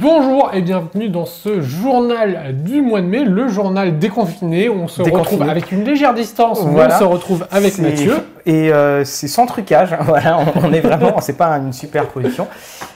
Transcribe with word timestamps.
Bonjour 0.00 0.50
et 0.54 0.62
bienvenue 0.62 1.10
dans 1.10 1.26
ce 1.26 1.60
journal 1.60 2.54
du 2.64 2.80
mois 2.80 3.02
de 3.02 3.06
mai, 3.06 3.24
le 3.24 3.48
journal 3.48 3.98
déconfiné. 3.98 4.70
On 4.70 4.88
se 4.88 5.02
Déconfiné. 5.02 5.20
retrouve 5.20 5.42
avec 5.50 5.70
une 5.70 5.84
légère 5.84 6.14
distance, 6.14 6.64
mais 6.64 6.70
Voilà. 6.72 6.96
on 6.96 6.98
se 7.00 7.04
retrouve 7.04 7.46
avec 7.50 7.76
Mathieu. 7.78 8.14
Et 8.46 8.72
euh, 8.72 9.04
c'est 9.04 9.28
sans 9.28 9.44
trucage. 9.44 9.90
Voilà, 10.00 10.38
on, 10.38 10.66
on 10.68 10.72
est 10.72 10.80
vraiment, 10.80 11.20
c'est 11.20 11.36
pas 11.36 11.48
une 11.58 11.74
superposition. 11.74 12.46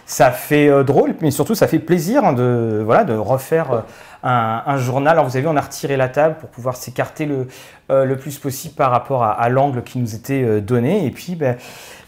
Ça 0.06 0.30
fait 0.30 0.68
euh, 0.68 0.84
drôle, 0.84 1.14
mais 1.20 1.30
surtout 1.30 1.54
ça 1.54 1.66
fait 1.66 1.80
plaisir 1.80 2.24
hein, 2.24 2.32
de 2.32 2.80
voilà 2.84 3.04
de 3.04 3.14
refaire 3.14 3.72
euh, 3.72 3.80
un, 4.22 4.62
un 4.64 4.78
journal. 4.78 5.12
Alors 5.12 5.26
vous 5.26 5.36
avez 5.36 5.42
vu, 5.42 5.48
on 5.48 5.56
a 5.56 5.60
retiré 5.60 5.98
la 5.98 6.08
table 6.08 6.36
pour 6.40 6.48
pouvoir 6.48 6.76
s'écarter 6.76 7.26
le 7.26 7.46
le 7.90 8.16
plus 8.16 8.38
possible 8.38 8.74
par 8.74 8.90
rapport 8.90 9.22
à, 9.22 9.32
à 9.32 9.48
l'angle 9.48 9.82
qui 9.82 9.98
nous 9.98 10.14
était 10.14 10.60
donné. 10.60 11.04
Et 11.04 11.10
puis, 11.10 11.34
ben, 11.36 11.56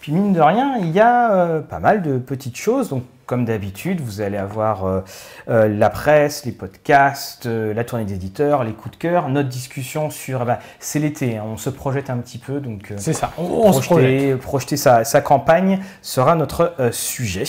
puis 0.00 0.12
mine 0.12 0.32
de 0.32 0.40
rien, 0.40 0.76
il 0.80 0.90
y 0.90 0.98
a 1.00 1.60
pas 1.68 1.78
mal 1.78 2.00
de 2.02 2.18
petites 2.18 2.56
choses. 2.56 2.88
Donc 2.88 3.02
comme 3.28 3.44
d'habitude, 3.44 4.00
vous 4.00 4.20
allez 4.22 4.38
avoir 4.38 4.86
euh, 4.86 5.00
euh, 5.48 5.68
la 5.68 5.90
presse, 5.90 6.44
les 6.46 6.52
podcasts, 6.52 7.46
euh, 7.46 7.74
la 7.74 7.84
tournée 7.84 8.06
d'éditeurs, 8.06 8.64
les 8.64 8.72
coups 8.72 8.96
de 8.96 9.00
cœur, 9.00 9.28
notre 9.28 9.50
discussion 9.50 10.10
sur. 10.10 10.44
ben, 10.44 10.58
c'est 10.80 10.98
l'été, 10.98 11.36
hein, 11.36 11.44
on 11.46 11.58
se 11.58 11.70
projette 11.70 12.10
un 12.10 12.16
petit 12.16 12.38
peu, 12.38 12.58
donc. 12.58 12.92
C'est 12.96 13.12
ça, 13.12 13.32
on, 13.38 13.44
on 13.44 13.72
se 13.72 13.82
projette. 13.82 14.38
projeter, 14.38 14.76
sa, 14.76 15.04
sa 15.04 15.20
campagne 15.20 15.78
sera 16.02 16.34
notre 16.34 16.74
sujet. 16.90 17.44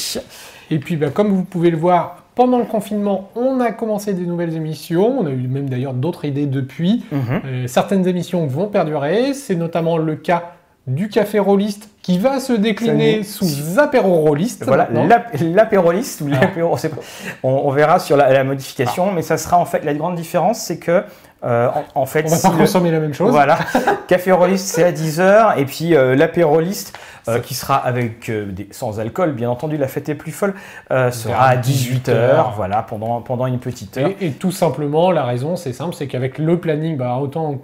Et 0.69 0.79
puis, 0.79 0.97
bah, 0.97 1.09
comme 1.09 1.29
vous 1.29 1.45
pouvez 1.45 1.71
le 1.71 1.77
voir, 1.77 2.19
pendant 2.39 2.59
le 2.59 2.63
confinement, 2.63 3.31
on 3.35 3.59
a 3.59 3.73
commencé 3.73 4.13
des 4.13 4.25
nouvelles 4.25 4.55
émissions. 4.55 5.19
On 5.19 5.25
a 5.25 5.29
eu 5.29 5.47
même 5.49 5.67
d'ailleurs 5.67 5.93
d'autres 5.93 6.23
idées 6.23 6.45
depuis. 6.45 7.03
Mhm. 7.11 7.41
Euh, 7.43 7.67
certaines 7.67 8.07
émissions 8.07 8.47
vont 8.47 8.67
perdurer. 8.67 9.33
C'est 9.33 9.55
notamment 9.55 9.97
le 9.97 10.15
cas 10.15 10.53
du 10.89 11.07
café 11.09 11.39
rolliste 11.39 11.89
qui 12.01 12.17
va 12.17 12.39
se 12.39 12.53
décliner 12.53 13.23
sous 13.23 13.79
apéro 13.79 14.15
rolliste. 14.21 14.65
Voilà, 14.65 14.87
l'apéroliste 15.41 16.21
ou 16.21 16.27
Ah. 16.33 16.39
l'apéro, 16.41 16.75
on, 17.43 17.69
verra 17.71 17.99
sur 17.99 18.17
la, 18.17 18.31
la 18.33 18.43
modification, 18.43 19.11
mais 19.11 19.21
ça 19.21 19.37
sera 19.37 19.57
en 19.57 19.65
fait 19.65 19.83
la 19.85 19.93
grande 19.93 20.15
différence, 20.15 20.59
c'est 20.59 20.79
que 20.79 21.03
euh, 21.45 21.69
en, 21.95 22.01
en 22.01 22.05
fait, 22.05 22.25
On 22.25 22.29
va 22.29 22.35
si 22.35 22.41
pas 22.47 22.51
le- 22.53 22.57
consommer 22.57 22.91
la 22.91 22.99
même 22.99 23.13
chose. 23.13 23.31
Voilà, 23.31 23.57
café 24.07 24.31
rolliste 24.33 24.67
c'est 24.67 24.83
à 24.83 24.91
10h 24.91 25.57
et 25.57 25.65
puis 25.65 25.95
euh, 25.95 26.13
l'apéroliste 26.15 26.97
euh, 27.29 27.39
qui 27.39 27.53
sera 27.53 27.75
avec 27.77 28.27
euh, 28.29 28.45
des, 28.51 28.67
sans 28.71 28.99
alcool, 28.99 29.31
bien 29.33 29.49
entendu, 29.49 29.77
la 29.77 29.87
fête 29.87 30.09
est 30.09 30.15
plus 30.15 30.31
folle, 30.33 30.53
sera 30.89 31.45
à 31.45 31.55
18h, 31.55 32.03
18h. 32.09 32.55
voilà, 32.55 32.81
pendant, 32.81 33.21
pendant 33.21 33.45
une 33.45 33.59
petite 33.59 33.97
heure. 33.97 34.09
Et, 34.19 34.27
et 34.27 34.31
tout 34.31 34.51
simplement, 34.51 35.11
la 35.11 35.23
raison, 35.23 35.55
c'est 35.55 35.71
simple, 35.73 35.93
c'est 35.95 36.07
qu'avec 36.07 36.39
le 36.39 36.59
planning, 36.59 36.97
bah, 36.97 37.15
autant 37.21 37.55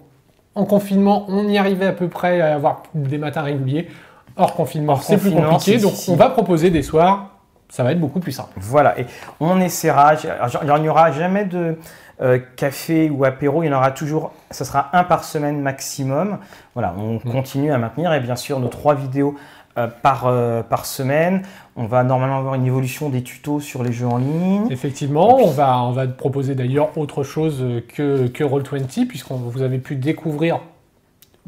en 0.56 0.66
confinement, 0.66 1.26
on 1.28 1.48
y 1.48 1.58
arrivait 1.58 1.88
à 1.88 1.92
peu 1.92 2.08
près 2.08 2.42
à 2.42 2.56
avoir 2.56 2.84
des 2.94 3.18
matins 3.18 3.42
réguliers. 3.42 3.90
Hors 4.38 4.54
confinement, 4.54 4.98
c'est 4.98 5.18
plus 5.18 5.32
compliqué, 5.32 5.78
donc 5.78 5.94
on 6.08 6.16
va 6.16 6.30
proposer 6.30 6.70
des 6.70 6.82
soirs. 6.82 7.30
Ça 7.70 7.84
va 7.84 7.92
être 7.92 8.00
beaucoup 8.00 8.20
plus 8.20 8.32
simple. 8.32 8.52
Voilà, 8.58 9.00
et 9.00 9.06
on 9.40 9.60
essaiera, 9.60 10.14
il 10.16 10.82
n'y 10.82 10.90
aura 10.90 11.12
jamais 11.12 11.46
de 11.46 11.78
euh, 12.22 12.40
café 12.56 13.10
ou 13.10 13.26
apéro, 13.26 13.64
il 13.64 13.68
y 13.68 13.70
en 13.74 13.78
aura 13.78 13.92
toujours, 13.92 14.34
ça 14.52 14.64
sera 14.66 14.90
un 14.94 15.04
par 15.04 15.24
semaine 15.24 15.60
maximum. 15.62 16.38
Voilà, 16.74 16.94
on 16.98 17.20
continue 17.20 17.72
à 17.72 17.78
maintenir, 17.78 18.14
et 18.14 18.20
bien 18.20 18.36
sûr, 18.36 18.60
nos 18.60 18.68
trois 18.68 18.94
vidéos 18.94 19.36
par, 19.76 20.28
euh, 20.28 20.64
par 20.64 20.86
semaine. 20.86 21.42
On 21.76 21.86
va 21.86 22.04
normalement 22.04 22.38
avoir 22.38 22.56
une 22.56 22.66
évolution 22.66 23.10
des 23.10 23.24
tutos 23.24 23.60
sur 23.60 23.84
les 23.84 23.92
jeux 23.92 24.08
en 24.08 24.18
ligne. 24.18 24.68
Effectivement, 24.72 25.38
on 25.38 25.52
va, 25.52 25.82
on 25.84 25.92
va 25.92 26.08
proposer 26.08 26.56
d'ailleurs 26.56 26.98
autre 26.98 27.24
chose 27.24 27.64
que, 27.88 28.28
que 28.28 28.44
Roll20, 28.44 29.08
puisqu'on 29.08 29.36
vous 29.36 29.62
avez 29.62 29.80
pu 29.80 29.96
découvrir 29.96 30.60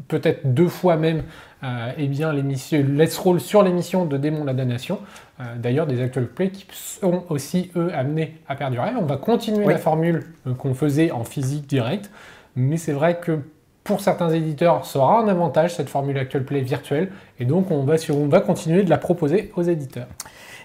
peut-être 0.06 0.54
deux 0.54 0.68
fois 0.68 0.96
même 0.96 1.22
euh, 1.64 1.92
eh 1.96 2.06
bien, 2.06 2.32
l'émission 2.32 2.84
Let's 2.88 3.18
Roll 3.18 3.40
sur 3.40 3.62
l'émission 3.62 4.04
de 4.04 4.16
Démon 4.16 4.44
la 4.44 4.54
Damnation. 4.54 5.00
Euh, 5.40 5.56
d'ailleurs, 5.56 5.86
des 5.86 6.00
actual 6.00 6.26
play 6.26 6.50
qui 6.50 6.66
sont 6.70 7.24
aussi, 7.30 7.70
eux, 7.74 7.90
amenés 7.94 8.36
à 8.48 8.54
perdurer. 8.54 8.90
On 8.98 9.06
va 9.06 9.16
continuer 9.16 9.64
Oui. 9.64 9.72
la 9.72 9.78
formule 9.78 10.24
euh, 10.46 10.54
qu'on 10.54 10.74
faisait 10.74 11.10
en 11.10 11.24
physique 11.24 11.66
direct, 11.66 12.10
mais 12.54 12.76
c'est 12.76 12.92
vrai 12.92 13.18
que 13.18 13.40
pour 13.88 14.00
certains 14.00 14.28
éditeurs, 14.28 14.82
aura 14.94 15.20
un 15.20 15.28
avantage, 15.28 15.74
cette 15.74 15.88
formule 15.88 16.18
actual 16.18 16.44
play 16.44 16.60
virtuelle, 16.60 17.10
et 17.40 17.46
donc 17.46 17.70
on 17.70 17.84
va, 17.84 17.96
sur, 17.96 18.16
on 18.18 18.28
va 18.28 18.40
continuer 18.40 18.82
de 18.82 18.90
la 18.90 18.98
proposer 18.98 19.50
aux 19.56 19.62
éditeurs. 19.62 20.06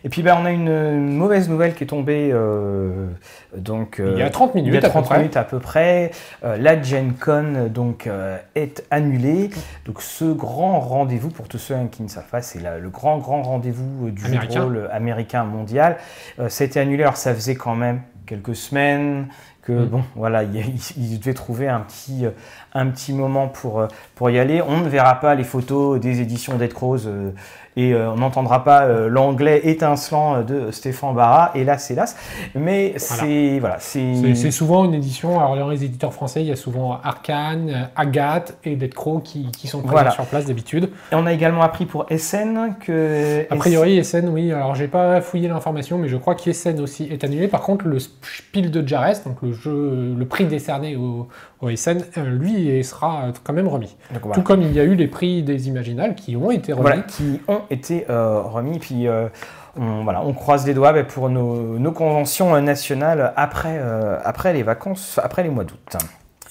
Et 0.05 0.09
puis, 0.09 0.21
ben, 0.21 0.37
on 0.41 0.45
a 0.45 0.51
une 0.51 1.15
mauvaise 1.15 1.47
nouvelle 1.47 1.73
qui 1.73 1.85
est 1.85 1.87
tombée 1.87 2.29
euh, 2.33 3.07
donc, 3.55 4.01
Il 4.05 4.17
y 4.17 4.21
a 4.21 4.25
euh, 4.25 4.29
30 4.29 4.55
minutes 4.55 4.73
il 4.73 4.73
y 4.73 4.77
a 4.77 4.79
à 4.79 4.91
peu 4.91 5.01
30 5.01 5.17
minutes 5.17 5.37
à 5.37 5.43
peu 5.45 5.59
près. 5.59 6.11
Euh, 6.43 6.57
la 6.57 6.81
Gen 6.81 7.13
Con 7.13 7.69
donc, 7.73 8.07
euh, 8.07 8.37
est 8.55 8.83
annulée. 8.91 9.49
Donc 9.85 10.01
ce 10.01 10.25
grand 10.25 10.81
rendez-vous, 10.81 11.29
pour 11.29 11.47
tous 11.47 11.57
ceux 11.57 11.75
hein, 11.75 11.87
qui 11.89 12.03
ne 12.03 12.09
savent 12.09 12.29
pas, 12.29 12.41
c'est 12.41 12.59
le 12.59 12.89
grand, 12.89 13.17
grand 13.19 13.43
rendez-vous 13.43 14.07
euh, 14.07 14.11
du 14.11 14.21
jeu 14.23 14.31
de 14.31 14.35
Américain. 14.35 14.63
rôle 14.63 14.89
américain 14.91 15.43
mondial. 15.45 15.97
Euh, 16.39 16.49
été 16.49 16.81
annulé, 16.81 17.03
alors 17.03 17.17
ça 17.17 17.33
faisait 17.33 17.55
quand 17.55 17.75
même 17.75 18.01
quelques 18.25 18.55
semaines 18.55 19.27
que, 19.65 19.71
Mm. 19.71 19.85
bon, 19.87 20.03
voilà, 20.15 20.43
il, 20.43 20.55
il- 20.97 21.19
devait 21.19 21.33
trouver 21.33 21.67
un 21.67 21.79
petit, 21.81 22.25
euh, 22.25 22.31
un 22.73 22.87
petit 22.87 23.13
moment 23.13 23.47
pour, 23.47 23.79
euh, 23.81 23.87
pour 24.15 24.29
y 24.29 24.39
aller. 24.39 24.61
On 24.61 24.81
ne 24.81 24.89
verra 24.89 25.15
pas 25.19 25.35
les 25.35 25.43
photos 25.43 25.99
des 25.99 26.21
éditions 26.21 26.57
Dead 26.57 26.73
Crows 26.73 27.07
euh, 27.07 27.31
et 27.75 27.93
euh, 27.93 28.11
on 28.11 28.17
n'entendra 28.17 28.63
pas 28.63 28.83
euh, 28.83 29.09
l'anglais 29.09 29.61
étincelant 29.63 30.35
euh, 30.35 30.43
de 30.43 30.71
Stéphane 30.71 31.15
Barra, 31.15 31.51
hélas, 31.55 31.89
hélas. 31.89 32.15
Mais 32.55 32.93
c'est, 32.97 33.59
voilà, 33.59 33.77
C'est 33.79 34.51
souvent 34.51 34.85
une 34.85 34.93
édition, 34.93 35.39
alors 35.39 35.55
dans 35.55 35.69
les 35.69 35.83
éditeurs 35.83 36.13
français, 36.13 36.41
il 36.41 36.47
y 36.47 36.51
a 36.51 36.55
souvent 36.55 36.99
Arkane, 37.03 37.69
euh, 37.69 37.83
Agathe 37.95 38.57
et 38.63 38.75
Dead 38.75 38.93
Crow 38.93 39.19
qui, 39.19 39.51
qui 39.51 39.67
sont 39.67 39.79
présents 39.79 39.93
Voilà. 39.93 40.11
sur 40.11 40.25
place 40.25 40.45
d'habitude. 40.45 40.89
Et 41.11 41.15
on 41.15 41.25
a 41.25 41.33
également 41.33 41.61
appris 41.61 41.85
pour 41.85 42.05
SN 42.15 42.75
que... 42.79 43.45
A 43.49 43.55
priori, 43.55 43.97
Essen, 43.97 44.29
oui, 44.29 44.51
alors 44.51 44.75
j'ai 44.75 44.87
pas 44.87 45.21
fouillé 45.21 45.47
l'information, 45.47 45.97
mais 45.97 46.07
je 46.07 46.17
crois 46.17 46.35
qu'Essen 46.35 46.79
aussi 46.79 47.05
est 47.05 47.23
annulé. 47.23 47.47
Par 47.47 47.61
contre, 47.61 47.87
le 47.87 47.97
Spiel 47.99 48.69
de 48.71 48.87
Jarès, 48.87 49.23
donc 49.23 49.37
le 49.41 49.53
jeu, 49.53 50.13
le 50.17 50.25
prix 50.25 50.45
décerné 50.45 50.95
au, 50.95 51.27
au 51.61 51.69
Essen, 51.69 52.03
euh, 52.17 52.29
lui, 52.29 52.83
sera 52.83 53.25
quand 53.43 53.53
même 53.53 53.67
remis. 53.67 53.95
Donc, 54.13 54.23
voilà. 54.23 54.35
Tout 54.35 54.41
comme 54.41 54.61
il 54.61 54.73
y 54.73 54.79
a 54.79 54.83
eu 54.83 54.95
les 54.95 55.07
prix 55.07 55.43
des 55.43 55.67
Imaginales 55.67 56.15
qui 56.15 56.35
ont 56.35 56.51
été 56.51 56.73
remis. 56.73 56.83
Voilà, 56.83 57.01
qui 57.01 57.39
ont 57.47 57.61
été 57.69 58.05
euh, 58.09 58.41
remis. 58.41 58.79
Puis 58.79 59.07
euh, 59.07 59.29
on, 59.77 60.03
voilà, 60.03 60.21
on 60.23 60.33
croise 60.33 60.65
les 60.65 60.73
doigts 60.73 60.93
ben, 60.93 61.05
pour 61.05 61.29
nos, 61.29 61.79
nos 61.79 61.91
conventions 61.91 62.55
euh, 62.55 62.61
nationales 62.61 63.33
après, 63.35 63.81
après 64.23 64.53
les 64.53 64.63
vacances, 64.63 65.19
après 65.23 65.43
les 65.43 65.49
mois 65.49 65.63
d'août. 65.63 65.97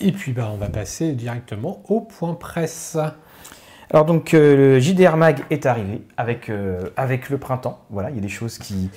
Et 0.01 0.11
puis, 0.11 0.33
bah, 0.33 0.51
on 0.53 0.57
va 0.57 0.67
passer 0.67 1.13
directement 1.13 1.83
au 1.89 2.01
point 2.01 2.35
presse. 2.35 2.99
Alors 3.93 4.07
donc 4.07 4.33
euh, 4.33 4.57
le 4.57 4.81
JDR 4.81 5.19
Mag 5.19 5.45
est 5.51 5.67
arrivé 5.67 6.01
avec, 6.17 6.49
euh, 6.49 6.89
avec 6.97 7.29
le 7.29 7.37
printemps. 7.37 7.79
Voilà, 7.91 8.09
il 8.09 8.17
y 8.17 8.19
a 8.19 8.23
des 8.23 8.29
choses 8.29 8.57
qui, 8.57 8.91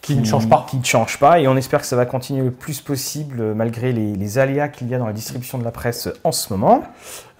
Qui 0.00 0.14
ne 0.16 0.24
changent 0.24 0.48
pas. 0.48 0.64
Qui 0.70 0.78
ne 0.78 0.84
changent 0.84 1.18
pas 1.18 1.40
et 1.40 1.48
on 1.48 1.56
espère 1.56 1.80
que 1.80 1.86
ça 1.86 1.96
va 1.96 2.06
continuer 2.06 2.42
le 2.44 2.50
plus 2.50 2.80
possible 2.80 3.40
euh, 3.40 3.54
malgré 3.54 3.92
les, 3.92 4.14
les 4.14 4.38
aléas 4.38 4.68
qu'il 4.68 4.88
y 4.88 4.94
a 4.94 4.98
dans 4.98 5.06
la 5.06 5.12
distribution 5.12 5.58
de 5.58 5.64
la 5.64 5.70
presse 5.70 6.08
en 6.24 6.32
ce 6.32 6.52
moment. 6.52 6.82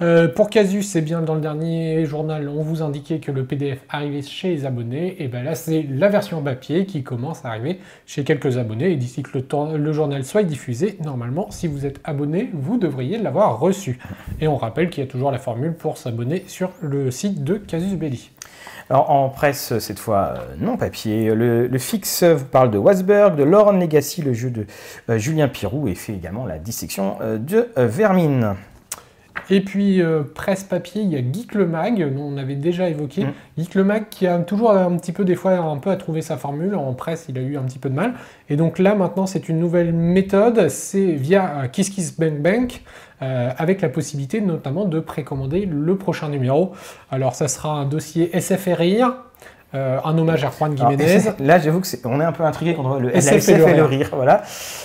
Euh, 0.02 0.28
pour 0.28 0.50
Casus, 0.50 0.86
c'est 0.86 1.00
bien 1.00 1.22
dans 1.22 1.34
le 1.34 1.41
dernier 1.41 2.04
journal, 2.04 2.48
on 2.48 2.62
vous 2.62 2.82
indiquait 2.82 3.18
que 3.20 3.32
le 3.32 3.44
PDF 3.44 3.80
arrivait 3.88 4.22
chez 4.22 4.50
les 4.50 4.66
abonnés. 4.66 5.16
Et 5.22 5.28
ben 5.28 5.42
là, 5.44 5.54
c'est 5.54 5.86
la 5.88 6.08
version 6.08 6.42
papier 6.42 6.84
qui 6.84 7.02
commence 7.02 7.44
à 7.44 7.48
arriver 7.48 7.80
chez 8.06 8.22
quelques 8.24 8.58
abonnés. 8.58 8.91
Et 8.92 8.97
d'ici 8.97 9.22
que 9.22 9.30
le, 9.38 9.42
temps- 9.42 9.72
le 9.72 9.92
journal 9.92 10.24
soit 10.24 10.42
diffusé, 10.42 10.98
normalement, 11.02 11.50
si 11.50 11.68
vous 11.68 11.86
êtes 11.86 12.00
abonné, 12.04 12.50
vous 12.52 12.76
devriez 12.78 13.18
l'avoir 13.18 13.58
reçu. 13.60 13.98
Et 14.41 14.48
on 14.48 14.56
rappelle 14.56 14.91
qu'il 14.91 15.02
y 15.02 15.06
a 15.06 15.10
toujours 15.10 15.30
la 15.32 15.38
formule 15.38 15.74
pour 15.74 15.97
s'abonner 15.97 16.44
sur 16.48 16.70
le 16.80 17.10
site 17.10 17.42
de 17.44 17.54
Casus 17.54 17.94
Belli. 17.97 18.30
En 18.91 19.28
presse, 19.28 19.78
cette 19.81 19.99
fois 19.99 20.34
euh, 20.34 20.54
non 20.59 20.78
papier, 20.78 21.34
le, 21.34 21.78
fixe 21.78 22.25
parle 22.50 22.71
de 22.71 22.78
Wasberg, 22.78 23.37
de 23.37 23.43
Lauren 23.43 23.72
Legacy, 23.72 24.22
le 24.22 24.32
jeu 24.32 24.50
de 24.50 24.66
euh, 25.10 25.19
Julien 25.19 25.48
Pirou 25.48 25.89
et 25.89 25.95
fait 25.95 26.15
également 26.15 26.47
la 26.47 26.59
dissection 26.59 27.18
euh, 27.21 27.36
de 27.36 27.68
Vermine. 27.77 28.54
Et 29.50 29.60
puis, 29.62 30.03
euh, 30.03 30.22
presse 30.22 30.65
papier, 30.65 31.03
il 31.03 31.10
y 31.10 31.16
a 31.16 31.21
Geek 31.21 31.54
le 31.54 31.66
Mag, 31.66 32.15
dont 32.15 32.24
on 32.34 32.36
avait 32.36 32.54
déjà 32.54 32.89
évoqué. 32.89 33.24
Mm. 33.24 33.33
Geek 33.59 33.74
le 33.74 33.84
Mag 33.84 34.09
qui 34.10 34.27
a 34.27 34.39
toujours 34.41 34.72
un 34.72 34.97
petit 34.97 35.12
peu, 35.12 35.24
des 35.24 35.34
fois, 35.34 35.53
un 35.53 35.78
peu 35.78 35.91
à 35.91 35.97
trouver 35.97 36.21
sa 36.21 36.36
formule. 36.36 36.74
En 36.74 36.92
presse, 36.95 37.27
il 37.28 37.39
a 37.39 37.41
eu 37.41 37.56
un 37.56 37.62
petit 37.62 37.78
peu 37.78 37.89
de 37.89 37.95
mal. 37.95 38.15
Et 38.48 38.56
donc 38.56 38.78
là, 38.78 38.95
maintenant, 38.95 39.27
c'est 39.27 39.48
une 39.48 39.59
nouvelle 39.59 39.92
méthode. 39.92 40.68
C'est 40.68 41.12
via 41.12 41.60
euh, 41.60 41.68
KissKissBankBank, 41.68 42.83
euh, 43.22 43.50
avec 43.56 43.80
la 43.80 43.89
possibilité 43.89 44.41
notamment 44.41 44.84
de 44.84 45.00
précommander 45.00 45.66
le 45.66 45.97
prochain 45.97 46.28
numéro. 46.28 46.72
Alors, 47.10 47.34
ça 47.34 47.48
sera 47.48 47.72
un 47.72 47.86
dossier 47.86 48.30
SFRIR, 48.39 49.15
euh, 49.74 49.98
un 50.04 50.16
hommage 50.16 50.44
à 50.44 50.50
Juan 50.50 50.72
Alors, 50.78 50.91
Jiménez. 50.91 51.20
là, 51.41 51.59
j'avoue 51.59 51.80
que 51.80 51.86
c'est- 51.86 52.04
on 52.06 52.20
est 52.20 52.24
un 52.24 52.32
peu 52.32 52.44
intrigué 52.44 52.74
contre 52.74 52.98
le 53.00 53.15
SF 53.15 53.48
et 53.50 53.59
le 53.59 53.68
et 53.68 53.74
le 53.74 53.84
rire. 53.84 54.10
voilà. 54.15 54.42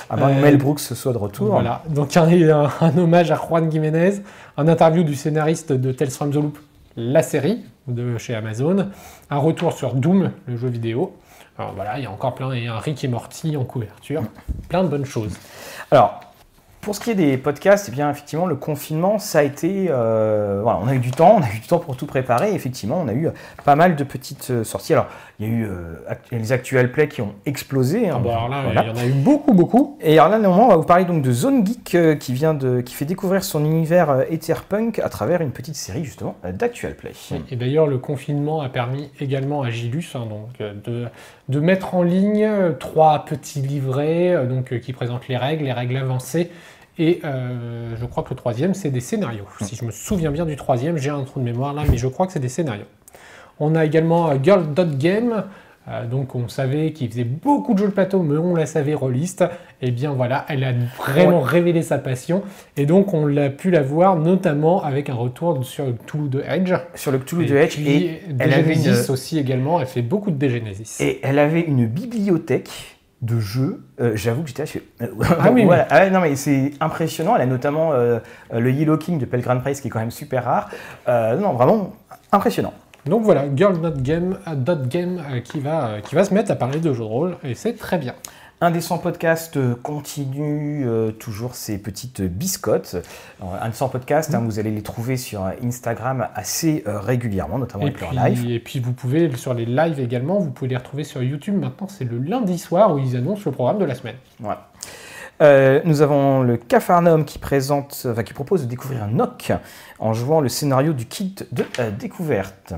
Avant 0.10 0.28
Euh, 0.28 0.36
que 0.36 0.42
Mel 0.42 0.58
Brooks 0.58 0.80
soit 0.82 1.14
de 1.14 1.18
retour. 1.18 1.48
Voilà, 1.52 1.82
donc 1.90 2.16
un, 2.18 2.24
un- 2.28 2.70
un 2.82 2.98
hommage 2.98 3.32
à 3.32 3.36
Juan 3.36 3.72
Jiménez, 3.72 4.22
un 4.58 4.68
interview 4.68 5.04
du 5.04 5.16
scénariste 5.16 5.72
de 5.72 5.92
Tales 5.92 6.10
from 6.12 6.32
the 6.32 6.36
Loop, 6.36 6.58
la 6.98 7.24
série 7.24 7.60
de 7.88 8.18
chez 8.18 8.36
Amazon, 8.36 8.90
un 9.30 9.38
retour 9.38 9.74
sur 9.74 9.94
Doom, 9.94 10.32
le 10.48 10.58
jeu 10.58 10.68
vidéo. 10.68 11.16
Alors 11.58 11.74
voilà, 11.76 11.98
il 12.00 12.04
y 12.04 12.08
a 12.08 12.12
encore 12.12 12.34
plein, 12.36 12.52
et 12.52 12.68
un 12.68 12.78
Rick 12.80 13.04
et 13.04 13.08
Morty 13.08 13.56
en 13.58 13.64
couverture, 13.64 14.24
plein 14.70 14.84
de 14.84 14.90
bonnes 14.90 15.06
choses. 15.06 15.34
Alors, 15.92 16.20
Pour 16.84 16.96
ce 16.96 17.00
qui 17.00 17.12
est 17.12 17.16
des 17.16 17.38
podcasts, 17.38 17.88
eh 17.88 17.92
bien, 17.92 18.12
effectivement, 18.12 18.46
le 18.46 18.56
confinement, 18.56 19.18
ça 19.18 19.40
a 19.40 19.44
été. 19.44 19.88
euh, 19.90 20.60
voilà, 20.62 20.80
on 20.84 20.88
a 20.90 20.94
eu 20.94 21.00
du 21.00 21.12
temps, 21.12 21.38
on 21.40 21.42
a 21.42 21.48
eu 21.50 21.60
du 21.62 21.68
temps 21.68 21.80
pour 21.80 21.96
tout 21.96 22.06
préparer. 22.06 22.54
Effectivement, 22.54 23.00
on 23.02 23.08
a 23.08 23.14
eu 23.14 23.30
pas 23.64 23.76
mal 23.78 23.96
de 23.96 24.04
petites 24.04 24.50
euh, 24.52 24.64
sorties. 24.66 24.92
Alors, 24.92 25.08
il 25.40 25.48
y 25.48 25.50
a 25.50 25.54
eu 25.54 25.64
euh, 25.66 25.96
act- 26.10 26.28
les 26.32 26.52
actual 26.52 26.92
plays 26.92 27.08
qui 27.08 27.22
ont 27.22 27.34
explosé. 27.46 28.10
hein. 28.10 28.16
Ah 28.18 28.22
bah 28.24 28.32
alors 28.32 28.50
là, 28.50 28.62
Voilà. 28.66 28.84
il 28.84 28.88
y 28.90 28.92
en 28.92 28.98
a 29.02 29.06
eu 29.06 29.12
beaucoup, 29.14 29.54
beaucoup. 29.54 29.98
Et 30.02 30.20
alors 30.20 30.30
là, 30.30 30.40
normalement, 30.40 30.66
on 30.66 30.72
va 30.72 30.76
vous 30.76 30.84
parler 30.84 31.06
donc 31.06 31.22
de 31.22 31.32
Zone 31.32 31.66
Geek 31.66 31.96
euh, 31.96 32.16
qui 32.16 32.34
vient 32.34 32.54
de, 32.54 32.82
qui 32.82 32.94
fait 32.96 33.06
découvrir 33.06 33.46
son 33.46 33.64
univers 33.64 34.26
Etherpunk 34.30 35.00
à 35.00 35.08
travers 35.08 35.40
une 35.40 35.52
petite 35.52 35.76
série 35.76 36.04
justement 36.04 36.36
euh, 36.44 36.52
d'actual 36.52 36.96
play. 36.96 37.14
Et 37.50 37.56
d'ailleurs, 37.56 37.88
le 37.88 37.98
confinement 37.98 38.62
a 38.62 38.68
permis 38.68 39.10
également 39.22 39.62
à 39.62 39.70
Gilus 39.70 40.12
hein, 40.16 40.26
donc, 40.30 40.58
de, 40.60 41.06
de 41.48 41.60
mettre 41.62 41.96
en 41.96 42.04
ligne 42.04 42.46
trois 42.78 43.24
petits 43.24 43.62
livrets 43.62 44.46
donc, 44.48 44.78
qui 44.82 44.92
présentent 44.92 45.30
les 45.30 45.38
règles, 45.38 45.64
les 45.64 45.72
règles 45.74 45.96
avancées. 45.96 46.52
Et 47.00 47.22
euh, 47.26 47.96
je 48.00 48.06
crois 48.06 48.24
que 48.24 48.30
le 48.32 48.36
troisième, 48.36 48.74
c'est 48.74 48.90
des 48.92 49.00
scénarios. 49.02 49.46
Si 49.62 49.76
je 49.76 49.84
me 49.86 49.92
souviens 49.92 50.32
bien 50.32 50.46
du 50.46 50.56
troisième, 50.56 50.98
j'ai 50.98 51.10
un 51.10 51.24
trou 51.24 51.40
de 51.40 51.46
mémoire 51.46 51.74
là, 51.74 51.84
mais 51.90 51.98
je 51.98 52.08
crois 52.08 52.28
que 52.28 52.34
c'est 52.34 52.40
des 52.40 52.50
scénarios. 52.50 52.86
On 53.60 53.76
a 53.76 53.84
également 53.86 54.30
euh, 54.30 54.36
Girl.game. 54.42 55.44
euh, 55.90 56.06
donc 56.06 56.34
on 56.36 56.48
savait 56.48 56.92
qu'il 56.94 57.10
faisait 57.10 57.24
beaucoup 57.24 57.74
de 57.74 57.80
jeux 57.80 57.88
de 57.88 57.92
plateau, 57.92 58.22
mais 58.22 58.38
on 58.38 58.56
la 58.56 58.66
savait 58.66 58.94
rôliste. 58.94 59.44
Et 59.82 59.92
bien 59.92 60.14
voilà, 60.14 60.46
elle 60.50 60.64
a 60.64 60.72
vraiment 60.98 61.42
révélé 61.42 61.82
sa 61.82 61.98
passion. 61.98 62.44
Et 62.78 62.86
donc 62.86 63.14
on 63.14 63.26
l'a 63.26 63.50
pu 63.50 63.70
la 63.72 63.82
voir 63.82 64.16
notamment 64.16 64.84
avec 64.84 65.10
un 65.10 65.16
retour 65.16 65.66
sur 65.66 65.86
Toulouse 66.06 66.30
de 66.30 66.44
Edge. 66.48 66.74
Sur 66.96 67.12
le 67.12 67.18
Cthulhu 67.20 67.44
Et 67.46 67.48
de 67.50 67.56
Edge 67.58 67.80
et 67.80 68.22
elle 68.40 68.54
avait 68.54 68.76
une- 68.76 69.12
aussi 69.12 69.38
également, 69.40 69.80
elle 69.82 69.88
fait 69.88 70.02
beaucoup 70.04 70.32
de 70.32 70.38
Degenesis. 70.38 71.02
Et 71.02 71.20
elle 71.24 71.38
avait 71.40 71.62
une 71.62 71.86
bibliothèque 71.88 72.70
de 73.24 73.40
jeux. 73.40 73.86
Euh, 74.00 74.12
J'avoue 74.16 74.44
que 74.44 74.50
j'étais 74.50 74.64
là, 74.64 74.66
je 74.66 74.72
fais, 74.72 74.84
Ah 75.40 75.50
oui, 75.52 75.64
voilà. 75.66 75.88
Ah 75.90 76.10
non 76.10 76.20
mais 76.20 76.36
c'est 76.36 76.74
impressionnant. 76.80 77.36
Elle 77.36 77.44
a 77.44 77.46
notamment 77.46 77.94
euh, 77.94 78.20
euh, 78.54 78.60
le 78.60 78.72
Yellow 78.72 78.98
King 78.98 79.18
de 79.18 79.26
Pelgrim 79.26 79.62
Price 79.62 79.82
qui 79.82 79.88
est 79.88 79.92
quand 79.92 80.00
même 80.00 80.12
super 80.12 80.44
rare. 80.44 80.70
Euh, 81.08 81.38
non, 81.38 81.54
vraiment 81.54 81.94
impressionnant. 82.32 82.74
Donc 83.06 83.24
voilà, 83.24 83.46
Girl 83.54 83.76
Not 83.78 83.98
Game, 83.98 84.38
Dot 84.56 84.88
Game 84.88 85.22
qui, 85.44 85.60
va, 85.60 86.00
qui 86.02 86.16
va 86.16 86.24
se 86.24 86.34
mettre 86.34 86.52
à 86.52 86.56
parler 86.56 86.80
de 86.80 86.94
jeux 86.94 87.00
de 87.00 87.04
rôle, 87.04 87.36
et 87.44 87.54
c'est 87.54 87.74
très 87.74 87.98
bien. 87.98 88.14
Indécent 88.64 88.98
Podcast 88.98 89.58
euh, 89.58 89.76
continue 89.76 90.88
euh, 90.88 91.12
toujours 91.12 91.54
ses 91.54 91.78
petites 91.78 92.22
biscottes. 92.22 92.96
Alors, 93.42 93.56
Indécent 93.62 93.90
Podcast, 93.90 94.32
Mm. 94.32 94.36
hein, 94.36 94.42
vous 94.46 94.58
allez 94.58 94.72
les 94.72 94.82
trouver 94.82 95.18
sur 95.18 95.44
Instagram 95.62 96.30
assez 96.34 96.82
euh, 96.88 96.98
régulièrement, 97.00 97.58
notamment 97.60 97.84
Et 97.84 97.88
avec 97.88 97.98
puis, 97.98 98.16
leur 98.16 98.26
live. 98.26 98.50
et 98.50 98.60
puis 98.60 98.80
vous 98.80 98.94
pouvez, 98.94 99.36
sur 99.36 99.54
les 99.54 99.66
lives 99.66 100.00
également, 100.00 100.40
vous 100.40 100.52
pouvez 100.52 100.70
les 100.70 100.78
retrouver 100.78 101.04
sur 101.04 101.22
YouTube. 101.22 101.56
Maintenant, 101.60 101.88
c'est 101.90 102.06
le 102.06 102.18
lundi 102.20 102.58
soir 102.58 102.94
où 102.94 103.00
ils 103.00 103.18
annoncent 103.18 103.42
le 103.46 103.52
programme 103.52 103.80
de 103.80 103.86
la 103.86 103.96
semaine. 103.96 104.16
Voilà. 104.40 104.70
Euh, 105.42 105.82
nous 105.84 106.02
avons 106.02 106.42
le 106.44 106.56
Cafarnaum 106.56 107.26
qui 107.26 107.40
présente, 107.40 108.06
enfin, 108.10 108.24
qui 108.24 108.34
propose 108.34 108.62
de 108.64 108.68
découvrir 108.68 109.04
un 109.04 109.08
NOC 109.08 109.52
en 110.00 110.14
jouant 110.14 110.40
le 110.40 110.48
scénario 110.48 110.94
du 110.94 111.06
kit 111.06 111.36
de 111.52 111.66
euh, 111.80 111.92
découverte. 111.92 112.76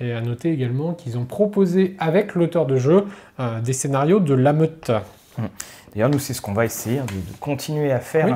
Et 0.00 0.12
à 0.12 0.20
noter 0.20 0.50
également 0.52 0.94
qu'ils 0.94 1.18
ont 1.18 1.24
proposé 1.26 1.96
avec 2.00 2.34
l'auteur 2.34 2.66
de 2.66 2.76
jeu 2.76 3.04
euh, 3.40 3.60
des 3.60 3.72
scénarios 3.72 4.20
de 4.20 4.34
la 4.34 4.52
meute. 4.52 4.90
D'ailleurs, 5.92 6.10
nous, 6.10 6.18
c'est 6.18 6.34
ce 6.34 6.40
qu'on 6.40 6.52
va 6.52 6.64
essayer 6.64 6.98
hein, 6.98 7.06
de, 7.06 7.32
de 7.32 7.38
continuer 7.38 7.92
à 7.92 8.00
faire. 8.00 8.26
Oui. 8.26 8.32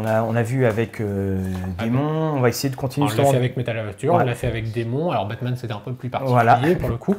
On, 0.00 0.04
a, 0.04 0.22
on 0.22 0.36
a 0.36 0.42
vu 0.44 0.64
avec 0.64 1.00
euh, 1.00 1.38
Ah 1.78 1.82
Démon, 1.82 2.34
on 2.36 2.40
va 2.40 2.48
essayer 2.50 2.70
de 2.70 2.76
continuer 2.76 3.08
Alors, 3.10 3.18
on 3.18 3.32
l'a 3.32 3.32
fait 3.32 3.36
avec 3.38 3.56
Metal 3.56 3.76
Ouais. 3.76 4.10
on 4.10 4.18
l'a 4.18 4.34
fait 4.34 4.46
avec 4.46 4.70
Démon. 4.70 5.10
Alors 5.10 5.26
Batman, 5.26 5.56
c'était 5.56 5.72
un 5.72 5.80
peu 5.84 5.92
plus 5.92 6.08
particulier 6.08 6.32
Voilà. 6.32 6.60
pour 6.78 6.88
le 6.88 6.96
coup. 6.96 7.16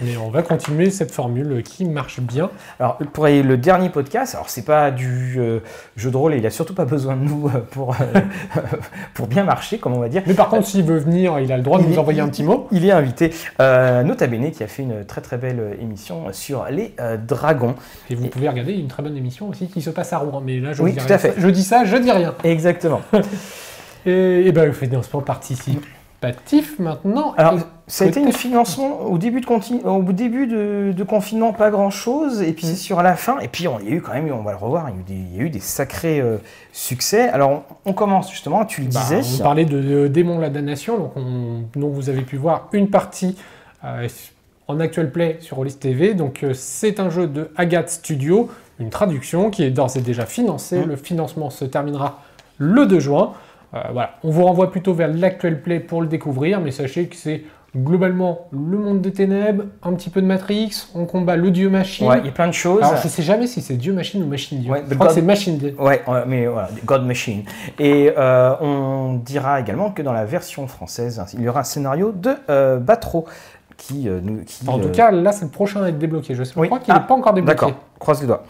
Mais 0.00 0.16
on 0.16 0.30
va 0.30 0.42
continuer 0.42 0.90
cette 0.90 1.10
formule 1.10 1.62
qui 1.64 1.84
marche 1.84 2.20
bien. 2.20 2.48
Alors, 2.78 2.98
pour 3.12 3.26
le 3.26 3.56
dernier 3.56 3.88
podcast, 3.88 4.36
alors 4.36 4.48
c'est 4.48 4.64
pas 4.64 4.92
du 4.92 5.34
euh, 5.38 5.58
jeu 5.96 6.12
de 6.12 6.16
rôle 6.16 6.34
et 6.34 6.38
il 6.38 6.46
a 6.46 6.50
surtout 6.50 6.74
pas 6.74 6.84
besoin 6.84 7.16
de 7.16 7.22
nous 7.24 7.48
euh, 7.48 7.58
pour, 7.72 7.96
euh, 8.00 8.20
pour 9.14 9.26
bien 9.26 9.42
marcher, 9.42 9.78
comme 9.78 9.94
on 9.94 9.98
va 10.00 10.08
dire. 10.08 10.22
Mais 10.26 10.34
par 10.34 10.48
contre, 10.50 10.66
s'il 10.68 10.84
veut 10.84 10.98
venir, 10.98 11.40
il 11.40 11.50
a 11.50 11.56
le 11.56 11.64
droit 11.64 11.78
de 11.78 11.82
Il 11.84 11.88
nous 11.88 11.96
est- 11.96 11.98
envoyer 11.98 12.20
un 12.20 12.28
petit 12.28 12.44
mot. 12.44 12.68
Il 12.70 12.84
est 12.86 12.92
invité, 12.92 13.32
Nota 13.58 14.28
Bene, 14.28 14.52
qui 14.52 14.62
a 14.62 14.68
fait 14.68 14.82
une 14.84 15.04
très 15.04 15.20
très 15.20 15.36
belle 15.36 15.76
émission 15.82 16.26
sur 16.32 16.66
les 16.70 16.94
dragons. 17.26 17.74
Et 18.08 18.14
vous 18.14 18.26
Et- 18.26 18.28
pouvez 18.28 18.48
regarder 18.48 18.74
une 18.74 18.86
très 18.88 19.02
bonne 19.02 19.16
émission 19.16 19.48
aussi 19.48 19.66
qui 19.66 19.82
se 19.82 19.90
passe 19.90 20.12
à 20.12 20.18
Rouen. 20.18 20.40
Mais 20.44 20.60
là, 20.60 20.72
je, 20.72 20.82
Oui, 20.82 20.94
tout 20.94 21.12
à 21.12 21.18
fait. 21.18 21.34
je 21.36 21.48
dis 21.48 21.64
ça, 21.64 21.84
je 21.84 21.96
dis 21.96 22.10
rien. 22.12 22.19
Exactement. 22.44 23.00
Et, 24.06 24.46
et 24.46 24.52
ben, 24.52 24.64
le 24.64 24.72
financement 24.72 25.20
participatif 25.20 26.78
maintenant. 26.78 27.34
Alors, 27.36 27.58
ça 27.86 28.04
a 28.04 28.08
été 28.08 28.22
un 28.24 28.32
financement 28.32 29.02
au 29.02 29.18
début 29.18 29.40
de, 29.42 29.46
conti- 29.46 29.82
au 29.84 30.02
début 30.12 30.46
de, 30.46 30.92
de 30.96 31.04
confinement, 31.04 31.52
pas 31.52 31.70
grand 31.70 31.90
chose, 31.90 32.40
et 32.40 32.52
puis 32.52 32.66
sur 32.66 33.02
la 33.02 33.14
fin, 33.16 33.38
et 33.40 33.48
puis 33.48 33.68
on, 33.68 33.78
y 33.80 33.88
a 33.88 33.90
eu 33.90 34.00
quand 34.00 34.12
même, 34.14 34.30
on 34.32 34.42
va 34.42 34.52
le 34.52 34.56
revoir, 34.56 34.88
il 34.88 34.94
y 34.94 34.96
a 34.96 35.00
eu 35.00 35.02
des, 35.02 35.14
il 35.32 35.36
y 35.36 35.40
a 35.40 35.42
eu 35.44 35.50
des 35.50 35.60
sacrés 35.60 36.20
euh, 36.20 36.38
succès. 36.72 37.28
Alors, 37.28 37.50
on, 37.84 37.90
on 37.90 37.92
commence 37.92 38.30
justement, 38.30 38.64
tu 38.64 38.80
le 38.82 38.88
Bah, 38.88 39.00
disais. 39.00 39.20
on 39.40 39.42
parlait 39.42 39.64
de, 39.66 39.80
de 39.80 40.06
Démon 40.08 40.38
la 40.38 40.48
damnation, 40.50 40.96
donc 40.98 41.12
on- 41.16 41.64
dont 41.78 41.88
vous 41.90 42.08
avez 42.08 42.22
pu 42.22 42.36
voir 42.36 42.68
une 42.72 42.88
partie 42.88 43.36
euh, 43.84 44.08
en 44.68 44.80
actual 44.80 45.10
play 45.10 45.36
sur 45.40 45.56
Rollis 45.58 45.74
TV. 45.74 46.14
Donc 46.14 46.42
euh, 46.42 46.52
c'est 46.54 47.00
un 47.00 47.10
jeu 47.10 47.26
de 47.26 47.50
Agathe 47.56 47.90
Studio, 47.90 48.48
une 48.80 48.90
traduction 48.90 49.50
qui 49.50 49.62
est 49.62 49.70
d'ores 49.70 49.96
et 49.96 50.00
déjà 50.00 50.26
financée. 50.26 50.80
Mm. 50.80 50.88
Le 50.88 50.96
financement 50.96 51.50
se 51.50 51.64
terminera 51.64 52.22
le 52.58 52.86
2 52.86 52.98
juin. 52.98 53.32
Euh, 53.74 53.80
voilà, 53.92 54.18
on 54.24 54.30
vous 54.30 54.44
renvoie 54.44 54.70
plutôt 54.70 54.94
vers 54.94 55.08
l'actual 55.08 55.62
play 55.62 55.78
pour 55.78 56.02
le 56.02 56.08
découvrir, 56.08 56.60
mais 56.60 56.72
sachez 56.72 57.06
que 57.06 57.14
c'est 57.14 57.44
globalement 57.76 58.48
le 58.50 58.78
monde 58.78 59.00
des 59.00 59.12
ténèbres, 59.12 59.64
un 59.82 59.92
petit 59.94 60.10
peu 60.10 60.20
de 60.20 60.26
Matrix, 60.26 60.88
on 60.94 61.06
combat 61.06 61.36
le 61.36 61.50
dieu 61.50 61.70
machine. 61.70 62.08
Ouais, 62.08 62.18
il 62.18 62.26
y 62.26 62.28
a 62.28 62.32
plein 62.32 62.48
de 62.48 62.52
choses. 62.52 62.82
Alors 62.82 62.96
je 62.96 63.08
sais 63.08 63.22
jamais 63.22 63.46
si 63.46 63.60
c'est 63.60 63.76
dieu 63.76 63.92
machine 63.92 64.22
ou 64.22 64.26
machine 64.26 64.58
dieu. 64.58 64.72
Ouais, 64.72 64.82
je 64.88 64.94
crois 64.94 65.08
que 65.08 65.12
c'est 65.12 65.22
machine 65.22 65.56
dieu. 65.56 65.76
Ouais, 65.78 66.02
ouais, 66.06 66.24
mais 66.26 66.46
voilà, 66.46 66.68
God 66.84 67.04
Machine. 67.04 67.44
Et 67.78 68.12
euh, 68.16 68.54
on 68.60 69.20
dira 69.24 69.60
également 69.60 69.92
que 69.92 70.02
dans 70.02 70.12
la 70.12 70.24
version 70.24 70.66
française, 70.66 71.22
il 71.34 71.42
y 71.42 71.48
aura 71.48 71.60
un 71.60 71.64
scénario 71.64 72.12
de 72.12 72.34
euh, 72.48 72.78
Batro 72.78 73.26
qui 73.80 74.08
euh, 74.08 74.20
nous. 74.22 74.44
Qui, 74.44 74.68
En 74.68 74.78
tout 74.78 74.88
euh, 74.88 74.92
cas, 74.92 75.10
là 75.10 75.32
c'est 75.32 75.46
le 75.46 75.50
prochain 75.50 75.82
à 75.82 75.88
être 75.88 75.98
débloqué. 75.98 76.34
Je 76.34 76.44
sais, 76.44 76.52
je 76.54 76.60
Oui. 76.60 76.68
crois 76.68 76.78
qu'il 76.78 76.92
n'est 76.94 77.00
Ah, 77.02 77.06
pas 77.06 77.14
encore 77.14 77.32
débloqué. 77.32 77.54
D'accord, 77.54 77.72
croise 77.98 78.20
les 78.20 78.26
doigts. 78.26 78.44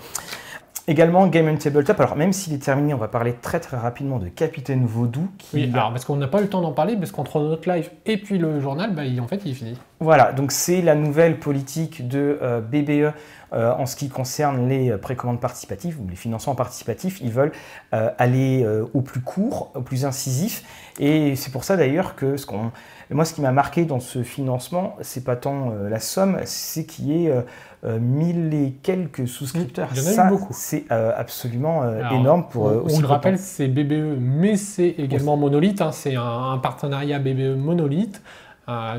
Également 0.89 1.27
Game 1.29 1.47
and 1.47 1.57
Tabletop. 1.57 2.01
Alors 2.01 2.17
même 2.17 2.33
s'il 2.33 2.53
est 2.53 2.63
terminé, 2.65 2.95
on 2.95 2.99
va 2.99 3.07
parler 3.07 3.35
très 3.41 3.61
très 3.61 3.77
rapidement 3.77 4.19
de 4.19 4.29
Capitaine 4.29 4.87
Vaudou. 4.87 5.29
Qui 5.39 5.57
Oui, 5.57 5.71
alors 5.73 5.91
parce 5.91 6.05
qu'on 6.05 6.17
n'a 6.17 6.27
pas 6.27 6.39
eu 6.39 6.43
le 6.45 6.49
temps 6.49 6.63
d'en 6.63 6.73
parler, 6.73 6.97
parce 6.97 7.13
qu'entre 7.13 7.39
notre 7.39 7.71
live 7.71 7.91
et 8.07 8.17
puis 8.17 8.39
le 8.39 8.59
journal, 8.61 8.93
bah, 8.95 9.05
il- 9.05 9.21
en 9.21 9.29
fait, 9.29 9.41
il 9.45 9.53
est 9.53 9.55
fini. 9.55 9.79
Voilà, 10.01 10.33
donc 10.33 10.51
c'est 10.51 10.83
la 10.83 10.95
nouvelle 10.97 11.39
politique 11.39 12.09
de 12.09 12.39
euh, 12.43 12.61
BBE 12.61 13.13
euh, 13.53 13.73
en 13.73 13.87
ce 13.87 13.95
qui 13.95 14.09
concerne 14.09 14.69
les 14.69 14.97
précommandes 14.97 15.39
participatives 15.41 16.01
ou 16.01 16.09
les 16.09 16.17
financements 16.17 16.55
participatifs. 16.57 17.21
Ils 17.21 17.31
veulent 17.31 17.53
euh, 17.95 18.11
aller 18.19 18.65
euh, 18.65 18.87
au 18.95 19.03
plus 19.03 19.21
court, 19.21 19.71
au 19.75 19.83
plus 19.83 20.05
incisif. 20.07 20.65
Et 20.99 21.37
c'est 21.37 21.53
pour 21.53 21.63
ça 21.63 21.77
d'ailleurs 21.77 22.17
que 22.17 22.37
ce 22.37 22.47
qu'on, 22.47 22.73
moi, 23.15 23.25
ce 23.25 23.35
qui 23.35 23.41
m'a 23.41 23.53
marqué 23.53 23.85
dans 23.85 24.01
ce 24.01 24.23
financement, 24.23 24.97
c'est 25.01 25.25
pas 25.25 25.37
tant 25.37 25.71
euh, 25.73 25.89
la 25.89 25.99
somme, 26.01 26.39
c'est 26.45 26.85
qu'il 26.85 27.07
y 27.09 27.27
ait 27.27 27.31
euh, 27.31 27.43
euh, 27.85 27.99
1000 27.99 28.55
et 28.55 28.73
quelques 28.83 29.27
souscripteurs. 29.27 29.89
Il 29.95 30.03
y 30.03 30.07
en 30.19 30.23
a 30.23 30.27
eu 30.27 30.29
beaucoup. 30.29 30.53
c'est 30.53 30.85
absolument 30.91 31.83
Alors, 31.83 32.13
énorme 32.13 32.47
pour 32.49 32.67
on, 32.67 32.85
aussi 32.85 32.97
on 32.99 33.01
le 33.01 33.07
rappelle, 33.07 33.39
c'est 33.39 33.69
BBE, 33.69 34.17
mais 34.21 34.57
c'est 34.57 34.89
également 34.89 35.37
Monolith. 35.37 35.81
hein, 35.81 35.93
c'est 35.93 36.15
un, 36.17 36.23
un 36.53 36.59
partenariat 36.59 37.19
BBE 37.19 37.57
Monolith. 37.57 38.23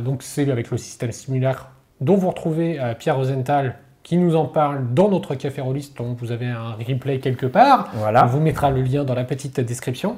Donc 0.03 0.21
c'est 0.23 0.51
avec 0.51 0.69
le 0.69 0.77
système 0.77 1.13
similaire 1.13 1.69
dont 2.01 2.17
vous 2.17 2.27
retrouvez 2.29 2.77
Pierre 2.99 3.15
Rosenthal 3.15 3.75
qui 4.03 4.17
nous 4.17 4.35
en 4.35 4.45
parle 4.45 4.93
dans 4.93 5.07
notre 5.07 5.35
café 5.35 5.61
rolliste, 5.61 5.97
dont 5.97 6.13
vous 6.19 6.31
avez 6.33 6.47
un 6.47 6.73
replay 6.73 7.19
quelque 7.19 7.45
part. 7.45 7.89
On 7.95 7.99
Voilà. 7.99 8.25
vous 8.25 8.39
mettra 8.41 8.69
le 8.71 8.81
lien 8.81 9.03
dans 9.05 9.13
la 9.13 9.23
petite 9.23 9.59
description. 9.61 10.17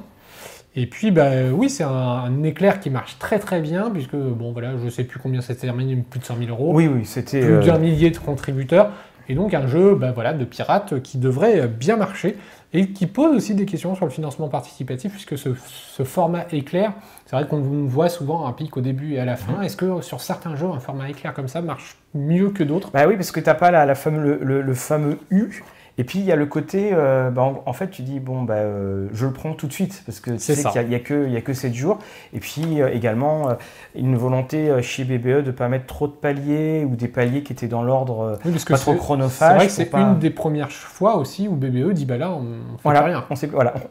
Et 0.76 0.86
puis, 0.86 1.10
bah, 1.12 1.30
oui, 1.52 1.70
c'est 1.70 1.84
un, 1.84 1.88
un 1.90 2.42
éclair 2.42 2.80
qui 2.80 2.90
marche 2.90 3.18
très 3.18 3.38
très 3.38 3.60
bien, 3.60 3.90
puisque, 3.90 4.16
bon, 4.16 4.52
voilà, 4.52 4.72
je 4.82 4.88
sais 4.88 5.04
plus 5.04 5.20
combien 5.20 5.40
ça 5.40 5.48
s'est 5.54 5.60
terminé, 5.60 5.96
plus 6.08 6.18
de 6.18 6.24
100 6.24 6.36
000 6.38 6.50
euros. 6.50 6.72
Oui, 6.74 6.88
oui, 6.88 7.04
c'était. 7.04 7.40
plus 7.40 7.54
euh, 7.54 7.60
d'un 7.62 7.78
millier 7.78 8.10
de 8.10 8.18
contributeurs. 8.18 8.90
Et 9.26 9.34
donc 9.34 9.54
un 9.54 9.66
jeu 9.66 9.94
bah, 9.94 10.12
voilà, 10.12 10.34
de 10.34 10.44
pirates 10.44 11.00
qui 11.00 11.16
devrait 11.16 11.60
euh, 11.62 11.66
bien 11.66 11.96
marcher 11.96 12.36
et 12.74 12.88
qui 12.90 13.06
pose 13.06 13.34
aussi 13.34 13.54
des 13.54 13.64
questions 13.64 13.94
sur 13.94 14.04
le 14.04 14.10
financement 14.10 14.48
participatif, 14.48 15.12
puisque 15.12 15.38
ce, 15.38 15.50
ce 15.54 16.02
format 16.02 16.44
éclair, 16.50 16.92
c'est 17.24 17.36
vrai 17.36 17.46
qu'on 17.46 17.60
voit 17.86 18.10
souvent 18.10 18.46
un 18.46 18.52
pic 18.52 18.76
au 18.76 18.82
début 18.82 19.14
et 19.14 19.20
à 19.20 19.24
la 19.24 19.36
fin. 19.36 19.62
Est-ce 19.62 19.76
que 19.78 20.02
sur 20.02 20.20
certains 20.20 20.56
jeux, 20.56 20.66
un 20.66 20.80
format 20.80 21.08
éclair 21.08 21.32
comme 21.32 21.48
ça 21.48 21.62
marche 21.62 21.96
mieux 22.12 22.50
que 22.50 22.64
d'autres? 22.64 22.90
Bah 22.92 23.06
oui, 23.06 23.14
parce 23.14 23.30
que 23.30 23.40
t'as 23.40 23.54
pas 23.54 23.70
la, 23.70 23.86
la 23.86 23.94
fameux, 23.94 24.40
le 24.42 24.74
fameux 24.74 25.18
U. 25.30 25.62
Et 25.96 26.02
puis 26.04 26.18
il 26.18 26.24
y 26.24 26.32
a 26.32 26.36
le 26.36 26.46
côté, 26.46 26.90
euh, 26.92 27.30
bah, 27.30 27.42
en, 27.42 27.62
en 27.66 27.72
fait, 27.72 27.88
tu 27.88 28.02
dis 28.02 28.18
bon 28.18 28.42
bah 28.42 28.54
euh, 28.54 29.06
je 29.12 29.26
le 29.26 29.32
prends 29.32 29.52
tout 29.52 29.68
de 29.68 29.72
suite 29.72 30.02
parce 30.04 30.18
que 30.18 30.32
tu 30.32 30.38
sais 30.38 30.54
qu'il 30.56 30.64
y 30.90 30.94
a- 30.94 30.96
a, 30.96 31.36
a 31.36 31.40
que 31.40 31.52
7 31.54 31.72
jours. 31.72 31.98
Et 32.32 32.40
puis 32.40 32.82
euh, 32.82 32.88
également 32.92 33.50
une 33.94 34.16
volonté 34.16 34.72
chez 34.82 35.04
BBE 35.04 35.44
de 35.44 35.50
pas 35.52 35.68
mettre 35.68 35.86
trop 35.86 36.08
de 36.08 36.12
paliers 36.12 36.84
ou 36.84 36.96
des 36.96 37.06
paliers 37.08 37.42
qui 37.44 37.52
étaient 37.52 37.68
dans 37.68 37.82
l'ordre 37.84 38.38
Oui, 38.44 38.52
pas 38.68 38.76
trop 38.76 38.94
chronophage. 38.94 39.50
C'est 39.50 39.56
vrai 39.56 39.66
que 39.66 39.72
c'est 39.72 39.84
pas- 39.86 40.00
une 40.00 40.18
des 40.18 40.30
premières 40.30 40.72
fois 40.72 41.16
aussi 41.16 41.46
où 41.46 41.54
BBE 41.54 41.92
dit 41.92 42.06
bah 42.06 42.16
là, 42.18 42.32
on, 42.32 42.42
fait 42.76 42.82
Voilà, 42.82 43.02
rien. 43.02 43.24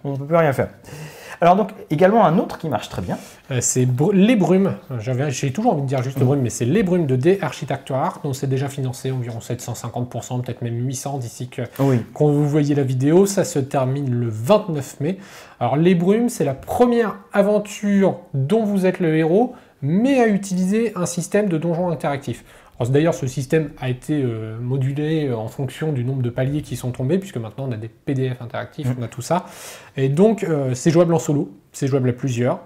on 0.03 0.12
ne 0.12 0.17
peut 0.17 0.25
plus 0.25 0.36
rien 0.36 0.51
faire. 0.51 0.67
Alors 1.43 1.57
donc 1.57 1.71
également 1.89 2.25
un 2.25 2.38
autre 2.38 2.57
qui 2.57 2.69
marche 2.69 2.88
très 2.88 3.01
bien. 3.01 3.17
Euh, 3.51 3.57
c'est 3.59 3.85
les 4.13 4.38
brumes. 4.38 4.75
J'ai 5.27 5.51
toujours 5.51 5.73
envie 5.73 5.81
de 5.81 5.88
dire 5.88 6.01
juste 6.01 6.17
brumes, 6.17 6.39
mais 6.39 6.50
c'est 6.50 6.63
les 6.63 6.83
brumes 6.83 7.05
de 7.05 7.17
D 7.17 7.38
Architecture 7.41 8.21
dont 8.23 8.31
c'est 8.31 8.47
déjà 8.47 8.69
financé 8.69 9.12
environ 9.12 9.39
750%, 9.39 10.41
peut-être 10.41 10.62
même 10.62 10.88
800 10.88 11.17
d'ici 11.17 11.50
que 11.50 11.63
quand 12.13 12.27
vous 12.27 12.47
voyez 12.47 12.75
la 12.75 12.83
vidéo. 12.83 13.25
Ça 13.25 13.43
se 13.43 13.59
termine 13.59 14.09
le 14.09 14.29
29 14.29 15.01
mai. 15.01 15.17
Alors 15.59 15.75
les 15.75 15.95
brumes, 15.95 16.29
c'est 16.29 16.45
la 16.45 16.53
première 16.53 17.17
aventure 17.33 18.19
dont 18.33 18.63
vous 18.63 18.85
êtes 18.85 19.01
le 19.01 19.13
héros, 19.13 19.53
mais 19.81 20.21
à 20.21 20.27
utiliser 20.27 20.93
un 20.95 21.05
système 21.05 21.50
de 21.50 21.57
donjon 21.57 21.89
interactif. 21.89 22.45
D'ailleurs, 22.89 23.13
ce 23.13 23.27
système 23.27 23.70
a 23.80 23.89
été 23.89 24.22
euh, 24.22 24.58
modulé 24.60 25.27
euh, 25.27 25.38
en 25.38 25.48
fonction 25.48 25.92
du 25.92 26.03
nombre 26.03 26.22
de 26.22 26.30
paliers 26.30 26.62
qui 26.62 26.75
sont 26.75 26.92
tombés, 26.92 27.18
puisque 27.18 27.38
maintenant 27.38 27.65
on 27.70 27.72
a 27.72 27.77
des 27.77 27.88
PDF 27.88 28.42
interactifs, 28.42 28.88
mm. 28.88 28.96
on 29.00 29.03
a 29.03 29.08
tout 29.08 29.22
ça. 29.22 29.46
Et 29.96 30.10
donc, 30.10 30.44
euh, 30.44 30.74
c'est 30.74 30.92
jouable 30.92 31.13
en 31.13 31.20
solo, 31.20 31.51
c'est 31.72 31.88
jouable 31.88 32.10
à 32.10 32.13
plusieurs. 32.13 32.60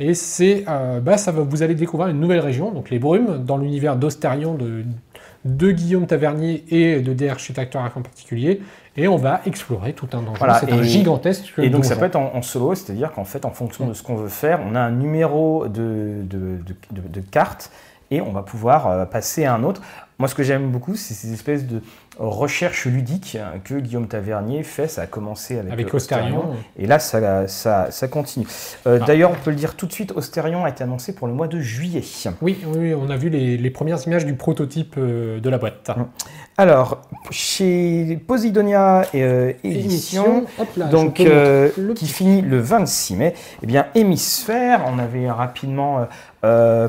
Et 0.00 0.14
c'est, 0.14 0.64
bah, 1.02 1.16
ça 1.16 1.30
va, 1.30 1.42
vous 1.42 1.62
allez 1.62 1.76
découvrir 1.76 2.08
une 2.08 2.18
nouvelle 2.18 2.40
région, 2.40 2.72
donc 2.72 2.90
les 2.90 2.98
Brumes, 2.98 3.44
dans 3.44 3.58
l'univers 3.58 3.94
d'Ostérion 3.94 4.54
de, 4.54 4.82
de, 5.44 5.70
Guillaume 5.70 6.08
Tavernier 6.08 6.64
et 6.68 7.00
de 7.00 7.12
DR 7.12 7.30
Architecture 7.30 7.78
en 7.78 8.02
particulier. 8.02 8.60
Et 8.96 9.06
on 9.06 9.14
va 9.14 9.40
explorer 9.46 9.92
tout 9.92 10.08
un 10.12 10.22
donjon. 10.22 10.44
c'est 10.58 10.72
un 10.72 10.82
gigantesque. 10.82 11.54
Et 11.58 11.70
donc 11.70 11.84
ça 11.84 11.94
peut 11.94 12.06
être 12.06 12.16
en, 12.16 12.42
solo, 12.42 12.74
c'est-à-dire 12.74 13.12
qu'en 13.12 13.24
fait, 13.24 13.44
en 13.44 13.52
fonction 13.52 13.86
de 13.86 13.92
ce 13.92 14.02
qu'on 14.02 14.16
veut 14.16 14.28
faire, 14.28 14.58
on 14.68 14.74
a 14.74 14.80
un 14.80 14.90
numéro 14.90 15.68
de, 15.68 16.24
de, 16.24 16.58
de 16.90 17.20
cartes 17.20 17.70
et 18.10 18.20
on 18.20 18.32
va 18.32 18.42
pouvoir 18.42 18.86
euh, 18.86 19.04
passer 19.04 19.44
à 19.44 19.54
un 19.54 19.64
autre. 19.64 19.80
Moi, 20.18 20.28
ce 20.28 20.34
que 20.36 20.44
j'aime 20.44 20.70
beaucoup, 20.70 20.94
c'est 20.94 21.14
ces 21.14 21.32
espèces 21.32 21.66
de 21.66 21.80
recherches 22.18 22.86
ludiques 22.86 23.36
que 23.64 23.74
Guillaume 23.74 24.06
Tavernier 24.06 24.62
fait. 24.62 24.86
Ça 24.86 25.02
a 25.02 25.06
commencé 25.06 25.58
avec, 25.58 25.72
avec 25.72 25.92
Ostérion. 25.92 26.54
Et 26.78 26.86
là, 26.86 27.00
ça, 27.00 27.48
ça, 27.48 27.90
ça 27.90 28.08
continue. 28.08 28.46
Euh, 28.86 29.00
ah. 29.02 29.04
D'ailleurs, 29.04 29.32
on 29.32 29.34
peut 29.34 29.50
le 29.50 29.56
dire 29.56 29.74
tout 29.74 29.86
de 29.86 29.92
suite, 29.92 30.12
Ostérion 30.12 30.64
a 30.64 30.68
été 30.68 30.84
annoncé 30.84 31.14
pour 31.14 31.26
le 31.26 31.34
mois 31.34 31.48
de 31.48 31.58
juillet. 31.58 32.02
Oui, 32.42 32.58
oui 32.66 32.94
on 32.94 33.10
a 33.10 33.16
vu 33.16 33.28
les, 33.28 33.56
les 33.56 33.70
premières 33.70 34.06
images 34.06 34.24
du 34.24 34.34
prototype 34.34 34.94
euh, 34.98 35.40
de 35.40 35.50
la 35.50 35.58
boîte. 35.58 35.90
Hum. 35.96 36.06
Alors, 36.56 37.02
chez 37.30 38.16
Posidonia 38.28 39.02
euh, 39.16 39.52
Édition, 39.64 40.44
donc, 40.92 41.20
qui 41.96 42.06
finit 42.06 42.42
le 42.42 42.60
26 42.60 43.16
mai, 43.16 43.34
eh 43.62 43.66
bien, 43.66 43.86
Hémisphère, 43.96 44.82
on 44.86 45.00
avait 45.00 45.28
rapidement 45.28 46.06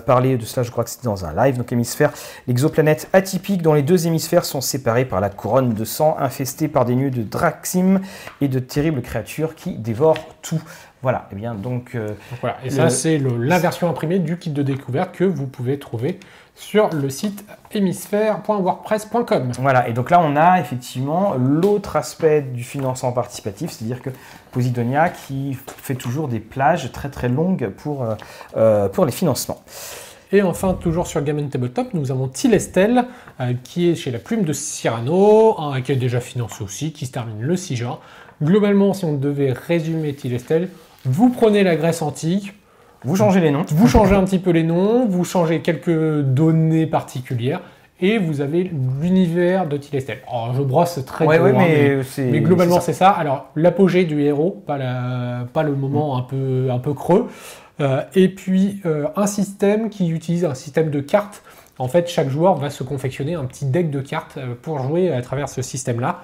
parlé 0.05 0.37
de 0.37 0.45
cela, 0.45 0.63
je 0.63 0.71
crois 0.71 0.83
que 0.83 0.89
c'était 0.89 1.05
dans 1.05 1.25
un 1.25 1.33
live. 1.33 1.57
Donc, 1.57 1.71
Hémisphère, 1.71 2.11
l'exoplanète 2.47 3.09
atypique 3.13 3.61
dont 3.61 3.73
les 3.73 3.83
deux 3.83 4.07
hémisphères 4.07 4.45
sont 4.45 4.61
séparés 4.61 5.05
par 5.05 5.21
la 5.21 5.29
couronne 5.29 5.73
de 5.73 5.85
sang, 5.85 6.15
infestée 6.19 6.67
par 6.67 6.85
des 6.85 6.95
nœuds 6.95 7.11
de 7.11 7.23
Draxim 7.23 8.01
et 8.41 8.47
de 8.47 8.59
terribles 8.59 9.01
créatures 9.01 9.55
qui 9.55 9.77
dévorent 9.77 10.17
tout. 10.41 10.61
Voilà, 11.01 11.27
et 11.29 11.33
eh 11.33 11.35
bien 11.35 11.53
donc. 11.53 11.93
Euh, 11.93 12.13
voilà, 12.41 12.57
et 12.63 12.71
ça 12.71 12.89
c'est 12.89 13.19
la 13.19 13.59
version 13.59 13.87
imprimée 13.87 14.17
du 14.17 14.37
kit 14.37 14.49
de 14.49 14.63
découverte 14.63 15.15
que 15.15 15.23
vous 15.23 15.45
pouvez 15.45 15.77
trouver 15.77 16.19
sur 16.55 16.89
le 16.89 17.09
site 17.09 17.45
hémisphère.wordpress.com. 17.71 19.51
Voilà, 19.59 19.89
et 19.89 19.93
donc 19.93 20.09
là 20.09 20.21
on 20.21 20.35
a 20.35 20.59
effectivement 20.59 21.35
l'autre 21.35 21.97
aspect 21.97 22.41
du 22.41 22.63
financement 22.63 23.11
participatif, 23.11 23.71
c'est-à-dire 23.71 24.01
que 24.01 24.09
Posidonia 24.51 25.09
qui 25.09 25.57
fait 25.65 25.95
toujours 25.95 26.29
des 26.29 26.39
plages 26.39 26.91
très 26.91 27.09
très 27.09 27.27
longues 27.27 27.69
pour, 27.69 28.03
euh, 28.03 28.15
euh, 28.55 28.87
pour 28.87 29.05
les 29.05 29.11
financements. 29.11 29.61
Et 30.31 30.41
enfin, 30.41 30.73
toujours 30.73 31.07
sur 31.07 31.21
Game 31.23 31.49
Tabletop, 31.49 31.93
nous 31.93 32.11
avons 32.11 32.27
Tilestel, 32.27 33.05
euh, 33.39 33.53
qui 33.63 33.89
est 33.89 33.95
chez 33.95 34.11
la 34.11 34.19
plume 34.19 34.43
de 34.43 34.53
Cyrano, 34.53 35.59
hein, 35.59 35.81
qui 35.81 35.91
est 35.91 35.97
déjà 35.97 36.19
financé 36.19 36.63
aussi, 36.63 36.93
qui 36.93 37.05
se 37.05 37.11
termine 37.11 37.41
le 37.41 37.55
6 37.55 37.75
juin. 37.75 37.99
Globalement, 38.41 38.93
si 38.93 39.05
on 39.05 39.13
devait 39.13 39.53
résumer 39.53 40.13
Tilestel, 40.13 40.69
vous 41.05 41.29
prenez 41.29 41.63
la 41.63 41.75
Grèce 41.75 42.01
antique, 42.01 42.53
vous 43.05 43.15
changez 43.15 43.39
les 43.39 43.51
noms. 43.51 43.65
Vous 43.69 43.87
changez 43.87 44.15
un 44.15 44.23
petit 44.23 44.39
peu 44.39 44.51
les 44.51 44.63
noms, 44.63 45.07
vous 45.07 45.23
changez 45.23 45.61
quelques 45.61 46.21
données 46.21 46.87
particulières, 46.87 47.61
et 48.01 48.17
vous 48.17 48.41
avez 48.41 48.71
l'univers 49.01 49.67
de 49.67 49.77
Tilestel. 49.77 50.19
Alors, 50.27 50.53
je 50.53 50.61
brosse 50.61 50.99
très 51.05 51.25
ouais, 51.25 51.39
mais, 51.53 52.01
mais, 52.17 52.41
globalement 52.41 52.81
c'est 52.81 52.93
ça. 52.93 53.09
Alors, 53.09 53.49
l'apogée 53.55 54.03
du 54.03 54.21
héros, 54.21 54.61
pas, 54.65 54.77
la, 54.77 55.45
pas 55.53 55.63
le 55.63 55.75
moment 55.75 56.17
un, 56.17 56.21
peu, 56.23 56.67
un 56.69 56.79
peu 56.79 56.93
creux. 56.93 57.27
Euh, 57.81 58.01
et 58.15 58.29
puis 58.29 58.81
euh, 58.85 59.07
un 59.15 59.27
système 59.27 59.89
qui 59.89 60.09
utilise 60.09 60.45
un 60.45 60.55
système 60.55 60.89
de 60.89 60.99
cartes. 61.01 61.43
En 61.77 61.89
fait, 61.89 62.09
chaque 62.09 62.29
joueur 62.29 62.55
va 62.55 62.69
se 62.69 62.83
confectionner 62.83 63.35
un 63.35 63.43
petit 63.45 63.65
deck 63.65 63.91
de 63.91 63.99
cartes 63.99 64.37
euh, 64.37 64.55
pour 64.61 64.79
jouer 64.79 65.11
à 65.11 65.21
travers 65.21 65.49
ce 65.49 65.61
système-là. 65.61 66.21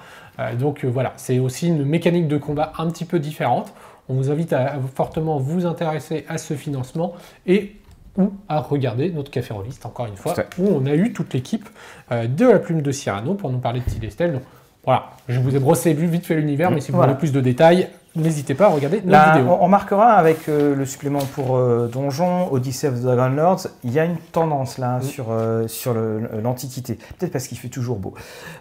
donc 0.58 0.84
voilà, 0.84 1.12
c'est 1.16 1.38
aussi 1.38 1.68
une 1.68 1.84
mécanique 1.84 2.26
de 2.26 2.38
combat 2.38 2.72
un 2.78 2.88
petit 2.88 3.04
peu 3.04 3.18
différente. 3.18 3.74
On 4.08 4.14
vous 4.14 4.30
invite 4.30 4.52
à, 4.52 4.74
fortement 4.94 5.38
vous 5.38 5.66
intéresser 5.66 6.24
à 6.28 6.38
ce 6.38 6.54
financement 6.54 7.14
et 7.46 7.76
ou 8.18 8.30
à 8.48 8.60
regarder 8.60 9.10
notre 9.10 9.30
café 9.30 9.54
reviste, 9.54 9.86
encore 9.86 10.06
une 10.06 10.16
fois, 10.16 10.34
où 10.58 10.68
on 10.68 10.84
a 10.84 10.94
eu 10.94 11.14
toute 11.14 11.32
l'équipe 11.32 11.66
de 12.10 12.46
la 12.46 12.58
plume 12.58 12.82
de 12.82 12.92
Cyrano 12.92 13.32
pour 13.32 13.50
nous 13.50 13.58
parler 13.58 13.80
de 13.80 13.86
Tilestel. 13.86 14.42
voilà, 14.84 15.12
je 15.28 15.40
vous 15.40 15.56
ai 15.56 15.58
brossé 15.58 15.94
vite 15.94 16.26
fait 16.26 16.34
l'univers, 16.34 16.70
mais 16.70 16.82
si 16.82 16.92
vous 16.92 17.00
voulez 17.00 17.14
plus 17.14 17.32
de 17.32 17.40
détails, 17.40 17.88
N'hésitez 18.14 18.54
pas 18.54 18.66
à 18.66 18.68
regarder 18.68 19.00
la 19.06 19.32
vidéo. 19.32 19.56
On, 19.58 19.68
marquera 19.68 20.12
avec 20.12 20.46
euh, 20.48 20.74
le 20.76 20.84
supplément 20.84 21.20
pour 21.34 21.56
euh, 21.56 21.88
Donjon, 21.90 22.52
Odyssey 22.52 22.86
of 22.86 23.00
the 23.00 23.04
Dragon 23.04 23.34
Lords, 23.34 23.68
il 23.84 23.92
y 23.92 23.98
a 23.98 24.04
une 24.04 24.18
tendance 24.32 24.76
là 24.76 25.00
sur, 25.00 25.28
euh, 25.30 25.66
sur 25.66 25.94
l'Antiquité. 25.94 26.98
Peut-être 27.18 27.32
parce 27.32 27.48
qu'il 27.48 27.56
fait 27.56 27.68
toujours 27.68 27.96
beau. 27.96 28.12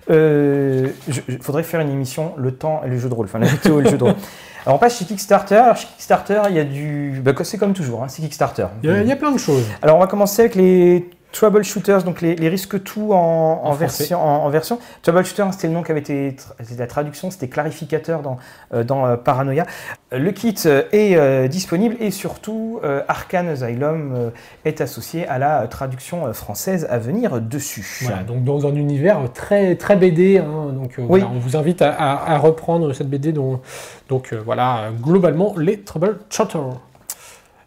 Il 0.09 0.93
faudrait 1.41 1.63
faire 1.63 1.81
une 1.81 1.89
émission, 1.89 2.33
le 2.37 2.53
temps 2.53 2.81
et 2.85 2.89
le 2.89 2.97
jeu 2.97 3.09
de 3.09 3.13
rôle, 3.13 3.25
enfin 3.25 3.39
la 3.39 3.47
vidéo 3.47 3.81
et 3.81 3.83
le 3.83 3.89
jeu 3.89 3.97
de 3.97 4.03
rôle. 4.05 4.15
Alors 4.65 4.75
on 4.75 4.79
passe 4.79 4.99
chez 4.99 5.05
Kickstarter. 5.05 5.55
Alors, 5.55 5.75
chez 5.75 5.87
Kickstarter, 5.87 6.41
il 6.49 6.55
y 6.55 6.59
a 6.59 6.63
du. 6.63 7.21
Bah, 7.23 7.31
c'est 7.43 7.57
comme 7.57 7.73
toujours, 7.73 8.03
hein, 8.03 8.07
c'est 8.07 8.21
Kickstarter. 8.21 8.67
Il 8.83 9.07
y, 9.07 9.11
a, 9.11 9.15
plein 9.15 9.31
de 9.31 9.37
choses. 9.37 9.65
Alors 9.81 9.97
on 9.97 9.99
va 9.99 10.07
commencer 10.07 10.41
avec 10.41 10.55
les 10.55 11.09
Troubleshooters, 11.31 12.03
donc 12.03 12.21
les, 12.21 12.49
risques 12.49 12.83
tout 12.83 13.13
en, 13.13 13.71
version, 13.73 14.21
en, 14.21 14.49
version. 14.49 14.79
Troubleshooter, 15.01 15.45
c'était 15.51 15.67
le 15.67 15.73
nom 15.73 15.83
qui 15.83 15.91
avait 15.91 16.01
été, 16.01 16.35
la 16.77 16.87
traduction, 16.87 17.31
c'était 17.31 17.47
clarificateur 17.47 18.21
dans, 18.21 18.37
euh, 18.73 18.83
dans 18.83 19.05
euh, 19.05 19.15
Paranoia. 19.15 19.65
Le 20.11 20.31
kit 20.31 20.55
euh, 20.65 20.83
est 20.91 21.47
disponible 21.47 21.95
et 21.99 22.11
surtout 22.11 22.79
Arcane 23.07 23.47
Asylum 23.49 24.31
est 24.65 24.81
associé 24.81 25.27
à 25.27 25.37
la 25.37 25.67
traduction 25.67 26.33
française 26.33 26.87
à 26.89 26.97
venir 26.99 27.39
dessus. 27.39 27.85
Voilà, 28.03 28.23
donc 28.23 28.43
dans 28.43 28.67
un 28.67 28.75
univers 28.75 29.19
très, 29.33 29.75
très 29.75 29.95
BD, 29.95 30.39
hein, 30.39 30.73
donc 30.73 30.95
on 30.97 31.39
vous 31.39 31.55
invite 31.55 31.81
à, 31.81 32.37
reprendre 32.37 32.93
cette 32.93 33.09
BD. 33.09 33.31
Donc, 33.31 33.61
donc 34.09 34.33
voilà, 34.33 34.89
globalement, 35.01 35.53
les 35.57 35.79
Troubleshooters. 35.79 36.90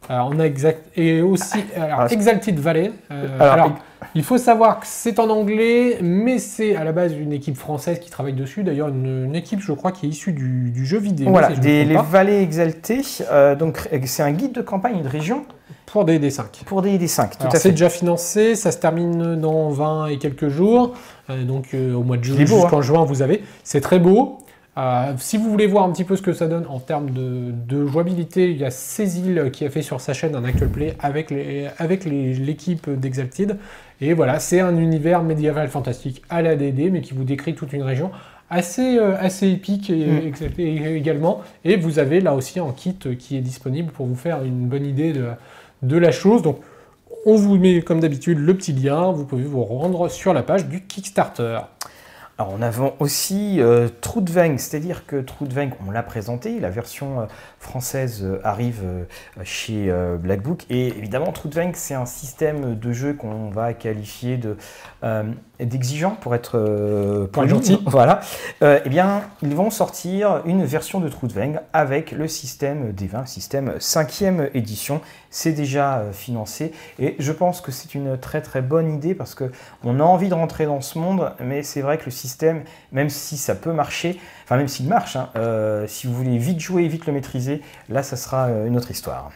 Alors, 0.09 0.31
on 0.35 0.39
a 0.39 0.45
exact 0.45 0.87
et 0.97 1.23
aussi 1.23 1.65
alors, 1.77 2.11
Exalted 2.13 2.59
Valley. 2.59 2.93
Euh, 3.11 3.39
alors, 3.41 3.73
il 4.15 4.23
faut 4.23 4.39
savoir 4.39 4.81
que 4.81 4.87
c'est 4.87 5.19
en 5.19 5.31
anglais, 5.31 5.99
mais 6.03 6.39
c'est 6.39 6.77
à 6.77 6.85
la 6.85 6.93
base 6.93 7.15
une 7.15 7.33
équipe 7.33 7.57
française 7.57 7.99
qui 7.99 8.11
travaille 8.11 8.35
dessus. 8.35 8.63
D'ailleurs, 8.63 8.89
une, 8.89 9.35
équipe, 9.35 9.61
je 9.61 9.73
crois, 9.73 9.93
qui 9.93 10.07
est 10.07 10.09
issue 10.11 10.33
du, 10.33 10.85
jeu 10.85 10.99
vidéo. 10.99 11.31
Voilà, 11.31 11.51
des, 11.51 11.85
les 11.85 11.97
vallées 11.97 12.41
exaltées. 12.41 13.03
Euh, 13.31 13.55
donc, 13.55 13.89
c'est 14.05 14.23
un 14.23 14.33
guide 14.33 14.53
de 14.53 14.63
campagne 14.63 15.03
de 15.03 15.09
région. 15.09 15.45
Pour 15.87 16.05
des 16.05 16.19
D5. 16.19 16.65
Pour 16.67 16.83
des 16.83 16.99
D5, 16.99 17.39
tout 17.39 17.47
à 17.47 17.51
fait. 17.51 17.59
C'est 17.59 17.71
déjà 17.71 17.89
financé, 17.89 18.57
ça 18.57 18.73
se 18.73 18.79
termine 18.79 19.37
dans 19.37 19.71
20 19.71 20.09
et 20.09 20.19
quelques 20.19 20.49
jours. 20.49 20.95
Euh, 21.31 21.45
donc, 21.45 21.75
au 21.75 22.03
mois 22.03 22.17
de 22.17 22.25
juillet 22.25 22.47
jusqu'en 22.47 22.79
hein. 22.79 22.83
juin, 22.83 23.05
vous 23.05 23.23
avez. 23.23 23.43
C'est 23.63 23.81
très 23.81 23.99
beau. 23.99 24.44
Euh, 24.77 25.13
si 25.19 25.37
vous 25.37 25.51
voulez 25.51 25.67
voir 25.67 25.85
un 25.85 25.93
petit 25.93 26.05
peu 26.05 26.17
ce 26.17 26.23
que 26.23 26.33
ça 26.33 26.49
donne 26.49 26.67
en 26.69 26.81
termes 26.81 27.11
de, 27.11 27.87
jouabilité, 27.87 28.51
il 28.51 28.57
y 28.57 28.65
a 28.65 28.71
Cécile 28.71 29.51
qui 29.53 29.65
a 29.65 29.71
fait 29.71 29.83
sur 29.83 30.01
sa 30.01 30.15
chaîne 30.15 30.35
un 30.35 30.45
actual 30.45 30.69
play 30.69 30.97
avec 30.99 31.31
l'équipe 31.31 32.91
d'Exalted. 32.91 33.59
Et 34.01 34.15
voilà, 34.15 34.41
c'est 34.41 34.61
un 34.61 34.77
univers 34.77 35.23
médiéval 35.23 35.69
fantastique 35.69 36.23
à 36.29 36.43
la 36.43 36.57
DD, 36.57 36.91
mais 36.91 37.01
qui 37.01 37.15
vous 37.15 37.25
décrit 37.25 37.55
toute 37.55 37.73
une 37.73 37.85
région 37.85 38.11
assez, 38.51 38.99
euh, 38.99 39.17
assez 39.19 39.49
épique 39.49 39.91
et, 39.91 40.07
mm. 40.07 40.87
également. 40.97 41.43
Et 41.65 41.77
vous 41.77 42.01
avez 42.01 42.21
là 42.21 42.35
aussi 42.35 42.59
un 42.59 42.73
kit 42.73 42.99
qui 43.19 43.37
est 43.37 43.41
disponible 43.41 43.93
pour 43.93 44.07
vous 44.07 44.17
faire 44.17 44.43
une 44.43 44.67
bonne 44.67 44.87
idée 44.87 45.13
de, 45.13 45.29
de 45.83 45.97
la 45.97 46.11
chose. 46.11 46.43
Donc, 46.43 46.59
on 47.27 47.37
vous 47.37 47.57
met 47.57 47.81
comme 47.81 48.01
d'habitude 48.01 48.39
le 48.39 48.55
petit 48.55 48.73
lien, 48.73 49.13
vous 49.13 49.25
pouvez 49.25 49.45
vous 49.45 49.65
rendre 49.65 50.09
sur 50.09 50.35
la 50.35 50.43
page 50.43 50.67
du 50.67 50.83
Kickstarter. 50.83 51.61
Alors, 52.37 52.53
on 52.53 52.63
avons 52.63 52.95
aussi 52.99 53.61
euh, 53.61 53.89
c'est-à-dire 54.59 55.07
que 55.07 55.21
Trudvang, 55.21 55.71
on 55.87 55.93
l'a 55.93 56.03
présenté, 56.03 56.59
la 56.59 56.69
version 56.69 57.21
euh, 57.21 57.27
française 57.65 58.21
euh, 58.23 58.39
arrive 58.45 58.83
euh, 58.85 59.05
chez 59.43 59.93
Black 60.21 60.43
Book, 60.43 60.65
et 60.71 60.89
évidemment, 60.89 61.33
Trudvang, 61.33 61.73
c'est 61.75 61.95
un 61.95 62.07
système 62.07 62.79
de 62.79 62.93
jeu 62.93 63.15
qu'on 63.15 63.51
va 63.51 63.75
qualifier 63.75 64.37
de 64.37 64.57
d'exigeant 65.61 66.13
pour 66.13 66.35
être 66.35 67.29
pour 67.31 67.47
gentil. 67.47 67.79
Voilà. 67.87 68.21
eh 68.63 68.89
bien, 68.89 69.23
ils 69.43 69.55
vont 69.55 69.71
sortir 69.71 70.41
une 70.47 70.65
version 70.65 70.99
de 70.99 71.09
Trudvang 71.09 71.61
avec 71.73 72.13
le 72.13 72.27
système 72.27 72.93
D20, 72.93 73.27
système 73.27 73.75
5e 73.79 74.49
édition. 74.55 75.01
C'est 75.31 75.53
déjà 75.53 76.05
financé 76.13 76.73
et 76.99 77.17
je 77.19 77.33
pense 77.33 77.61
que 77.61 77.71
c'est 77.71 77.95
une 77.95 78.17
très 78.19 78.41
très 78.41 78.63
bonne 78.63 78.95
idée 78.95 79.15
parce 79.15 79.35
que 79.35 79.53
on 79.85 80.01
a 80.01 80.05
envie 80.05 80.29
de 80.29 80.35
rentrer 80.35 80.65
dans 80.65 80.81
ce 80.81 80.99
monde, 80.99 81.33
mais 81.41 81.63
c'est 81.63 81.83
vrai 81.83 81.99
que 81.99 82.07
le 82.07 82.11
système, 82.11 82.65
même 82.93 83.11
si 83.11 83.37
ça 83.37 83.55
peut 83.55 83.73
marcher, 83.73 84.19
enfin 84.45 84.57
même 84.57 84.69
s'il 84.69 84.89
marche, 84.89 85.17
hein, 85.17 85.31
euh, 85.37 85.87
si 85.87 86.07
vous 86.07 86.15
voulez 86.15 86.39
vite 86.39 86.61
jouer, 86.61 86.87
vite 86.87 87.07
le 87.07 87.13
maîtriser, 87.13 87.63
là 87.89 88.03
ça 88.03 88.17
sera 88.17 88.47
euh, 88.47 88.67
une 88.67 88.77
autre 88.77 88.91
histoire. 88.91 89.31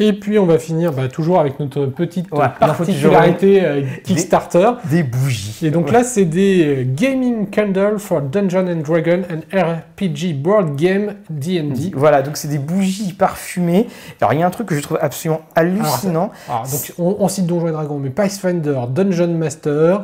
Et 0.00 0.12
puis 0.12 0.38
on 0.38 0.46
va 0.46 0.58
finir 0.58 0.92
bah, 0.92 1.08
toujours 1.08 1.40
avec 1.40 1.58
notre 1.58 1.86
petite 1.86 2.30
Ouais, 2.30 2.46
particularité 2.60 3.64
euh, 3.64 3.82
Kickstarter. 4.04 4.70
Des 4.84 5.02
bougies. 5.02 5.58
Et 5.66 5.70
donc 5.70 5.90
là, 5.90 6.04
c'est 6.04 6.24
des 6.24 6.86
Gaming 6.88 7.50
Candle 7.50 7.98
for 7.98 8.22
Dungeon 8.22 8.68
and 8.68 8.82
Dragon 8.82 9.22
and 9.28 9.40
RPG 9.52 10.34
Board 10.34 10.76
Game 10.76 11.14
D&D. 11.30 11.92
Voilà, 11.94 12.22
donc 12.22 12.36
c'est 12.36 12.48
des 12.48 12.58
bougies 12.58 13.12
parfumées. 13.12 13.88
Alors 14.20 14.34
il 14.34 14.40
y 14.40 14.42
a 14.42 14.46
un 14.46 14.50
truc 14.50 14.68
que 14.68 14.76
je 14.76 14.80
trouve 14.80 14.98
absolument 15.00 15.40
hallucinant. 15.56 16.30
Alors, 16.48 16.62
donc 16.62 16.92
on, 16.98 17.16
on 17.18 17.28
cite 17.28 17.46
Donjons 17.46 17.68
et 17.68 17.72
Dragons, 17.72 17.98
mais 17.98 18.10
Pathfinder, 18.10 18.82
Dungeon 18.88 19.34
Master. 19.34 20.02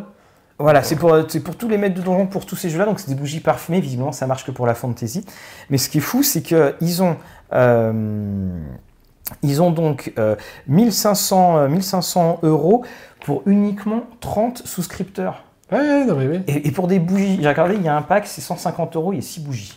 Voilà, 0.59 0.83
c'est 0.85 0.97
pour, 0.97 1.17
c'est 1.29 1.41
pour 1.41 1.57
tous 1.57 1.69
les 1.69 1.79
maîtres 1.79 1.97
de 1.97 2.03
donjon, 2.03 2.27
pour 2.27 2.47
tous 2.47 2.57
ces 2.57 2.71
jeux-là. 2.71 2.85
Donc 2.87 3.01
c'est 3.01 3.09
des 3.09 3.17
bougies 3.17 3.41
parfumées. 3.41 3.81
Visiblement, 3.81 4.13
ça 4.13 4.27
marche 4.27 4.45
que 4.45 4.53
pour 4.53 4.67
la 4.67 4.75
fantasy. 4.75 5.25
Mais 5.71 5.79
ce 5.79 5.89
qui 5.89 5.99
est 5.99 6.01
fou, 6.01 6.23
c'est 6.23 6.43
qu'ils 6.43 7.03
ont. 7.03 7.17
euh, 7.53 8.63
ils 9.43 9.63
ont 9.63 9.71
donc 9.71 10.13
euh, 10.19 10.37
1500, 10.69 11.59
euh, 11.59 11.69
1500 11.69 12.41
euros 12.43 12.85
pour 13.21 13.43
uniquement 13.47 14.05
30 14.21 14.59
souscripteurs. 14.67 15.45
Ouais, 15.73 15.79
ouais, 15.79 16.05
non 16.05 16.17
mais 16.17 16.27
oui. 16.29 16.41
Et, 16.47 16.69
et 16.69 16.73
pour 16.73 16.89
des 16.89 16.99
bougies, 16.99 17.39
j'ai 17.41 17.49
regardé, 17.49 17.75
il 17.77 17.83
y 17.83 17.89
a 17.89 17.97
un 17.97 18.03
pack, 18.03 18.27
c'est 18.27 18.43
150 18.43 18.97
euros, 18.97 19.13
il 19.13 19.17
y 19.17 19.19
a 19.19 19.23
6 19.23 19.41
bougies. 19.41 19.75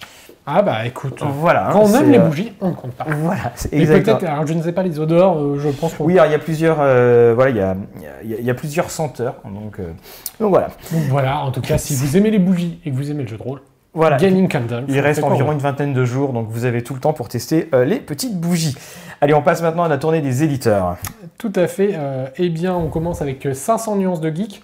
Ah 0.49 0.61
bah 0.61 0.85
écoute, 0.85 1.21
Voilà. 1.25 1.67
quand 1.73 1.81
on 1.81 1.93
aime 1.93 2.09
les 2.09 2.19
euh, 2.19 2.21
bougies, 2.21 2.53
on 2.61 2.69
ne 2.69 2.73
compte 2.73 2.93
pas. 2.93 3.05
Voilà, 3.21 3.51
Et 3.73 3.85
peut-être, 3.85 4.23
alors 4.23 4.47
je 4.47 4.53
ne 4.53 4.61
sais 4.63 4.71
pas 4.71 4.81
les 4.81 4.97
odeurs, 4.97 5.37
euh, 5.37 5.59
je 5.59 5.67
pense 5.67 5.93
qu'on... 5.93 6.05
Oui, 6.05 6.13
alors 6.13 6.27
il 6.27 6.31
y 6.31 6.35
a 6.35 6.39
plusieurs, 6.39 6.77
euh, 6.79 7.33
voilà, 7.35 7.51
il 7.51 7.57
y 7.57 7.59
a, 7.59 7.75
il 8.23 8.29
y 8.29 8.33
a- 8.33 8.37
il 8.39 8.45
y 8.45 8.49
a 8.49 8.53
plusieurs 8.53 8.89
senteurs. 8.89 9.35
Donc, 9.43 9.79
euh, 9.79 9.91
donc 10.39 10.51
voilà. 10.51 10.67
Donc 10.93 11.01
voilà, 11.09 11.39
en 11.39 11.51
tout 11.51 11.59
cas, 11.59 11.77
si 11.77 11.95
vous 11.95 12.15
aimez 12.15 12.31
les 12.31 12.39
bougies 12.39 12.79
et 12.85 12.91
que 12.91 12.95
vous 12.95 13.11
aimez 13.11 13.23
le 13.23 13.27
jeu 13.27 13.35
de 13.37 13.43
rôle, 13.43 13.59
Voilà. 13.93 14.15
Gaming 14.15 14.47
Candle. 14.47 14.85
Il 14.87 14.99
reste 15.01 15.21
environ 15.21 15.51
une 15.51 15.57
vingtaine 15.59 15.93
de 15.93 16.05
jours, 16.05 16.31
donc 16.31 16.47
vous 16.49 16.63
avez 16.63 16.81
tout 16.81 16.93
le 16.93 17.01
temps 17.01 17.11
pour 17.13 17.27
tester 17.27 17.67
euh, 17.73 17.83
les 17.83 17.97
petites 17.99 18.39
bougies. 18.39 18.75
Allez, 19.19 19.33
on 19.33 19.41
passe 19.41 19.61
maintenant 19.61 19.83
à 19.83 19.89
la 19.89 19.97
tournée 19.97 20.21
des 20.21 20.43
éditeurs. 20.43 20.95
Tout 21.37 21.51
à 21.57 21.67
fait. 21.67 21.91
euh, 21.95 22.27
eh 22.37 22.47
bien, 22.49 22.73
on 22.73 22.87
commence 22.87 23.21
avec 23.21 23.45
euh, 23.47 23.53
500 23.53 23.97
nuances 23.97 24.21
de 24.21 24.29
geek. 24.33 24.63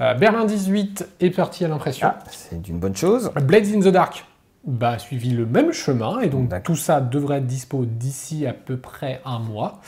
Euh, 0.00 0.14
Berlin 0.14 0.44
18 0.44 1.08
est 1.20 1.30
parti 1.30 1.64
à 1.64 1.68
l'impression. 1.68 2.06
Ah, 2.08 2.18
c'est 2.30 2.68
une 2.68 2.78
bonne 2.78 2.94
chose. 2.94 3.32
Blades 3.42 3.66
in 3.74 3.80
the 3.80 3.88
Dark 3.88 4.24
bah, 4.66 4.98
suivi 4.98 5.30
le 5.30 5.46
même 5.46 5.72
chemin 5.72 6.20
et 6.20 6.28
donc 6.28 6.50
tout 6.62 6.76
ça 6.76 7.00
devrait 7.00 7.38
être 7.38 7.46
dispo 7.46 7.84
d'ici 7.84 8.46
à 8.46 8.52
peu 8.52 8.76
près 8.76 9.20
un 9.24 9.38
mois. 9.38 9.80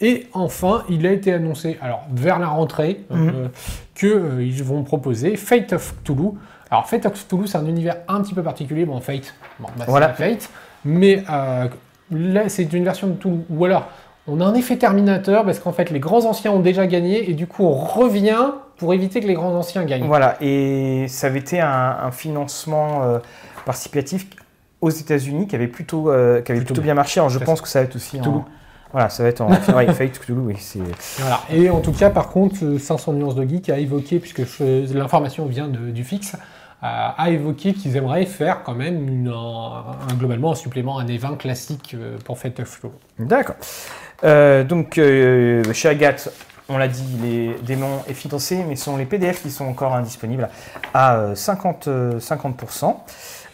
Et 0.00 0.26
enfin, 0.34 0.84
il 0.90 1.06
a 1.06 1.12
été 1.12 1.32
annoncé, 1.32 1.78
alors 1.80 2.04
vers 2.12 2.38
la 2.38 2.48
rentrée, 2.48 3.06
euh, 3.12 3.48
que 3.94 4.06
euh, 4.06 4.44
ils 4.44 4.62
vont 4.62 4.82
proposer 4.82 5.36
Fate 5.36 5.72
of 5.72 5.94
Cthulhu. 6.02 6.32
Alors 6.70 6.86
Fate 6.86 7.06
of 7.06 7.14
Cthulhu, 7.14 7.46
c'est 7.46 7.56
un 7.56 7.66
univers 7.66 7.96
un 8.08 8.20
petit 8.20 8.34
peu 8.34 8.42
particulier. 8.42 8.84
Bon, 8.84 9.00
Fate, 9.00 9.34
bon, 9.58 9.68
bah, 9.78 9.86
Voilà. 9.88 10.10
Fate, 10.10 10.50
mais 10.84 11.24
euh, 11.30 11.68
là, 12.10 12.48
c'est 12.48 12.70
une 12.72 12.84
version 12.84 13.06
de 13.06 13.14
Cthulhu. 13.14 13.38
Ou 13.48 13.64
alors, 13.64 13.88
on 14.26 14.40
a 14.40 14.44
un 14.44 14.54
effet 14.54 14.76
Terminator 14.76 15.44
parce 15.44 15.60
qu'en 15.60 15.72
fait, 15.72 15.90
les 15.90 16.00
grands 16.00 16.26
anciens 16.26 16.52
ont 16.52 16.60
déjà 16.60 16.86
gagné 16.86 17.30
et 17.30 17.32
du 17.32 17.46
coup, 17.46 17.64
on 17.64 17.72
revient 17.72 18.50
pour 18.76 18.92
éviter 18.92 19.20
que 19.20 19.26
les 19.26 19.34
grands 19.34 19.54
anciens 19.54 19.84
gagnent. 19.84 20.04
Voilà, 20.04 20.36
et 20.42 21.06
ça 21.08 21.28
avait 21.28 21.38
été 21.38 21.60
un, 21.60 21.96
un 22.02 22.10
financement 22.10 23.02
euh, 23.02 23.18
participatif 23.66 24.26
aux 24.80 24.88
États-Unis 24.90 25.46
qui 25.46 25.54
avait 25.56 25.68
plutôt, 25.68 26.10
euh, 26.10 26.40
qui 26.40 26.52
avait 26.52 26.60
Plutôt 26.60 26.74
plutôt 26.74 26.82
bien 26.82 26.94
marché. 26.94 27.20
Alors 27.20 27.28
je 27.28 27.36
Tout 27.38 27.42
à 27.42 27.46
pense 27.46 27.60
que 27.60 27.68
ça 27.68 27.80
va 27.80 27.84
être 27.84 27.96
aussi 27.96 28.18
en. 28.20 28.46
Voilà, 28.92 29.08
ça 29.10 29.22
va 29.22 29.28
être 29.28 29.40
en. 29.42 29.48
Cthulhu, 30.12 30.38
oui. 30.40 30.56
c'est- 30.58 30.78
Voilà. 31.18 31.40
Et 31.52 31.68
en 31.68 31.80
tout 31.80 31.92
cas, 31.92 32.08
par 32.08 32.28
contre, 32.28 32.64
euh, 32.64 32.78
500 32.78 33.12
nuances 33.12 33.34
de 33.34 33.46
geek 33.46 33.68
a 33.68 33.78
évoqué, 33.78 34.18
puisque 34.20 34.44
je- 34.46 34.94
l'information 34.96 35.44
vient 35.46 35.68
de- 35.68 35.90
du 35.90 36.04
fixe, 36.04 36.34
euh, 36.34 36.38
a 37.16 37.30
évoqué 37.30 37.72
qu'ils 37.74 37.96
aimeraient 37.96 38.26
faire 38.26 38.62
quand 38.62 38.74
même 38.74 39.08
une- 39.08 39.28
un, 39.28 39.32
un- 40.10 40.14
globalement 40.14 40.52
un 40.52 40.54
supplément, 40.54 40.98
un 40.98 41.06
event 41.08 41.34
classique 41.36 41.94
euh, 41.98 42.16
pour 42.24 42.38
Fate 42.38 42.60
of 42.60 42.78
Cthulhu. 42.78 42.92
D'accord. 43.18 43.56
Euh, 44.24 44.62
donc, 44.64 44.98
euh, 44.98 45.62
chez 45.72 45.88
Agathe, 45.88 46.30
on 46.68 46.78
l'a 46.78 46.88
dit, 46.88 47.04
les 47.22 47.54
démons 47.66 48.02
est 48.08 48.14
financé, 48.14 48.64
mais 48.68 48.76
ce 48.76 48.84
sont 48.84 48.96
les 48.96 49.04
PDF 49.06 49.42
qui 49.42 49.50
sont 49.50 49.66
encore 49.66 49.94
indisponibles 49.94 50.48
à 50.94 51.16
euh, 51.16 51.34
50, 51.34 51.88
euh, 51.88 52.18
50%. 52.20 53.04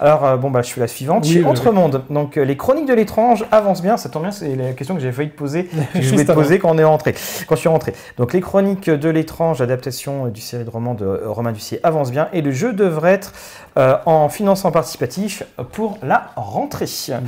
Alors, 0.02 0.24
euh, 0.24 0.36
bon, 0.36 0.50
bah, 0.50 0.62
je 0.62 0.72
fais 0.72 0.80
la 0.80 0.88
suivante. 0.88 1.24
Oui, 1.24 1.34
chez 1.34 1.44
Entremonde, 1.44 2.02
donc 2.10 2.36
euh, 2.36 2.42
les 2.44 2.56
chroniques 2.56 2.88
de 2.88 2.92
l'étrange 2.92 3.44
avancent 3.52 3.82
bien. 3.82 3.96
Ça 3.96 4.08
tombe 4.08 4.22
bien, 4.22 4.32
c'est 4.32 4.56
la 4.56 4.72
question 4.72 4.96
que 4.96 5.00
j'avais 5.00 5.12
failli 5.12 5.30
te 5.30 5.36
poser, 5.36 5.64
que 5.94 6.02
je 6.02 6.10
voulais 6.10 6.24
te 6.24 6.32
poser 6.32 6.58
quand 6.58 6.74
on 6.74 6.78
est 6.78 6.82
rentré, 6.82 7.14
quand 7.46 7.54
je 7.54 7.60
suis 7.60 7.68
rentré. 7.68 7.94
Donc, 8.18 8.32
les 8.32 8.40
chroniques 8.40 8.90
de 8.90 9.08
l'étrange, 9.08 9.60
adaptation 9.60 10.26
du 10.26 10.40
série 10.40 10.64
de 10.64 10.70
romans 10.70 10.94
de 10.94 11.04
euh, 11.04 11.20
Romain 11.26 11.52
Ducier, 11.52 11.78
avancent 11.84 12.10
bien, 12.10 12.26
et 12.32 12.42
le 12.42 12.50
jeu 12.50 12.72
devrait 12.72 13.12
être 13.12 13.32
euh, 13.78 13.96
en 14.04 14.28
financement 14.28 14.72
participatif 14.72 15.44
pour 15.70 15.98
la 16.02 16.32
rentrée. 16.34 16.86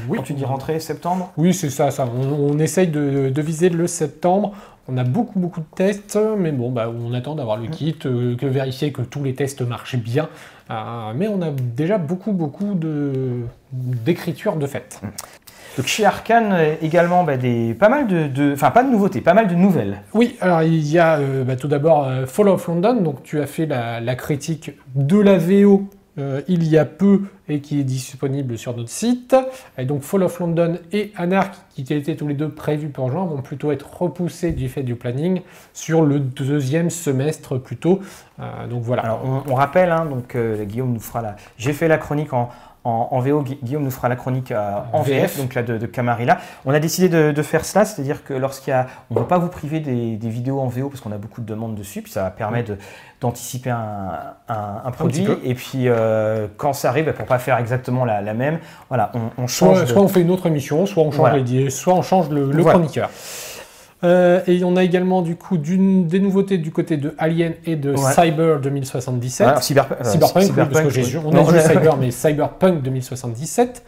Oui. 0.08 0.18
Quand 0.18 0.24
tu 0.24 0.32
dis 0.32 0.44
rentrée, 0.44 0.80
septembre? 0.80 1.30
Oui, 1.37 1.54
c'est 1.54 1.70
ça, 1.70 1.92
ça. 1.92 2.08
On, 2.12 2.54
on 2.54 2.58
essaye 2.58 2.88
de, 2.88 3.28
de 3.28 3.42
viser 3.42 3.68
le 3.68 3.87
septembre. 3.87 4.52
On 4.86 4.96
a 4.98 5.04
beaucoup, 5.04 5.38
beaucoup 5.38 5.60
de 5.60 5.74
tests, 5.74 6.18
mais 6.38 6.52
bon, 6.52 6.70
bah, 6.70 6.90
on 6.90 7.14
attend 7.14 7.34
d'avoir 7.34 7.56
le 7.56 7.68
kit, 7.68 7.96
euh, 8.04 8.36
que 8.36 8.44
vérifier 8.44 8.92
que 8.92 9.02
tous 9.02 9.24
les 9.24 9.34
tests 9.34 9.62
marchent 9.62 9.96
bien. 9.96 10.28
Euh, 10.70 11.12
mais 11.14 11.28
on 11.28 11.42
a 11.42 11.50
déjà 11.50 11.98
beaucoup, 11.98 12.32
beaucoup 12.32 12.74
de 12.74 13.42
d'écriture 13.72 14.56
de 14.56 14.66
fait. 14.66 15.00
Donc 15.76 15.86
chez 15.86 16.04
Arkane 16.04 16.52
euh, 16.52 16.74
également 16.80 17.24
bah, 17.24 17.36
des, 17.36 17.74
pas 17.74 17.88
mal 17.88 18.06
de, 18.06 18.52
enfin 18.52 18.70
pas 18.70 18.82
de 18.82 18.90
nouveautés, 18.90 19.20
pas 19.20 19.34
mal 19.34 19.48
de 19.48 19.54
nouvelles. 19.54 19.98
Oui, 20.14 20.36
alors 20.40 20.62
il 20.62 20.86
y 20.86 20.98
a 20.98 21.18
euh, 21.18 21.44
bah, 21.44 21.56
tout 21.56 21.68
d'abord 21.68 22.08
Fall 22.26 22.48
of 22.48 22.66
London, 22.66 22.94
donc 22.94 23.22
tu 23.24 23.40
as 23.40 23.46
fait 23.46 23.66
la, 23.66 24.00
la 24.00 24.14
critique 24.14 24.72
de 24.94 25.18
la 25.18 25.36
VO 25.36 25.88
euh, 26.16 26.42
il 26.46 26.64
y 26.64 26.79
a 26.79 26.85
peu 26.85 27.22
et 27.48 27.61
qui 27.61 27.81
est 27.81 27.85
disponible 27.85 28.57
sur 28.57 28.77
notre 28.77 28.90
site. 28.90 29.35
Et 29.77 29.85
donc 29.85 30.03
Fall 30.03 30.22
of 30.22 30.38
London 30.38 30.79
et 30.92 31.12
Anarch, 31.16 31.55
qui 31.74 31.83
étaient 31.92 32.16
tous 32.16 32.29
les 32.29 32.35
deux 32.35 32.48
prévus 32.48 32.88
pour 32.88 33.11
juin, 33.11 33.24
vont 33.24 33.42
plutôt 33.42 33.72
être 33.72 34.00
repoussés 34.00 34.53
du 34.53 34.68
fait 34.68 34.83
du 34.83 34.94
planning 34.94 35.42
sur 35.72 36.03
le 36.03 36.20
deuxième 36.20 36.90
semestre 36.90 37.59
plutôt. 37.59 38.00
Euh, 38.40 38.66
donc 38.68 38.83
voilà. 38.83 39.03
Alors 39.03 39.44
on, 39.48 39.55
rappelle, 39.55 39.90
hein, 39.90 40.07
donc 40.07 40.35
euh, 40.35 40.64
Guillaume 40.64 40.92
nous 40.92 41.00
fera 41.00 41.20
la, 41.20 41.37
j'ai 41.59 41.72
fait 41.72 41.88
la 41.88 41.98
chronique 41.98 42.33
en, 42.33 42.50
en, 42.84 43.08
en 43.10 43.20
VO, 43.20 43.42
Gui- 43.42 43.58
Guillaume 43.62 43.82
nous 43.84 43.90
fera 43.90 44.08
la 44.08 44.16
chronique 44.16 44.52
euh, 44.52 44.78
en 44.92 45.02
VF, 45.02 45.36
VF. 45.36 45.38
donc 45.38 45.54
là 45.54 45.62
de, 45.62 45.78
de 45.78 45.86
Camarilla. 45.86 46.38
On 46.66 46.72
a 46.74 46.78
décidé 46.80 47.08
de, 47.08 47.32
de 47.32 47.42
faire 47.42 47.64
cela, 47.64 47.84
c'est-à-dire 47.84 48.24
que 48.24 48.34
lorsqu'il 48.34 48.70
y 48.70 48.74
a, 48.74 48.86
on 49.10 49.14
ne 49.14 49.20
va 49.20 49.24
pas 49.26 49.38
vous 49.38 49.48
priver 49.48 49.80
des, 49.80 50.16
des 50.16 50.28
vidéos 50.28 50.60
en 50.60 50.66
VO 50.66 50.88
parce 50.90 51.00
qu'on 51.00 51.12
a 51.12 51.16
beaucoup 51.18 51.40
de 51.40 51.46
demandes 51.46 51.74
dessus, 51.74 52.02
puis 52.02 52.12
ça 52.12 52.30
permet 52.30 52.62
de, 52.62 52.76
d'anticiper 53.20 53.70
un, 53.70 54.10
un- 54.48 54.82
un 54.84 54.90
produit. 54.90 55.26
et 55.44 55.54
puis 55.54 55.88
euh, 55.88 56.46
quand 56.56 56.72
ça 56.74 56.90
arrive, 56.90 57.10
pour 57.12 57.26
pas 57.26 57.38
faire 57.38 57.58
exactement 57.58 58.04
la, 58.04 58.20
la 58.20 58.34
même, 58.34 58.58
voilà, 58.88 59.10
on, 59.14 59.42
on 59.42 59.46
change. 59.46 59.84
Soit, 59.86 60.02
on 60.02 60.08
fait 60.08 60.20
une 60.20 60.30
autre 60.30 60.46
émission, 60.46 60.84
soit 60.86 61.02
on 61.02 61.10
change 61.10 61.20
Voilà. 61.20 61.36
les 61.38 61.42
di- 61.42 61.70
soit 61.70 61.94
on 61.94 62.02
change 62.02 62.28
le, 62.28 62.50
le 62.52 62.62
Voilà. 62.62 62.78
chroniqueur. 62.78 63.08
Euh, 64.04 64.40
et 64.46 64.62
on 64.64 64.76
a 64.76 64.84
également 64.84 65.22
du 65.22 65.34
coup 65.34 65.56
des 65.56 65.76
nouveautés 66.20 66.58
du 66.58 66.70
côté 66.70 66.96
de 66.96 67.14
Alien 67.18 67.54
et 67.64 67.74
de 67.76 67.92
Ouais. 67.94 68.12
Cyber 68.12 68.60
2077. 68.60 69.46
Alors, 69.46 69.62
cyberpunk, 69.62 69.98
euh, 70.00 70.04
Cyberpunk, 70.04 70.44
oui, 70.56 70.64
parce 70.70 70.84
que 70.84 70.90
j'ai 70.90 71.02
oui. 71.02 71.08
ju- 71.08 71.18
on 71.24 71.32
a 71.34 71.42
dit. 71.52 71.60
Cyber, 71.68 71.96
mais 71.96 72.10
Cyberpunk 72.10 72.82
2077. 72.82 73.82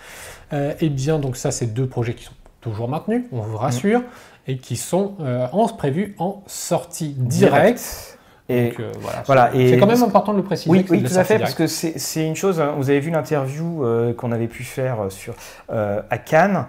Euh, 0.52 0.72
et 0.80 0.88
bien, 0.88 1.18
donc 1.18 1.36
ça, 1.36 1.50
c'est 1.50 1.66
deux 1.66 1.86
projets 1.86 2.14
qui 2.14 2.24
sont 2.24 2.32
toujours 2.60 2.88
maintenus, 2.88 3.24
on 3.32 3.40
vous 3.42 3.56
rassure, 3.58 4.02
et 4.48 4.56
qui 4.58 4.76
sont 4.76 5.14
euh, 5.20 5.46
en, 5.52 5.66
prévus 5.68 6.14
en 6.18 6.42
sortie 6.46 7.08
directe. 7.18 8.15
Et 8.48 8.68
Donc, 8.68 8.80
euh, 8.80 8.92
voilà, 9.00 9.22
voilà, 9.26 9.50
c'est- 9.52 9.76
quand 9.76 9.86
même 9.86 10.02
important 10.04 10.32
de 10.32 10.36
le 10.38 10.44
préciser. 10.44 10.70
Oui, 10.70 10.84
tout 10.84 10.94
à 11.18 11.24
fait, 11.24 11.38
parce 11.38 11.54
que 11.54 11.66
c'est 11.66 12.24
une 12.24 12.36
chose, 12.36 12.60
hein, 12.60 12.74
vous 12.76 12.90
avez 12.90 13.00
vu 13.00 13.10
l'interview 13.10 13.84
euh, 13.84 14.12
qu'on 14.14 14.30
avait 14.30 14.46
pu 14.46 14.62
faire 14.62 15.00
euh, 15.00 15.10
sur, 15.10 15.34
euh, 15.72 16.00
à 16.10 16.18
Cannes, 16.18 16.66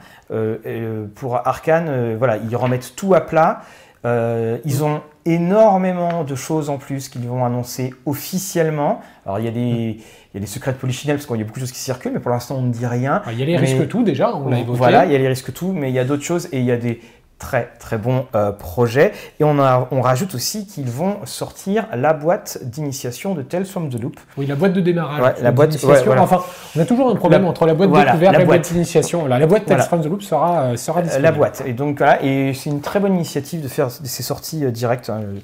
pour 1.15 1.35
Arkane, 1.47 2.15
voilà, 2.17 2.37
ils 2.37 2.55
remettent 2.55 2.93
tout 2.95 3.13
à 3.13 3.21
plat, 3.21 3.61
ils 4.03 4.83
ont 4.83 5.01
énormément 5.25 6.23
de 6.23 6.35
choses 6.35 6.69
en 6.69 6.77
plus 6.77 7.09
qu'ils 7.09 7.27
vont 7.27 7.43
annoncer 7.45 7.93
officiellement, 8.05 9.01
alors 9.25 9.39
il 9.39 9.45
y 9.45 9.47
a 9.47 9.51
des, 9.51 9.59
il 9.99 10.33
y 10.33 10.37
a 10.37 10.39
des 10.39 10.45
secrets 10.47 10.71
de 10.71 10.77
polichinelle, 10.77 11.17
parce 11.17 11.27
qu'il 11.27 11.37
y 11.37 11.41
a 11.41 11.43
beaucoup 11.43 11.59
de 11.59 11.65
choses 11.65 11.71
qui 11.73 11.79
circulent, 11.79 12.13
mais 12.13 12.19
pour 12.19 12.31
l'instant 12.31 12.55
on 12.57 12.61
ne 12.63 12.71
dit 12.71 12.85
rien, 12.85 13.21
directe. 13.25 13.29
Il 13.33 13.39
y 13.39 13.43
a 13.43 13.45
les 13.45 13.51
Mais- 13.53 13.57
risques 13.59 13.87
tout 13.89 14.03
déjà, 14.03 14.33
on 14.35 14.49
l'a 14.49 14.59
évoqué. 14.59 14.77
voilà, 14.77 15.05
il 15.05 15.11
y 15.11 15.15
a 15.15 15.17
les 15.17 15.27
risques 15.27 15.53
tout, 15.53 15.73
mais 15.73 15.89
il 15.89 15.95
y 15.95 15.99
a 15.99 16.05
d'autres 16.05 16.23
choses, 16.23 16.47
et 16.51 16.59
il 16.59 16.65
y 16.65 16.71
a 16.71 16.77
des 16.77 17.01
très 17.39 17.69
très 17.79 17.97
bons 17.99 18.25
euh, 18.35 18.51
projets, 18.51 19.13
et 19.39 19.43
on, 19.43 19.59
a, 19.59 19.87
on 19.91 20.01
rajoute 20.01 20.33
aussi 20.33 20.65
qu'ils 20.65 20.89
vont 20.89 21.17
sortir 21.25 21.85
la 21.95 22.13
boîte 22.13 22.57
d'initiation 22.63 23.35
de 23.35 23.43
Tales 23.43 23.65
from 23.65 23.89
the 23.89 24.01
Loop, 24.01 24.19
Oui, 24.37 24.47
la 24.47 24.55
boîte 24.55 24.73
de 24.73 24.81
démarrage. 24.81 25.21
Ouais, 25.21 25.33
la 25.43 25.51
boîte- 25.51 25.69
d'initiation. 25.69 25.97
ouais, 25.99 26.03
voilà. 26.05 26.23
Enfin, 26.23 26.41
on 26.75 26.79
a 26.79 26.85
toujours 26.85 27.09
un 27.11 27.15
problème 27.15 27.43
La- 27.43 27.49
entre 27.49 27.65
la 27.67 27.73
boîte 27.75 27.89
voilà, 27.89 28.05
découverte 28.13 28.35
et 28.35 28.39
la 28.39 28.45
boîte 28.45 28.71
d'initiation. 28.71 29.19
Voilà, 29.19 29.37
la 29.39 29.45
boîte 29.47 29.65
Tales 29.65 29.81
from 29.83 30.01
the 30.01 30.05
Loop 30.05 30.23
sera, 30.23 30.61
euh, 30.63 30.77
sera 30.77 30.99
Euh, 30.99 31.03
disponible. 31.03 31.23
la 31.23 31.31
boîte. 31.31 31.63
Et 31.65 31.73
donc 31.73 31.97
voilà, 31.99 32.23
et 32.23 32.53
c'est 32.55 32.69
une 32.71 32.81
très 32.81 32.99
bonne 32.99 33.13
initiative 33.15 33.61
de 33.61 33.67
faire 33.67 33.89
ces 33.91 34.23
sorties 34.23 34.65
euh, 34.65 34.71
directes. 34.71 35.09
hein, 35.09 35.21
euh. 35.21 35.39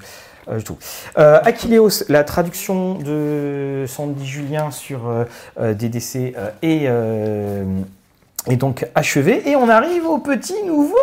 Euh, 1.18 1.40
Achilleos, 1.46 2.04
la 2.10 2.26
traduction 2.26 2.96
de 2.96 3.86
Sandy 3.88 4.26
Julien 4.26 4.72
sur 4.72 5.02
euh, 5.08 5.74
DDC 5.74 6.34
est, 6.64 6.90
est 8.50 8.56
donc 8.58 8.86
achevée. 8.94 9.48
Et 9.50 9.56
on 9.56 9.70
arrive 9.70 10.06
au 10.06 10.18
petit 10.18 10.62
nouveau 10.66 10.98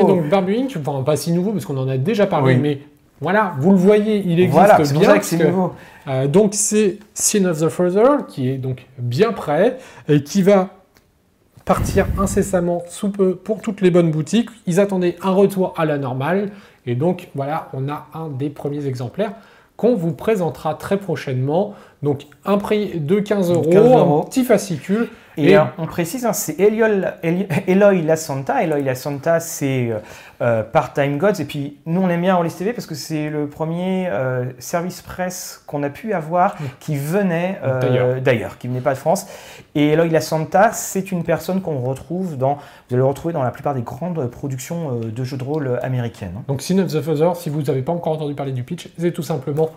Et 0.00 0.04
donc 0.04 0.28
Barbie 0.28 0.56
Inc., 0.60 0.76
enfin 0.78 1.02
pas 1.02 1.16
si 1.16 1.32
nouveau 1.32 1.52
parce 1.52 1.64
qu'on 1.64 1.76
en 1.76 1.88
a 1.88 1.96
déjà 1.98 2.26
parlé, 2.26 2.54
Oui. 2.54 2.60
mais 2.60 2.78
Voilà, 3.20 3.54
vous 3.58 3.70
le 3.72 3.76
voyez, 3.76 4.18
il 4.24 4.38
existe 4.38 4.52
Voilà, 4.52 4.76
bien. 4.76 4.92
pour 4.92 5.02
ça 5.02 5.08
que 5.08 5.14
parce 5.14 5.26
c'est 5.26 5.38
que- 5.38 5.46
nouveau. 5.46 5.72
Euh, 6.06 6.26
donc 6.28 6.50
c'est 6.54 6.98
Sin 7.14 7.44
of 7.46 7.60
the 7.60 7.68
Father 7.68 8.24
qui 8.28 8.48
est 8.48 8.58
donc 8.58 8.86
bien 8.98 9.32
prêt 9.32 9.78
et 10.08 10.22
qui 10.22 10.42
va 10.42 10.68
partir 11.64 12.06
incessamment 12.18 12.82
sous 12.88 13.10
peu 13.10 13.34
pour 13.34 13.60
toutes 13.60 13.80
les 13.80 13.90
bonnes 13.90 14.10
boutiques. 14.10 14.48
Ils 14.66 14.80
attendaient 14.80 15.16
un 15.22 15.30
retour 15.32 15.74
à 15.76 15.84
la 15.84 15.98
normale 15.98 16.50
et 16.86 16.94
donc 16.94 17.28
voilà, 17.34 17.68
on 17.74 17.88
a 17.88 18.06
un 18.14 18.28
des 18.28 18.48
premiers 18.50 18.86
exemplaires 18.86 19.32
qu'on 19.76 19.94
vous 19.94 20.12
présentera 20.12 20.74
très 20.74 20.96
prochainement. 20.96 21.74
Donc 22.02 22.26
un 22.44 22.56
prix 22.58 22.98
de 23.00 23.20
15 23.20 23.50
euros, 23.50 23.68
15 23.70 23.84
euros. 23.84 24.20
un 24.22 24.24
petit 24.24 24.44
fascicule. 24.44 25.08
Et, 25.38 25.52
Et- 25.52 25.58
on 25.78 25.86
précise, 25.86 26.26
hein, 26.26 26.32
c'est 26.32 26.56
Eloy 26.58 28.02
La 28.02 28.16
Santa. 28.16 28.62
Eloy 28.62 28.82
La 28.82 28.94
Santa, 28.94 29.40
c'est 29.40 29.90
euh, 29.90 29.98
euh, 30.42 30.62
Part-Time 30.62 31.16
Gods. 31.18 31.40
Et 31.40 31.44
puis, 31.44 31.78
nous, 31.86 32.00
on 32.00 32.08
aime 32.08 32.20
bien 32.22 32.34
Rollis 32.34 32.50
TV 32.52 32.72
parce 32.72 32.86
que 32.86 32.94
c'est 32.94 33.30
le 33.30 33.46
premier 33.46 34.08
euh, 34.08 34.46
service 34.58 35.00
presse 35.00 35.62
qu'on 35.66 35.82
a 35.82 35.90
pu 35.90 36.12
avoir 36.12 36.56
qui 36.80 36.96
venait 36.96 37.58
euh, 37.64 38.20
D'ailleurs. 38.20 38.58
qui 38.58 38.68
venait 38.68 38.80
pas 38.80 38.94
de 38.94 38.98
France. 38.98 39.26
Et 39.74 39.88
Eloy 39.90 40.08
La 40.10 40.20
Santa, 40.20 40.72
c'est 40.72 41.12
une 41.12 41.22
personne 41.24 41.60
qu'on 41.62 41.78
retrouve 41.80 42.36
dans, 42.36 42.54
vous 42.54 42.60
allez 42.90 42.96
le 42.98 43.04
retrouver 43.04 43.32
dans 43.32 43.42
la 43.42 43.50
plupart 43.50 43.74
des 43.74 43.82
grandes 43.82 44.28
productions 44.30 44.96
de 45.00 45.24
jeux 45.24 45.36
de 45.36 45.44
rôle 45.44 45.78
américaines. 45.82 46.32
hein. 46.38 46.42
Donc 46.48 46.62
Sin 46.62 46.78
of 46.78 46.92
the 46.92 47.00
Father, 47.00 47.30
si 47.36 47.48
vous 47.48 47.62
n'avez 47.62 47.82
pas 47.82 47.92
encore 47.92 48.14
entendu 48.14 48.34
parler 48.34 48.52
du 48.52 48.64
pitch, 48.64 48.88
c'est 48.98 49.12
tout 49.12 49.22
simplement 49.22 49.70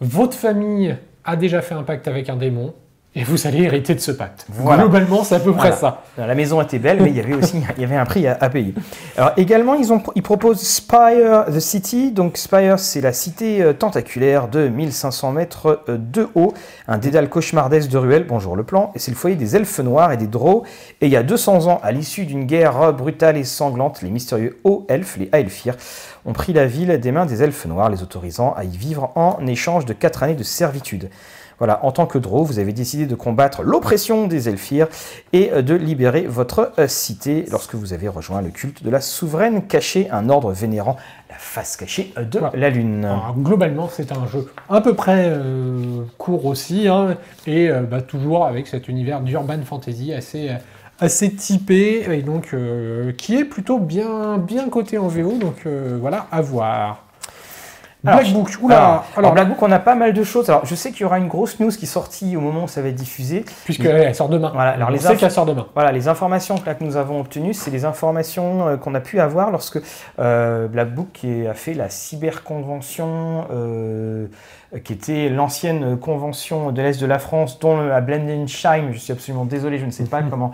votre 0.00 0.36
famille 0.36 0.96
a 1.24 1.36
déjà 1.36 1.62
fait 1.62 1.74
un 1.74 1.82
pacte 1.84 2.08
avec 2.08 2.28
un 2.28 2.36
démon 2.36 2.74
et 3.16 3.22
vous 3.22 3.46
allez 3.46 3.62
hériter 3.62 3.94
de 3.94 4.00
ce 4.00 4.10
pacte. 4.10 4.44
Voilà. 4.48 4.82
Globalement, 4.82 5.22
c'est 5.22 5.36
à 5.36 5.40
peu 5.40 5.52
près 5.52 5.70
Voilà. 5.70 6.02
ça. 6.16 6.26
La 6.26 6.34
maison 6.34 6.60
était 6.60 6.80
belle, 6.80 7.00
mais 7.00 7.10
il 7.10 7.16
y 7.16 7.20
avait 7.20 7.34
aussi 7.34 7.62
il 7.76 7.80
y 7.80 7.84
avait 7.84 7.96
un 7.96 8.04
prix 8.04 8.26
à, 8.26 8.36
à 8.40 8.48
payer. 8.48 8.74
Alors 9.16 9.32
également, 9.36 9.74
ils, 9.74 9.92
ont, 9.92 10.02
ils 10.16 10.22
proposent 10.22 10.60
Spire 10.60 11.44
the 11.46 11.60
City. 11.60 12.10
Donc 12.10 12.36
Spire, 12.36 12.78
c'est 12.78 13.00
la 13.00 13.12
cité 13.12 13.62
euh, 13.62 13.72
tentaculaire 13.72 14.48
de 14.48 14.68
1500 14.68 15.30
mètres 15.32 15.84
euh, 15.88 15.96
de 15.96 16.28
haut, 16.34 16.54
un 16.88 16.98
dédale 16.98 17.28
cauchemardesque 17.28 17.88
de 17.88 17.98
ruelles. 17.98 18.26
Bonjour 18.26 18.56
le 18.56 18.64
plan. 18.64 18.90
Et 18.94 18.98
c'est 18.98 19.12
le 19.12 19.16
foyer 19.16 19.36
des 19.36 19.54
elfes 19.54 19.78
noirs 19.78 20.10
et 20.10 20.16
des 20.16 20.26
drows. 20.26 20.64
Et 21.00 21.06
il 21.06 21.12
y 21.12 21.16
a 21.16 21.22
200 21.22 21.68
ans, 21.68 21.80
à 21.84 21.92
l'issue 21.92 22.26
d'une 22.26 22.44
guerre 22.46 22.92
brutale 22.92 23.36
et 23.36 23.44
sanglante, 23.44 24.02
les 24.02 24.10
mystérieux 24.10 24.58
hauts 24.64 24.86
elfes, 24.88 25.18
les 25.18 25.28
Aelfir, 25.32 25.76
ont 26.24 26.32
pris 26.32 26.52
la 26.52 26.66
ville 26.66 26.98
des 26.98 27.12
mains 27.12 27.26
des 27.26 27.42
elfes 27.42 27.66
noirs, 27.66 27.90
les 27.90 28.02
autorisant 28.02 28.54
à 28.56 28.64
y 28.64 28.76
vivre 28.76 29.12
en 29.14 29.38
échange 29.46 29.84
de 29.84 29.92
4 29.92 30.22
années 30.24 30.34
de 30.34 30.42
servitude. 30.42 31.10
Voilà, 31.58 31.84
en 31.84 31.92
tant 31.92 32.06
que 32.06 32.18
Drow, 32.18 32.44
vous 32.44 32.58
avez 32.58 32.72
décidé 32.72 33.06
de 33.06 33.14
combattre 33.14 33.62
l'oppression 33.62 34.26
des 34.26 34.48
Elfirs 34.48 34.88
et 35.32 35.52
euh, 35.52 35.62
de 35.62 35.74
libérer 35.74 36.22
votre 36.22 36.72
euh, 36.78 36.88
cité 36.88 37.44
lorsque 37.50 37.74
vous 37.74 37.92
avez 37.92 38.08
rejoint 38.08 38.42
le 38.42 38.50
culte 38.50 38.82
de 38.82 38.90
la 38.90 39.00
souveraine 39.00 39.66
cachée, 39.66 40.08
un 40.10 40.28
ordre 40.28 40.52
vénérant 40.52 40.96
la 41.30 41.36
face 41.36 41.76
cachée 41.76 42.12
euh, 42.18 42.24
de 42.24 42.40
la 42.54 42.70
lune. 42.70 43.04
Alors, 43.04 43.34
globalement, 43.36 43.88
c'est 43.90 44.12
un 44.12 44.26
jeu 44.26 44.50
à 44.68 44.80
peu 44.80 44.94
près 44.94 45.26
euh, 45.26 46.04
court 46.18 46.46
aussi, 46.46 46.88
hein, 46.88 47.16
et 47.46 47.70
euh, 47.70 47.82
bah, 47.82 48.02
toujours 48.02 48.46
avec 48.46 48.66
cet 48.66 48.88
univers 48.88 49.20
d'urban 49.20 49.62
fantasy 49.64 50.12
assez, 50.12 50.50
assez 51.00 51.34
typé, 51.34 52.04
et 52.10 52.22
donc 52.22 52.50
euh, 52.54 53.12
qui 53.12 53.36
est 53.36 53.44
plutôt 53.44 53.78
bien, 53.78 54.38
bien 54.38 54.68
coté 54.68 54.98
en 54.98 55.08
VO, 55.08 55.38
donc 55.38 55.66
euh, 55.66 55.98
voilà, 56.00 56.26
à 56.30 56.40
voir. 56.40 57.03
Alors, 58.06 58.20
Black 58.20 58.32
Book, 58.32 58.50
oula, 58.60 59.04
Alors, 59.16 59.32
Black 59.32 59.48
Book, 59.48 59.62
on 59.62 59.72
a 59.72 59.78
pas 59.78 59.94
mal 59.94 60.12
de 60.12 60.22
choses. 60.24 60.50
Alors, 60.50 60.66
je 60.66 60.74
sais 60.74 60.90
qu'il 60.92 61.02
y 61.02 61.04
aura 61.04 61.18
une 61.18 61.28
grosse 61.28 61.58
news 61.58 61.70
qui 61.70 61.84
est 61.84 61.88
sortie 61.88 62.36
au 62.36 62.40
moment 62.40 62.64
où 62.64 62.68
ça 62.68 62.82
va 62.82 62.88
être 62.88 62.94
diffusé. 62.94 63.44
puisqu'elle 63.64 64.14
sort 64.14 64.28
demain. 64.28 64.50
Voilà, 64.54 64.72
alors 64.72 64.88
On 64.88 64.92
les 64.92 64.98
sait 64.98 65.16
qu'elle 65.16 65.30
sort 65.30 65.46
demain. 65.46 65.66
Voilà, 65.74 65.90
les 65.90 66.08
informations 66.08 66.58
que, 66.58 66.66
là, 66.66 66.74
que 66.74 66.84
nous 66.84 66.96
avons 66.96 67.20
obtenues, 67.20 67.54
c'est 67.54 67.70
les 67.70 67.84
informations 67.84 68.68
euh, 68.68 68.76
qu'on 68.76 68.94
a 68.94 69.00
pu 69.00 69.20
avoir 69.20 69.50
lorsque 69.50 69.80
euh, 70.18 70.68
Black 70.68 70.94
Book 70.94 71.08
qui 71.12 71.46
a 71.46 71.54
fait 71.54 71.74
la 71.74 71.88
cyberconvention, 71.88 73.46
euh, 73.52 74.26
qui 74.82 74.92
était 74.92 75.28
l'ancienne 75.28 75.96
convention 75.96 76.72
de 76.72 76.82
l'Est 76.82 77.00
de 77.00 77.06
la 77.06 77.18
France, 77.18 77.58
dont 77.58 77.90
à 77.90 78.00
Blendensheim, 78.00 78.92
je 78.92 78.98
suis 78.98 79.12
absolument 79.12 79.44
désolé, 79.44 79.78
je 79.78 79.86
ne 79.86 79.90
sais 79.90 80.04
pas 80.04 80.22
comment, 80.30 80.52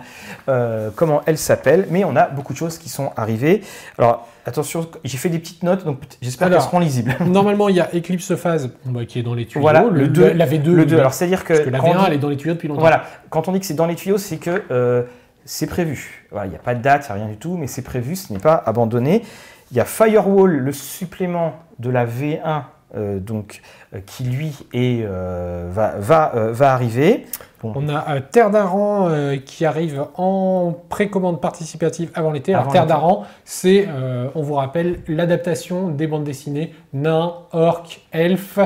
euh, 0.49 0.89
comment 0.95 1.21
elle 1.25 1.37
s'appelle, 1.37 1.87
mais 1.89 2.03
on 2.03 2.15
a 2.15 2.27
beaucoup 2.27 2.53
de 2.53 2.57
choses 2.57 2.77
qui 2.77 2.89
sont 2.89 3.11
arrivées. 3.17 3.61
Alors, 3.97 4.27
attention, 4.45 4.87
j'ai 5.03 5.17
fait 5.17 5.29
des 5.29 5.39
petites 5.39 5.63
notes, 5.63 5.83
donc 5.85 5.99
j'espère 6.21 6.49
qu'elles 6.49 6.61
seront 6.61 6.79
lisibles. 6.79 7.15
Normalement, 7.25 7.69
il 7.69 7.75
y 7.75 7.79
a 7.79 7.89
Eclipse 7.95 8.35
Phase 8.35 8.71
bah, 8.85 9.05
qui 9.05 9.19
est 9.19 9.23
dans 9.23 9.33
les 9.33 9.45
tuyaux. 9.45 9.61
Voilà, 9.61 9.85
le 9.91 10.07
deux- 10.07 10.31
la 10.33 10.45
V2. 10.45 10.71
Le 10.71 10.85
2, 10.85 10.95
oui, 10.95 10.99
alors 10.99 11.13
c'est-à-dire 11.13 11.43
que... 11.43 11.53
parce 11.53 11.59
que 11.65 11.69
la 11.69 11.79
quand 11.79 11.87
on 11.87 11.93
V1, 11.93 11.97
dit- 11.99 12.03
elle 12.07 12.13
est 12.13 12.17
dans 12.19 12.29
les 12.29 12.37
tuyaux 12.37 12.53
depuis 12.55 12.67
longtemps. 12.67 12.81
Voilà, 12.81 13.03
quand 13.29 13.47
on 13.47 13.51
dit 13.51 13.59
que 13.59 13.65
c'est 13.65 13.73
dans 13.73 13.85
les 13.87 13.95
tuyaux, 13.95 14.17
c'est 14.17 14.37
que 14.37 14.63
euh, 14.71 15.03
c'est 15.45 15.67
prévu. 15.67 16.27
Voilà, 16.31 16.47
il 16.47 16.49
n'y 16.49 16.55
a 16.55 16.59
pas 16.59 16.75
de 16.75 16.81
date, 16.81 17.05
il 17.09 17.13
n'y 17.15 17.21
a 17.21 17.23
rien 17.23 17.31
du 17.31 17.37
tout, 17.37 17.57
mais 17.57 17.67
c'est 17.67 17.81
prévu, 17.83 18.15
ce 18.15 18.31
n'est 18.33 18.39
pas 18.39 18.61
abandonné. 18.65 19.23
Il 19.71 19.77
y 19.77 19.79
a 19.79 19.85
Firewall, 19.85 20.51
le 20.57 20.71
supplément 20.71 21.53
de 21.79 21.89
la 21.89 22.05
V1, 22.05 22.63
euh, 22.97 23.19
donc, 23.19 23.61
euh, 23.95 23.99
qui 24.05 24.25
lui 24.25 24.53
est, 24.73 25.03
euh, 25.05 25.69
va, 25.71 25.93
va, 25.97 26.33
euh, 26.35 26.51
va 26.51 26.73
arriver. 26.73 27.25
Bon, 27.61 27.73
On 27.75 27.89
a 27.89 28.15
euh, 28.15 28.19
Terre 28.31 28.49
d'Aran 28.49 29.07
euh, 29.09 29.37
qui 29.37 29.65
arrive 29.65 30.05
en 30.15 30.73
précommande 30.89 31.39
participative 31.41 32.09
avant 32.15 32.31
l'été. 32.31 32.53
Alors 32.53 32.71
Terre 32.71 32.87
d'Aran, 32.87 33.25
c'est, 33.45 33.87
euh, 33.87 34.29
on 34.35 34.41
vous 34.41 34.55
rappelle, 34.55 34.99
l'adaptation 35.07 35.89
des 35.89 36.07
bandes 36.07 36.23
dessinées 36.23 36.73
nains, 36.93 37.33
orques, 37.51 38.01
elfes, 38.11 38.59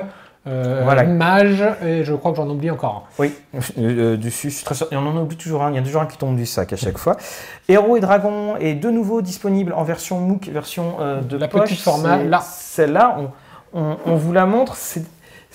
euh, 0.47 0.81
Voilà. 0.84 1.03
mages, 1.05 1.63
et 1.84 2.03
je 2.03 2.13
crois 2.13 2.29
que 2.31 2.38
j'en 2.38 2.47
oublie 2.49 2.69
encore. 2.69 3.08
Oui, 3.17 3.34
euh, 3.55 3.60
euh, 3.79 4.17
dessus, 4.17 4.49
je 4.51 4.58
suis 4.58 4.63
très 4.65 4.75
sûr. 4.75 4.88
Et 4.91 4.95
on 4.95 4.99
en 5.08 5.17
oublie 5.17 5.36
toujours 5.38 5.63
un, 5.63 5.71
il 5.71 5.75
y 5.75 5.79
a 5.79 5.81
toujours 5.81 6.01
un 6.03 6.05
qui 6.05 6.17
tombe 6.17 6.36
du 6.36 6.45
sac 6.45 6.71
à 6.71 6.75
chaque 6.77 6.97
fois. 6.99 7.17
Héros 7.67 7.97
et 7.97 7.99
Dragons 7.99 8.55
est 8.58 8.75
de 8.75 8.89
nouveau 8.91 9.21
disponible 9.23 9.73
en 9.73 9.84
version 9.84 10.19
MOOC, 10.19 10.49
version 10.49 10.97
de 11.27 11.38
La 11.38 11.47
poche. 11.47 11.63
petite 11.63 11.79
format, 11.81 12.17
là. 12.23 12.41
Celle-là, 12.41 13.17
on, 13.73 13.79
on- 13.81 13.97
on 14.05 14.15
vous 14.15 14.31
la 14.34 14.45
montre, 14.45 14.75
c'est... 14.75 15.03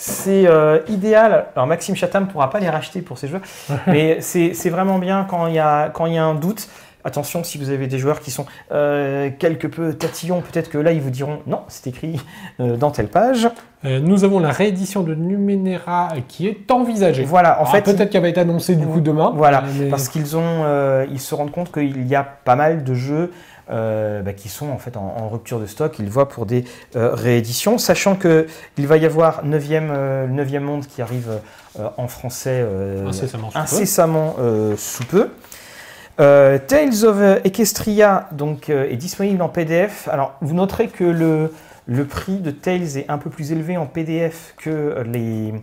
C'est 0.01 0.47
euh, 0.47 0.79
idéal. 0.89 1.49
Alors 1.55 1.67
Maxime 1.67 1.95
Chatham 1.95 2.25
ne 2.25 2.31
pourra 2.31 2.49
pas 2.49 2.59
les 2.59 2.71
racheter 2.71 3.03
pour 3.03 3.19
ces 3.19 3.29
jeux, 3.29 3.43
mais 3.87 4.23
c'est 4.23 4.55
c'est 4.55 4.71
vraiment 4.71 4.99
bien 4.99 5.27
quand 5.29 5.47
il 5.47 5.55
y 5.55 5.59
a 5.59 5.91
quand 5.91 6.07
il 6.07 6.15
y 6.15 6.19
a 6.19 6.25
un 6.25 6.35
doute. 6.35 6.69
Attention, 7.05 7.45
si 7.45 7.57
vous 7.59 7.71
avez 7.71 7.87
des 7.87 7.99
joueurs 7.99 8.21
qui 8.21 8.31
sont 8.31 8.47
euh, 8.73 9.31
quelque 9.39 9.67
peu 9.67 9.95
tatillons, 9.95 10.43
peut-être 10.43 10.69
que 10.71 10.79
là 10.79 10.93
ils 10.93 11.01
vous 11.01 11.11
diront 11.11 11.41
non, 11.47 11.63
c'est 11.69 11.87
écrit 11.87 12.21
euh, 12.61 12.77
dans 12.77 12.91
telle 12.91 13.09
page. 13.09 13.49
Euh, 13.87 14.01
nous 14.01 14.25
avons 14.25 14.39
la 14.41 14.51
réédition 14.51 15.03
de 15.03 15.15
Numenera 15.15 16.09
qui 16.29 16.47
est 16.49 16.71
envisagée. 16.71 17.25
Voilà, 17.25 17.55
en 17.55 17.61
Alors, 17.61 17.71
fait, 17.73 17.83
peut-être 17.83 18.11
qu'elle 18.11 18.21
va 18.23 18.29
être 18.29 18.39
annoncée 18.39 18.77
du 18.77 18.87
coup 18.87 19.01
demain. 19.01 19.33
Voilà, 19.35 19.65
mais- 19.79 19.89
parce 19.89 20.09
qu'ils 20.11 20.37
ont, 20.37 21.05
ils 21.11 21.21
se 21.21 21.35
rendent 21.35 21.53
compte 21.53 21.73
qu'il 21.73 22.07
y 22.07 22.15
a 22.15 22.23
pas 22.23 22.57
mal 22.57 22.85
de 22.85 22.95
jeux 22.95 23.33
bah, 23.69 24.33
qui 24.37 24.49
sont 24.51 24.69
en 24.69 24.79
fait 24.79 24.97
en, 24.97 25.15
en 25.19 25.29
rupture 25.31 25.61
de 25.61 25.67
stock. 25.67 25.99
Ils 26.01 26.11
voient 26.11 26.29
pour 26.29 26.45
des 26.45 26.65
rééditions, 26.95 27.79
sachant 27.79 28.17
que 28.17 28.47
il 28.77 28.87
va 28.87 28.97
y 28.99 29.07
avoir 29.07 29.47
9e, 29.47 29.89
euh, 29.91 30.27
le 30.27 30.45
9e 30.45 30.59
monde 30.61 30.87
qui 30.87 31.01
arrive 31.01 31.31
en 31.97 32.09
français 32.09 32.63
Incessamment 33.07 33.49
sous 33.51 33.55
peu. 33.55 33.61
incessamment 33.61 34.37
sous 34.77 35.05
peu. 35.05 35.29
Euh, 36.21 36.59
Tales 36.59 37.05
of 37.05 37.17
Equestria 37.45 38.29
donc, 38.33 38.69
euh, 38.69 38.89
est 38.91 38.97
disponible 38.97 39.41
en 39.43 39.49
PDF. 39.49 40.07
Alors, 40.13 40.35
vous 40.43 40.55
noterez 40.55 40.89
que 40.89 41.05
le, 41.05 41.53
le 41.87 42.05
prix 42.05 42.37
de 42.39 42.51
Tales 42.51 42.99
est 42.99 43.07
un 43.09 43.17
peu 43.19 43.31
plus 43.31 43.53
élevé 43.53 43.77
en 43.79 43.87
PDF 43.87 44.55
que 44.59 45.03
les, 45.07 45.55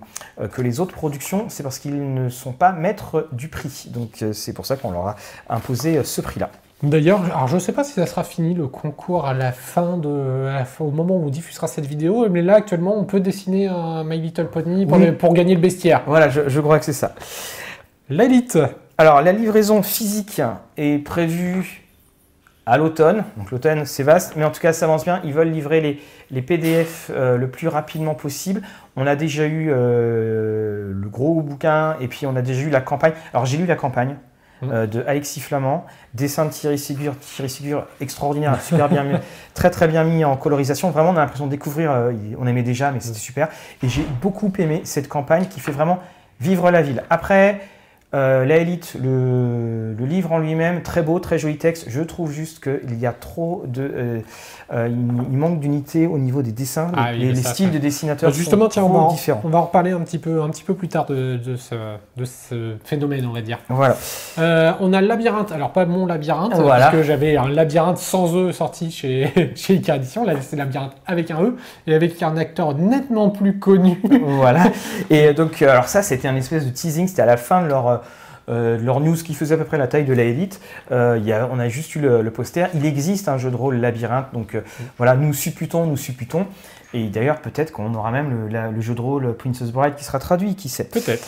euh, 0.42 0.48
que 0.48 0.62
les 0.64 0.80
autres 0.80 0.96
productions. 0.96 1.46
C'est 1.50 1.62
parce 1.64 1.78
qu'ils 1.78 2.14
ne 2.14 2.30
sont 2.30 2.54
pas 2.54 2.72
maîtres 2.72 3.28
du 3.34 3.50
prix. 3.50 3.88
Donc, 3.94 4.22
euh, 4.24 4.34
c'est 4.34 4.54
pour 4.54 4.66
ça 4.66 4.78
qu'on 4.78 4.92
leur 4.92 5.08
a 5.10 5.16
imposé 5.50 5.98
euh, 5.98 6.04
ce 6.04 6.22
prix-là. 6.22 6.50
D'ailleurs, 6.84 7.24
alors 7.26 7.48
je 7.48 7.56
ne 7.56 7.60
sais 7.60 7.72
pas 7.72 7.84
si 7.84 7.94
ça 7.94 8.06
sera 8.06 8.24
fini 8.24 8.54
le 8.54 8.68
concours 8.68 9.26
à 9.26 9.34
la 9.34 9.52
fin 9.52 9.98
de, 9.98 10.46
à 10.48 10.54
la 10.60 10.66
fin- 10.66 10.86
au 10.86 10.92
moment 10.92 11.16
où 11.18 11.26
on 11.26 11.30
diffusera 11.30 11.66
cette 11.68 11.88
vidéo, 11.88 12.28
mais 12.30 12.44
là 12.44 12.54
actuellement 12.58 12.96
on 13.00 13.04
peut 13.04 13.20
dessiner 13.20 13.66
un 13.68 14.04
My 14.04 14.20
Little 14.22 14.46
Pony 14.46 14.86
pour, 14.86 14.98
Oui. 14.98 15.06
les- 15.06 15.12
pour 15.12 15.34
gagner 15.34 15.56
le 15.56 15.60
bestiaire. 15.62 16.04
Voilà, 16.06 16.30
je, 16.30 16.48
je 16.50 16.62
crois 16.62 16.78
que 16.78 16.86
c'est 16.86 16.94
ça. 16.94 17.16
L'élite, 18.10 18.60
Alors, 19.00 19.22
la 19.22 19.32
livraison 19.32 19.84
physique 19.84 20.42
est 20.76 21.04
prévue 21.04 21.84
à 22.66 22.80
l'automne. 22.80 23.24
Donc, 23.38 23.52
l'automne, 23.52 23.86
c'est 23.86 24.02
vaste, 24.02 24.34
mais 24.36 24.44
en 24.44 24.50
tout 24.50 24.60
cas, 24.60 24.74
ça 24.74 24.86
avance 24.86 25.04
bien. 25.04 25.22
Ils 25.24 25.34
veulent 25.34 25.52
livrer 25.52 25.82
les, 25.82 26.02
les 26.32 26.42
PDF 26.42 27.12
euh, 27.14 27.38
le 27.38 27.48
plus 27.48 27.68
rapidement 27.68 28.16
possible. 28.16 28.64
On 28.96 29.06
a 29.06 29.16
déjà 29.16 29.46
eu 29.46 29.70
euh, 29.70 30.92
le 30.96 31.10
gros 31.10 31.42
bouquin 31.42 31.96
et 32.02 32.08
puis 32.08 32.26
on 32.26 32.36
a 32.36 32.42
déjà 32.42 32.62
eu 32.62 32.72
la 32.72 32.82
campagne. 32.82 33.14
Alors, 33.34 33.46
j'ai 33.46 33.58
lu 33.58 33.68
la 33.68 33.76
campagne. 33.76 34.16
Mhm. 34.64 34.72
euh, 34.72 34.88
de 34.88 35.04
Alexis 35.06 35.40
Flamand, 35.40 35.86
dessin 36.16 36.46
de 36.46 36.50
Thierry 36.50 36.80
Ségur, 36.80 37.16
Thierry 37.20 37.48
Ségur 37.48 37.86
extraordinaire, 38.02 38.60
super 38.60 38.90
bien 38.90 39.04
mis, 39.04 39.14
très 39.54 39.70
très 39.70 39.88
bien 39.88 40.04
mis 40.04 40.26
en 40.26 40.36
colorisation. 40.36 40.90
Vraiment, 40.90 41.12
on 41.12 41.16
a 41.16 41.20
l'impression 41.20 41.46
de 41.46 41.52
découvrir. 41.52 41.92
on 42.40 42.48
aimait 42.48 42.64
déjà, 42.64 42.92
mais 42.92 43.00
c'était 43.00 43.20
super. 43.20 43.50
Et 43.84 43.88
j'ai 43.88 44.04
beaucoup 44.20 44.52
aimé 44.58 44.82
cette 44.84 45.08
campagne 45.08 45.46
qui 45.46 45.60
fait 45.60 45.72
vraiment 45.72 46.00
vivre 46.40 46.72
la 46.72 46.82
ville. 46.82 47.04
Après, 47.12 47.62
Euh, 48.14 48.46
la 48.46 48.56
Elite, 48.58 48.96
le, 49.04 49.94
le 49.94 50.06
livre 50.06 50.32
en 50.32 50.40
lui-même, 50.40 50.82
très 50.82 51.02
beau, 51.02 51.20
très 51.20 51.38
joli 51.38 51.58
texte. 51.58 51.88
Je 51.90 52.02
trouve 52.02 52.32
juste 52.32 52.64
qu'il 52.64 52.98
y 52.98 53.06
a 53.06 53.12
trop 53.12 53.64
de. 53.68 53.82
euh, 53.82 54.20
euh, 54.74 54.88
il, 54.90 54.98
il 55.32 55.38
manque 55.38 55.60
d'unité 55.60 56.08
au 56.08 56.18
niveau 56.18 56.42
des 56.42 56.52
dessins. 56.54 56.90
Ah 56.96 57.12
les 57.12 57.28
oui, 57.28 57.34
les 57.34 57.42
styles 57.44 57.72
de 57.72 57.78
dessinateurs 57.78 58.32
Justement, 58.32 58.66
sont 58.66 58.70
tiens, 58.70 58.84
on 58.84 58.90
trop 58.90 58.98
va, 58.98 59.04
en, 59.06 59.12
différents. 59.12 59.42
on 59.44 59.50
va 59.50 59.60
en 59.60 59.64
reparler 59.64 59.92
un 59.92 60.00
petit 60.02 60.20
peu, 60.20 60.42
un 60.42 60.50
petit 60.50 60.64
peu 60.64 60.74
plus 60.74 60.88
tard 60.88 61.06
de, 61.06 61.38
de 61.38 61.56
ce, 61.58 61.76
de 62.16 62.24
ce 62.26 62.76
phénomène, 62.86 63.26
on 63.26 63.34
va 63.34 63.42
dire. 63.42 63.60
Voilà. 63.70 63.98
Euh, 64.40 64.72
on 64.80 64.94
a 64.94 65.02
le 65.02 65.08
labyrinthe, 65.08 65.52
alors 65.52 65.72
pas 65.72 65.86
mon 65.86 66.06
labyrinthe, 66.06 66.54
Voilà. 66.56 66.86
parce 66.86 66.96
que 66.98 67.04
j'avais 67.04 67.36
un 67.38 67.50
labyrinthe 67.50 67.98
sans 67.98 68.34
E 68.38 68.52
sorti 68.54 68.90
chez, 68.92 69.52
chez 69.56 69.76
Icar 69.76 69.98
Edition. 69.98 70.24
Là, 70.26 70.34
c'est 70.42 70.56
labyrinthe 70.56 70.94
avec 71.06 71.30
un 71.32 71.42
E 71.44 71.56
et 71.88 71.94
avec 71.94 72.22
un 72.24 72.38
acteur 72.38 72.74
nettement 72.76 73.30
plus 73.30 73.60
connu. 73.60 74.02
voilà. 74.24 74.64
Et 75.10 75.34
donc, 75.34 75.62
alors 75.62 75.88
ça, 75.90 76.02
c'était 76.02 76.28
un 76.30 76.36
espèce 76.38 76.66
de 76.66 76.72
teasing. 76.72 77.08
C'était 77.08 77.22
à 77.22 77.26
la 77.26 77.38
fin 77.38 77.62
de 77.62 77.68
leur, 77.68 77.97
euh, 78.50 78.78
leur 78.78 79.00
news 79.00 79.16
qui 79.16 79.34
faisait 79.34 79.56
à 79.56 79.58
peu 79.58 79.66
près 79.66 79.78
la 79.78 79.88
taille 79.88 80.06
de 80.06 80.14
la 80.14 80.24
Elite. 80.24 80.62
Euh, 80.92 81.20
y 81.24 81.32
a, 81.34 81.50
on 81.52 81.60
a 81.60 81.68
juste 81.70 81.96
eu 81.96 82.00
le, 82.00 82.22
le 82.22 82.32
poster. 82.32 82.68
Il 82.74 82.86
existe 82.86 83.28
un 83.28 83.38
jeu 83.38 83.52
de 83.52 83.56
rôle 83.56 83.78
labyrinthe. 83.78 84.28
Donc 84.34 84.56
euh, 84.56 84.62
voilà, 84.98 85.16
nous 85.16 85.34
supputons, 85.34 85.86
nous 85.86 85.98
supputons. 85.98 86.48
Et 86.94 87.08
d'ailleurs, 87.08 87.42
peut-être 87.42 87.72
qu'on 87.72 87.94
aura 87.94 88.12
même 88.12 88.30
le, 88.30 88.48
la- 88.48 88.72
le 88.72 88.82
jeu 88.82 88.96
de 88.96 89.02
rôle 89.02 89.34
Princess 89.36 89.72
Bride 89.72 89.96
qui 89.96 90.04
sera 90.04 90.20
traduit, 90.20 90.56
qui 90.56 90.70
sait. 90.70 90.86
Peut-être. 90.86 91.28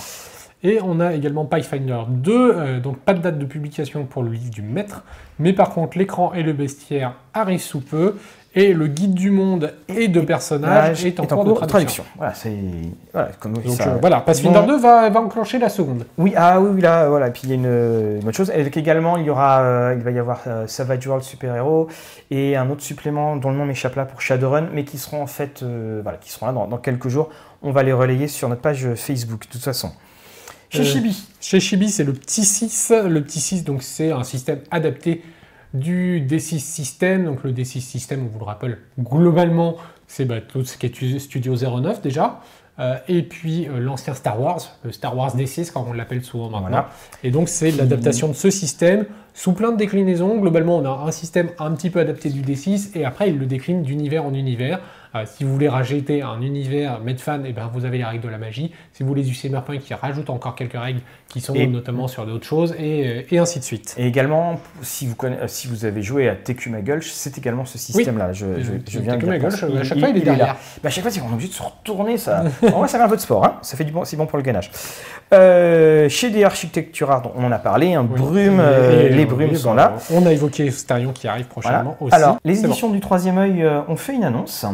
Et 0.61 0.79
on 0.83 0.99
a 0.99 1.13
également 1.13 1.45
Pathfinder 1.45 1.99
2, 2.09 2.31
euh, 2.33 2.79
donc 2.81 2.97
pas 2.99 3.13
de 3.13 3.19
date 3.19 3.39
de 3.39 3.45
publication 3.45 4.05
pour 4.05 4.23
le 4.23 4.29
livre 4.31 4.49
du 4.49 4.61
maître, 4.61 5.03
mais 5.39 5.53
par 5.53 5.69
contre 5.69 5.97
l'écran 5.97 6.33
et 6.33 6.43
le 6.43 6.51
bestiaire 6.51 7.13
arrivent 7.33 7.61
sous 7.61 7.79
peu, 7.79 8.17
et 8.55 8.73
le 8.73 8.87
guide 8.87 9.13
du 9.13 9.29
monde 9.29 9.73
et 9.87 10.07
de 10.07 10.21
personnages 10.21 11.05
est 11.05 11.19
en 11.19 11.25
cours 11.27 11.45
de 11.61 11.65
traduction. 11.67 12.03
Voilà, 12.17 12.33
c'est. 12.33 12.51
Voilà, 13.13 13.29
comme 13.39 13.53
Donc 13.53 13.65
ça- 13.75 13.89
euh, 13.89 13.97
voilà, 14.01 14.21
Pathfinder 14.21 14.61
Bon. 14.61 14.67
2 14.67 14.77
va, 14.79 15.09
va 15.09 15.19
enclencher 15.21 15.59
la 15.59 15.69
seconde. 15.69 16.05
Oui, 16.17 16.33
ah 16.35 16.59
oui, 16.59 16.81
là, 16.81 17.07
voilà. 17.09 17.27
Et 17.27 17.31
puis 17.31 17.41
il 17.43 17.49
y 17.49 17.51
a 17.51 17.55
une, 17.55 18.19
une 18.21 18.27
autre 18.27 18.35
chose. 18.37 18.51
Et 18.55 18.61
également, 18.65 19.17
il 19.17 19.25
y 19.25 19.29
aura, 19.29 19.61
euh, 19.61 19.93
il 19.95 20.03
va 20.03 20.11
y 20.11 20.17
avoir 20.19 20.41
euh, 20.47 20.65
Savage 20.67 21.05
World 21.05 21.23
Super 21.23 21.55
Hero 21.55 21.87
et 22.31 22.55
un 22.55 22.69
autre 22.71 22.81
supplément 22.81 23.35
dont 23.35 23.51
le 23.51 23.57
nom 23.57 23.65
m'échappe 23.65 23.95
là 23.95 24.05
pour 24.05 24.19
Shadowrun, 24.21 24.67
mais 24.73 24.83
qui 24.83 24.97
seront 24.97 25.21
en 25.21 25.27
fait, 25.27 25.63
voilà, 26.03 26.17
qui 26.17 26.31
seront 26.31 26.47
là 26.47 26.51
dans, 26.53 26.67
dans 26.67 26.77
quelques 26.77 27.07
jours. 27.09 27.29
On 27.61 27.71
va 27.71 27.83
les 27.83 27.93
relayer 27.93 28.27
sur 28.27 28.49
notre 28.49 28.61
page 28.61 28.87
Facebook, 28.95 29.41
de 29.45 29.51
toute 29.51 29.63
façon. 29.63 29.91
Chez 30.71 30.83
Chibi. 30.83 31.27
Chez 31.41 31.59
Chibi, 31.59 31.89
c'est 31.89 32.03
le 32.03 32.13
petit 32.13 32.45
6. 32.45 32.93
Le 33.07 33.21
petit 33.23 33.39
6, 33.39 33.63
donc 33.63 33.81
c'est 33.83 34.11
un 34.11 34.23
système 34.23 34.59
adapté 34.71 35.23
du 35.73 36.21
D6 36.21 36.59
système. 36.59 37.25
Donc 37.25 37.43
le 37.43 37.51
D6 37.51 37.81
système, 37.81 38.25
on 38.25 38.29
vous 38.29 38.39
le 38.39 38.45
rappelle, 38.45 38.79
globalement, 38.99 39.77
c'est 40.07 40.25
bah, 40.25 40.41
tout 40.41 40.63
ce 40.63 40.77
qui 40.77 40.87
est 40.87 41.19
Studio 41.19 41.55
09 41.55 42.01
déjà. 42.01 42.41
Euh, 42.79 42.95
et 43.09 43.23
puis 43.23 43.67
euh, 43.67 43.79
l'ancien 43.79 44.13
Star 44.13 44.39
Wars, 44.41 44.61
le 44.83 44.91
Star 44.93 45.15
Wars 45.15 45.35
D6, 45.35 45.71
comme 45.71 45.89
on 45.89 45.93
l'appelle 45.93 46.23
souvent 46.23 46.49
maintenant. 46.49 46.69
Voilà. 46.69 46.89
Et 47.23 47.31
donc 47.31 47.49
c'est 47.49 47.71
l'adaptation 47.71 48.29
de 48.29 48.33
ce 48.33 48.49
système 48.49 49.05
sous 49.33 49.51
plein 49.51 49.71
de 49.73 49.77
déclinaisons. 49.77 50.37
Globalement, 50.37 50.77
on 50.77 50.85
a 50.85 51.05
un 51.05 51.11
système 51.11 51.49
un 51.59 51.71
petit 51.71 51.89
peu 51.89 51.99
adapté 51.99 52.29
du 52.29 52.41
D6 52.41 52.97
et 52.97 53.03
après 53.03 53.29
il 53.29 53.37
le 53.37 53.47
décline 53.47 53.83
d'univers 53.83 54.25
en 54.25 54.33
univers. 54.33 54.79
Euh, 55.15 55.23
si 55.25 55.43
vous 55.43 55.51
voulez 55.51 55.67
rajouter 55.69 56.21
un 56.21 56.39
univers 56.41 56.99
Medfan, 56.99 57.43
et 57.43 57.51
ben 57.51 57.67
vous 57.73 57.83
avez 57.85 57.97
les 57.97 58.03
règles 58.03 58.23
de 58.23 58.29
la 58.29 58.37
magie. 58.37 58.71
Si 58.93 59.01
vous 59.01 59.09
voulez 59.09 59.23
du 59.23 59.33
cyberpunk, 59.33 59.79
qui 59.79 59.93
rajoute 59.95 60.29
encore 60.29 60.53
quelques 60.55 60.77
règles 60.79 60.99
qui 61.27 61.41
sont 61.41 61.55
Et- 61.55 61.65
notamment 61.65 62.07
sur 62.07 62.27
d'autres 62.27 62.45
choses 62.45 62.75
et, 62.77 63.07
euh, 63.07 63.21
et 63.31 63.37
ainsi 63.39 63.57
de 63.59 63.63
suite. 63.63 63.95
Et 63.97 64.05
également, 64.05 64.59
si 64.83 65.07
vous, 65.07 65.15
connaissez, 65.15 65.47
si 65.47 65.67
vous 65.67 65.85
avez 65.85 66.03
joué 66.03 66.29
à 66.29 66.35
TQ 66.35 66.69
Magulch, 66.69 67.09
c'est 67.09 67.37
également 67.39 67.65
ce 67.65 67.79
système-là. 67.79 68.33
Je, 68.33 68.45
je, 68.59 68.71
je 68.87 68.99
viens 68.99 69.15
de 69.15 69.21
TQ 69.21 69.25
dire. 69.25 69.27
Magulch, 69.49 69.63
à 69.63 69.83
chaque 69.83 69.99
fois, 69.99 70.09
il 70.09 70.17
est 70.17 70.21
derrière. 70.21 70.45
là. 70.47 70.57
Bah, 70.83 70.87
à 70.87 70.89
chaque 70.91 71.01
fois, 71.03 71.11
c'est 71.11 71.19
qu'on 71.21 71.29
est 71.29 71.33
obligé 71.33 71.49
de 71.49 71.53
se 71.55 71.63
retourner. 71.63 72.17
Ça. 72.19 72.43
en 72.63 72.79
vrai, 72.79 72.87
ça 72.87 72.99
fait 72.99 73.03
un 73.03 73.09
peu 73.09 73.15
de 73.15 73.21
sport. 73.21 73.43
Hein. 73.45 73.57
Ça 73.63 73.77
fait 73.77 73.85
du 73.85 73.91
bon, 73.91 74.05
c'est 74.05 74.15
bon 74.17 74.27
pour 74.27 74.37
le 74.37 74.43
gainage. 74.43 74.69
Euh, 75.33 76.07
chez 76.09 76.29
des 76.29 76.43
Architecture 76.43 77.09
Art, 77.11 77.31
on 77.35 77.43
en 77.43 77.51
a 77.51 77.59
parlé. 77.59 77.97
Oui. 77.97 78.05
brume, 78.07 78.59
euh, 78.59 79.07
et- 79.07 79.09
les 79.09 79.25
brumes 79.25 79.55
sont 79.55 79.73
là. 79.73 79.93
On 80.13 80.25
a 80.25 80.31
évoqué 80.33 80.69
Starion 80.71 81.13
qui 81.13 81.27
arrive 81.27 81.45
Voilà. 81.55 81.79
prochainement 81.79 81.97
aussi. 81.99 82.15
Alors, 82.15 82.37
les 82.43 82.53
bon. 82.55 82.65
éditions 82.65 82.89
du 82.89 82.99
Troisième 82.99 83.37
œil 83.37 83.63
euh, 83.63 83.81
ont 83.87 83.95
fait 83.95 84.13
une 84.13 84.23
annonce. 84.23 84.65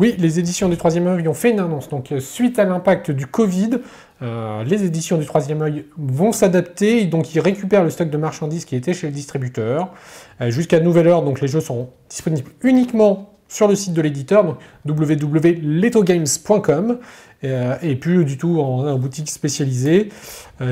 Oui, 0.00 0.16
les 0.18 0.40
éditions 0.40 0.68
du 0.68 0.76
Troisième 0.76 1.06
œil 1.06 1.28
ont 1.28 1.34
fait 1.34 1.52
une 1.52 1.60
annonce. 1.60 1.88
Donc, 1.88 2.10
euh, 2.10 2.18
suite 2.18 2.58
à 2.58 2.64
l'impact 2.64 3.12
du 3.12 3.28
Covid, 3.28 3.78
euh, 4.22 4.64
les 4.64 4.82
éditions 4.84 5.18
du 5.18 5.24
Troisième 5.24 5.62
œil 5.62 5.84
vont 5.96 6.32
s'adapter. 6.32 7.04
Donc, 7.04 7.32
ils 7.34 7.40
récupèrent 7.40 7.84
le 7.84 7.90
stock 7.90 8.10
de 8.10 8.16
marchandises 8.16 8.64
qui 8.64 8.74
était 8.74 8.92
chez 8.92 9.06
le 9.06 9.12
distributeur. 9.12 9.92
Euh, 10.40 10.50
Jusqu'à 10.50 10.80
nouvelle 10.80 11.06
heure, 11.06 11.22
donc 11.22 11.40
les 11.40 11.46
jeux 11.46 11.60
seront 11.60 11.90
disponibles 12.08 12.50
uniquement 12.62 13.30
sur 13.46 13.68
le 13.68 13.76
site 13.76 13.92
de 13.92 14.02
l'éditeur, 14.02 14.42
donc 14.42 14.56
www.letogames.com, 14.84 16.98
et 17.42 17.94
plus 17.94 18.24
du 18.24 18.38
tout 18.38 18.58
en, 18.58 18.88
en 18.88 18.98
boutique 18.98 19.28
spécialisée. 19.28 20.08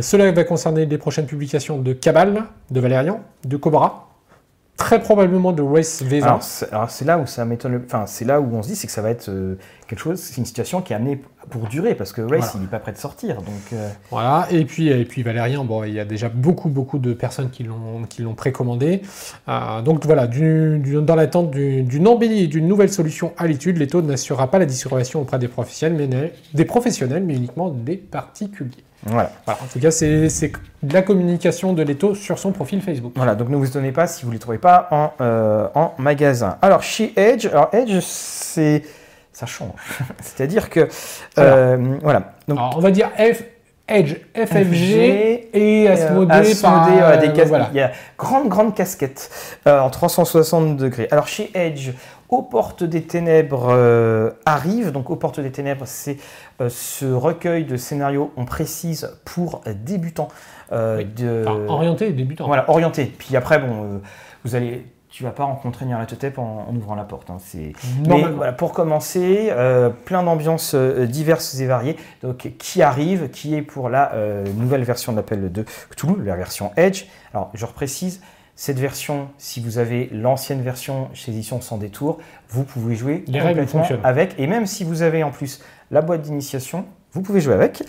Cela 0.01 0.33
va 0.33 0.43
concerner 0.43 0.87
les 0.87 0.99
prochaines 0.99 1.27
publications 1.27 1.79
de 1.79 1.93
Cabal, 1.93 2.45
de 2.71 2.81
Valérian, 2.81 3.21
de 3.45 3.59
Cobra, 3.59 4.12
très 4.77 5.01
probablement 5.01 5.53
de 5.53 5.63
Race 5.63 6.03
V20. 6.03 6.67
Alors, 6.73 6.91
c'est 6.91 7.05
là 7.05 7.19
où 7.19 7.27
ça 7.27 7.45
m'étonne. 7.45 7.83
Enfin, 7.85 8.07
c'est 8.07 8.25
là 8.25 8.41
où 8.41 8.55
on 8.55 8.63
se 8.63 8.69
dit, 8.69 8.77
c'est 8.77 8.87
que 8.87 8.93
ça 8.93 9.03
va 9.03 9.11
être 9.11 9.29
euh, 9.29 9.57
quelque 9.87 10.01
chose. 10.01 10.19
C'est 10.19 10.37
une 10.39 10.47
situation 10.47 10.83
qui 10.83 10.93
est 10.93 10.97
amenée 10.97 11.21
pour 11.51 11.67
durer 11.69 11.95
parce 11.95 12.13
que 12.13 12.21
Race, 12.23 12.31
Voilà. 12.31 12.51
il 12.55 12.61
n'est 12.63 12.67
pas 12.67 12.79
prêt 12.79 12.93
de 12.93 12.99
sortir. 12.99 13.37
Donc, 13.37 13.47
euh, 13.73 13.89
Voilà, 14.11 14.47
et 14.51 14.65
puis, 14.65 14.89
et 14.89 15.05
puis 15.05 15.23
Valérien, 15.23 15.65
bon, 15.65 15.85
il 15.85 15.93
y 15.93 16.01
a 16.01 16.05
déjà 16.05 16.29
beaucoup, 16.29 16.69
beaucoup 16.69 16.99
de 16.99 17.13
personnes 17.13 17.51
qui 17.51 17.65
l'ont, 17.65 18.35
précommandé. 18.35 19.03
Euh, 19.49 19.83
donc 19.83 20.05
voilà, 20.07 20.27
du- 20.27 20.79
du- 20.79 21.01
dans 21.03 21.15
l'attente 21.15 21.51
du- 21.51 21.83
d'une 21.83 22.07
embellie 22.09 22.45
et 22.45 22.47
d'une 22.47 22.67
nouvelle 22.67 22.93
solution 22.93 23.33
à 23.37 23.47
l'étude, 23.47 23.79
Leto 23.79 24.03
n'assurera 24.03 24.51
pas 24.51 24.59
la 24.59 24.67
distribution 24.67 25.21
auprès 25.23 25.39
des 25.39 25.49
professionnels, 25.49 26.09
mais, 26.11 26.33
des 26.55 26.65
professionnels, 26.65 27.23
mais 27.25 27.35
uniquement 27.35 27.69
des 27.71 27.97
particuliers. 27.97 28.71
voilà. 29.05 29.33
Voilà, 29.47 29.61
en 29.63 29.67
tout 29.67 29.81
cas, 29.81 29.91
c'est, 29.91 30.29
c'est 30.29 30.53
de 30.83 30.95
la 30.95 31.03
communication 31.03 31.73
de 31.73 31.83
Leto 31.83 32.15
sur 32.15 32.39
son 32.39 32.53
profil 32.53 32.81
Facebook. 32.81 33.13
Voilà, 33.17 33.35
donc 33.35 33.49
ne 33.49 33.57
vous 33.57 33.67
étonnez 33.67 33.91
pas 33.93 34.07
si 34.07 34.23
vous 34.23 34.29
ne 34.29 34.35
les 34.35 34.39
trouvez 34.39 34.59
pas 34.59 34.87
en, 34.93 35.11
euh, 35.21 35.67
en 35.75 35.93
magasin. 35.99 36.57
Alors, 36.63 36.83
chez 36.83 37.13
Edge, 37.17 37.47
alors 37.47 37.69
Edge, 37.73 37.99
c'est. 38.01 38.83
Ça 39.33 39.47
change. 39.47 39.71
C'est-à-dire 40.21 40.69
que. 40.71 40.89
euh, 41.39 41.97
voilà. 42.03 42.35
Donc, 42.49 42.59
Alors, 42.59 42.75
on 42.77 42.81
va 42.81 42.91
dire 42.91 43.11
F, 43.17 43.43
Edge, 43.89 44.17
FFG 44.35 45.49
et 45.55 45.87
euh, 45.89 45.93
Asmodée 45.93 46.33
Asmodée, 46.35 47.01
par... 47.01 47.19
des 47.19 47.41
euh, 47.41 47.45
voilà. 47.47 47.69
Il 47.73 47.77
y 47.77 47.81
a 47.81 47.93
grande, 48.19 48.49
grande 48.49 48.75
casquette 48.75 49.31
euh, 49.67 49.81
en 49.81 49.91
360 49.91 50.77
degrés. 50.77 51.09
Alors, 51.11 51.27
chez 51.29 51.51
Edge, 51.55 51.91
Aux 52.29 52.43
Portes 52.43 52.85
des 52.85 53.03
Ténèbres 53.03 53.69
euh, 53.71 54.31
arrive. 54.47 54.93
Donc, 54.93 55.11
Aux 55.11 55.17
Portes 55.17 55.41
des 55.41 55.51
Ténèbres, 55.51 55.85
c'est 55.87 56.17
euh, 56.61 56.69
ce 56.69 57.07
recueil 57.13 57.65
de 57.65 57.77
scénarios, 57.77 58.33
on 58.37 58.45
précise, 58.45 59.11
pour 59.25 59.63
débutants. 59.67 60.29
euh, 60.73 60.99
Oui. 60.99 61.05
de... 61.07 61.45
Enfin, 61.47 61.61
orienté 61.69 62.11
débutant. 62.13 62.47
Voilà, 62.47 62.69
orienté. 62.71 63.07
Puis 63.19 63.37
après, 63.37 63.59
bon, 63.59 63.67
euh, 63.85 63.99
vous 64.45 64.55
allez, 64.55 64.87
tu 65.13 65.25
vas 65.25 65.31
pas 65.31 65.45
rencontrer 65.45 65.85
Nyarlathotep 65.85 66.39
en, 66.39 66.67
en 66.69 66.75
ouvrant 66.75 66.95
la 66.95 67.05
porte. 67.05 67.29
hein, 67.29 67.37
c'est... 67.39 67.75
Mais 68.09 68.23
voilà, 68.23 68.53
pour 68.53 68.73
commencer, 68.73 69.49
euh, 69.51 69.91
plein 69.91 70.23
d'ambiances 70.23 70.73
euh, 70.75 71.07
diverses 71.07 71.61
et 71.61 71.67
variées. 71.67 71.97
Donc, 72.23 72.51
qui 72.59 72.83
arrive, 72.83 73.29
qui 73.29 73.55
est 73.55 73.61
pour 73.63 73.91
la 73.91 74.15
euh, 74.15 74.45
nouvelle 74.57 74.85
version 74.85 75.13
de 75.13 75.19
l'appel 75.19 75.53
de 75.53 75.65
Cthulhu, 75.91 76.25
la 76.25 76.35
version 76.35 76.73
Edge. 76.77 77.05
Alors, 77.35 77.51
je 77.53 77.67
reprécise. 77.67 78.23
Cette 78.55 78.79
version, 78.79 79.29
si 79.39 79.61
vous 79.61 79.79
avez 79.79 80.09
l'ancienne 80.13 80.63
version 80.63 81.09
chez 81.15 81.33
Édition 81.33 81.61
sans 81.61 81.79
détour, 81.79 82.19
vous 82.49 82.65
pouvez 82.65 82.95
jouer 82.95 83.25
Les 83.27 83.41
complètement 83.41 83.85
avec. 84.05 84.35
Et 84.39 84.47
même 84.47 84.67
si 84.67 84.85
vous 84.85 85.03
avez 85.03 85.23
en 85.25 85.31
plus 85.31 85.63
la 85.91 86.01
boîte 86.03 86.23
d'initiation, 86.23 86.85
vous 87.13 87.23
pouvez 87.23 87.41
jouer 87.41 87.55
avec. 87.55 87.83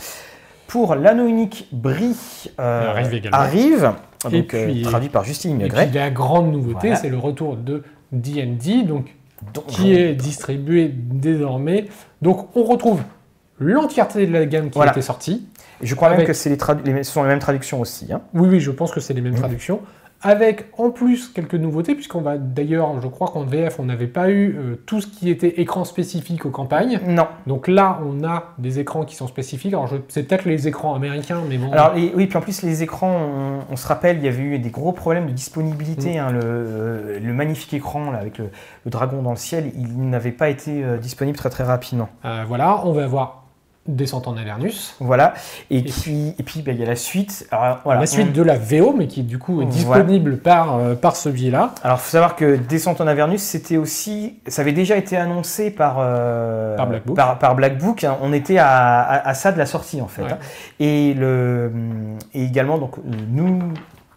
Pour 0.67 0.95
l'anneau 0.95 1.27
unique 1.27 1.67
Brie 1.71 2.49
euh, 2.59 2.89
Arrive 2.89 3.13
également. 3.13 3.37
arrive, 3.37 3.83
Et 3.83 4.12
donc, 4.29 4.53
euh, 4.53 4.65
puis- 4.65 4.81
traduit 4.83 5.09
par 5.09 5.23
Justine 5.23 5.61
Et 5.61 5.67
Gray. 5.67 5.87
puis 5.89 5.95
la 5.99 6.09
grande 6.11 6.51
nouveauté, 6.51 6.79
Voilà. 6.87 6.95
c'est 6.95 7.09
le 7.09 7.17
retour 7.17 7.55
de 7.57 7.83
D&D, 8.11 8.83
donc 8.83 9.13
qui 9.67 9.93
est 9.93 10.13
distribué 10.13 10.89
désormais. 10.93 11.85
Donc 12.21 12.47
on 12.55 12.63
retrouve 12.63 13.01
l'entièreté 13.59 14.25
de 14.25 14.31
la 14.33 14.45
gamme 14.45 14.69
qui 14.69 14.75
Voilà. 14.77 14.91
était 14.91 15.01
sortie. 15.01 15.47
Je 15.81 15.95
crois 15.95 16.09
même 16.15 16.25
que 16.25 16.33
c'est 16.33 16.49
les 16.49 16.57
les- 16.93 17.03
ce 17.03 17.11
sont 17.11 17.23
les 17.23 17.29
mêmes 17.29 17.39
traductions 17.39 17.81
aussi. 17.81 18.11
hein. 18.13 18.21
Oui, 18.33 18.47
oui, 18.49 18.59
je 18.59 18.71
pense 18.71 18.91
que 18.91 18.99
c'est 19.01 19.13
les 19.13 19.21
mêmes 19.21 19.33
Mhm. 19.33 19.39
traductions. 19.39 19.81
Avec 20.23 20.65
en 20.77 20.89
plus 20.89 21.27
quelques 21.27 21.55
nouveautés, 21.55 21.95
puisqu'on 21.95 22.21
va 22.21 22.37
d'ailleurs, 22.37 23.01
je 23.01 23.07
crois 23.07 23.27
qu'en 23.27 23.43
VF, 23.43 23.79
on 23.79 23.83
n'avait 23.85 24.07
pas 24.07 24.29
eu 24.29 24.55
euh, 24.57 24.75
tout 24.85 25.01
ce 25.01 25.07
qui 25.07 25.29
était 25.29 25.61
écran 25.61 25.83
spécifique 25.83 26.45
aux 26.45 26.49
campagnes. 26.49 26.99
Non. 27.07 27.27
Donc 27.45 27.67
là, 27.67 27.99
on 28.05 28.23
a 28.25 28.53
des 28.57 28.79
écrans 28.79 29.03
qui 29.03 29.15
sont 29.15 29.27
spécifiques. 29.27 29.73
Alors 29.73 29.89
c'est 30.07 30.23
peut-être 30.23 30.45
les 30.45 30.67
écrans 30.67 30.95
américains, 30.95 31.41
mais 31.49 31.57
bon. 31.57 31.71
Alors 31.71 31.93
oui, 31.95 32.25
puis 32.27 32.37
en 32.37 32.41
plus 32.41 32.61
les 32.63 32.83
écrans, 32.83 33.11
on, 33.11 33.59
on 33.73 33.75
se 33.75 33.85
rappelle, 33.87 34.17
il 34.17 34.23
y 34.23 34.27
avait 34.29 34.41
eu 34.43 34.59
des 34.59 34.69
gros 34.69 34.91
problèmes 34.93 35.25
de 35.25 35.31
Mm. 35.31 35.35
disponibilité. 35.35 36.17
hein, 36.17 36.31
le, 36.31 36.39
euh, 36.43 37.19
le 37.21 37.33
magnifique 37.33 37.73
écran 37.73 38.11
là, 38.11 38.19
avec 38.19 38.37
le, 38.37 38.49
le 38.85 38.91
dragon 38.91 39.21
dans 39.21 39.31
le 39.31 39.35
ciel, 39.37 39.71
il 39.75 40.09
n'avait 40.09 40.31
pas 40.31 40.49
été 40.49 40.83
euh, 40.83 40.97
disponible 40.97 41.37
très 41.37 41.49
très 41.49 41.63
rapidement. 41.63 42.09
Euh, 42.25 42.43
voilà, 42.47 42.85
on 42.85 42.93
va 42.93 43.03
avoir 43.03 43.42
Descente 43.85 44.29
en 44.29 44.37
Avernus. 44.37 44.95
Voilà. 45.01 45.33
Et, 45.69 45.79
Et 45.79 45.83
qui, 45.83 46.33
et 46.39 46.43
puis 46.43 46.61
bah, 46.61 46.71
il 46.71 46.79
y 46.79 46.83
a 46.83 46.85
la 46.85 46.95
suite. 46.95 47.47
Alors, 47.51 47.79
voilà, 47.83 47.99
la 47.99 48.05
suite 48.07 48.27
on- 48.29 48.33
de 48.33 48.41
la 48.41 48.57
VO, 48.57 48.93
mais 48.97 49.07
qui 49.07 49.23
du 49.23 49.37
coup 49.39 49.61
est 49.61 49.65
Voilà. 49.65 50.03
disponible 50.03 50.37
par, 50.37 50.77
euh, 50.77 50.95
par 50.95 51.15
ce 51.17 51.27
biais-là. 51.27 51.73
Alors, 51.83 51.99
faut 51.99 52.09
savoir 52.11 52.35
que 52.37 52.55
Descente 52.55 53.01
en 53.01 53.07
Avernus, 53.07 53.41
c'était 53.41 53.75
aussi, 53.75 54.35
ça 54.47 54.61
avait 54.61 54.71
déjà 54.71 54.95
été 54.95 55.17
annoncé 55.17 55.69
par 55.69 55.97
euh, 55.99 56.77
Par 56.77 56.87
Black 56.87 57.05
Book. 57.05 57.15
Par, 57.17 57.37
par 57.39 57.55
Black 57.55 57.77
Book, 57.77 58.03
hein. 58.05 58.15
On 58.21 58.31
était 58.31 58.57
à, 58.57 59.01
à- 59.01 59.27
à 59.29 59.33
ça 59.33 59.51
de 59.51 59.57
la 59.57 59.65
sortie 59.65 59.99
en 60.01 60.07
fait. 60.07 60.23
Ouais. 60.23 60.31
hein. 60.31 60.37
Et 60.79 61.13
le, 61.13 61.71
et 62.33 62.43
également 62.45 62.77
donc 62.77 62.95
nous. 63.03 63.59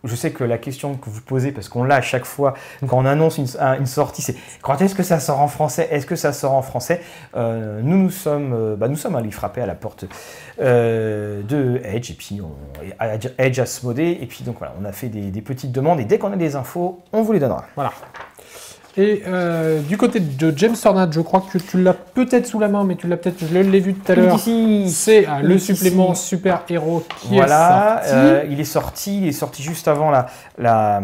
Je 0.07 0.17
sais 0.17 0.31
que 0.31 0.45
la 0.45 0.59
question 0.59 0.95
que 0.95 1.11
vous 1.11 1.21
posez, 1.21 1.53
parce 1.53 1.69
qu'on 1.69 1.85
l'a 1.85 1.97
à 1.97 2.01
chaque 2.01 2.25
fois 2.25 2.55
quand 2.87 2.97
on 2.99 3.05
annonce 3.05 3.39
une, 3.39 3.47
un- 3.59 3.79
une 3.79 3.87
sortie, 3.87 4.23
c'est 4.23 4.37
quand 4.63 4.81
est-ce 4.81 4.95
que 4.95 5.03
ça 5.03 5.21
sort 5.21 5.41
en 5.41 5.49
français? 5.49 5.89
Est-ce 5.91 6.07
que 6.07 6.17
ça 6.17 6.33
sort 6.33 6.53
en 6.53 6.63
français? 6.63 7.01
Euh, 7.37 7.81
Nous, 7.83 7.97
nous 7.99 8.11
sommes, 8.11 8.53
euh, 8.55 8.77
bah, 8.77 8.89
nous 8.89 8.97
sommes 8.97 9.17
allés 9.17 9.31
frapper 9.31 9.61
à 9.61 9.67
la 9.67 9.75
porte 9.75 10.05
euh, 10.61 11.43
de 11.43 11.81
Edge, 11.85 12.11
et 12.11 12.15
puis 12.15 12.41
on, 12.41 12.53
Edge- 13.05 13.33
Edge 13.39 13.59
a 13.59 13.67
se 13.67 13.85
modé, 13.85 14.19
et 14.21 14.27
puis 14.27 14.45
donc 14.45 14.59
voilà, 14.59 14.75
on 14.81 14.85
a 14.85 14.93
fait 14.93 15.09
des, 15.09 15.31
des 15.31 15.43
petites 15.43 15.73
demandes, 15.73 16.01
et 16.01 16.05
dès 16.05 16.19
qu'on 16.19 16.33
a 16.33 16.37
des 16.37 16.57
infos, 16.57 17.01
on 17.13 17.23
vous 17.23 17.33
les 17.33 17.41
donnera. 17.41 17.65
Voilà. 17.75 17.93
Et 18.99 19.23
euh, 19.27 19.81
du 19.81 19.99
côté 19.99 20.21
de 20.21 20.55
James 20.57 20.75
Tornad, 20.81 21.13
je 21.13 21.21
crois 21.21 21.45
que 21.53 21.59
tu 21.59 21.83
l'as 21.83 21.93
peut-être 21.93 22.47
sous 22.47 22.59
la 22.59 22.69
main, 22.69 22.83
mais 22.85 22.97
tu 22.97 23.07
l'as 23.07 23.19
peut-être, 23.19 23.45
je 23.47 23.59
l'ai 23.59 23.81
vu 23.81 23.93
tout 23.95 24.11
à 24.11 24.15
l'heure. 24.15 24.37
Ici, 24.37 24.91
C'est 24.91 25.29
euh, 25.29 25.41
le 25.43 25.59
supplément 25.59 26.15
super 26.15 26.63
héros 26.71 27.05
qui 27.21 27.35
voilà, 27.35 28.01
est 28.03 28.09
sorti. 28.09 28.15
euh, 28.17 28.45
il 28.51 28.61
est 28.61 28.65
sorti, 28.65 29.19
il 29.23 29.29
est 29.29 29.33
sorti 29.33 29.63
juste 29.63 29.87
avant 29.87 30.11
la, 30.11 31.03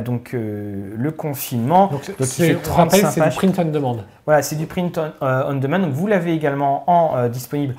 donc 0.00 0.34
euh, 0.34 0.92
le 0.96 1.10
confinement. 1.12 1.86
Donc, 1.88 2.10
il 2.18 2.26
c'est- 2.26 2.54
fait 2.54 2.58
on 2.68 2.74
rappelle, 2.74 3.00
35 3.02 3.10
c'est 3.12 3.30
du 3.30 3.36
print 3.36 3.58
on 3.60 3.64
demand. 3.70 3.96
Voilà, 4.26 4.42
c'est 4.42 4.56
du 4.56 4.66
print 4.66 4.98
on, 4.98 5.24
euh, 5.24 5.44
on 5.48 5.54
demand. 5.54 5.78
Donc 5.78 5.92
vous 5.92 6.08
l'avez 6.08 6.32
également 6.32 6.82
en 6.90 7.28
disponible 7.28 7.74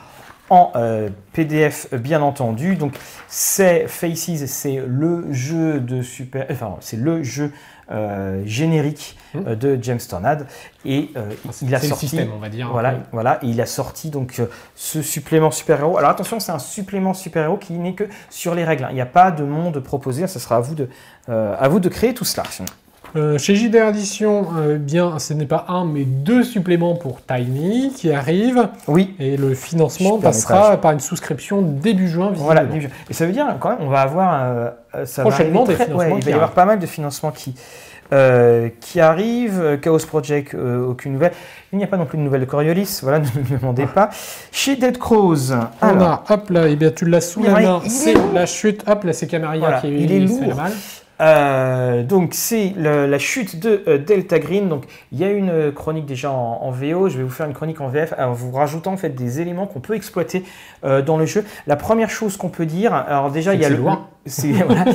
en 0.49 0.71
euh, 0.75 1.09
PDF 1.33 1.87
bien 1.93 2.21
entendu. 2.21 2.75
Donc 2.75 2.93
c'est 3.27 3.85
Faces, 3.87 4.45
c'est 4.45 4.81
le 4.87 5.25
jeu 5.31 5.79
de 5.79 6.01
super, 6.01 6.45
enfin 6.51 6.75
c'est 6.79 6.97
le 6.97 7.23
jeu 7.23 7.51
euh, 7.91 8.41
générique 8.45 9.17
Hmm. 9.33 9.39
euh, 9.47 9.55
de 9.55 9.77
James 9.81 9.99
Tornad 10.09 10.47
et 10.85 11.09
euh, 11.17 11.29
C'est 11.51 11.65
il 11.65 11.75
a 11.75 11.79
c'est 11.79 11.87
le 11.87 11.89
sorti. 11.89 12.07
système, 12.07 12.31
on 12.33 12.39
va 12.39 12.47
dire. 12.47 12.69
Voilà, 12.71 12.91
Ouais. 12.93 12.99
voilà, 13.11 13.39
et 13.43 13.47
il 13.47 13.59
a 13.59 13.65
sorti 13.65 14.09
donc 14.09 14.41
ce 14.75 15.01
supplément 15.01 15.51
super-héros. 15.51 15.97
Alors 15.97 16.09
attention, 16.09 16.39
c'est 16.39 16.53
un 16.53 16.59
supplément 16.59 17.13
super-héros 17.13 17.57
qui 17.57 17.73
n'est 17.73 17.95
que 17.95 18.05
sur 18.29 18.55
les 18.55 18.63
règles. 18.63 18.85
hein. 18.85 18.89
Il 18.91 18.95
n'y 18.95 19.01
a 19.01 19.05
pas 19.05 19.31
de 19.31 19.43
monde 19.43 19.79
proposé, 19.81 20.25
sera 20.39 20.55
à 20.55 20.59
vous 20.61 20.73
de, 20.75 20.87
euh, 21.27 21.55
à 21.59 21.67
vous 21.67 21.79
de 21.81 21.89
créer 21.89 22.13
tout 22.13 22.23
cela. 22.25 22.43
Euh, 23.15 23.37
chez 23.37 23.55
JDR 23.55 23.87
Edition, 23.89 24.47
euh, 24.57 24.77
bien, 24.77 25.19
ce 25.19 25.33
n'est 25.33 25.45
pas 25.45 25.65
un, 25.69 25.85
mais 25.85 26.03
deux 26.03 26.43
suppléments 26.43 26.95
pour 26.95 27.19
Tiny 27.25 27.93
qui 27.95 28.11
arrivent. 28.11 28.67
Oui, 28.87 29.15
Et 29.19 29.37
le 29.37 29.53
financement 29.53 30.17
passera 30.17 30.75
par 30.77 30.91
une 30.91 30.99
souscription 30.99 31.61
début 31.61 32.09
juin, 32.09 32.31
voilà. 32.35 32.63
Et 33.09 33.13
ça 33.13 33.25
veut 33.25 33.31
dire 33.31 33.47
quand 33.59 33.69
même, 33.69 33.77
on 33.81 33.89
va 33.89 34.01
avoir 34.01 34.39
euh, 34.43 34.69
ça 35.05 35.21
Prochainement, 35.21 35.63
des 35.63 35.75
très- 35.75 35.85
financements 35.85 36.09
ouais, 36.13 36.19
il 36.19 36.25
va 36.25 36.31
y 36.31 36.33
avoir 36.33 36.51
pas 36.51 36.65
mal 36.65 36.79
de 36.79 36.85
financements 36.85 37.31
qui 37.31 37.55
euh, 38.13 38.69
qui 38.81 38.99
arrivent. 38.99 39.59
Euh, 39.61 39.77
Chaos 39.77 39.97
Project, 40.05 40.53
euh, 40.53 40.85
aucune 40.85 41.13
nouvelle. 41.13 41.31
Il 41.71 41.77
n'y 41.79 41.83
a 41.83 41.87
pas 41.87 41.97
non 41.97 42.05
plus 42.05 42.17
de 42.19 42.23
nouvelles 42.23 42.41
de 42.41 42.45
Coriolis. 42.45 42.99
Voilà, 43.01 43.19
ne 43.19 43.25
me 43.25 43.57
demandez 43.59 43.87
pas. 43.87 44.09
Chez 44.51 44.75
Dead 44.75 44.97
Crows, 44.99 45.53
On 45.81 45.87
alors, 45.87 46.23
a, 46.27 46.33
hop 46.33 46.49
là, 46.51 46.67
et 46.67 46.75
bien 46.75 46.91
tu 46.91 47.05
l'as 47.05 47.21
sous 47.21 47.39
Il 47.43 47.51
la 47.51 47.61
est- 47.61 47.63
main, 47.65 47.79
il 47.83 47.87
est 47.87 47.89
c'est 47.89 48.13
la 48.33 48.45
chute, 48.45 48.83
hop 48.87 49.05
là 49.05 49.13
c'est 49.13 49.25
Camarilla 49.27 49.65
Voilà, 49.67 49.81
qui 49.81 49.87
il 49.87 50.11
est 50.11 50.27
se 50.27 50.33
fait 50.39 50.45
lourd. 50.47 50.55
mal. 50.55 50.71
Euh, 51.21 52.03
donc 52.03 52.33
c'est 52.33 52.73
la 52.77 53.17
chute 53.19 53.59
de 53.59 53.83
euh, 53.87 53.97
Delta 53.97 54.37
Green. 54.39 54.67
Donc 54.67 54.83
il 55.11 55.19
y 55.19 55.23
a 55.23 55.29
une 55.31 55.49
euh, 55.49 55.71
chronique 55.71 56.05
déjà 56.05 56.31
en, 56.31 56.59
en 56.61 56.71
VO. 56.71 57.09
Je 57.09 57.17
vais 57.17 57.23
vous 57.23 57.29
faire 57.29 57.45
une 57.47 57.53
chronique 57.53 57.79
en 57.81 57.87
VF 57.87 58.13
en 58.17 58.33
vous 58.33 58.51
rajoutant 58.51 58.93
en 58.93 58.97
fait 58.97 59.09
des 59.15 59.39
éléments 59.41 59.65
qu'on 59.67 59.79
peut 59.79 59.95
exploiter 59.95 60.43
euh, 60.83 61.01
dans 61.01 61.17
le 61.17 61.25
jeu. 61.25 61.45
La 61.67 61.75
première 61.77 62.09
chose 62.09 62.35
qu'on 62.37 62.49
peut 62.49 62.65
dire, 62.65 62.93
alors 62.93 63.31
déjà 63.31 63.51
C'est 63.51 63.57
il 63.57 63.61
y 63.61 63.65
a 63.65 63.69
que 63.69 63.73
le 63.75 63.81
c'est 64.27 64.51
voilà, 64.67 64.85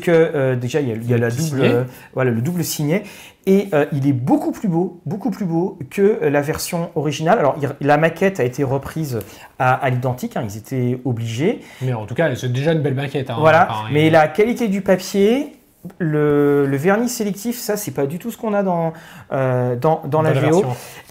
que 0.00 0.54
déjà 0.54 0.80
il 0.80 0.88
y 0.88 0.92
a, 0.92 0.94
il 0.94 1.10
y 1.10 1.12
a 1.12 1.16
Le 1.16 1.22
la 1.22 1.30
double 1.30 1.42
signet. 1.42 1.74
voilà 2.14 2.30
le 2.30 2.40
double 2.40 2.62
signet 2.62 3.02
et 3.44 3.68
il 3.92 4.06
est 4.06 4.12
beaucoup 4.12 4.52
plus 4.52 4.68
beau, 4.68 5.00
beaucoup 5.04 5.30
plus 5.30 5.46
beau 5.46 5.78
que 5.90 6.20
la 6.22 6.40
version 6.42 6.90
originale. 6.94 7.38
Alors 7.40 7.56
il- 7.60 7.86
la 7.86 7.96
maquette 7.96 8.38
a 8.40 8.44
été 8.44 8.62
reprise 8.62 9.18
à, 9.58 9.74
à 9.74 9.90
l'identique, 9.90 10.36
hein, 10.36 10.44
ils 10.48 10.56
étaient 10.56 11.00
obligés. 11.04 11.60
Mais 11.82 11.92
en 11.92 12.06
tout 12.06 12.14
cas, 12.14 12.32
c'est 12.36 12.52
déjà 12.52 12.72
une 12.72 12.80
belle 12.82 12.94
maquette. 12.94 13.30
hein. 13.30 13.36
Voilà, 13.40 13.68
mais 13.92 14.10
la 14.10 14.28
qualité 14.28 14.68
du 14.68 14.80
papier, 14.82 15.54
le, 15.98 16.66
le 16.66 16.76
vernis 16.76 17.08
sélectif, 17.08 17.58
ça, 17.58 17.76
c'est 17.76 17.92
pas 17.92 18.06
du 18.06 18.18
tout 18.18 18.30
ce 18.30 18.36
qu'on 18.36 18.52
a 18.52 18.62
dans, 18.62 18.92
euh, 19.32 19.76
dans, 19.76 20.02
dans 20.06 20.22
la 20.22 20.32
VO. 20.32 20.62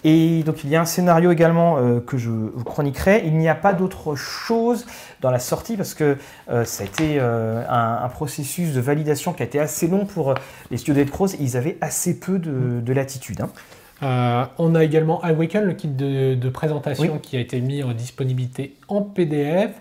Et 0.03 0.43
donc, 0.43 0.63
il 0.63 0.69
y 0.69 0.75
a 0.75 0.81
un 0.81 0.85
scénario 0.85 1.31
également 1.31 1.77
euh, 1.77 1.99
que 1.99 2.17
je 2.17 2.29
vous 2.29 2.63
chroniquerai. 2.63 3.23
Il 3.25 3.37
n'y 3.37 3.49
a 3.49 3.55
pas 3.55 3.73
d'autre 3.73 4.15
chose 4.15 4.85
dans 5.21 5.31
la 5.31 5.39
sortie 5.39 5.77
parce 5.77 5.93
que 5.93 6.17
euh, 6.49 6.65
ça 6.65 6.83
a 6.83 6.85
été 6.85 7.19
un, 7.19 7.99
un 8.03 8.09
processus 8.09 8.73
de 8.73 8.81
validation 8.81 9.33
qui 9.33 9.41
a 9.41 9.45
été 9.45 9.59
assez 9.59 9.87
long 9.87 10.05
pour 10.05 10.33
les 10.69 10.77
studios 10.77 10.95
Dead 10.95 11.09
Crows. 11.11 11.29
Ils 11.39 11.57
avaient 11.57 11.77
assez 11.81 12.19
peu 12.19 12.37
de, 12.37 12.81
de 12.81 12.93
latitude. 12.93 13.41
hein. 13.41 13.49
Euh, 14.03 14.45
on 14.59 14.75
a 14.75 14.83
également 14.83 15.19
Awaken, 15.21 15.63
le 15.63 15.73
kit 15.73 15.87
de, 15.87 16.35
de 16.35 16.49
présentation 16.49 17.13
Oui. 17.13 17.19
qui 17.21 17.35
a 17.37 17.39
été 17.39 17.59
mis 17.61 17.83
en 17.83 17.93
disponibilité 17.93 18.75
en 18.87 19.01
PDF. 19.01 19.71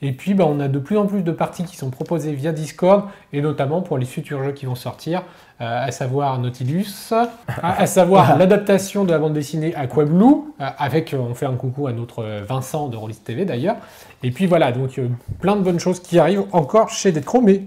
Et 0.00 0.12
puis, 0.12 0.34
bah, 0.34 0.44
on 0.46 0.60
a 0.60 0.68
de 0.68 0.78
plus 0.78 0.98
en 0.98 1.06
plus 1.06 1.22
de 1.22 1.32
parties 1.32 1.64
qui 1.64 1.76
sont 1.76 1.90
proposées 1.90 2.34
via 2.34 2.52
Discord, 2.52 3.04
et 3.32 3.40
notamment 3.40 3.80
pour 3.80 3.96
les 3.98 4.04
futurs 4.04 4.44
jeux 4.44 4.52
qui 4.52 4.66
vont 4.66 4.74
sortir, 4.74 5.22
euh, 5.60 5.86
à 5.86 5.90
savoir 5.92 6.38
Nautilus, 6.38 7.10
à, 7.10 7.80
à 7.80 7.86
savoir 7.86 8.36
l'adaptation 8.38 9.04
de 9.04 9.12
la 9.12 9.18
bande 9.18 9.32
dessinée 9.32 9.74
Aquablue, 9.74 10.24
euh, 10.24 10.66
avec, 10.78 11.14
euh, 11.14 11.18
on 11.18 11.34
fait 11.34 11.46
un 11.46 11.54
coucou 11.54 11.86
à 11.86 11.92
notre 11.92 12.22
Vincent 12.46 12.88
de 12.88 12.96
Rollis 12.96 13.16
TV 13.24 13.44
d'ailleurs. 13.44 13.76
Et 14.22 14.30
puis 14.30 14.46
voilà, 14.46 14.72
donc 14.72 15.00
plein 15.40 15.56
de 15.56 15.62
bonnes 15.62 15.80
choses 15.80 16.00
qui 16.00 16.18
arrivent 16.18 16.44
encore 16.52 16.90
chez 16.90 17.10
Dead 17.10 17.24
Crow, 17.24 17.40
mais 17.40 17.62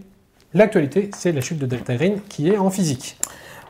l'actualité, 0.54 1.10
c'est 1.16 1.32
la 1.32 1.42
chute 1.42 1.58
de 1.60 1.66
Delta 1.66 1.96
Green 1.96 2.20
qui 2.30 2.50
est 2.50 2.58
en 2.58 2.70
physique. 2.70 3.18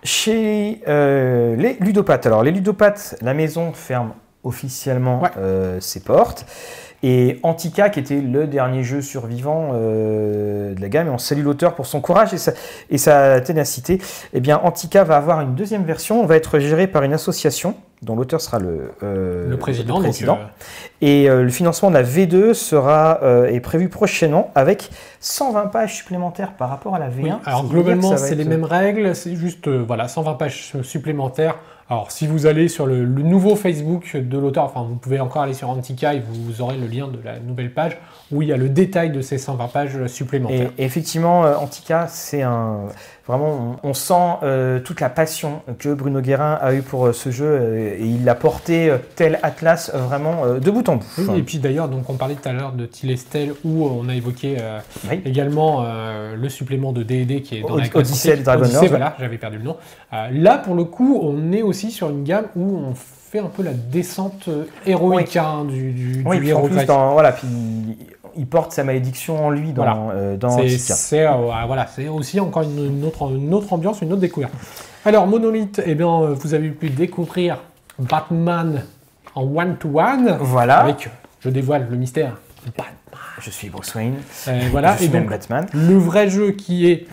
Chez 0.03 0.81
euh, 0.87 1.55
les 1.55 1.77
ludopathes, 1.79 2.25
alors 2.25 2.43
les 2.43 2.51
ludopathes, 2.51 3.15
la 3.21 3.33
maison 3.33 3.73
ferme 3.73 4.13
officiellement 4.43 5.21
Ouais. 5.21 5.29
euh, 5.37 5.79
ses 5.81 5.99
portes. 6.01 6.45
Et 7.03 7.39
Antica, 7.43 7.89
qui 7.89 7.99
était 7.99 8.21
le 8.21 8.47
dernier 8.47 8.83
jeu 8.83 9.01
survivant 9.01 9.69
euh, 9.73 10.73
de 10.73 10.81
la 10.81 10.89
gamme, 10.89 11.07
et 11.07 11.11
on 11.11 11.19
salue 11.19 11.43
l'auteur 11.43 11.75
pour 11.75 11.85
son 11.85 12.01
courage 12.01 12.33
et 12.33 12.37
sa, 12.39 12.53
et 12.89 12.97
sa 12.97 13.39
ténacité, 13.39 13.99
eh 14.33 14.39
bien 14.39 14.59
Antica 14.63 15.03
va 15.03 15.17
avoir 15.17 15.41
une 15.41 15.53
deuxième 15.53 15.83
version, 15.83 16.25
va 16.25 16.35
être 16.35 16.57
gérée 16.57 16.87
par 16.87 17.03
une 17.03 17.13
association 17.13 17.75
dont 18.01 18.15
l'auteur 18.15 18.41
sera 18.41 18.59
le, 18.59 18.91
euh, 19.03 19.49
le 19.49 19.57
président, 19.57 19.97
le 19.97 20.03
donc, 20.03 20.11
président. 20.11 20.37
euh, 20.39 20.45
Et 21.01 21.29
euh, 21.29 21.43
le 21.43 21.49
financement 21.49 21.89
de 21.89 21.95
la 21.95 22.03
V2 22.03 22.53
sera, 22.53 23.19
est 23.49 23.59
prévu 23.59 23.89
prochainement 23.89 24.51
avec 24.55 24.89
120 25.19 25.67
pages 25.67 25.95
supplémentaires 25.95 26.53
par 26.53 26.69
rapport 26.69 26.95
à 26.95 26.99
la 26.99 27.09
V1. 27.09 27.23
Oui, 27.23 27.31
ce 27.43 27.49
alors 27.49 27.65
globalement, 27.67 28.17
c'est 28.17 28.35
les 28.35 28.45
mêmes 28.45 28.63
règles, 28.65 29.15
c'est 29.15 29.35
juste 29.35 29.67
voilà, 29.67 30.07
120 30.07 30.33
pages 30.35 30.73
supplémentaires. 30.83 31.55
Alors, 31.89 32.11
si 32.11 32.27
vous 32.27 32.47
allez 32.47 32.67
sur 32.67 32.85
le, 32.85 33.05
le 33.05 33.23
nouveau 33.23 33.55
Facebook 33.55 34.17
de 34.17 34.37
l'auteur, 34.37 34.65
enfin, 34.65 34.85
vous 34.85 34.95
pouvez 34.95 35.21
encore 35.21 35.43
aller 35.43 35.53
sur 35.53 35.69
Antica 35.69 36.15
et 36.15 36.19
vous 36.19 36.61
aurez 36.61 36.75
le 36.75 36.85
lien 36.85 37.07
de 37.07 37.17
la 37.23 37.39
nouvelle 37.39 37.73
page 37.73 37.97
où 38.29 38.41
il 38.41 38.49
y 38.49 38.51
a 38.51 38.57
le 38.57 38.67
détail 38.67 39.09
de 39.09 39.21
ces 39.21 39.37
120 39.37 39.67
pages 39.69 40.05
supplémentaires. 40.07 40.69
Et, 40.77 40.83
effectivement, 40.83 41.43
Antica, 41.43 42.07
c'est 42.09 42.41
un. 42.41 42.79
Vraiment, 43.25 43.77
on, 43.83 43.89
on 43.89 43.93
sent 43.93 44.81
toute 44.83 44.99
la 44.99 45.09
passion 45.09 45.61
que 45.79 45.93
Bruno 45.93 46.19
Guérin 46.19 46.57
a 46.61 46.73
eu 46.73 46.81
pour 46.81 47.13
ce 47.15 47.29
jeu 47.31 47.86
et 47.99 48.05
il 48.05 48.25
l'a 48.25 48.35
porté 48.35 48.89
euh, 48.89 48.97
tel 49.15 49.39
Atlas 49.43 49.91
euh, 49.93 49.99
vraiment 49.99 50.43
euh, 50.45 50.59
de 50.59 50.69
bout 50.71 50.87
en 50.89 50.97
bout. 50.97 51.05
Oui, 51.17 51.39
et 51.39 51.41
puis 51.43 51.57
d'ailleurs, 51.59 51.87
donc 51.87 52.09
on 52.09 52.13
parlait 52.15 52.35
tout 52.35 52.47
à 52.47 52.53
l'heure 52.53 52.73
de 52.73 52.85
Tilestel 52.85 53.53
où 53.63 53.85
on 53.87 54.09
a 54.09 54.15
évoqué 54.15 54.57
euh, 54.59 54.79
Oui. 55.09 55.21
également 55.25 55.83
euh, 55.85 56.35
le 56.35 56.49
supplément 56.49 56.91
de 56.91 57.03
D&D 57.03 57.41
qui 57.41 57.57
est 57.57 57.61
dans 57.61 57.75
Od- 57.75 57.79
la 57.93 57.99
Odyssey 57.99 58.37
Dragon 58.37 58.63
Odyssey, 58.63 58.87
voilà, 58.87 59.15
j'avais 59.19 59.37
perdu 59.37 59.57
le 59.57 59.63
nom. 59.63 59.77
Euh, 60.13 60.27
là, 60.31 60.57
pour 60.57 60.75
le 60.75 60.83
coup, 60.83 61.19
on 61.23 61.51
est 61.51 61.61
aussi 61.61 61.91
sur 61.91 62.09
une 62.09 62.23
gamme 62.23 62.45
où 62.55 62.77
on 62.77 62.93
fait 62.95 63.39
un 63.39 63.47
peu 63.47 63.63
la 63.63 63.73
descente 63.73 64.47
héroïque 64.85 65.35
hein, 65.35 65.65
du, 65.67 65.91
du, 65.91 66.23
Oui, 66.25 66.37
du 66.37 66.43
puis 66.43 66.53
en 66.53 66.59
héros 66.65 66.69
voilà, 67.13 67.31
puis 67.33 67.47
il 68.37 68.45
porte 68.45 68.71
sa 68.71 68.83
malédiction 68.83 69.47
en 69.47 69.49
lui 69.49 69.73
dans, 69.73 69.83
Voilà. 69.83 69.99
euh, 70.13 70.37
dans 70.37 70.57
C'est 70.67 71.25
euh, 71.25 71.31
voilà, 71.65 71.87
aussi 72.13 72.39
encore 72.39 72.63
une, 72.63 72.85
une 72.85 73.03
autre, 73.03 73.29
une 73.35 73.53
autre 73.53 73.73
ambiance, 73.73 74.01
une 74.01 74.11
autre 74.13 74.21
découverte. 74.21 74.53
Alors, 75.05 75.25
Monolith, 75.27 75.81
eh 75.85 75.95
bien, 75.95 76.21
vous 76.33 76.53
avez 76.53 76.69
pu 76.69 76.89
découvrir 76.89 77.59
Batman 77.99 78.83
en 79.35 79.43
one-to-one. 79.43 80.37
Voilà, 80.39 80.79
Avec, 80.79 81.09
je 81.41 81.49
dévoile 81.49 81.87
le 81.89 81.97
mystère, 81.97 82.37
Batman. 82.65 82.93
je 83.39 83.49
suis 83.49 83.69
Bruce 83.69 83.93
Wayne, 83.95 84.15
Euh, 84.47 84.61
voilà, 84.71 84.93
je 84.93 84.97
suis 84.97 85.05
et 85.05 85.09
même 85.09 85.23
donc 85.23 85.31
Batman. 85.31 85.67
le 85.73 85.95
vrai 85.97 86.29
jeu 86.29 86.51
qui 86.51 86.89
est 86.89 87.07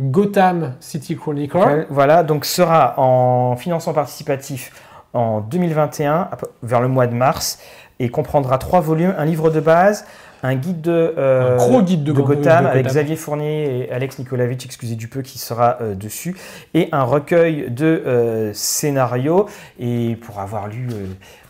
Gotham 0.00 0.74
City 0.80 1.16
Chronicle. 1.16 1.86
Voilà, 1.90 2.22
donc 2.22 2.44
sera 2.44 2.94
en 3.00 3.56
financement 3.56 3.92
participatif 3.92 4.72
en 5.12 5.40
2021, 5.40 6.28
à 6.30 6.36
peu- 6.36 6.46
vers 6.62 6.80
le 6.80 6.88
mois 6.88 7.06
de 7.06 7.14
mars, 7.14 7.58
et 7.98 8.08
comprendra 8.10 8.58
trois 8.58 8.80
volumes, 8.80 9.14
un 9.18 9.24
livre 9.24 9.50
de 9.50 9.58
base, 9.60 10.06
un 10.42 10.54
guide 10.54 10.80
de, 10.80 11.14
euh, 11.18 11.54
Un 11.54 11.56
gros 11.56 11.82
guide 11.82 12.04
de 12.04 12.12
Go- 12.12 12.22
Gotham 12.22 12.66
avec. 12.66 12.86
Xavier 12.86 13.16
Fournier 13.16 13.80
et 13.86 13.90
Alex 13.92 14.18
Nikolavitch, 14.18 14.64
excusez 14.64 14.94
du 14.94 15.08
peu, 15.08 15.22
qui 15.22 15.38
sera 15.38 15.78
euh, 15.80 15.94
dessus, 15.94 16.36
et 16.74 16.88
un 16.92 17.02
recueil 17.02 17.70
de 17.70 17.84
euh, 18.06 18.52
scénarios. 18.54 19.46
Et 19.80 20.16
pour 20.20 20.38
avoir 20.40 20.68
lu 20.68 20.88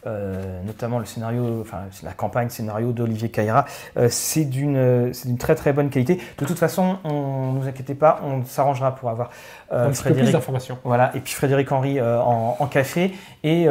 euh, 0.07 0.29
euh, 0.29 0.61
notamment 0.65 0.99
le 0.99 1.05
scénario, 1.05 1.61
enfin 1.61 1.83
la 2.03 2.13
campagne 2.13 2.49
scénario 2.49 2.93
d'Olivier 2.93 3.31
Caïra, 3.31 3.65
euh, 3.97 4.09
c'est 4.11 4.45
d'une 4.45 5.13
c'est 5.13 5.29
d'une 5.29 5.39
très 5.39 5.55
très 5.55 5.73
bonne 5.73 5.91
qualité. 5.91 6.21
De 6.39 6.45
toute 6.45 6.59
façon, 6.59 6.99
on 7.05 7.53
ne 7.53 7.61
vous 7.61 7.69
inquiétez 7.69 7.95
pas, 7.95 8.21
on 8.25 8.45
s'arrangera 8.45 8.95
pour 8.95 9.11
avoir 9.11 9.31
euh, 9.73 9.91
plus 9.91 10.33
d'informations. 10.33 10.79
Voilà, 10.85 11.11
et 11.15 11.21
puis 11.21 11.33
Frédéric 11.35 11.71
Henry 11.73 12.01
en, 12.01 12.57
en, 12.59 12.67
café. 12.67 13.13
Et 13.45 13.67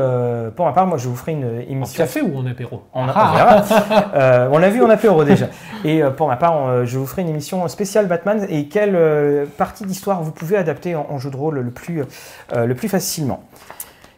pour 0.56 0.66
ma 0.66 0.72
part, 0.72 0.88
moi, 0.88 0.98
je 0.98 1.08
vous 1.08 1.16
ferai 1.16 1.34
une 1.34 1.62
émission. 1.68 2.04
En 2.04 2.06
café 2.06 2.22
ou 2.22 2.38
en 2.38 2.46
apéro? 2.46 2.84
On, 2.94 3.06
ah. 3.10 4.48
on 4.52 4.58
l'a 4.58 4.70
vu 4.70 4.82
en 4.82 4.90
apéro 4.90 5.24
déjà. 5.24 5.48
Et 5.84 6.02
pour 6.16 6.28
ma 6.28 6.38
part, 6.38 6.86
je 6.86 6.98
vous 6.98 7.06
ferai 7.06 7.22
une 7.22 7.30
émission 7.30 7.68
spéciale 7.68 8.08
Batman 8.08 8.46
et 8.50 8.68
quelle 8.68 9.48
partie 9.58 9.86
d'histoire 9.86 10.22
vous 10.22 10.32
pouvez 10.32 10.58
adapter 10.58 10.96
en, 10.96 11.08
en, 11.10 11.18
jeu 11.20 11.30
de 11.30 11.38
rôle 11.38 11.60
le 11.60 11.72
plus, 11.72 12.04
le 12.56 12.74
plus 12.74 12.90
facilement? 12.90 13.44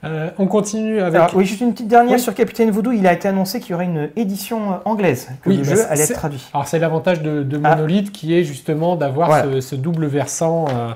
Euh, 0.03 0.29
on 0.37 0.47
continue 0.47 1.01
avec. 1.01 1.33
oui, 1.33 1.45
juste 1.45 1.61
une 1.61 1.73
petite 1.73 1.87
dernière 1.87 2.19
sur 2.19 2.33
Capitaine 2.33 2.71
Voodoo. 2.71 2.91
Il 2.91 3.05
a 3.05 3.13
été 3.13 3.27
annoncé 3.27 3.59
qu'il 3.59 3.71
y 3.71 3.73
aurait 3.73 3.85
une 3.85 4.09
édition 4.15 4.73
euh, 4.73 4.75
anglaise, 4.85 5.29
que 5.41 5.49
le 5.49 5.57
bah, 5.57 5.63
jeu 5.63 5.91
allait 5.91 6.03
être 6.03 6.13
traduit. 6.13 6.45
Alors, 6.53 6.67
c'est 6.67 6.79
l'avantage 6.79 7.21
de, 7.21 7.45
ah. 7.63 7.75
Monolith 7.75 8.11
qui 8.11 8.33
est 8.33 8.43
justement 8.43 8.95
d'avoir 8.95 9.45
ce, 9.61 9.75
double 9.75 10.05
versant 10.05 10.65
euh, 10.69 10.91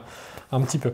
un 0.54 0.62
petit 0.62 0.78
peu. 0.78 0.94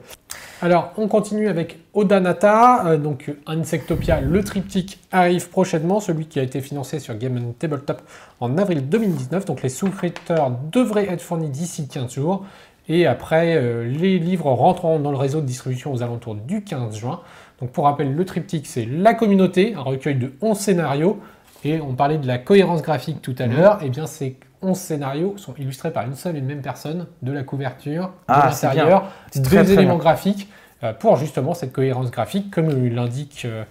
Alors, 0.62 0.92
on 0.98 1.08
continue 1.08 1.48
avec 1.48 1.80
Odanata, 1.94 2.98
donc 2.98 3.32
Insectopia, 3.46 4.20
le 4.22 4.44
triptyque 4.44 5.00
arrive 5.12 5.50
prochainement, 5.50 6.00
celui 6.00 6.26
qui 6.26 6.40
a 6.40 6.44
été 6.44 6.60
financé 6.62 7.00
sur 7.00 7.18
Game 7.18 7.54
Tabletop 7.60 8.02
en 8.40 8.58
avril 8.58 8.90
2019. 8.90 9.46
Donc, 9.46 9.62
les 9.62 9.70
souscripteurs 9.70 10.52
devraient 10.72 11.08
être 11.10 11.22
fournis 11.22 11.50
d'ici 11.50 11.88
15 11.88 12.14
jours. 12.14 12.46
Et 12.90 13.06
après, 13.06 13.86
les 13.86 14.18
livres 14.18 14.52
rentreront 14.52 15.00
dans 15.00 15.12
le 15.12 15.18
réseau 15.18 15.42
de 15.42 15.46
distribution 15.46 15.94
aux 15.94 16.02
alentours 16.02 16.36
du 16.36 16.64
15 16.64 16.98
juin. 16.98 17.22
Donc 17.62 17.72
pour 17.72 17.86
rappel, 17.86 18.14
le 18.14 18.26
triptyque, 18.26 18.68
c'est 18.68 18.86
la 18.86 19.14
communauté, 19.14 19.74
un 19.76 19.82
recueil 19.82 20.16
de 20.16 20.34
11 20.42 20.58
scénarios. 20.58 21.20
Et 21.66 21.82
on 21.82 21.94
parlait 21.94 22.18
de 22.18 22.28
la 22.28 22.38
cohérence 22.38 22.82
graphique 22.82 23.22
tout 23.22 23.36
à 23.38 23.48
mhm. 23.48 23.56
l'heure. 23.56 23.84
Et 23.84 23.88
eh 23.88 23.90
bien, 23.90 24.08
ces 24.08 24.38
11 24.62 24.78
scénarios 24.78 25.34
sont 25.38 25.54
illustrés 25.58 25.92
par 25.92 26.06
une 26.06 26.16
seule 26.16 26.36
et 26.36 26.40
une 26.40 26.46
même 26.46 26.62
personne, 26.62 27.08
de 27.22 27.32
la 27.32 27.44
couverture, 27.44 28.08
de 28.08 28.12
ah, 28.28 28.50
l'intérieur, 28.50 29.12
deux 29.36 29.72
éléments 29.72 29.98
graphiques 29.98 30.50
euh, 30.84 30.94
pour 30.94 31.18
justement 31.18 31.54
cette 31.54 31.74
cohérence 31.74 32.12
graphique, 32.12 32.52
comme 32.52 32.70
l'indique 32.70 33.44
euh, 33.46 33.64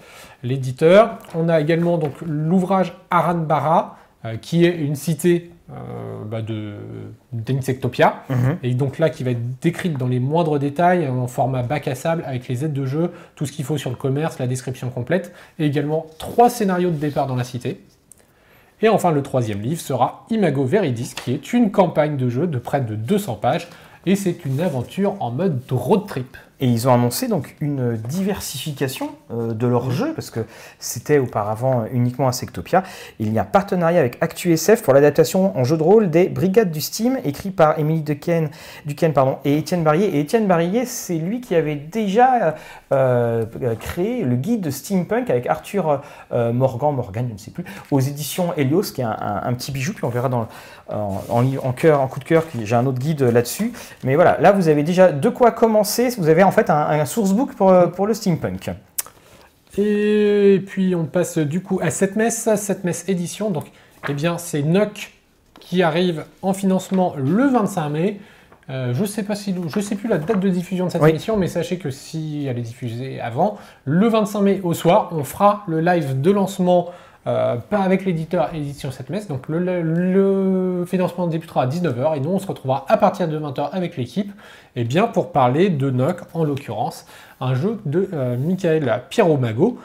l'éditeur. 0.43 1.19
On 1.35 1.49
a 1.49 1.61
également 1.61 1.99
donc 1.99 2.13
l'ouvrage 2.21 2.95
Aranbara, 3.11 3.97
euh, 4.25 4.37
qui 4.37 4.65
est 4.65 4.77
une 4.77 4.95
cité 4.95 5.51
euh, 5.71 6.25
bah 6.25 6.41
d'Insectopia, 7.33 8.23
mhm. 8.31 8.57
et 8.63 8.73
donc 8.73 8.99
là 8.99 9.11
qui 9.11 9.23
va 9.23 9.33
être 9.33 9.61
décrite 9.61 9.99
dans 9.99 10.09
les 10.09 10.19
moindres 10.19 10.59
détails 10.59 11.07
en 11.07 11.27
format 11.27 11.63
bac 11.63 11.89
à 11.89 11.95
sable 11.95 12.23
avec 12.27 12.49
les 12.49 12.65
aides 12.65 12.73
de 12.73 12.87
jeu, 12.87 13.13
tout 13.35 13.45
ce 13.45 13.53
qu'il 13.53 13.67
faut 13.67 13.77
sur 13.77 13.91
le 13.91 13.97
commerce, 13.97 14.39
la 14.39 14.47
description 14.47 14.89
complète, 14.89 15.35
et 15.59 15.67
également 15.67 16.07
trois 16.19 16.49
scénarios 16.49 16.91
de 16.91 16.97
départ 16.97 17.27
dans 17.27 17.37
la 17.37 17.45
cité. 17.45 17.83
Et 18.81 18.89
enfin 18.89 19.11
le 19.11 19.23
troisième 19.23 19.61
livre 19.61 19.81
sera 19.81 20.25
Imago 20.31 20.65
Veridis, 20.65 21.15
qui 21.15 21.33
est 21.33 21.53
une 21.53 21.71
campagne 21.71 22.17
de 22.17 22.31
jeu 22.31 22.47
de 22.47 22.59
près 22.59 22.81
de 22.81 22.95
200 22.95 23.35
pages, 23.35 23.69
et 24.07 24.17
c'est 24.17 24.47
une 24.47 24.61
aventure 24.61 25.17
en 25.21 25.31
mode 25.31 25.61
road 25.71 26.07
trip. 26.07 26.37
Et 26.61 26.67
ils 26.67 26.89
ont 26.89 26.93
annoncé 26.93 27.29
donc 27.29 27.55
une 27.61 27.97
diversification 27.97 29.11
euh, 29.31 29.53
de 29.53 29.67
leur 29.67 29.93
jeu, 29.93 30.13
parce 30.15 30.31
que 30.31 30.41
c'était 30.81 31.19
auparavant 31.19 31.85
uniquement 31.93 32.27
Insectopia. 32.27 32.83
Il 33.21 33.33
y 33.33 33.39
a 33.39 33.43
un 33.43 33.45
partenariat 33.45 34.01
avec 34.01 34.19
ActuSF 34.21 34.83
pour 34.83 34.93
l'adaptation 34.93 35.57
en 35.57 35.63
jeu 35.63 35.77
de 35.77 35.83
rôle 35.83 36.11
des 36.11 36.29
Brigades 36.29 36.73
du 36.73 36.81
Steam, 36.81 37.19
écrit 37.25 37.51
par 37.51 37.79
Émilie 37.79 38.03
Duquesne, 38.03 38.51
Duquesne 38.87 39.13
pardon, 39.13 39.39
et 39.45 39.59
Étienne 39.59 39.85
Barrier. 39.85 40.17
Et 40.17 40.21
Étienne 40.21 40.49
Barrier, 40.49 40.85
c'est 40.85 41.19
lui 41.19 41.41
qui 41.41 41.55
avait 41.55 41.77
déjà 41.77 42.57
euh, 42.93 43.45
créé 43.79 44.25
le 44.25 44.35
guide 44.35 44.71
Steampunk 44.71 45.31
avec 45.31 45.47
Arthur 45.47 46.03
euh, 46.33 46.53
Morgan, 46.53 46.95
Morgan, 46.95 47.27
je 47.29 47.35
ne 47.35 47.39
sais 47.39 47.51
plus, 47.53 47.65
aux 47.93 48.01
éditions 48.01 48.53
Helios, 48.57 48.93
qui 48.95 49.01
est 49.01 49.05
un, 49.05 49.53
petit 49.55 49.71
bijou, 49.71 49.93
puis 49.93 50.05
on 50.05 50.09
verra 50.09 50.29
dans, 50.29 50.49
en, 50.89 51.23
en, 51.31 51.45
en 51.45 52.07
coup 52.09 52.21
de 52.21 52.25
cœur, 52.25 52.45
j'ai 52.63 52.75
un 52.75 52.87
autre 52.87 52.99
guide 52.99 53.23
là-dessus. 53.23 53.73
Mais 54.03 54.17
voilà, 54.17 54.39
là 54.41 54.53
vous 54.53 54.69
avez 54.69 54.83
déjà 54.83 55.13
de 55.13 55.29
quoi 55.29 55.53
commencer. 55.53 56.09
Vous 56.19 56.29
avez 56.29 56.43
en 56.49 56.51
fait 56.51 56.71
un, 56.71 57.05
sourcebook 57.05 57.55
pour, 57.55 57.71
euh, 57.71 57.87
pour, 57.87 58.07
le 58.07 58.15
steampunk. 58.15 58.71
Et 59.77 60.63
puis 60.67 60.95
on 60.95 61.05
passe 61.05 61.39
du 61.39 61.63
coup 61.63 61.79
à 61.83 61.91
cette 61.91 62.17
messe, 62.17 62.49
cette 62.57 62.85
messe 62.85 63.05
édition. 63.09 63.51
Donc, 63.51 63.67
eh 64.09 64.15
bien, 64.15 64.39
c'est 64.39 64.63
NOC 64.63 65.13
qui 65.61 65.83
arrive 65.83 66.25
en 66.43 66.53
financement 66.53 67.15
le 67.17 67.47
25 67.49 67.89
mai. 67.91 68.21
Euh, 68.71 68.93
je 68.93 69.05
sais 69.05 69.23
pas 69.23 69.35
si, 69.35 69.55
je 69.69 69.81
sais 69.81 69.95
plus 69.95 70.09
la 70.09 70.19
date 70.19 70.41
de 70.41 70.49
diffusion 70.49 70.87
de 70.87 70.91
cette 70.91 71.03
émission, 71.03 71.37
mais 71.37 71.49
sachez 71.49 71.79
que 71.79 71.91
si 71.91 72.47
elle 72.47 72.59
est 72.59 72.63
diffusée 72.63 73.21
avant, 73.21 73.59
le 73.85 74.09
25 74.09 74.41
mai 74.41 74.61
au 74.63 74.75
soir, 74.75 75.11
on 75.13 75.25
fera 75.25 75.65
le 75.69 75.81
live 75.81 76.21
de 76.21 76.31
lancement 76.31 76.91
euh, 77.29 77.57
pas 77.57 77.81
avec 77.81 78.07
l'éditeur 78.07 78.55
édition 78.55 78.91
7 78.91 79.11
messe. 79.11 79.29
Donc 79.29 79.49
le, 79.49 80.85
financement 80.87 81.27
débutera 81.27 81.65
à 81.65 81.67
19h 81.67 82.17
et 82.17 82.21
nous 82.21 82.31
on 82.31 82.39
se 82.39 82.47
retrouvera 82.47 82.87
à 82.89 82.97
partir 82.97 83.29
de 83.29 83.39
20h 83.39 83.69
avec 83.73 83.99
l'équipe 83.99 84.31
et 84.77 84.81
eh 84.81 84.85
bien 84.85 85.07
pour 85.07 85.31
parler 85.31 85.69
de 85.69 85.91
NOC 85.91 86.21
en 86.33 86.45
l'occurrence, 86.45 87.05
un 87.41 87.55
jeu 87.55 87.81
de 87.85 88.09
euh, 88.15 88.39
Michael 88.39 89.03
Piero 89.11 89.37
Mago 89.37 89.79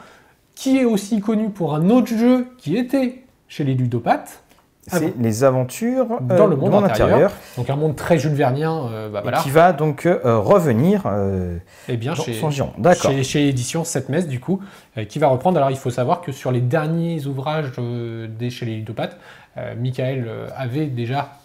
qui 0.54 0.78
est 0.78 0.84
aussi 0.86 1.20
connu 1.20 1.50
pour 1.50 1.74
un 1.74 1.90
autre 1.90 2.08
jeu 2.08 2.46
qui 2.56 2.76
était 2.76 3.24
chez 3.48 3.64
les 3.64 3.74
ludopathes 3.74 4.43
ah 4.90 4.98
c'est 4.98 5.14
les 5.18 5.44
aventures 5.44 6.06
euh, 6.30 6.36
dans 6.36 6.46
le 6.46 6.56
monde, 6.56 6.74
intérieur. 6.74 7.32
Donc 7.56 7.70
un 7.70 7.76
monde 7.76 7.96
très 7.96 8.18
Jules 8.18 8.34
Vernien, 8.34 8.86
euh, 8.90 9.08
bah, 9.08 9.22
qui 9.42 9.50
va 9.50 9.72
donc 9.72 10.04
euh, 10.04 10.38
revenir 10.38 11.02
eh 11.88 11.96
bien, 11.96 12.12
dans 12.12 12.22
chez, 12.22 12.34
son 12.34 12.50
giron. 12.50 12.72
D'accord. 12.76 13.10
Chez, 13.10 13.24
chez 13.24 13.48
Édition 13.48 13.84
7 13.84 14.08
Messe, 14.10 14.28
du 14.28 14.40
coup, 14.40 14.60
qui 15.08 15.18
va 15.18 15.28
reprendre. 15.28 15.56
Alors 15.56 15.70
il 15.70 15.76
faut 15.76 15.90
savoir 15.90 16.20
que 16.20 16.32
sur 16.32 16.52
les 16.52 16.60
derniers 16.60 17.26
ouvrages 17.26 17.72
des, 18.38 18.50
chez 18.50 18.66
les 18.66 18.76
ludopathes, 18.76 19.16
Michael 19.78 20.28
avait 20.56 20.86
déjà 20.86 21.38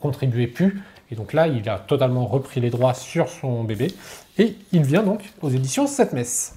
contribué 0.00 0.46
plus. 0.46 0.82
Et 1.10 1.14
donc 1.14 1.32
là, 1.32 1.46
il 1.46 1.68
a 1.68 1.78
totalement 1.78 2.26
repris 2.26 2.60
les 2.60 2.70
droits 2.70 2.94
sur 2.94 3.28
son 3.28 3.64
bébé. 3.64 3.88
Et 4.38 4.56
il 4.72 4.82
vient 4.82 5.02
donc 5.02 5.20
aux 5.42 5.50
éditions 5.50 5.86
7 5.86 6.12
Messe. 6.12 6.56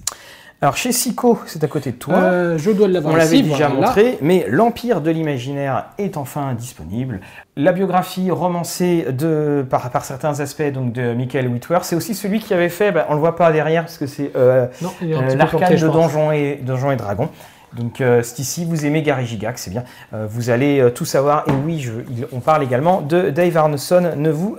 Alors 0.60 0.76
chez 0.76 0.90
Sico, 0.90 1.38
c'est 1.46 1.62
à 1.62 1.68
côté 1.68 1.92
de 1.92 1.96
toi. 1.96 2.16
Euh, 2.16 2.58
je 2.58 2.72
dois 2.72 2.88
l'avoir 2.88 3.14
On 3.14 3.16
l'avait 3.16 3.42
déjà 3.42 3.68
montré, 3.68 4.18
mais 4.20 4.44
l'Empire 4.48 5.00
de 5.00 5.10
l'imaginaire 5.10 5.90
est 5.98 6.16
enfin 6.16 6.54
disponible. 6.54 7.20
La 7.56 7.70
biographie 7.70 8.32
romancée 8.32 9.06
de, 9.12 9.64
par, 9.68 9.88
par 9.90 10.04
certains 10.04 10.40
aspects 10.40 10.72
donc 10.72 10.92
de 10.92 11.14
Michael 11.14 11.46
Whitworth, 11.46 11.84
c'est 11.84 11.94
aussi 11.94 12.12
celui 12.12 12.40
qui 12.40 12.54
avait 12.54 12.70
fait, 12.70 12.90
bah, 12.90 13.06
on 13.08 13.14
le 13.14 13.20
voit 13.20 13.36
pas 13.36 13.52
derrière 13.52 13.84
parce 13.84 13.98
que 13.98 14.08
c'est 14.08 14.32
euh, 14.34 14.66
euh 15.04 15.34
l'arcade 15.36 15.78
de 15.78 15.86
Donjons 15.86 16.32
et, 16.32 16.58
Donjons 16.60 16.90
et 16.90 16.96
Dragons. 16.96 17.28
Donc 17.74 18.00
euh, 18.00 18.22
ici, 18.38 18.64
vous 18.64 18.86
aimez 18.86 19.02
Gary 19.02 19.26
Gigax, 19.26 19.62
c'est 19.62 19.70
bien, 19.70 19.84
euh, 20.14 20.26
vous 20.28 20.50
allez 20.50 20.80
euh, 20.80 20.90
tout 20.90 21.04
savoir. 21.04 21.44
Et 21.48 21.52
oui, 21.52 21.80
je, 21.80 21.92
on 22.32 22.40
parle 22.40 22.62
également 22.62 23.00
de 23.00 23.30
Dave 23.30 23.56
Arneson, 23.56 24.12
ne 24.16 24.30
vous 24.30 24.56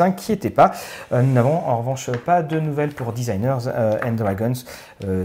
inquiétez 0.00 0.50
pas. 0.50 0.72
nous 1.12 1.32
n'avons 1.32 1.56
en 1.66 1.78
revanche 1.78 2.10
pas 2.24 2.42
de 2.42 2.58
nouvelles 2.58 2.90
pour 2.90 3.12
Designers 3.12 3.68
and 4.04 4.12
Dragons, 4.12 4.52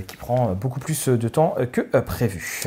qui 0.07 0.17
prend 0.17 0.53
beaucoup 0.53 0.79
plus 0.79 1.09
de 1.09 1.27
temps 1.27 1.55
que 1.71 1.81
prévu. 1.81 2.63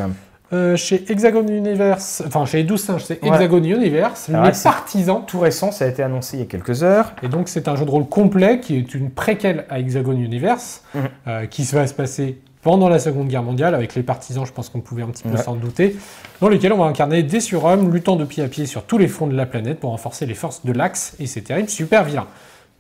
chez 0.77 1.11
Hexagon 1.11 1.47
Universe, 1.47 2.23
enfin 2.27 2.45
chez 2.47 2.63
12 2.65 2.83
singes, 2.83 3.05
c'est 3.05 3.25
Hexagon 3.25 3.63
Universe, 3.63 4.29
les 4.29 4.53
partisans. 4.63 5.23
Tout 5.27 5.41
récent, 5.41 5.71
ça 5.73 5.85
a 5.85 5.89
été 5.89 6.03
annoncé 6.03 6.37
il 6.37 6.41
y 6.41 6.43
a 6.43 6.47
quelques 6.47 6.83
heures. 6.83 7.15
Et 7.23 7.29
donc 7.29 7.49
c'est 7.49 7.69
un 7.69 7.77
jeu 7.77 7.85
de 7.85 7.91
rôle 7.91 8.07
complet 8.07 8.61
qui 8.61 8.77
est 8.77 8.95
une 8.95 9.11
préquelle 9.11 9.65
à 9.71 9.79
Hexagon 9.79 10.13
Universe, 10.13 10.83
mhm. 10.95 11.49
qui 11.49 11.65
va 11.65 11.87
se 11.87 11.95
passer 11.95 12.39
pendant 12.67 12.89
la 12.89 12.99
Seconde 12.99 13.29
Guerre 13.29 13.45
mondiale, 13.45 13.77
avec 13.77 13.95
les 13.95 14.03
partisans, 14.03 14.45
je 14.45 14.51
pense 14.51 14.71
qu'on 14.71 14.81
pouvait 14.81 15.05
un 15.05 15.07
petit 15.07 15.23
peu 15.23 15.37
s'en 15.37 15.55
douter, 15.55 15.95
dans 16.41 16.49
lesquels 16.49 16.73
on 16.73 16.79
va 16.79 16.87
incarner 16.87 17.23
des 17.23 17.39
surhommes 17.39 17.95
luttant 17.95 18.17
de 18.17 18.25
pied 18.25 18.43
à 18.43 18.49
pied 18.49 18.67
sur 18.67 18.83
tous 18.83 18.99
les 18.99 19.07
fronts 19.07 19.29
de 19.29 19.37
la 19.37 19.47
planète 19.47 19.79
pour 19.79 19.91
renforcer 19.91 20.27
les 20.27 20.35
forces 20.35 20.67
de 20.67 20.73
l'Axe 20.73 21.15
et 21.21 21.29
ses 21.29 21.43
terribles 21.43 21.69
super 21.69 22.03
vilains. 22.03 22.27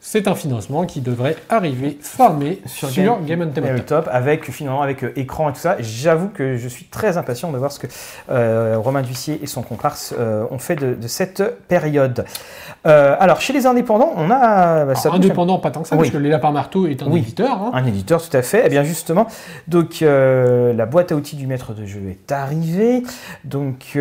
C'est 0.08 0.28
un 0.28 0.36
financement 0.36 0.86
qui 0.86 1.00
devrait 1.00 1.34
arriver 1.48 1.98
formé 2.00 2.60
sur, 2.66 2.92
Game, 2.92 3.42
on 3.42 3.48
Tabletop. 3.48 4.08
avec 4.12 4.48
finalement 4.52 4.80
avec 4.80 5.02
euh, 5.02 5.12
écran 5.16 5.50
et 5.50 5.52
tout 5.52 5.58
ça. 5.58 5.74
J'avoue 5.80 6.28
que 6.28 6.56
je 6.56 6.68
suis 6.68 6.84
très 6.84 7.16
impatient 7.16 7.50
de 7.50 7.58
voir 7.58 7.72
ce 7.72 7.80
que 7.80 7.88
euh, 8.30 8.76
Romain 8.78 9.02
Duissier 9.02 9.40
et 9.42 9.48
son 9.48 9.62
comparse 9.62 10.14
euh, 10.16 10.44
ont 10.52 10.60
fait 10.60 10.76
de, 10.76 10.96
cette 11.08 11.42
période. 11.66 12.24
alors 12.84 13.40
chez 13.40 13.52
les 13.52 13.66
indépendants, 13.66 14.12
on 14.14 14.30
a 14.30 14.84
bah, 14.84 14.94
indépendant 15.12 15.58
pas 15.58 15.72
tant 15.72 15.82
que 15.82 15.88
ça 15.88 15.96
parce 15.96 16.10
que 16.10 16.18
Léla 16.18 16.38
par 16.38 16.52
marteau 16.52 16.86
est 16.86 17.02
un 17.02 17.10
éditeur. 17.10 17.60
Hein. 17.60 17.72
Un 17.74 17.84
éditeur 17.84 18.22
tout 18.22 18.36
à 18.36 18.42
fait. 18.42 18.60
Et 18.60 18.66
eh 18.66 18.68
bien 18.68 18.84
justement, 18.84 19.26
donc 19.66 20.02
la 20.02 20.86
boîte 20.86 21.10
à 21.10 21.16
outils 21.16 21.34
du 21.34 21.48
maître 21.48 21.74
de 21.74 21.84
jeu 21.84 22.02
est 22.08 22.30
arrivée. 22.30 23.02
Donc 23.42 23.98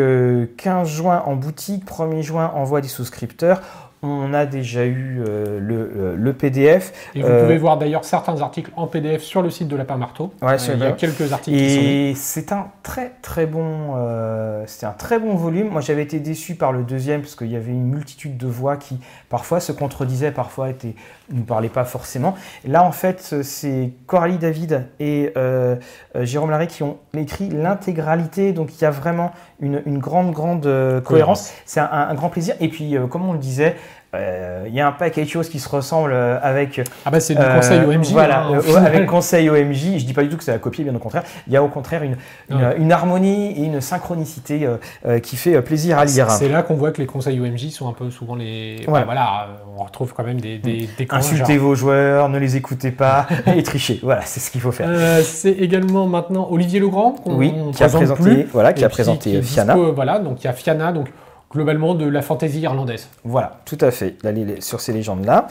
15 0.58 0.88
juin 0.88 1.24
en 1.26 1.36
boutique, 1.36 1.84
1er 1.88 2.22
juin 2.22 2.51
envoi 2.53 2.82
des 2.82 2.89
souscripteurs 2.89 3.62
on 4.06 4.34
a 4.34 4.45
déjà 4.45 4.86
eu 4.86 5.22
euh, 5.28 5.60
le, 5.60 5.76
euh, 5.95 6.16
le 6.18 6.34
PDF. 6.34 6.93
Et 7.16 7.22
vous 7.22 7.28
Euh, 7.28 7.43
pouvez 7.43 7.58
voir 7.58 7.78
d'ailleurs 7.78 8.06
certains 8.06 8.41
articles 8.41 8.72
en 8.76 8.88
PDF 8.88 9.22
sur 9.24 9.41
le 9.41 9.49
site 9.49 9.68
de 9.68 9.76
Lapin 9.76 9.97
Marteau. 9.97 10.32
Ouais, 10.41 10.53
Euh, 10.53 10.74
il 10.74 10.80
y 10.80 10.84
a 10.84 10.91
quelques 10.91 11.32
articles. 11.34 11.58
Et 11.58 12.14
c'est 12.16 12.51
un 12.51 12.68
très 12.84 13.14
très 13.22 13.45
bon, 13.45 13.93
euh, 13.97 14.64
c'était 14.68 14.86
un 14.86 14.91
très 14.91 15.20
bon 15.20 15.36
volume. 15.36 15.70
Moi, 15.70 15.82
j'avais 15.82 16.03
été 16.03 16.20
déçu 16.20 16.56
par 16.56 16.72
le 16.72 16.84
deuxième 16.84 17.22
parce 17.22 17.36
qu'il 17.36 17.51
y 17.51 17.56
avait 17.56 17.72
une 17.72 17.88
multitude 17.88 18.38
de 18.38 18.47
voix 18.47 18.78
qui 18.78 18.99
parfois 19.30 19.60
se 19.60 19.72
contredisaient, 19.72 20.32
parfois 20.32 20.70
étaient, 20.70 20.95
ne 21.32 21.41
parlaient 21.41 21.70
pas 21.70 21.86
forcément. 21.86 22.36
Là, 22.66 22.84
en 22.84 22.91
fait, 22.91 23.36
c'est 23.43 23.91
Coralie 24.08 24.38
David 24.38 24.88
et 24.99 25.32
euh, 25.38 25.76
euh, 26.16 26.26
Jérôme 26.26 26.51
Larrey 26.51 26.68
qui 26.68 26.84
ont 26.84 26.97
écrit 27.18 27.49
l'intégralité. 27.49 28.51
Donc, 28.53 28.74
il 28.76 28.82
y 28.82 28.86
a 28.86 28.91
vraiment 28.91 29.32
une, 29.60 29.82
une 29.86 29.99
grande 29.99 30.32
grande 30.32 30.66
euh, 30.66 31.01
cohérence. 31.01 31.51
C'est 31.66 31.80
un, 31.80 31.89
un 31.91 32.14
grand 32.16 32.30
plaisir. 32.30 32.56
Et 32.60 32.68
puis, 32.70 32.95
euh, 32.97 33.08
comme 33.08 33.28
on 33.28 33.34
le 33.34 33.39
disait. 33.39 33.76
Euh, 34.16 34.63
Il 34.68 34.74
y 34.74 34.82
a 34.82 34.88
un 34.88 34.91
paquet 34.91 35.24
de 35.24 35.30
choses 35.30 35.49
qui 35.49 35.59
se 35.59 35.70
ressemblent 35.70 36.13
euh, 36.13 36.38
avec 36.41 36.82
Ah 37.05 37.11
bah 37.11 37.20
c'est 37.20 37.36
du 37.36 37.41
euh, 37.41 37.55
conseil 37.55 37.82
OMJ. 37.82 38.11
Voilà, 38.11 38.43
hein, 38.43 38.53
euh, 38.55 38.61
final. 38.61 38.86
avec 38.86 39.05
conseil 39.05 39.49
OMJ. 39.49 39.99
Je 39.99 40.05
dis 40.05 40.13
pas 40.13 40.24
du 40.24 40.30
tout 40.30 40.38
que 40.38 40.43
c'est 40.43 40.51
à 40.51 40.57
copier, 40.57 40.84
bien 40.84 40.95
au 40.95 40.99
contraire. 40.99 41.24
Il 41.47 41.53
y 41.53 41.57
a 41.57 41.63
au 41.63 41.68
contraire 41.68 42.03
une, 42.03 42.18
une, 42.49 42.91
harmonie 42.91 43.51
et 43.51 43.66
une 43.66 43.82
synchronicité 43.82 44.66
euh, 44.66 44.78
euh, 45.05 45.20
qui 45.20 45.36
fait 45.36 45.55
euh, 45.55 45.61
plaisir 45.61 45.97
à 45.99 46.05
lire. 46.05 46.30
C'est 46.32 46.49
là 46.49 46.63
qu'on 46.63 46.76
voit 46.76 46.91
que 46.91 47.01
les 47.01 47.07
conseils 47.07 47.39
OMJ 47.39 47.70
sont 47.70 47.88
un 47.88 47.93
peu 47.93 48.09
souvent 48.09 48.36
les. 48.36 48.78
Ouais. 48.88 48.93
Enfin, 48.93 49.05
voilà, 49.05 49.47
euh, 49.49 49.78
on 49.78 49.84
retrouve 49.84 50.13
quand 50.13 50.24
même 50.24 50.39
des, 50.39 50.57
des, 50.57 50.88
Insultez 51.09 51.55
genre. 51.55 51.63
vos 51.63 51.76
joueurs, 51.76 52.30
ne 52.30 52.39
les 52.39 52.55
écoutez 52.55 52.91
pas 52.91 53.28
et 53.55 53.63
trichez. 53.63 53.99
Voilà, 54.03 54.22
c'est 54.26 54.39
ce 54.39 54.51
qu'il 54.51 54.61
faut 54.61 54.72
faire. 54.72 54.88
Euh, 54.89 55.22
c'est 55.24 55.51
également 55.51 56.07
maintenant 56.07 56.47
Olivier 56.49 56.80
Legrand 56.80 57.11
qu'on 57.11 57.36
oui, 57.36 57.53
qui 57.74 57.84
a 57.84 57.89
présenté, 57.89 58.22
plus, 58.22 58.43
voilà, 58.51 58.74
qui 58.74 58.84
a 58.84 58.89
présenté 58.89 59.32
qui 59.32 59.38
euh, 59.38 59.41
Fiana. 59.41 59.74
dispo, 59.74 59.93
voilà, 59.93 60.20
donc 60.20 60.43
il 60.43 60.45
y 60.45 60.49
a 60.49 60.53
Fiana, 60.53 60.91
donc 60.91 61.07
globalement 61.56 61.95
de 61.95 62.08
la 62.08 62.22
fantaisie 62.22 62.60
irlandaise. 62.62 63.08
Voilà, 63.24 63.60
tout 63.66 63.78
à 63.82 63.89
fait, 63.89 64.18
là, 64.24 64.32
les- 64.32 64.62
sur 64.62 64.82
ces 64.82 64.93
légendes-là. 64.93 65.47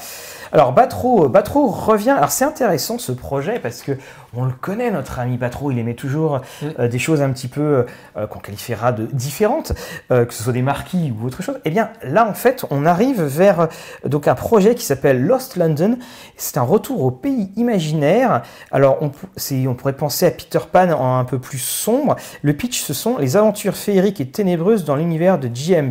Alors, 0.53 0.73
Batro, 0.73 1.29
Batro 1.29 1.67
revient. 1.67 2.11
Alors, 2.11 2.31
c'est 2.31 2.45
intéressant 2.45 2.99
ce 2.99 3.11
projet 3.11 3.59
parce 3.59 3.83
que 3.83 3.93
on 4.37 4.45
le 4.45 4.53
connaît, 4.53 4.91
notre 4.91 5.19
ami 5.19 5.37
Batro. 5.37 5.71
Il 5.71 5.79
aimait 5.79 5.95
toujours 5.95 6.41
euh, 6.79 6.87
des 6.89 6.99
choses 6.99 7.23
un 7.23 7.31
petit 7.31 7.49
peu 7.49 7.87
euh, 8.17 8.27
qu'on 8.27 8.39
qualifiera 8.41 8.93
de 8.93 9.07
différentes, 9.13 9.73
euh, 10.13 10.25
que 10.27 10.35
ce 10.35 10.43
soit 10.45 10.53
des 10.53 10.63
marquis 10.63 11.13
ou 11.21 11.27
autre 11.27 11.43
chose. 11.43 11.59
Eh 11.65 11.71
bien, 11.71 11.91
là, 12.03 12.29
en 12.29 12.35
fait, 12.35 12.65
on 12.71 12.85
arrive 12.85 13.23
vers 13.23 13.61
euh, 13.61 13.67
donc 14.05 14.29
un 14.29 14.35
projet 14.35 14.75
qui 14.75 14.85
s'appelle 14.85 15.25
Lost 15.25 15.57
London. 15.57 15.99
C'est 16.37 16.59
un 16.59 16.63
retour 16.63 17.03
au 17.03 17.11
pays 17.11 17.51
imaginaire. 17.57 18.43
Alors, 18.71 18.99
on, 19.01 19.11
on 19.69 19.75
pourrait 19.75 19.93
penser 19.97 20.27
à 20.27 20.31
Peter 20.31 20.59
Pan 20.71 20.91
en 20.93 21.19
un 21.19 21.25
peu 21.25 21.39
plus 21.39 21.59
sombre. 21.59 22.17
Le 22.43 22.53
pitch, 22.53 22.83
ce 22.83 22.93
sont 22.93 23.17
les 23.19 23.37
aventures 23.37 23.77
féeriques 23.77 24.21
et 24.21 24.27
ténébreuses 24.29 24.85
dans 24.85 24.97
l'univers 24.97 25.39
de 25.39 25.49
J.M. 25.53 25.91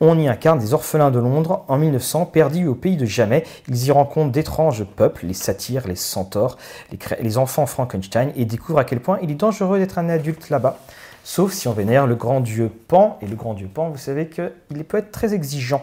On 0.00 0.18
y 0.18 0.28
incarne 0.28 0.58
des 0.58 0.74
orphelins 0.74 1.10
de 1.10 1.18
Londres 1.18 1.64
en 1.68 1.78
1900, 1.78 2.26
perdus 2.26 2.66
au 2.66 2.74
pays 2.74 2.96
de 2.96 3.06
jamais. 3.06 3.44
Ils 3.68 3.86
y 3.86 3.90
rencontrent 3.90 4.32
d'étranges 4.32 4.84
peuples, 4.84 5.26
les 5.26 5.34
satyres, 5.34 5.86
les 5.86 5.96
centaures, 5.96 6.58
les, 7.20 7.38
enfants 7.38 7.66
Frankenstein, 7.66 8.32
et 8.36 8.44
découvrent 8.44 8.78
à 8.78 8.84
quel 8.84 9.00
point 9.00 9.18
il 9.22 9.30
est 9.30 9.34
dangereux 9.34 9.78
d'être 9.78 9.98
un 9.98 10.08
adulte 10.08 10.50
là-bas. 10.50 10.78
Sauf 11.26 11.52
si 11.54 11.68
on 11.68 11.72
vénère 11.72 12.06
le 12.06 12.16
grand 12.16 12.40
dieu 12.40 12.70
Pan. 12.88 13.18
Et 13.22 13.26
le 13.26 13.34
grand 13.34 13.54
dieu 13.54 13.66
Pan, 13.66 13.88
vous 13.88 13.96
savez 13.96 14.28
qu'il 14.28 14.84
peut 14.84 14.98
être 14.98 15.10
très 15.10 15.32
exigeant. 15.32 15.82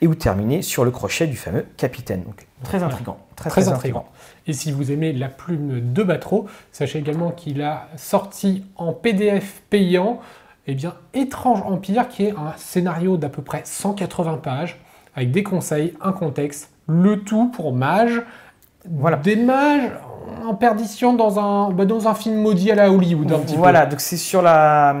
Et 0.00 0.08
ou 0.08 0.16
terminer 0.16 0.62
sur 0.62 0.84
le 0.84 0.90
crochet 0.90 1.28
du 1.28 1.36
fameux 1.36 1.64
capitaine. 1.76 2.24
Donc, 2.24 2.46
très 2.64 2.82
intrigant. 2.82 3.16
Très, 3.36 3.50
Très 3.50 3.68
intriguant. 3.68 4.06
Et 4.48 4.52
si 4.52 4.72
vous 4.72 4.90
aimez 4.90 5.12
la 5.12 5.28
plume 5.28 5.92
de 5.92 6.02
Batro, 6.02 6.46
sachez 6.72 6.98
également 6.98 7.30
qu'il 7.30 7.62
a 7.62 7.88
sorti 7.96 8.64
en 8.76 8.92
PDF 8.92 9.62
payant 9.70 10.20
eh 10.66 10.74
bien, 10.74 10.94
Étrange 11.14 11.62
Empire, 11.62 12.08
qui 12.08 12.24
est 12.24 12.30
un 12.32 12.52
scénario 12.56 13.16
d'à 13.16 13.28
peu 13.28 13.42
près 13.42 13.62
180 13.64 14.38
pages, 14.38 14.80
avec 15.14 15.30
des 15.30 15.42
conseils, 15.42 15.94
un 16.00 16.12
contexte, 16.12 16.70
le 16.86 17.22
tout 17.22 17.48
pour 17.48 17.72
mages. 17.72 18.22
Voilà. 18.88 19.16
Des 19.18 19.36
mages 19.36 19.90
en 20.46 20.54
perdition 20.54 21.12
dans 21.12 21.38
un, 21.38 21.70
bah, 21.70 21.84
dans 21.84 22.08
un 22.08 22.14
film 22.14 22.36
maudit 22.36 22.70
à 22.70 22.74
la 22.74 22.90
Hollywood, 22.90 23.30
un 23.32 23.38
petit 23.40 23.56
Voilà, 23.56 23.84
donc 23.86 24.00
c'est 24.00 24.16
sur 24.16 24.42
la, 24.42 24.94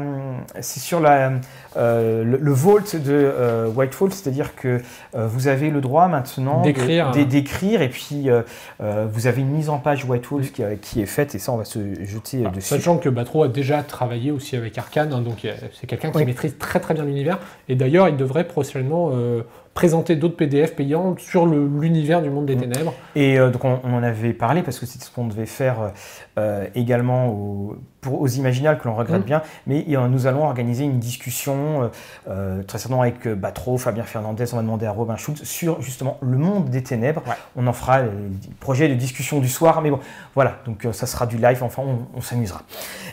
c'est 0.60 0.80
sur 0.80 1.00
la, 1.00 1.32
euh, 1.76 2.24
le, 2.24 2.36
le 2.36 2.52
vault 2.52 2.80
de 2.80 3.00
euh, 3.08 3.68
Whitefall, 3.68 4.12
c'est-à-dire 4.12 4.54
que 4.54 4.80
euh, 5.14 5.26
vous 5.26 5.48
avez 5.48 5.70
le 5.70 5.80
droit 5.80 6.08
maintenant 6.08 6.62
D'écrire. 6.62 7.10
d'é- 7.12 7.24
d'écrire, 7.24 7.80
et 7.80 7.88
puis 7.88 8.28
euh, 8.28 8.42
euh, 8.82 9.06
vous 9.10 9.26
avez 9.28 9.40
une 9.40 9.50
mise 9.50 9.70
en 9.70 9.78
page 9.78 10.04
Whitefall 10.04 10.42
qui, 10.50 10.62
euh, 10.62 10.74
qui 10.80 11.00
est 11.00 11.06
faite, 11.06 11.34
et 11.34 11.38
ça 11.38 11.52
on 11.52 11.56
va 11.56 11.64
se 11.64 11.78
jeter 12.04 12.42
peu. 12.42 12.50
dessus. 12.50 12.68
Sachant 12.74 12.98
que 12.98 13.08
Batro 13.08 13.44
a 13.44 13.48
déjà 13.48 13.82
travaillé 13.82 14.30
aussi 14.32 14.56
avec 14.56 14.76
Arkane, 14.78 15.12
hein, 15.12 15.20
donc 15.20 15.46
c'est 15.80 15.86
quelqu'un 15.86 16.10
qui 16.10 16.18
Oui. 16.18 16.24
maîtrise 16.26 16.58
très 16.58 16.80
très 16.80 16.92
bien 16.94 17.04
l'univers. 17.04 17.38
Et 17.68 17.76
d'ailleurs, 17.76 18.08
il 18.08 18.16
devrait 18.16 18.44
prochainement 18.44 19.10
euh, 19.14 19.42
présenter 19.74 20.16
d'autres 20.16 20.36
PDF 20.36 20.74
payants 20.74 21.14
sur 21.18 21.46
le- 21.46 21.66
l'univers 21.80 22.22
du 22.22 22.28
monde 22.30 22.46
des 22.46 22.56
Mm. 22.56 22.60
ténèbres. 22.60 22.94
Et 23.14 23.38
euh, 23.38 23.50
donc 23.50 23.64
on, 23.64 23.78
on 23.84 23.94
en 23.94 24.02
avait 24.02 24.32
parlé 24.32 24.62
parce 24.62 24.78
que 24.78 24.86
c'est 24.86 25.00
ce 25.02 25.10
qu'on 25.10 25.26
devait 25.26 25.46
faire 25.46 25.80
euh, 25.80 25.88
euh, 26.38 26.66
également 26.74 27.28
au- 27.28 27.76
pour, 28.00 28.20
aux 28.20 28.26
Imaginales 28.28 28.78
que 28.78 28.88
l'on 28.88 28.94
regrette 28.94 29.22
Mm. 29.22 29.26
bien. 29.26 29.42
Mais 29.66 29.84
euh, 29.90 30.08
nous 30.08 30.26
allons 30.26 30.44
organiser 30.44 30.84
une 30.84 30.98
discussion 30.98 31.90
très 32.24 32.78
certainement 32.78 33.02
avec 33.02 33.28
Batro, 33.28 33.76
Fabien 33.78 34.04
Fernandez, 34.04 34.44
on 34.52 34.56
va 34.56 34.62
demander 34.62 34.86
à 34.86 34.92
Robin 34.92 35.16
Schultz 35.16 35.44
sur 35.44 35.80
justement 35.82 36.16
le 36.22 36.36
monde 36.38 36.68
des 36.70 36.82
ténèbres. 36.82 37.22
Ouais. 37.26 37.34
On 37.56 37.66
en 37.66 37.72
fera 37.72 38.02
les 38.02 38.08
projets 38.58 38.88
de 38.88 38.94
discussion 38.94 39.38
du 39.40 39.48
soir, 39.48 39.82
mais 39.82 39.90
bon, 39.90 40.00
voilà, 40.34 40.56
donc 40.66 40.86
ça 40.92 41.06
sera 41.06 41.26
du 41.26 41.36
live, 41.36 41.62
enfin 41.62 41.82
on, 41.86 41.98
on 42.16 42.20
s'amusera. 42.20 42.62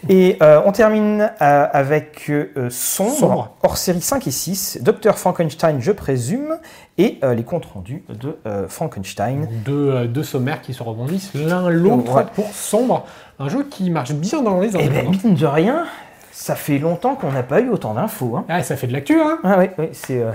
Et 0.09 0.37
on 0.65 0.71
termine 0.71 1.31
avec 1.39 2.31
Sombre, 2.69 3.11
Sombre. 3.11 3.55
hors 3.63 3.77
série 3.77 4.01
5 4.01 4.25
et 4.27 4.31
6, 4.31 4.79
Dr 4.81 5.17
Frankenstein, 5.17 5.77
je 5.81 5.91
présume, 5.91 6.56
et 6.97 7.19
euh, 7.23 7.33
les 7.33 7.43
comptes 7.43 7.65
rendus 7.65 8.03
de 8.09 8.37
euh, 8.45 8.67
Frankenstein. 8.67 9.47
Deux, 9.65 9.89
euh, 9.91 10.07
deux 10.07 10.23
sommaires 10.23 10.61
qui 10.61 10.73
se 10.73 10.83
rebondissent 10.83 11.31
l'un 11.33 11.69
l'autre 11.69 12.13
Ouais. 12.15 12.25
pour 12.35 12.47
Sombre. 12.51 13.05
Un 13.39 13.49
jeu 13.49 13.63
qui 13.69 13.89
marche 13.89 14.13
bien 14.13 14.41
dans 14.41 14.59
les 14.59 14.69
Eh 14.69 14.71
ben, 14.77 14.89
indépendants. 14.89 15.11
mine 15.23 15.35
de 15.35 15.45
rien, 15.45 15.85
ça 16.31 16.55
fait 16.55 16.79
longtemps 16.79 17.15
qu'on 17.15 17.31
n'a 17.31 17.43
pas 17.43 17.61
eu 17.61 17.69
autant 17.69 17.93
d'infos. 17.93 18.35
Hein. 18.37 18.45
Ah, 18.49 18.63
ça 18.63 18.75
fait 18.75 18.87
de 18.87 18.93
l'actu, 18.93 19.19
hein 19.19 19.37
Ah 19.43 19.55
oui, 19.59 19.65
oui, 19.77 19.89
c'est. 19.91 20.19
euh, 20.21 20.31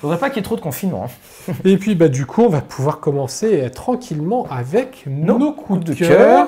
Faudrait 0.00 0.18
pas 0.18 0.28
qu'il 0.28 0.36
y 0.36 0.40
ait 0.40 0.42
trop 0.42 0.56
de 0.56 0.60
confinement. 0.60 1.06
hein. 1.48 1.52
Et 1.64 1.76
puis, 1.76 1.94
bah, 1.94 2.08
du 2.08 2.24
coup, 2.26 2.42
on 2.42 2.48
va 2.48 2.60
pouvoir 2.60 3.00
commencer 3.00 3.62
euh, 3.62 3.68
tranquillement 3.70 4.46
avec 4.50 5.04
nos, 5.06 5.38
Nos 5.38 5.52
coups 5.52 5.80
de, 5.84 5.92
de 5.92 5.98
cœur. 5.98 6.08
cœur. 6.08 6.46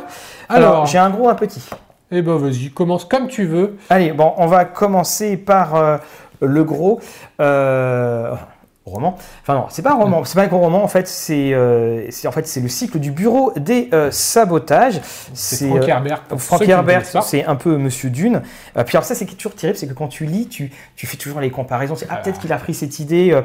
Alors, 0.49 0.68
Alors, 0.70 0.87
j'ai 0.87 0.99
un 0.99 1.11
gros, 1.11 1.29
un 1.29 1.35
petit. 1.35 1.68
eh 2.11 2.22
ben, 2.22 2.37
vas-y, 2.37 2.70
commence 2.70 3.05
comme 3.05 3.29
tu 3.29 3.45
veux. 3.45 3.76
Allez, 3.91 4.12
bon, 4.12 4.33
on 4.39 4.47
va 4.47 4.64
commencer 4.64 5.37
par 5.37 5.74
euh, 5.74 5.97
le 6.41 6.64
gros. 6.64 7.01
Roman. 8.89 9.16
Enfin 9.43 9.55
non, 9.55 9.66
c'est 9.70 9.82
pas 9.82 9.93
un 9.93 9.97
roman, 9.97 10.24
c'est 10.24 10.34
pas 10.34 10.43
un 10.45 10.49
gros 10.49 10.59
roman. 10.59 10.82
En 10.82 10.89
fait, 10.89 11.07
c'est 11.09 11.53
euh, 11.55 12.07
c'est- 12.11 12.26
en 12.28 12.32
fait 12.32 12.47
c'est 12.47 12.61
le 12.61 12.68
cycle 12.68 12.99
du 12.99 13.11
bureau 13.11 13.53
des 13.57 13.89
euh, 13.93 14.11
sabotages. 14.11 15.01
C'est 15.34 15.68
Frank 15.68 15.82
euh, 15.82 15.86
Herbert. 15.86 16.22
Frank 16.39 16.62
Herbert, 16.68 17.03
c'est 17.22 17.45
un 17.45 17.57
peu 17.57 17.76
Monsieur 17.76 18.11
Dune. 18.11 18.43
Euh, 18.76 18.84
puis 18.84 18.97
alors 18.97 19.05
ça, 19.05 19.14
c'est 19.14 19.26
toujours 19.26 19.55
terrible, 19.55 19.78
c'est 19.78 19.86
que 19.86 19.95
quand 19.95 20.09
tu 20.09 20.24
lis, 20.26 20.49
tu, 20.49 20.70
tu 20.97 21.07
fais 21.07 21.16
toujours 21.16 21.41
les 21.41 21.51
comparaisons. 21.51 21.95
Tu 21.95 22.05
dis, 22.05 22.11
Ah, 22.12 22.16
peut-être 22.16 22.39
qu'il 22.41 22.53
a 22.53 22.57
pris 22.59 22.74
cette 22.74 22.99
idée. 22.99 23.39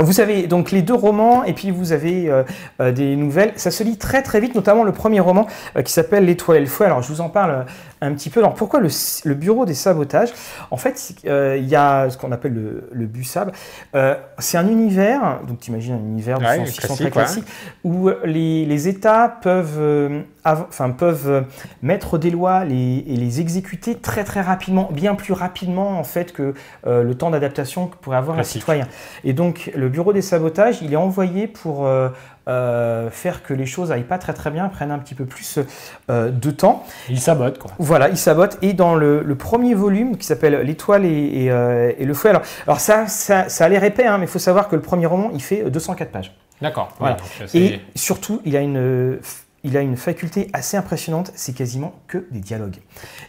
Vous 0.00 0.20
avez 0.20 0.46
donc 0.46 0.70
les 0.70 0.80
deux 0.80 0.94
romans 0.94 1.44
et 1.44 1.52
puis 1.52 1.70
vous 1.70 1.92
avez 1.92 2.30
euh, 2.30 2.44
euh, 2.80 2.92
des 2.92 3.14
nouvelles. 3.14 3.52
Ça 3.56 3.70
se 3.70 3.82
lit 3.84 3.98
très 3.98 4.22
très 4.22 4.40
vite, 4.40 4.54
notamment 4.54 4.84
le 4.84 4.92
premier 4.92 5.20
roman 5.20 5.46
euh, 5.76 5.82
qui 5.82 5.92
s'appelle 5.92 6.24
L'étoile 6.24 6.56
et 6.56 6.60
le 6.60 6.66
fouet. 6.66 6.86
Alors 6.86 7.02
je 7.02 7.08
vous 7.08 7.20
en 7.20 7.28
parle 7.28 7.66
un 8.02 8.12
petit 8.14 8.30
peu. 8.30 8.40
Alors 8.40 8.54
pourquoi 8.54 8.80
le, 8.80 8.88
le 9.24 9.34
bureau 9.34 9.64
des 9.64 9.74
sabotages? 9.74 10.32
En 10.70 10.76
fait, 10.76 11.14
euh, 11.24 11.56
il 11.58 11.68
y 11.68 11.76
a 11.76 12.10
ce 12.10 12.18
qu'on 12.18 12.32
appelle 12.32 12.52
le, 12.54 12.88
le 12.92 13.06
BUSAB. 13.06 13.52
Euh, 13.94 14.16
c'est 14.38 14.58
un 14.58 14.68
univers, 14.68 15.40
donc 15.46 15.60
tu 15.60 15.70
imagines 15.70 15.94
un 15.94 15.98
univers 15.98 16.38
de 16.38 16.44
Ouais, 16.44 16.54
science-fiction 16.56 16.96
très 16.96 17.10
classique, 17.10 17.44
où 17.84 18.10
les, 18.24 18.66
les 18.66 18.88
États 18.88 19.28
peuvent, 19.28 19.78
euh, 19.78 20.22
enfin, 20.44 20.90
peuvent 20.90 21.44
mettre 21.82 22.18
des 22.18 22.30
lois 22.30 22.64
les- 22.64 23.04
et 23.06 23.16
les 23.16 23.40
exécuter 23.40 23.94
très 23.94 24.24
très 24.24 24.40
rapidement, 24.40 24.88
bien 24.92 25.14
plus 25.14 25.32
rapidement 25.32 25.98
en 25.98 26.04
fait 26.04 26.32
que 26.32 26.54
le 26.86 27.14
temps 27.14 27.30
d'adaptation 27.30 27.86
que 27.86 27.96
pourrait 27.96 28.16
avoir 28.16 28.38
un 28.38 28.42
citoyen. 28.42 28.88
Et 29.24 29.32
donc 29.32 29.70
le 29.74 29.88
bureau 29.88 30.12
des 30.12 30.22
sabotages, 30.22 30.82
il 30.82 30.92
est 30.92 30.96
envoyé 30.96 31.46
pour 31.46 31.88
euh, 32.48 33.10
faire 33.10 33.42
que 33.42 33.54
les 33.54 33.66
choses 33.66 33.92
aillent 33.92 34.02
pas 34.02 34.18
très 34.18 34.32
très 34.32 34.50
bien, 34.50 34.68
prennent 34.68 34.90
un 34.90 34.98
petit 34.98 35.14
peu 35.14 35.24
plus 35.24 35.58
euh, 36.10 36.30
de 36.30 36.50
temps. 36.50 36.84
Il 37.08 37.20
sabote, 37.20 37.58
quoi. 37.58 37.70
Voilà, 37.78 38.08
il 38.08 38.16
sabote. 38.16 38.58
Et 38.62 38.72
dans 38.72 38.94
le, 38.94 39.22
le 39.22 39.34
premier 39.36 39.74
volume 39.74 40.16
qui 40.16 40.26
s'appelle 40.26 40.60
L'étoile 40.62 41.04
et, 41.04 41.44
et, 41.44 41.50
euh, 41.50 41.92
et 41.98 42.04
le 42.04 42.14
fouet, 42.14 42.30
alors, 42.30 42.42
alors 42.66 42.80
ça, 42.80 43.06
ça, 43.06 43.48
ça 43.48 43.64
a 43.64 43.68
l'air 43.68 43.84
épais, 43.84 44.06
hein, 44.06 44.18
mais 44.18 44.24
il 44.24 44.30
faut 44.30 44.38
savoir 44.38 44.68
que 44.68 44.76
le 44.76 44.82
premier 44.82 45.06
roman, 45.06 45.30
il 45.32 45.42
fait 45.42 45.70
204 45.70 46.10
pages. 46.10 46.34
D'accord. 46.60 46.92
Voilà. 46.98 47.16
Et 47.54 47.80
surtout, 47.94 48.40
il 48.44 48.56
a 48.56 48.60
une, 48.60 49.18
il 49.64 49.76
a 49.76 49.80
une 49.80 49.96
faculté 49.96 50.48
assez 50.52 50.76
impressionnante, 50.76 51.30
c'est 51.34 51.54
quasiment 51.54 51.94
que 52.08 52.26
des 52.30 52.40
dialogues. 52.40 52.78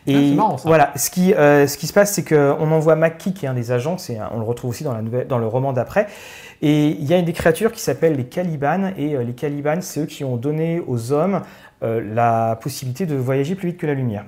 Et 0.08 0.16
Ah, 0.16 0.20
c'est 0.20 0.36
marrant, 0.36 0.58
ça. 0.58 0.68
voilà, 0.68 0.92
ce 0.96 1.10
qui, 1.10 1.34
euh, 1.34 1.68
ce 1.68 1.78
qui 1.78 1.88
se 1.88 1.94
passe, 1.94 2.14
c'est 2.14 2.24
qu'on 2.24 2.72
envoie 2.72 2.96
Mackie, 2.96 3.34
qui 3.34 3.46
est 3.46 3.50
un 3.50 3.54
des 3.54 3.72
agents, 3.72 3.98
c'est 3.98 4.18
on 4.32 4.40
le 4.40 4.46
retrouve 4.46 4.72
aussi 4.72 4.84
dans, 4.84 4.94
la 4.94 5.02
nouvelle, 5.02 5.28
dans 5.28 5.38
le 5.38 5.46
roman 5.48 5.74
d'après, 5.74 6.08
et 6.66 6.92
il 6.92 7.04
y 7.04 7.14
a 7.14 7.22
des 7.22 7.34
créatures 7.34 7.74
qui 7.74 7.82
s'appellent 7.82 8.16
les 8.16 8.24
Caliban, 8.24 8.94
et 8.98 9.16
euh, 9.16 9.24
les 9.24 9.34
Caliban, 9.34 9.82
c'est 9.82 10.00
eux 10.00 10.06
qui 10.06 10.24
ont 10.24 10.38
donné 10.38 10.82
aux 10.88 11.12
hommes 11.12 11.42
euh, 11.84 12.02
la 12.02 12.58
possibilité 12.62 13.06
de 13.06 13.16
voyager 13.16 13.56
plus 13.56 13.72
vite 13.72 13.78
que 13.78 13.86
la 13.86 13.94
lumière. 13.94 14.24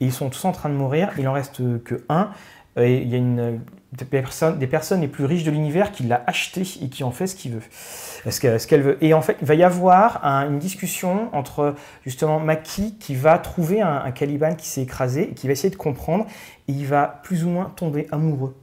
Et 0.00 0.04
ils 0.04 0.12
sont 0.12 0.30
tous 0.30 0.44
en 0.44 0.52
train 0.52 0.68
de 0.68 0.74
mourir, 0.74 1.10
il 1.18 1.26
en 1.26 1.32
reste 1.32 1.60
que 1.82 2.04
un, 2.08 2.30
et 2.76 2.98
il 2.98 3.08
y 3.08 3.14
a 3.16 3.18
une 3.18 3.60
des 3.92 4.04
personnes, 4.04 4.60
des 4.60 4.68
personnes 4.68 5.00
les 5.00 5.08
plus 5.08 5.24
riches 5.24 5.42
de 5.42 5.50
l'univers 5.50 5.90
qui 5.90 6.04
l'a 6.04 6.22
acheté 6.28 6.62
et 6.80 6.88
qui 6.88 7.02
en 7.02 7.10
fait 7.10 7.26
ce 7.26 7.34
qu'il 7.34 7.54
veut, 7.54 7.62
ce 8.30 8.66
qu'elle 8.68 8.82
veut. 8.82 8.96
Et 9.04 9.12
en 9.12 9.20
fait, 9.20 9.36
il 9.40 9.46
va 9.48 9.56
y 9.56 9.64
avoir 9.64 10.24
une 10.24 10.60
discussion 10.60 11.28
entre 11.34 11.74
justement 12.06 12.38
Maki 12.38 12.98
qui 13.00 13.16
va 13.16 13.36
trouver 13.38 13.80
un, 13.80 14.02
un 14.04 14.12
Caliban 14.12 14.54
qui 14.54 14.68
s'est 14.68 14.82
écrasé 14.82 15.30
et 15.32 15.34
qui 15.34 15.48
va 15.48 15.54
essayer 15.54 15.70
de 15.70 15.76
comprendre 15.76 16.26
et 16.68 16.72
il 16.72 16.86
va 16.86 17.20
plus 17.24 17.44
ou 17.44 17.48
moins 17.48 17.72
tomber 17.74 18.06
amoureux 18.12 18.54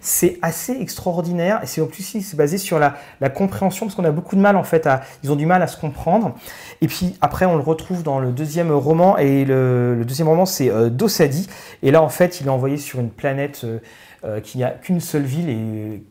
c'est 0.00 0.38
assez 0.42 0.72
extraordinaire 0.72 1.60
et 1.62 1.66
c'est 1.66 1.84
plus 1.86 2.02
c'est 2.02 2.36
basé 2.36 2.58
sur 2.58 2.78
la, 2.78 2.94
compréhension 3.30 3.86
parce 3.86 3.94
qu'on 3.94 4.04
a 4.04 4.10
beaucoup 4.10 4.36
de 4.36 4.40
mal 4.40 4.56
en 4.56 4.64
fait 4.64 4.86
à 4.86 5.02
ils 5.22 5.32
ont 5.32 5.36
du 5.36 5.46
mal 5.46 5.62
à 5.62 5.66
se 5.66 5.78
comprendre. 5.78 6.34
Et 6.80 6.88
puis 6.88 7.16
après 7.20 7.46
on 7.46 7.56
le 7.56 7.62
retrouve 7.62 8.02
dans 8.02 8.18
le 8.18 8.32
deuxième 8.32 8.70
roman 8.70 9.16
et 9.18 9.44
le, 9.44 10.02
deuxième 10.06 10.28
roman 10.28 10.46
c'est 10.46 10.70
euh, 10.70 10.90
Dosadi. 10.90 11.48
Et 11.82 11.90
là 11.90 12.02
en 12.02 12.08
fait 12.08 12.40
il 12.40 12.46
est 12.46 12.50
envoyé 12.50 12.76
sur 12.76 13.00
une 13.00 13.10
planète 13.10 13.62
euh, 13.64 13.78
euh, 14.24 14.40
qui 14.40 14.58
n'a 14.58 14.70
qu'une 14.70 15.00
seule 15.00 15.22
ville 15.22 15.48
et 15.48 16.02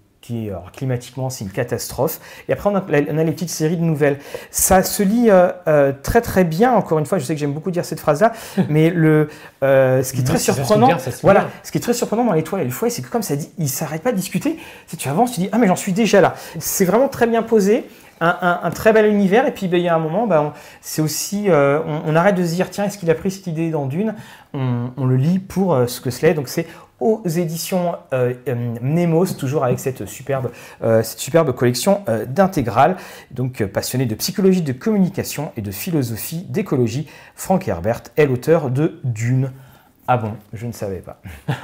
climatiquement, 0.73 1.29
c'est 1.29 1.43
une 1.43 1.51
catastrophe. 1.51 2.19
Et 2.47 2.53
après, 2.53 2.69
on 2.69 2.75
a, 2.75 2.83
les 3.23 3.31
petites 3.31 3.49
séries 3.49 3.77
de 3.77 3.83
nouvelles. 3.83 4.19
Ça 4.51 4.83
se 4.83 5.03
lit 5.03 5.29
euh, 5.29 5.49
euh, 5.67 5.91
très 6.03 6.21
très 6.21 6.43
bien. 6.43 6.73
Encore 6.73 6.99
une 6.99 7.05
fois, 7.05 7.17
je 7.17 7.25
sais 7.25 7.33
que 7.33 7.39
j'aime 7.39 7.53
beaucoup 7.53 7.71
dire 7.71 7.85
cette 7.85 7.99
phrase-là, 7.99 8.33
mais 8.69 8.89
le, 8.89 9.29
euh, 9.63 10.03
ce 10.03 10.13
qui 10.13 10.21
est 10.21 10.23
très 10.23 10.37
surprenant, 10.37 10.89
voilà, 11.21 11.47
ce 11.63 11.71
qui 11.71 11.77
est 11.77 11.81
très 11.81 11.93
surprenant 11.93 12.25
dans 12.25 12.33
l'étoile 12.33 12.61
et 12.61 12.65
le 12.65 12.71
fouet, 12.71 12.89
c'est 12.89 13.01
que 13.01 13.09
comme 13.09 13.23
ça 13.23 13.35
dit, 13.35 13.49
il 13.57 13.69
s'arrête 13.69 14.01
pas 14.01 14.11
de 14.11 14.17
discuter. 14.17 14.57
Si 14.87 14.97
tu 14.97 15.09
avances, 15.09 15.33
tu 15.33 15.41
dis 15.41 15.49
ah 15.51 15.57
mais 15.57 15.67
j'en 15.67 15.75
suis 15.75 15.93
déjà 15.93 16.21
là. 16.21 16.33
C'est 16.59 16.85
vraiment 16.85 17.07
très 17.07 17.27
bien 17.27 17.43
posé. 17.43 17.85
Un, 18.21 18.69
très 18.71 18.91
bel 18.91 19.05
univers. 19.05 19.47
Et 19.47 19.51
puis, 19.51 19.69
ben, 19.69 19.77
il 19.77 19.83
y 19.83 19.87
a 19.87 19.95
un 19.95 19.99
moment, 19.99 20.27
ben, 20.27 20.51
c'est 20.81 21.01
aussi, 21.01 21.47
on, 21.49 22.15
arrête 22.17 22.35
de 22.35 22.43
se 22.43 22.53
dire, 22.53 22.69
tiens, 22.69 22.83
est-ce 22.83 22.97
qu'il 22.97 23.09
a 23.09 23.15
pris 23.15 23.31
cette 23.31 23.47
idée 23.47 23.69
dans 23.69 23.85
Dune? 23.85 24.13
On, 24.53 24.89
on, 24.97 25.05
le 25.05 25.15
lit 25.15 25.39
pour 25.39 25.87
ce 25.87 26.01
que 26.01 26.09
cela 26.09 26.33
est. 26.33 26.33
Donc, 26.33 26.49
c'est 26.49 26.67
aux 26.99 27.21
éditions 27.25 27.95
euh, 28.13 28.33
euh, 28.47 28.75
Nemos, 28.81 29.33
toujours 29.37 29.63
avec 29.63 29.79
cette 29.79 30.05
superbe, 30.05 30.51
euh, 30.83 31.03
cette 31.03 31.19
superbe 31.19 31.53
collection 31.53 32.01
d'intégrales. 32.27 32.97
Donc 33.31 33.63
passionné 33.65 34.05
de 34.05 34.15
psychologie 34.15 34.61
de 34.61 34.73
communication 34.73 35.51
et 35.57 35.61
de 35.61 35.71
philosophie 35.71 36.45
d'écologie, 36.49 37.07
Frank 37.35 37.67
Herbert 37.67 38.03
est 38.17 38.25
l'auteur 38.25 38.69
de 38.69 38.99
Dune. 39.03 39.51
Ah 40.07 40.17
bon, 40.17 40.33
je 40.53 40.65
ne 40.65 40.71
savais 40.71 40.99
pas. 40.99 41.21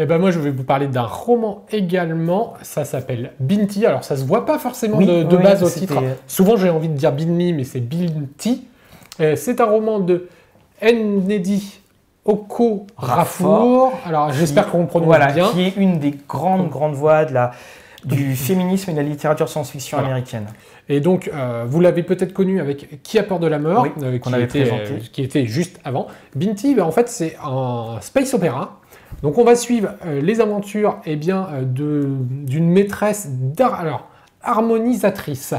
Eh 0.00 0.06
ben 0.06 0.18
moi, 0.18 0.30
je 0.30 0.38
vais 0.38 0.50
vous 0.50 0.62
parler 0.62 0.86
d'un 0.86 1.02
roman 1.02 1.66
également. 1.72 2.54
Ça 2.62 2.84
s'appelle 2.84 3.32
Binti. 3.40 3.84
Alors, 3.84 4.04
ça 4.04 4.16
se 4.16 4.24
voit 4.24 4.46
pas 4.46 4.58
forcément 4.60 5.00
de, 5.00 5.36
base 5.36 5.64
au 5.64 5.68
titre. 5.68 6.00
Souvent, 6.28 6.56
j'ai 6.56 6.70
envie 6.70 6.88
de 6.88 6.94
dire 6.96 7.12
Binmi, 7.12 7.52
mais 7.52 7.64
c'est 7.64 7.80
Binti. 7.80 8.68
C'est 9.18 9.60
un 9.60 9.64
roman 9.64 9.98
de 9.98 10.28
Nnedi 10.80 11.80
Oko 12.28 12.86
Rafour. 12.98 13.98
Alors 14.04 14.32
j'espère 14.32 14.70
qu'on 14.70 14.84
prononce 14.84 15.06
voilà, 15.06 15.32
bien. 15.32 15.48
Qui 15.48 15.62
est 15.62 15.76
une 15.76 15.98
des 15.98 16.14
grandes, 16.28 16.68
grandes 16.68 16.92
voix 16.92 17.24
de 17.24 17.32
la, 17.32 17.52
du 18.04 18.36
féminisme 18.36 18.90
et 18.90 18.92
de 18.92 18.98
la 18.98 19.04
littérature 19.04 19.48
science-fiction 19.48 19.96
américaine. 19.96 20.46
Et 20.90 21.00
donc, 21.00 21.30
euh, 21.32 21.64
vous 21.66 21.80
l'avez 21.80 22.02
peut-être 22.02 22.34
connu 22.34 22.60
avec 22.60 23.02
Qui 23.02 23.18
a 23.18 23.22
peur 23.22 23.38
de 23.38 23.46
la 23.46 23.58
mort, 23.58 23.86
euh, 24.02 24.18
qui, 24.18 24.34
avait 24.34 24.44
était, 24.44 24.70
euh, 24.70 24.98
qui 25.10 25.22
était 25.22 25.46
juste 25.46 25.80
avant. 25.84 26.06
Binti, 26.36 26.74
ben, 26.74 26.84
en 26.84 26.90
fait, 26.90 27.08
c'est 27.08 27.36
un 27.42 27.96
space 28.02 28.34
opéra. 28.34 28.78
Donc, 29.22 29.38
on 29.38 29.44
va 29.44 29.56
suivre 29.56 29.94
les 30.06 30.42
aventures 30.42 30.98
eh 31.06 31.16
bien, 31.16 31.48
d'une 31.62 32.70
maîtresse 32.70 33.30
alors, 33.58 34.06
harmonisatrice. 34.42 35.54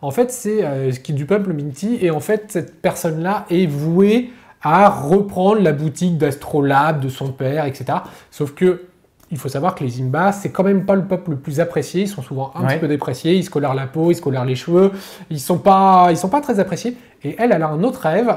En 0.00 0.10
fait, 0.10 0.32
c'est 0.32 0.62
ce 0.90 0.98
qui 1.00 1.12
est 1.12 1.14
du 1.14 1.26
peuple 1.26 1.52
Binti. 1.52 1.98
Et 2.00 2.10
en 2.10 2.20
fait, 2.20 2.46
cette 2.48 2.80
personne-là 2.80 3.44
est 3.50 3.66
vouée 3.66 4.30
à 4.64 4.88
reprendre 4.88 5.60
la 5.60 5.72
boutique 5.72 6.18
d'Astrolabe 6.18 7.00
de 7.00 7.08
son 7.08 7.28
père, 7.28 7.66
etc. 7.66 7.98
Sauf 8.30 8.54
que 8.54 8.86
il 9.30 9.38
faut 9.38 9.48
savoir 9.48 9.74
que 9.74 9.82
les 9.82 10.00
Imbas, 10.00 10.32
c'est 10.32 10.50
quand 10.50 10.62
même 10.62 10.86
pas 10.86 10.94
le 10.94 11.04
peuple 11.04 11.30
le 11.30 11.36
plus 11.36 11.58
apprécié. 11.58 12.02
Ils 12.02 12.08
sont 12.08 12.22
souvent 12.22 12.52
un 12.54 12.66
petit 12.66 12.78
peu 12.78 12.88
dépréciés. 12.88 13.34
Ils 13.34 13.42
se 13.42 13.50
colèrent 13.50 13.74
la 13.74 13.86
peau, 13.86 14.10
ils 14.10 14.14
se 14.14 14.22
colèrent 14.22 14.44
les 14.44 14.54
cheveux. 14.54 14.92
Ils 15.28 15.40
sont 15.40 15.58
pas, 15.58 16.08
ils 16.10 16.16
sont 16.16 16.28
pas 16.28 16.40
très 16.40 16.60
appréciés. 16.60 16.96
Et 17.24 17.34
elle, 17.38 17.50
elle 17.52 17.62
a 17.62 17.68
un 17.68 17.82
autre 17.82 18.00
rêve. 18.00 18.32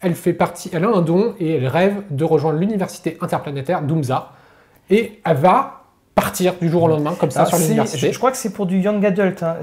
Elle 0.00 0.14
fait 0.14 0.32
partie, 0.32 0.70
elle 0.72 0.84
a 0.84 0.88
un 0.88 1.02
don 1.02 1.34
et 1.38 1.56
elle 1.56 1.66
rêve 1.66 2.02
de 2.10 2.24
rejoindre 2.24 2.58
l'université 2.58 3.18
interplanétaire 3.20 3.82
d'Umza. 3.82 4.30
Et 4.90 5.20
elle 5.24 5.36
va 5.36 5.82
partir 6.14 6.54
du 6.60 6.68
jour 6.68 6.84
au 6.84 6.88
lendemain 6.88 7.14
comme 7.18 7.30
ça 7.30 7.46
sur 7.46 7.58
l'université. 7.58 8.12
Je, 8.12 8.18
crois 8.18 8.30
que 8.30 8.36
c'est 8.36 8.52
pour 8.52 8.66
du 8.66 8.78
young 8.78 9.04
adult. 9.04 9.42
Hein. 9.42 9.56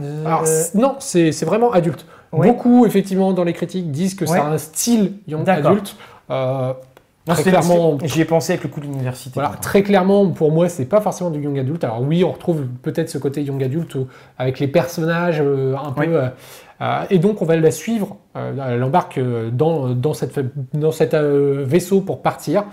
non, 0.75 0.95
c'est 0.99 1.45
vraiment 1.45 1.71
adulte. 1.71 2.05
Beaucoup, 2.31 2.85
effectivement, 2.85 3.33
dans 3.33 3.43
les 3.43 3.53
critiques 3.53 3.91
disent 3.91 4.15
que 4.15 4.25
c'est 4.25 4.39
un 4.39 4.57
style 4.57 5.13
young 5.27 5.47
adulte. 5.49 5.95
Euh, 6.29 6.73
très 7.25 7.43
clairement, 7.43 7.97
j'y 8.03 8.21
ai 8.21 8.25
pensé 8.25 8.53
avec 8.53 8.63
le 8.63 8.69
coup 8.69 8.79
de 8.79 8.85
l'université. 8.85 9.31
Voilà, 9.33 9.55
très 9.61 9.83
clairement, 9.83 10.29
pour 10.29 10.51
moi, 10.51 10.69
c'est 10.69 10.85
pas 10.85 11.01
forcément 11.01 11.31
du 11.31 11.41
young 11.41 11.57
adulte. 11.57 11.83
Alors 11.83 12.01
oui, 12.01 12.23
on 12.23 12.31
retrouve 12.31 12.65
peut-être 12.81 13.09
ce 13.09 13.17
côté 13.17 13.41
young 13.41 13.63
adulte 13.63 13.97
avec 14.37 14.59
les 14.59 14.67
personnages 14.67 15.41
euh, 15.41 15.75
un 15.75 15.91
peu. 15.91 16.21
Euh, 16.81 17.03
et 17.09 17.19
donc, 17.19 17.41
on 17.41 17.45
va 17.45 17.55
la 17.55 17.71
suivre. 17.71 18.17
elle 18.35 18.83
embarque 18.83 19.19
dans, 19.51 19.89
dans 19.89 20.13
cette 20.13 20.39
dans 20.73 20.91
cet 20.91 21.15
vaisseau 21.15 22.01
pour 22.01 22.21
partir. 22.21 22.63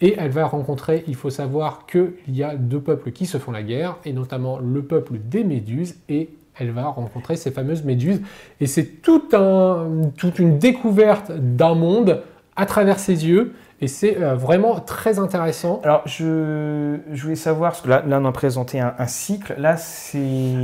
Et 0.00 0.16
elle 0.18 0.30
va 0.30 0.44
rencontrer, 0.46 1.04
il 1.06 1.14
faut 1.14 1.30
savoir 1.30 1.86
qu'il 1.86 2.12
y 2.28 2.42
a 2.42 2.56
deux 2.56 2.80
peuples 2.80 3.12
qui 3.12 3.26
se 3.26 3.38
font 3.38 3.52
la 3.52 3.62
guerre, 3.62 3.96
et 4.04 4.12
notamment 4.12 4.58
le 4.58 4.82
peuple 4.82 5.18
des 5.18 5.44
Méduses 5.44 5.94
et 6.08 6.30
elle 6.58 6.70
va 6.70 6.84
rencontrer 6.84 7.36
ces 7.36 7.50
fameuses 7.50 7.84
méduses. 7.84 8.20
Et 8.60 8.66
c'est 8.66 9.02
tout 9.02 9.24
un, 9.32 10.10
toute 10.16 10.38
une 10.38 10.58
découverte 10.58 11.32
d'un 11.32 11.74
monde 11.74 12.22
à 12.56 12.66
travers 12.66 12.98
ses 12.98 13.26
yeux. 13.26 13.54
Et 13.80 13.88
c'est 13.88 14.22
euh, 14.22 14.34
vraiment 14.34 14.78
très 14.78 15.18
intéressant. 15.18 15.80
Alors, 15.84 16.02
je, 16.06 16.96
je, 17.12 17.22
voulais 17.22 17.34
savoir, 17.34 17.72
parce 17.72 17.82
que 17.82 17.88
là, 17.88 18.02
là 18.06 18.18
on 18.18 18.24
a 18.24 18.32
présenté 18.32 18.80
un, 18.80 18.94
cycle. 19.08 19.54
Là, 19.58 19.76
c'est. 19.76 20.18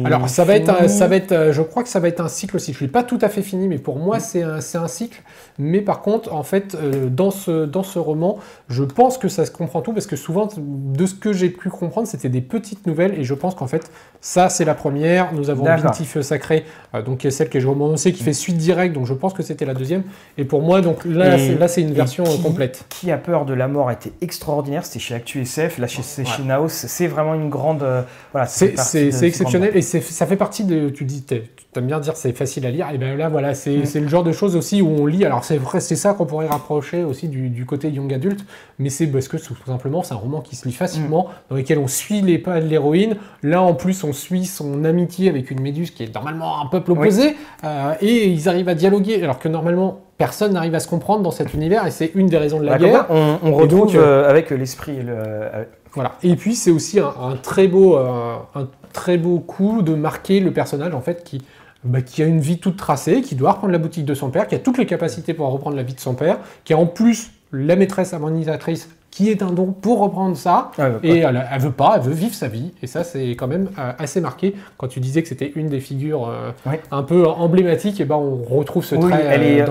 Alors, 0.04 0.28
ça 0.28 0.44
va, 0.44 0.54
être, 0.54 0.88
ça 0.88 1.08
va 1.08 1.16
être, 1.16 1.32
euh, 1.32 1.52
je 1.52 1.60
crois 1.60 1.82
que 1.82 1.88
ça 1.88 1.98
va 1.98 2.08
être 2.08 2.20
un 2.20 2.28
cycle 2.28 2.56
aussi. 2.56 2.72
Je 2.72 2.76
ne 2.76 2.84
suis 2.84 2.88
pas 2.88 3.02
tout 3.02 3.18
à 3.20 3.28
fait 3.28 3.42
fini, 3.42 3.66
mais 3.66 3.78
pour 3.78 3.98
moi, 3.98 4.20
c'est 4.20 4.42
un, 4.42 4.58
un, 4.58 4.88
cycle. 4.88 5.22
Mais 5.58 5.80
par 5.80 6.02
contre, 6.02 6.32
en 6.32 6.44
fait, 6.44 6.76
euh, 6.76 7.08
dans, 7.10 7.32
ce, 7.32 7.66
dans 7.66 7.82
ce 7.82 7.98
roman, 7.98 8.38
je 8.68 8.84
pense 8.84 9.18
que 9.18 9.28
ça 9.28 9.44
se 9.44 9.50
comprend 9.50 9.82
tout, 9.82 9.92
parce 9.92 10.06
que 10.06 10.16
souvent, 10.16 10.48
de 10.56 11.04
ce 11.04 11.14
que 11.14 11.32
j'ai 11.32 11.50
pu 11.50 11.68
comprendre, 11.68 12.06
c'était 12.06 12.28
des 12.30 12.40
petites 12.40 12.86
nouvelles. 12.86 13.18
Et 13.18 13.24
je 13.24 13.34
pense 13.34 13.56
qu'en 13.56 13.66
fait, 13.66 13.90
ça, 14.20 14.48
c'est 14.48 14.64
la 14.64 14.74
première. 14.74 15.32
Nous 15.32 15.50
avons 15.50 15.64
Binti 15.64 16.04
Feu 16.04 16.22
Sacré, 16.22 16.64
donc 17.06 17.18
qui 17.18 17.26
est 17.26 17.30
celle 17.30 17.48
que 17.48 17.58
j'ai 17.58 17.66
romancée, 17.66 18.12
qui 18.12 18.22
fait 18.22 18.32
suite 18.32 18.56
directe. 18.56 18.94
Donc, 18.94 19.06
je 19.06 19.14
pense 19.14 19.32
que 19.32 19.42
c'était 19.42 19.64
la 19.64 19.74
deuxième. 19.74 20.02
Et 20.38 20.44
pour 20.44 20.62
moi, 20.62 20.80
donc 20.80 21.04
là, 21.04 21.38
c'est 21.68 21.82
une 21.82 21.92
version 21.92 22.24
complète 22.42 22.84
qui 22.88 23.10
a 23.10 23.16
peur 23.16 23.44
de 23.44 23.54
la 23.54 23.68
mort 23.68 23.90
était 23.90 24.12
extraordinaire. 24.20 24.84
C'était 24.84 24.98
chez 24.98 25.14
Actu 25.14 25.40
SF, 25.42 25.78
là 25.78 25.86
chez, 25.86 26.02
chez 26.02 26.42
Naos. 26.42 26.68
C'est 26.68 27.06
vraiment 27.06 27.34
une 27.34 27.48
grande. 27.48 27.82
Euh, 27.82 28.02
voilà, 28.32 28.46
c'est 28.46 28.74
exceptionnel 29.22 29.76
et 29.76 29.82
ça 29.82 30.26
fait 30.26 30.36
partie 30.36 30.64
de. 30.64 30.88
Tu 30.90 31.04
dis, 31.04 31.24
tu 31.24 31.42
aimes 31.76 31.86
bien 31.86 32.00
dire 32.00 32.16
c'est 32.16 32.32
facile 32.32 32.66
à 32.66 32.70
lire. 32.70 32.88
Et 32.92 32.98
bien 32.98 33.16
là, 33.16 33.28
voilà, 33.28 33.52
mm. 33.52 33.84
c'est 33.84 34.00
le 34.00 34.08
genre 34.08 34.24
de 34.24 34.32
choses 34.32 34.56
aussi 34.56 34.82
où 34.82 34.88
on 34.88 35.06
lit. 35.06 35.24
Alors 35.24 35.44
c'est 35.44 35.56
vrai, 35.56 35.80
c'est 35.80 35.96
ça 35.96 36.14
qu'on 36.14 36.26
pourrait 36.26 36.48
rapprocher 36.48 37.04
aussi 37.04 37.28
du, 37.28 37.64
côté 37.64 37.88
young 37.90 38.12
adulte, 38.12 38.44
mais 38.78 38.90
c'est 38.90 39.06
parce 39.06 39.28
que 39.28 39.36
tout 39.36 39.54
simplement 39.66 40.02
c'est 40.02 40.14
un 40.14 40.18
roman 40.18 40.40
qui 40.40 40.56
se 40.56 40.66
lit 40.66 40.74
facilement, 40.74 41.24
mm. 41.24 41.50
dans 41.50 41.56
lequel 41.56 41.78
on 41.78 41.88
suit 41.88 42.22
les 42.22 42.38
pas 42.38 42.60
de 42.60 42.66
l'héroïne. 42.66 43.16
Là 43.42 43.62
en 43.62 43.74
plus, 43.74 44.02
on 44.04 44.09
suit 44.12 44.46
son 44.46 44.84
amitié 44.84 45.28
avec 45.28 45.50
une 45.50 45.60
méduse 45.60 45.90
qui 45.90 46.04
est 46.04 46.14
normalement 46.14 46.60
un 46.60 46.66
peuple 46.66 46.92
opposé, 46.92 47.36
euh, 47.64 47.94
et 48.00 48.26
ils 48.26 48.48
arrivent 48.48 48.68
à 48.68 48.74
dialoguer 48.74 49.22
alors 49.22 49.38
que 49.38 49.48
normalement 49.48 50.00
personne 50.20 50.52
n'arrive 50.52 50.74
à 50.74 50.80
se 50.80 50.88
comprendre 50.88 51.22
dans 51.22 51.30
cet 51.30 51.54
univers 51.54 51.86
et 51.86 51.90
c'est 51.90 52.12
une 52.14 52.26
des 52.26 52.36
raisons 52.36 52.60
de 52.60 52.66
la 52.66 52.72
bah, 52.72 52.78
guerre. 52.78 53.06
On, 53.10 53.54
retrouve 53.54 53.96
euh, 53.96 54.28
avec 54.28 54.50
l'esprit. 54.50 54.98
Euh, 55.00 55.64
voilà. 55.94 56.16
Et 56.22 56.36
puis 56.36 56.54
c'est 56.54 56.70
aussi 56.70 57.00
un, 57.00 57.36
très 57.42 57.68
beau, 57.68 57.96
euh, 57.96 58.34
un 58.54 58.68
très 58.92 59.16
beau 59.16 59.38
coup 59.38 59.80
de 59.80 59.94
marquer 59.94 60.40
le 60.40 60.52
personnage 60.52 60.94
en 60.94 61.00
fait 61.00 61.24
qui, 61.24 61.40
bah, 61.84 62.02
qui 62.02 62.22
a 62.22 62.26
une 62.26 62.38
vie 62.38 62.58
toute 62.58 62.76
tracée, 62.76 63.22
qui 63.22 63.34
doit 63.34 63.52
reprendre 63.52 63.72
la 63.72 63.78
boutique 63.78 64.04
de 64.04 64.12
son 64.12 64.28
père, 64.28 64.46
qui 64.46 64.54
a 64.54 64.58
toutes 64.58 64.76
les 64.76 64.84
capacités 64.84 65.32
pour 65.32 65.50
reprendre 65.50 65.76
la 65.76 65.82
vie 65.82 65.94
de 65.94 66.00
son 66.00 66.12
père, 66.12 66.36
qui 66.64 66.74
a 66.74 66.76
en 66.76 66.84
plus 66.84 67.30
la 67.50 67.74
maîtresse 67.74 68.12
harmonisatrice 68.12 68.90
qui 69.10 69.28
est 69.28 69.42
un 69.42 69.50
don 69.50 69.72
pour 69.72 69.98
reprendre 69.98 70.36
ça. 70.36 70.70
et 71.02 71.18
elle, 71.18 71.46
elle, 71.50 71.60
veut 71.60 71.72
pas, 71.72 71.94
elle 71.96 72.02
veut 72.02 72.14
vivre 72.14 72.34
sa 72.34 72.46
vie. 72.46 72.72
Et 72.82 72.86
ça, 72.86 73.02
c'est 73.02 73.30
quand 73.30 73.48
même 73.48 73.68
euh, 73.78 73.92
assez 73.98 74.20
marqué. 74.20 74.54
Quand 74.78 74.86
tu 74.86 75.00
disais 75.00 75.22
que 75.22 75.28
c'était 75.28 75.52
une 75.56 75.68
des 75.68 75.80
figures 75.80 76.28
euh, 76.28 76.52
un 76.92 77.02
peu 77.02 77.26
emblématiques, 77.26 78.00
et 78.00 78.04
ben 78.04 78.16
on 78.16 78.36
retrouve 78.36 78.84
ce 78.84 78.94
trait 78.94 79.24
elle 79.28 79.42
est, 79.42 79.62
euh, 79.62 79.66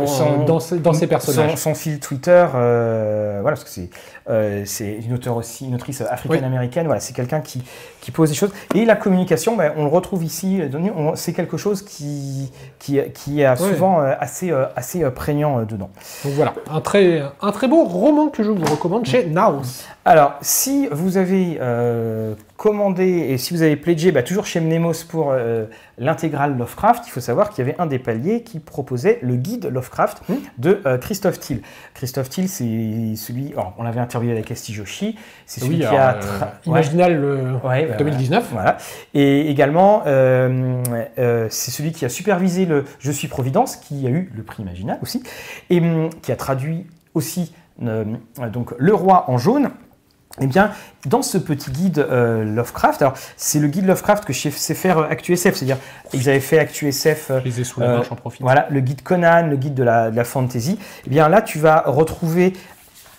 dans, 0.45 0.59
dans, 0.77 0.93
ces 0.93 1.07
personnages. 1.07 1.55
Son, 1.55 1.73
fil 1.73 1.99
Twitter, 1.99 2.45
voilà, 2.51 3.41
parce 3.43 3.63
que 3.63 3.69
c'est 3.69 3.89
c'est 4.65 4.99
une 5.03 5.13
auteure 5.13 5.37
aussi, 5.37 5.65
une 5.65 5.75
autrice 5.75 6.01
africaine-américaine. 6.01 6.85
Voilà, 6.85 6.99
c'est 6.99 7.15
quelqu'un 7.15 7.39
qui, 7.39 7.63
qui 7.99 8.11
pose 8.11 8.29
des 8.29 8.35
choses. 8.35 8.51
Et 8.75 8.85
la 8.85 8.95
communication, 8.95 9.55
ben, 9.55 9.73
on 9.75 9.85
le 9.85 9.89
retrouve 9.89 10.23
ici. 10.23 10.61
C'est 11.15 11.33
quelque 11.33 11.57
chose 11.57 11.81
qui 11.81 12.51
qui, 12.77 12.99
qui 13.13 13.41
est 13.41 13.55
souvent 13.55 14.01
assez 14.01 14.51
assez 14.75 15.09
prégnant 15.11 15.63
dedans. 15.63 15.89
Donc 16.25 16.33
voilà, 16.33 16.53
un 16.69 16.81
très 16.81 17.23
un 17.41 17.51
très 17.51 17.67
beau 17.67 17.85
roman 17.85 18.27
que 18.27 18.43
je 18.43 18.51
vous 18.51 18.65
recommande 18.65 19.05
chez 19.05 19.28
Naos. 19.29 19.83
Alors, 20.05 20.33
si 20.41 20.87
vous 20.91 21.17
avez 21.17 21.57
euh, 21.61 22.33
commandé 22.57 23.05
et 23.05 23.37
si 23.37 23.53
vous 23.53 23.61
avez 23.61 23.75
pledgé, 23.75 24.11
bah, 24.11 24.23
toujours 24.23 24.45
chez 24.45 24.59
Mnemos 24.59 25.05
pour 25.07 25.31
euh, 25.31 25.65
l'intégrale 25.97 26.57
Lovecraft, 26.57 27.03
il 27.07 27.11
faut 27.11 27.19
savoir 27.19 27.49
qu'il 27.49 27.63
y 27.65 27.69
avait 27.69 27.79
un 27.79 27.85
des 27.85 27.99
paliers 27.99 28.41
qui 28.43 28.59
proposait 28.59 29.19
le 29.21 29.35
guide 29.35 29.65
Lovecraft 29.71 30.21
Hmm. 30.29 30.35
de 30.57 30.81
euh, 30.85 30.97
Christophe 30.97 31.39
Thiel. 31.39 31.61
Christophe 31.93 32.29
Thiel, 32.29 32.47
c'est 32.49 33.15
celui, 33.15 33.51
alors, 33.53 33.73
on 33.77 33.83
l'avait 33.83 33.99
interviewé 33.99 34.33
avec 34.33 34.49
Esti 34.51 34.73
Joshi, 34.73 35.15
c'est 35.45 35.61
celui 35.61 35.75
Oui, 35.75 35.79
qui 35.81 35.85
a... 35.85 36.15
euh, 36.15 36.19
tra-. 36.21 36.51
Imaginal 36.65 37.13
euh, 37.23 37.53
Ouais, 37.63 37.85
bah, 37.85 37.95
2019. 37.97 38.49
Voilà. 38.51 38.77
Et 39.13 39.49
également, 39.49 40.03
c'est 40.05 41.71
celui 41.71 41.91
qui 41.91 42.05
a 42.05 42.09
supervisé 42.09 42.65
le 42.65 42.85
Je 42.99 43.11
suis 43.11 43.27
Providence, 43.27 43.75
qui 43.75 44.05
a 44.07 44.09
eu 44.09 44.31
le 44.35 44.43
prix 44.43 44.63
Imaginal 44.63 44.97
aussi, 45.01 45.21
et 45.69 45.79
hum, 45.79 46.09
qui 46.21 46.31
a 46.31 46.35
traduit 46.35 46.85
aussi 47.13 47.53
donc 47.79 48.73
Le 48.77 48.93
Roi 48.93 49.25
en 49.29 49.37
jaune. 49.37 49.69
Eh 50.41 50.47
bien, 50.47 50.71
dans 51.05 51.21
ce 51.23 51.37
petit 51.37 51.71
guide 51.71 51.99
euh, 51.99 52.45
Lovecraft, 52.45 53.01
alors 53.01 53.13
c'est 53.35 53.59
le 53.59 53.67
guide 53.67 53.87
Lovecraft 53.87 54.23
que 54.25 54.31
je 54.31 54.49
sais 54.49 54.75
faire 54.75 54.99
euh, 54.99 55.09
ActuSF, 55.09 55.55
c'est-à-dire 55.55 55.77
ils 56.13 56.29
avaient 56.29 56.39
fait 56.39 56.59
ActuSF, 56.59 57.31
euh, 57.31 57.63
sous 57.63 57.79
la 57.81 57.87
Euh, 57.87 57.97
main, 57.97 58.03
j'en 58.07 58.15
profite. 58.15 58.41
voilà, 58.41 58.67
le 58.69 58.79
guide 58.79 59.01
Conan, 59.01 59.47
le 59.47 59.57
guide 59.57 59.73
de 59.73 59.83
la, 59.83 60.11
de 60.11 60.15
la 60.15 60.23
fantasy. 60.23 60.77
Eh 61.05 61.09
bien 61.09 61.27
là, 61.29 61.41
tu 61.41 61.57
vas 61.57 61.83
retrouver 61.87 62.53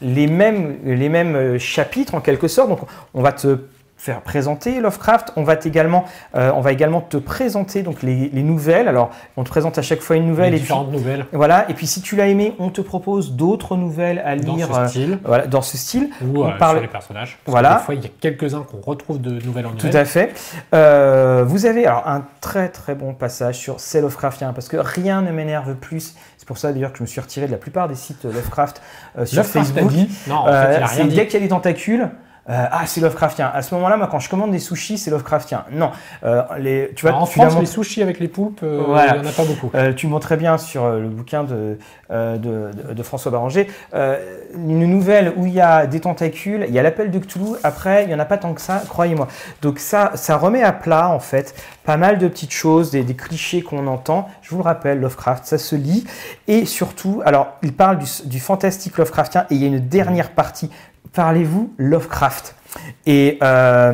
les 0.01 0.29
mêmes, 0.29 0.79
les 0.85 1.09
mêmes 1.11 1.35
euh, 1.35 1.59
chapitres 1.59 2.15
en 2.15 2.21
quelque 2.21 2.49
sorte. 2.49 2.71
Donc, 2.71 2.81
on 3.13 3.23
va 3.23 3.33
te 3.33 3.59
faire 4.03 4.23
présenter 4.23 4.81
Lovecraft. 4.81 5.33
On 5.37 5.43
va 5.43 5.57
également, 5.63 6.07
euh, 6.35 6.51
on 6.55 6.63
va 6.63 6.73
également 6.73 7.03
te 7.03 7.19
présenter 7.19 7.83
donc 7.83 8.03
les, 8.03 8.31
les 8.31 8.43
nouvelles. 8.43 8.89
Alors, 8.89 9.11
on 9.37 9.45
te 9.45 9.51
présente 9.51 9.77
à 9.77 9.83
chaque 9.83 10.01
fois 10.01 10.17
une 10.17 10.27
nouvelle 10.27 10.53
Les 10.53 10.57
et 10.57 10.61
puis 10.61 10.63
différentes 10.63 10.91
nouvelles 10.91 11.27
voilà. 11.33 11.67
Et 11.69 11.75
puis, 11.75 11.87
si 11.87 12.01
tu 12.01 12.17
l'as 12.17 12.27
aimé, 12.29 12.55
on 12.59 12.71
te 12.71 12.81
propose 12.81 13.33
d'autres 13.33 13.77
nouvelles 13.77 14.23
à 14.25 14.37
dans 14.37 14.57
lire. 14.57 14.69
ce 14.75 14.81
euh, 14.81 14.89
style. 14.89 15.19
voilà, 15.23 15.47
dans 15.47 15.61
ce 15.61 15.77
style. 15.77 16.09
Ou 16.25 16.43
on 16.45 16.49
euh, 16.49 16.53
parle- 16.57 16.77
sur 16.77 16.83
les 16.83 16.89
personnages. 16.89 17.37
Parce 17.37 17.45
que 17.45 17.51
Voilà. 17.51 17.75
Des 17.75 17.85
fois, 17.85 17.95
il 17.95 18.03
y 18.03 18.07
a 18.07 18.11
quelques-uns 18.21 18.63
qu'on 18.63 18.81
retrouve 18.81 19.21
de 19.21 19.33
nouvelles 19.45 19.67
en 19.67 19.73
Tout 19.73 19.87
nouvelles. 19.89 20.01
à 20.01 20.05
fait. 20.07 20.33
Euh, 20.75 21.45
vous 21.47 21.67
avez 21.67 21.85
alors 21.87 22.07
un 22.09 22.25
très 22.41 22.71
très 22.71 22.95
bon 22.95 23.13
passage 23.13 23.57
sur 23.59 23.81
C'est 23.81 24.01
Lovecraftien 24.01 24.53
parce 24.55 24.69
que 24.69 24.79
rien 24.79 25.21
ne 25.21 25.31
m'énerve 25.31 25.75
plus. 25.75 26.15
C'est 26.39 26.47
pour 26.49 26.57
ça 26.57 26.73
d'ailleurs 26.73 26.93
que 26.93 26.99
je 26.99 27.03
me 27.03 27.07
suis 27.07 27.21
retiré 27.21 27.47
de 27.47 27.53
la 27.53 27.59
plupart 27.59 27.87
des 27.87 27.95
sites 27.97 28.25
Lovecraft 28.25 28.81
euh, 29.19 29.27
sur 29.27 29.43
Lovecraft 29.43 29.73
Facebook. 29.75 29.93
dit- 29.93 30.09
Non, 30.27 30.37
en 30.37 30.47
fait, 30.47 30.77
il 30.79 30.83
a 30.83 30.87
rien 30.87 31.05
dit. 31.05 31.17
dès 31.17 31.27
qu'il 31.27 31.35
y 31.35 31.43
a 31.43 31.47
des 31.47 31.49
tentacules. 31.51 32.09
Euh, 32.49 32.67
ah, 32.73 32.83
c'est 32.87 33.01
Lovecraftien. 33.01 33.51
À 33.53 33.63
ce 33.63 33.75
moment-là, 33.75 33.97
moi, 33.97 34.09
quand 34.11 34.19
je 34.19 34.29
commande 34.31 34.51
des 34.51 34.59
sushis, 34.59 34.99
c'est 34.99 35.11
Lovecraftien. 35.11 35.65
Non, 35.73 35.91
Euh, 36.25 36.43
les, 36.59 36.93
tu 36.97 37.03
vois, 37.03 37.11
Alors, 37.11 37.23
en 37.23 37.27
tu 37.27 37.39
France, 37.39 37.59
les 37.61 37.67
sushis 37.67 38.03
avec 38.03 38.19
les 38.19 38.29
poulpes, 38.29 38.61
euh, 38.63 38.83
il 39.15 39.21
n'y 39.21 39.27
en 39.27 39.31
a 39.31 39.33
pas 39.33 39.45
beaucoup. 39.45 39.71
tu 39.97 40.07
montres 40.07 40.27
très 40.27 40.37
bien 40.37 40.59
sur 40.59 40.89
le 40.89 41.09
bouquin 41.09 41.45
de, 41.45 41.79
de, 42.11 42.37
de- 42.39 42.93
de 42.95 43.03
François 43.03 43.31
Barranger 43.31 43.69
une 44.55 44.85
nouvelle 44.87 45.33
où 45.37 45.47
il 45.47 45.53
y 45.53 45.61
a 45.61 45.87
des 45.87 46.01
tentacules, 46.01 46.65
il 46.69 46.75
y 46.75 46.79
a 46.79 46.83
l'appel 46.83 47.11
de 47.13 47.19
Cthulhu, 47.21 47.53
après 47.63 48.03
il 48.03 48.09
n'y 48.09 48.15
en 48.15 48.19
a 48.19 48.25
pas 48.25 48.37
tant 48.37 48.53
que 48.53 48.61
ça, 48.61 48.83
croyez-moi. 48.89 49.29
Donc 49.63 49.79
ça, 49.79 50.11
ça 50.15 50.37
remet 50.37 50.63
à 50.63 50.73
plat 50.73 51.09
en 51.11 51.21
fait 51.21 51.55
pas 51.85 51.97
mal 51.97 52.19
de 52.19 52.27
petites 52.29 52.53
choses, 52.53 52.91
des, 52.91 53.03
des 53.05 53.15
clichés 53.15 53.63
qu'on 53.63 53.87
entend. 53.87 54.29
Je 54.43 54.51
vous 54.51 54.59
le 54.59 54.63
rappelle, 54.65 55.01
Lovecraft, 55.01 55.45
ça 55.45 55.57
se 55.59 55.75
lit. 55.77 56.05
Et 56.49 56.65
surtout, 56.67 57.23
alors 57.25 57.49
il 57.63 57.73
parle 57.73 57.99
du, 57.99 58.07
du 58.25 58.41
fantastique 58.41 58.99
Lovecraftien 58.99 59.47
et 59.51 59.55
il 59.55 59.61
y 59.61 59.65
a 59.65 59.69
une 59.69 59.79
dernière 59.81 60.31
partie. 60.31 60.71
Parlez-vous 61.13 61.73
Lovecraft? 61.79 62.55
Et 63.07 63.39
euh, 63.43 63.93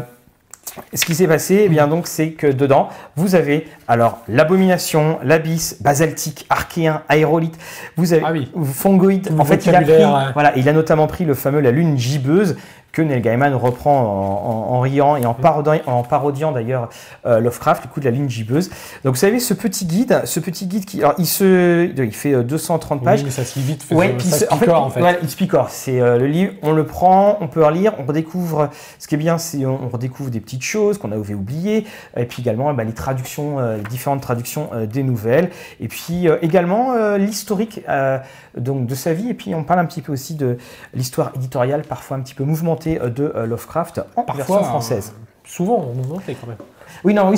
ce 0.93 1.05
qui 1.07 1.15
s'est 1.15 1.27
passé, 1.27 1.63
eh 1.65 1.69
bien 1.69 1.89
donc, 1.89 2.07
c'est 2.07 2.31
que 2.33 2.47
dedans, 2.47 2.89
vous 3.17 3.35
avez 3.35 3.67
alors 3.89 4.19
l'abomination, 4.29 5.19
l'abysse, 5.23 5.79
basaltique, 5.81 6.47
archéen, 6.51 7.03
aérolite. 7.09 7.57
Vous 7.97 8.13
avez 8.13 8.23
Ah 8.27 8.33
oui. 8.33 8.51
fongoïde. 8.73 9.31
En 9.39 9.45
fait, 9.45 9.65
il 9.65 9.71
a 9.75 9.81
pris, 9.81 9.87
vocabulaire, 9.87 10.13
ouais. 10.15 10.33
voilà, 10.35 10.57
il 10.57 10.69
a 10.69 10.73
notamment 10.73 11.07
pris 11.07 11.25
le 11.25 11.35
fameux 11.35 11.61
la 11.61 11.71
lune 11.71 11.97
gibbeuse 11.97 12.57
que 12.97 13.03
Neil 13.03 13.21
Gaiman 13.21 13.55
reprend 13.55 14.01
en, 14.01 14.73
en- 14.73 14.75
en 14.77 14.81
riant 14.81 15.17
et 15.17 15.27
en 15.27 15.35
parodiant, 15.35 15.79
en 15.87 16.03
parodiant 16.03 16.51
d'ailleurs 16.51 16.89
euh, 17.27 17.41
Lovecraft, 17.41 17.85
le 17.85 17.91
coup 17.91 18.01
de 18.01 18.07
la 18.07 18.11
lune 18.11 18.31
gibbeuse. 18.31 18.71
Donc 19.05 19.15
vous 19.15 19.21
savez 19.21 19.39
ce 19.39 19.53
petit 19.53 19.85
guide, 19.85 20.23
ce 20.25 20.41
petit 20.41 20.67
guide 20.67 20.87
qui, 20.87 21.01
alors 21.01 21.13
il 21.19 21.27
se, 21.27 21.91
il 21.95 22.13
fait 22.15 22.33
euh, 22.33 22.43
230 22.43 23.05
pages. 23.05 23.19
Oui, 23.19 23.27
mais 23.27 23.31
ça 23.31 23.45
se 23.45 23.59
lit 23.59 23.65
vite. 23.67 23.83
fait- 23.83 23.95
Ouais, 23.95 24.07
ça 24.09 24.13
puis 24.17 24.29
se 24.29 24.39
c'est- 24.39 24.53
en 24.53 24.57
fait, 24.57 24.71
en 24.71 24.91
il 25.23 25.29
se 25.29 25.37
picore. 25.37 25.69
C'est 25.69 26.01
euh, 26.01 26.17
le 26.19 26.27
livre, 26.27 26.55
on 26.63 26.73
le 26.73 26.87
prend, 26.87 27.37
on 27.43 27.49
peut 27.49 27.63
relire, 27.63 27.93
on 27.99 28.05
redécouvre. 28.07 28.71
Ce 28.99 29.07
qui 29.09 29.15
est 29.15 29.19
bien, 29.19 29.37
c'est 29.37 29.67
on, 29.67 29.79
on 29.85 29.89
redécouvre 29.89 30.31
des 30.31 30.41
petites 30.41 30.63
choses 30.63 30.97
qu'on 30.97 31.13
avait 31.13 31.35
oubliées, 31.35 31.85
et 32.17 32.25
puis 32.25 32.41
également 32.41 32.73
bah, 32.73 32.85
les 32.85 32.95
traductions, 32.95 33.59
euh, 33.61 33.77
les 33.77 33.83
différentes 33.91 34.23
traductions 34.23 34.71
euh, 34.73 34.87
des 34.87 35.03
nouvelles, 35.03 35.51
et 35.81 35.89
puis 35.89 36.29
euh, 36.29 36.39
également 36.41 36.93
euh, 36.95 37.19
l'historique 37.19 37.83
euh, 37.91 38.17
donc 38.57 38.87
de 38.87 38.95
sa 38.95 39.13
vie, 39.13 39.29
et 39.29 39.35
puis 39.35 39.55
on 39.55 39.65
parle 39.65 39.81
un 39.81 39.85
petit 39.85 40.01
peu 40.01 40.13
aussi 40.13 40.35
de 40.35 40.57
l'histoire 40.95 41.31
éditoriale, 41.37 41.83
parfois 41.87 42.17
un 42.17 42.21
petit 42.21 42.35
peu 42.35 42.45
mouvementée 42.45 42.86
euh, 43.01 43.09
de 43.11 43.33
euh, 43.35 43.47
Lovecraft 43.47 44.01
en 44.17 44.23
Parfois, 44.23 44.45
version 44.59 44.65
française. 44.65 45.13
euh, 45.15 45.25
souvent, 45.45 45.87
on 45.91 45.95
nous 45.95 46.09
montait 46.09 46.35
quand 46.41 46.47
même. 46.47 46.57
Oui, 47.05 47.13
non, 47.15 47.29
oui, 47.29 47.37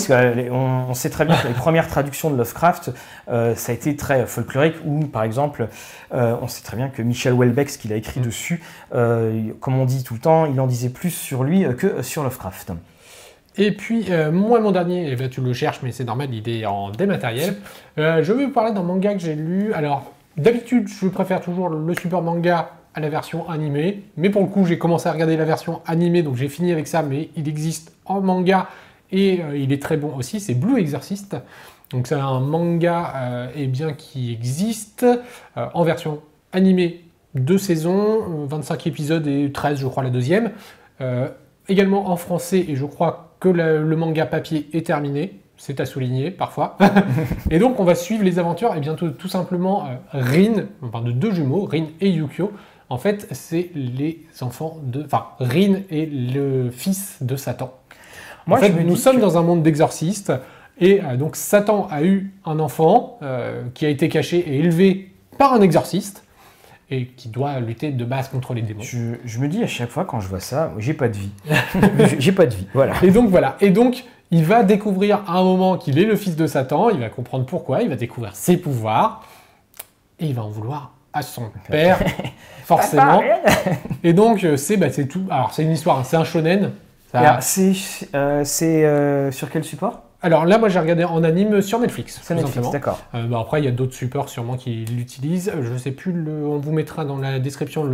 on, 0.50 0.94
sait 0.94 1.10
très 1.10 1.24
bien 1.24 1.34
que 1.36 1.48
les 1.48 1.54
premières 1.54 1.88
traductions 1.88 2.30
de 2.30 2.36
Lovecraft, 2.36 2.90
euh, 3.28 3.54
ça 3.56 3.72
a 3.72 3.74
été 3.74 3.96
très 3.96 4.24
folklorique, 4.26 4.76
ou 4.84 5.00
par 5.06 5.22
exemple, 5.24 5.68
euh, 6.14 6.36
on 6.40 6.48
sait 6.48 6.62
très 6.62 6.76
bien 6.76 6.88
que 6.88 7.02
Michel 7.02 7.32
Houellebecq, 7.32 7.70
ce 7.70 7.78
qu'il 7.78 7.92
a 7.92 7.96
écrit 7.96 8.20
Mm. 8.20 8.24
dessus, 8.24 8.62
euh, 8.94 9.40
comme 9.60 9.78
on 9.78 9.84
dit 9.84 10.04
tout 10.04 10.14
le 10.14 10.20
temps, 10.20 10.46
il 10.46 10.60
en 10.60 10.66
disait 10.66 10.90
plus 10.90 11.10
sur 11.10 11.44
lui 11.44 11.64
que 11.76 12.02
sur 12.02 12.22
Lovecraft. 12.22 12.72
Et 13.56 13.72
puis, 13.72 14.08
moi, 14.32 14.60
mon 14.60 14.70
dernier, 14.70 15.10
eh 15.10 15.16
ben, 15.16 15.28
tu 15.28 15.40
le 15.40 15.52
cherches, 15.52 15.80
mais 15.82 15.90
c'est 15.90 16.04
normal, 16.04 16.28
il 16.32 16.48
est 16.48 16.64
en 16.64 16.90
dématériel. 16.90 17.56
Je 17.96 18.32
vais 18.32 18.44
vous 18.44 18.52
parler 18.52 18.72
d'un 18.72 18.84
manga 18.84 19.12
que 19.14 19.18
j'ai 19.18 19.34
lu. 19.34 19.72
Alors, 19.72 20.12
d'habitude, 20.36 20.86
je 20.88 21.08
préfère 21.08 21.40
toujours 21.40 21.68
le 21.68 21.94
super 21.96 22.22
manga 22.22 22.70
à 22.98 23.00
la 23.00 23.08
version 23.08 23.48
animée. 23.48 24.02
Mais 24.16 24.28
pour 24.28 24.42
le 24.42 24.48
coup, 24.48 24.66
j'ai 24.66 24.76
commencé 24.76 25.08
à 25.08 25.12
regarder 25.12 25.36
la 25.36 25.44
version 25.44 25.80
animée, 25.86 26.22
donc 26.22 26.36
j'ai 26.36 26.48
fini 26.48 26.72
avec 26.72 26.88
ça. 26.88 27.02
Mais 27.02 27.30
il 27.36 27.48
existe 27.48 27.92
en 28.04 28.20
manga 28.20 28.68
et 29.12 29.40
euh, 29.40 29.56
il 29.56 29.72
est 29.72 29.80
très 29.80 29.96
bon 29.96 30.14
aussi. 30.16 30.40
C'est 30.40 30.54
Blue 30.54 30.78
Exorcist. 30.78 31.36
Donc, 31.90 32.06
c'est 32.06 32.16
un 32.16 32.40
manga 32.40 33.12
euh, 33.16 33.46
eh 33.54 33.66
bien, 33.66 33.92
qui 33.92 34.32
existe 34.32 35.04
euh, 35.04 35.66
en 35.72 35.84
version 35.84 36.20
animée. 36.52 37.04
Deux 37.34 37.56
saisons, 37.58 38.42
euh, 38.42 38.46
25 38.46 38.86
épisodes 38.88 39.26
et 39.26 39.52
13, 39.52 39.78
je 39.78 39.86
crois, 39.86 40.02
la 40.02 40.10
deuxième. 40.10 40.50
Euh, 41.00 41.28
également 41.68 42.10
en 42.10 42.16
français, 42.16 42.64
et 42.68 42.74
je 42.74 42.84
crois 42.84 43.34
que 43.40 43.48
le, 43.48 43.84
le 43.84 43.96
manga 43.96 44.26
papier 44.26 44.68
est 44.72 44.86
terminé. 44.86 45.38
C'est 45.56 45.80
à 45.80 45.86
souligner 45.86 46.30
parfois. 46.30 46.78
et 47.50 47.58
donc, 47.58 47.80
on 47.80 47.84
va 47.84 47.96
suivre 47.96 48.22
les 48.22 48.38
aventures 48.38 48.74
et 48.76 48.80
bientôt 48.80 49.10
tout 49.10 49.28
simplement 49.28 49.86
euh, 49.86 49.96
Rin, 50.12 50.66
enfin 50.82 51.02
de 51.02 51.10
deux 51.10 51.32
jumeaux, 51.32 51.64
Rin 51.64 51.86
et 52.00 52.10
Yukio. 52.10 52.52
En 52.90 52.98
fait, 52.98 53.26
c'est 53.32 53.70
les 53.74 54.24
enfants 54.40 54.78
de. 54.82 55.04
Enfin, 55.04 55.26
Rin 55.40 55.80
est 55.90 56.06
le 56.10 56.70
fils 56.70 57.18
de 57.20 57.36
Satan. 57.36 57.72
Moi, 58.46 58.58
en 58.58 58.60
fait, 58.60 58.70
nous 58.84 58.96
sommes 58.96 59.16
que- 59.16 59.20
dans 59.20 59.36
un 59.38 59.42
monde 59.42 59.62
d'exorcistes. 59.62 60.32
Et 60.80 61.02
euh, 61.02 61.16
donc, 61.16 61.36
Satan 61.36 61.86
a 61.90 62.02
eu 62.02 62.32
un 62.44 62.58
enfant 62.60 63.18
euh, 63.22 63.64
qui 63.74 63.84
a 63.84 63.88
été 63.88 64.08
caché 64.08 64.38
et 64.38 64.58
élevé 64.58 65.12
par 65.36 65.52
un 65.52 65.60
exorciste 65.60 66.24
et 66.90 67.06
qui 67.08 67.28
doit 67.28 67.60
lutter 67.60 67.90
de 67.90 68.04
base 68.04 68.28
contre 68.28 68.54
les 68.54 68.62
démons. 68.62 68.80
Je, 68.82 69.16
je 69.24 69.38
me 69.40 69.48
dis 69.48 69.62
à 69.62 69.66
chaque 69.66 69.90
fois 69.90 70.04
quand 70.06 70.20
je 70.20 70.28
vois 70.28 70.40
ça, 70.40 70.72
j'ai 70.78 70.94
pas 70.94 71.08
de 71.08 71.16
vie. 71.18 71.30
j'ai 72.18 72.32
pas 72.32 72.46
de 72.46 72.54
vie, 72.54 72.66
voilà. 72.72 72.94
Et 73.02 73.10
donc 73.10 73.28
voilà. 73.28 73.56
Et 73.60 73.68
donc, 73.70 74.04
il 74.30 74.44
va 74.44 74.62
découvrir 74.62 75.22
à 75.26 75.38
un 75.38 75.42
moment 75.42 75.76
qu'il 75.76 75.98
est 75.98 76.04
le 76.04 76.16
fils 76.16 76.36
de 76.36 76.46
Satan. 76.46 76.88
Il 76.90 77.00
va 77.00 77.10
comprendre 77.10 77.44
pourquoi. 77.44 77.82
Il 77.82 77.88
va 77.90 77.96
découvrir 77.96 78.34
ses 78.36 78.56
pouvoirs. 78.56 79.24
Et 80.20 80.26
il 80.26 80.34
va 80.34 80.42
en 80.44 80.48
vouloir 80.48 80.92
à 81.12 81.22
son 81.22 81.50
père, 81.68 81.98
forcément. 82.64 83.22
Et 84.04 84.12
donc, 84.12 84.44
euh, 84.44 84.56
c'est 84.56 84.76
bah, 84.76 84.90
c'est 84.90 85.06
tout. 85.06 85.22
Alors, 85.30 85.52
c'est 85.52 85.62
une 85.62 85.72
histoire. 85.72 86.04
C'est 86.06 86.16
un 86.16 86.24
shonen. 86.24 86.72
Ça- 87.12 87.38
C'est 87.40 87.72
euh, 88.14 88.44
euh, 88.62 89.30
sur 89.32 89.50
quel 89.50 89.64
support? 89.64 90.02
Alors 90.20 90.46
là, 90.46 90.58
moi, 90.58 90.68
j'ai 90.68 90.80
regardé 90.80 91.04
en 91.04 91.22
anime 91.22 91.62
sur 91.62 91.78
Netflix. 91.78 92.20
Tout 92.26 92.32
Netflix, 92.34 92.54
simplement. 92.54 92.72
d'accord. 92.72 92.98
Euh, 93.14 93.26
bah, 93.26 93.38
après, 93.40 93.60
il 93.60 93.64
y 93.64 93.68
a 93.68 93.70
d'autres 93.70 93.94
supports 93.94 94.28
sûrement 94.28 94.56
qui 94.56 94.84
l'utilisent. 94.84 95.52
Je 95.62 95.72
ne 95.72 95.78
sais 95.78 95.92
plus, 95.92 96.12
le- 96.12 96.44
on 96.46 96.58
vous 96.58 96.72
mettra 96.72 97.04
dans 97.04 97.18
la 97.18 97.38
description 97.38 97.84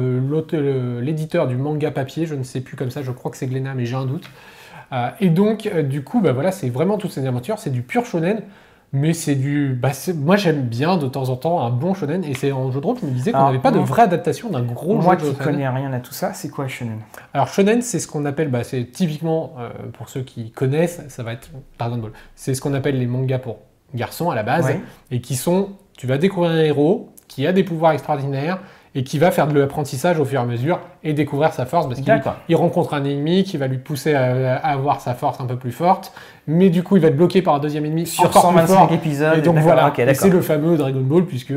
l'éditeur 1.01 1.47
du 1.47 1.57
manga 1.57 1.91
papier. 1.91 2.27
Je 2.27 2.35
ne 2.35 2.43
sais 2.43 2.61
plus 2.61 2.77
comme 2.77 2.91
ça, 2.91 3.03
je 3.03 3.11
crois 3.11 3.31
que 3.31 3.37
c'est 3.37 3.47
Glénat, 3.47 3.75
mais 3.75 3.85
j'ai 3.87 3.97
un 3.97 4.07
doute. 4.07 4.29
Euh, 4.93 5.09
et 5.21 5.29
donc, 5.29 5.67
euh, 5.67 5.83
du 5.83 6.03
coup, 6.03 6.21
bah, 6.21 6.33
voilà, 6.33 6.51
c'est 6.51 6.71
vraiment 6.71 6.99
toutes 6.99 7.13
ces 7.13 7.27
aventures. 7.27 7.59
C'est 7.59 7.71
du 7.71 7.83
pur 7.83 8.07
shonen, 8.07 8.41
mais 8.95 9.13
c'est 9.13 9.35
du. 9.35 9.75
Bah, 9.79 9.91
moi, 10.15 10.37
j'aime 10.37 10.63
bien 10.63 10.97
de 10.97 11.07
temps 11.09 11.29
en 11.29 11.37
temps 11.37 11.61
un 11.61 11.69
bon 11.71 11.93
shonen. 11.93 12.25
Et 12.25 12.33
c'est 12.35 12.53
en 12.53 12.71
jeu 12.71 12.81
de 12.81 12.87
rôle 12.87 12.97
qui 12.97 13.05
me 13.05 13.11
disait 13.11 13.33
qu'on 13.33 13.45
n'avait 13.45 13.59
pas 13.59 13.71
de 13.73 13.77
moi- 13.79 13.85
vraie 13.87 14.03
adaptation 14.03 14.49
d'un 14.49 14.63
gros 14.63 14.95
Moi 14.95 15.19
jeu 15.19 15.27
de 15.27 15.31
qui 15.33 15.37
shonen. 15.37 15.53
connais 15.53 15.69
rien 15.69 15.93
à 15.93 15.99
tout 16.01 16.13
ça, 16.15 16.33
c'est 16.33 16.49
quoi 16.49 16.69
Shonen? 16.69 17.01
Alors 17.35 17.49
shonen, 17.49 17.83
c'est 17.83 17.99
ce 17.99 18.07
qu'on 18.09 18.25
appelle, 18.25 18.49
bah, 18.49 18.65
c'est 18.65 18.85
typiquement 18.91 19.55
euh, 19.59 19.69
pour 19.99 20.09
ceux 20.09 20.23
qui 20.23 20.51
connaissent, 20.53 21.03
ça 21.09 21.23
va 21.23 21.33
être 21.33 21.51
Dragon 21.79 21.99
Ball. 21.99 22.13
C'est 22.37 22.55
ce 22.55 22.61
qu'on 22.63 22.73
appelle 22.73 22.99
les 22.99 23.07
mangas 23.07 23.41
pour 23.41 23.59
garçons 23.95 24.31
à 24.31 24.35
la 24.35 24.43
base, 24.45 24.65
Ouais. 24.67 24.81
et 25.11 25.21
qui 25.21 25.35
sont, 25.37 25.71
tu 25.99 26.07
vas 26.07 26.17
découvrir 26.19 26.53
un 26.53 26.61
héros 26.63 27.11
qui 27.29 27.47
a 27.47 27.53
des 27.53 27.65
pouvoirs 27.65 27.93
extraordinaires 27.93 28.61
et 28.95 29.03
qui 29.05 29.19
va 29.19 29.31
faire 29.31 29.47
de 29.49 29.59
l'apprentissage 29.59 30.21
au 30.21 30.25
fur 30.25 30.39
et 30.41 30.43
à 30.43 30.47
mesure 30.47 30.79
et 31.03 31.13
découvrir 31.15 31.53
sa 31.53 31.67
force 31.67 31.89
parce 31.89 32.01
qu'il 32.01 32.57
rencontre 32.57 32.95
un 32.95 33.05
ennemi 33.05 33.43
qui 33.45 33.57
va 33.57 33.67
lui 33.67 33.79
pousser 33.79 34.15
à, 34.15 34.57
à 34.57 34.73
avoir 34.73 35.01
sa 35.01 35.15
force 35.15 35.41
un 35.41 35.47
peu 35.47 35.57
plus 35.57 35.73
forte, 35.73 36.13
mais 36.47 36.71
du 36.71 36.83
coup 36.83 36.97
il 36.97 37.03
va 37.03 37.09
être 37.09 37.17
bloqué 37.17 37.43
par 37.43 37.55
un 37.55 37.59
deuxième 37.59 37.85
ennemi 37.85 38.07
Sur 38.07 38.25
encore 38.27 38.43
plus 38.53 38.61
125 38.61 38.75
fort. 38.75 38.93
épisodes. 38.93 39.39
Et 39.39 39.43
donc 39.43 39.59
voilà, 39.59 39.93
c'est 40.15 40.29
le 40.31 40.41
fameux 40.41 40.77
Dragon 40.77 41.01
Ball 41.01 41.25
puisque 41.25 41.53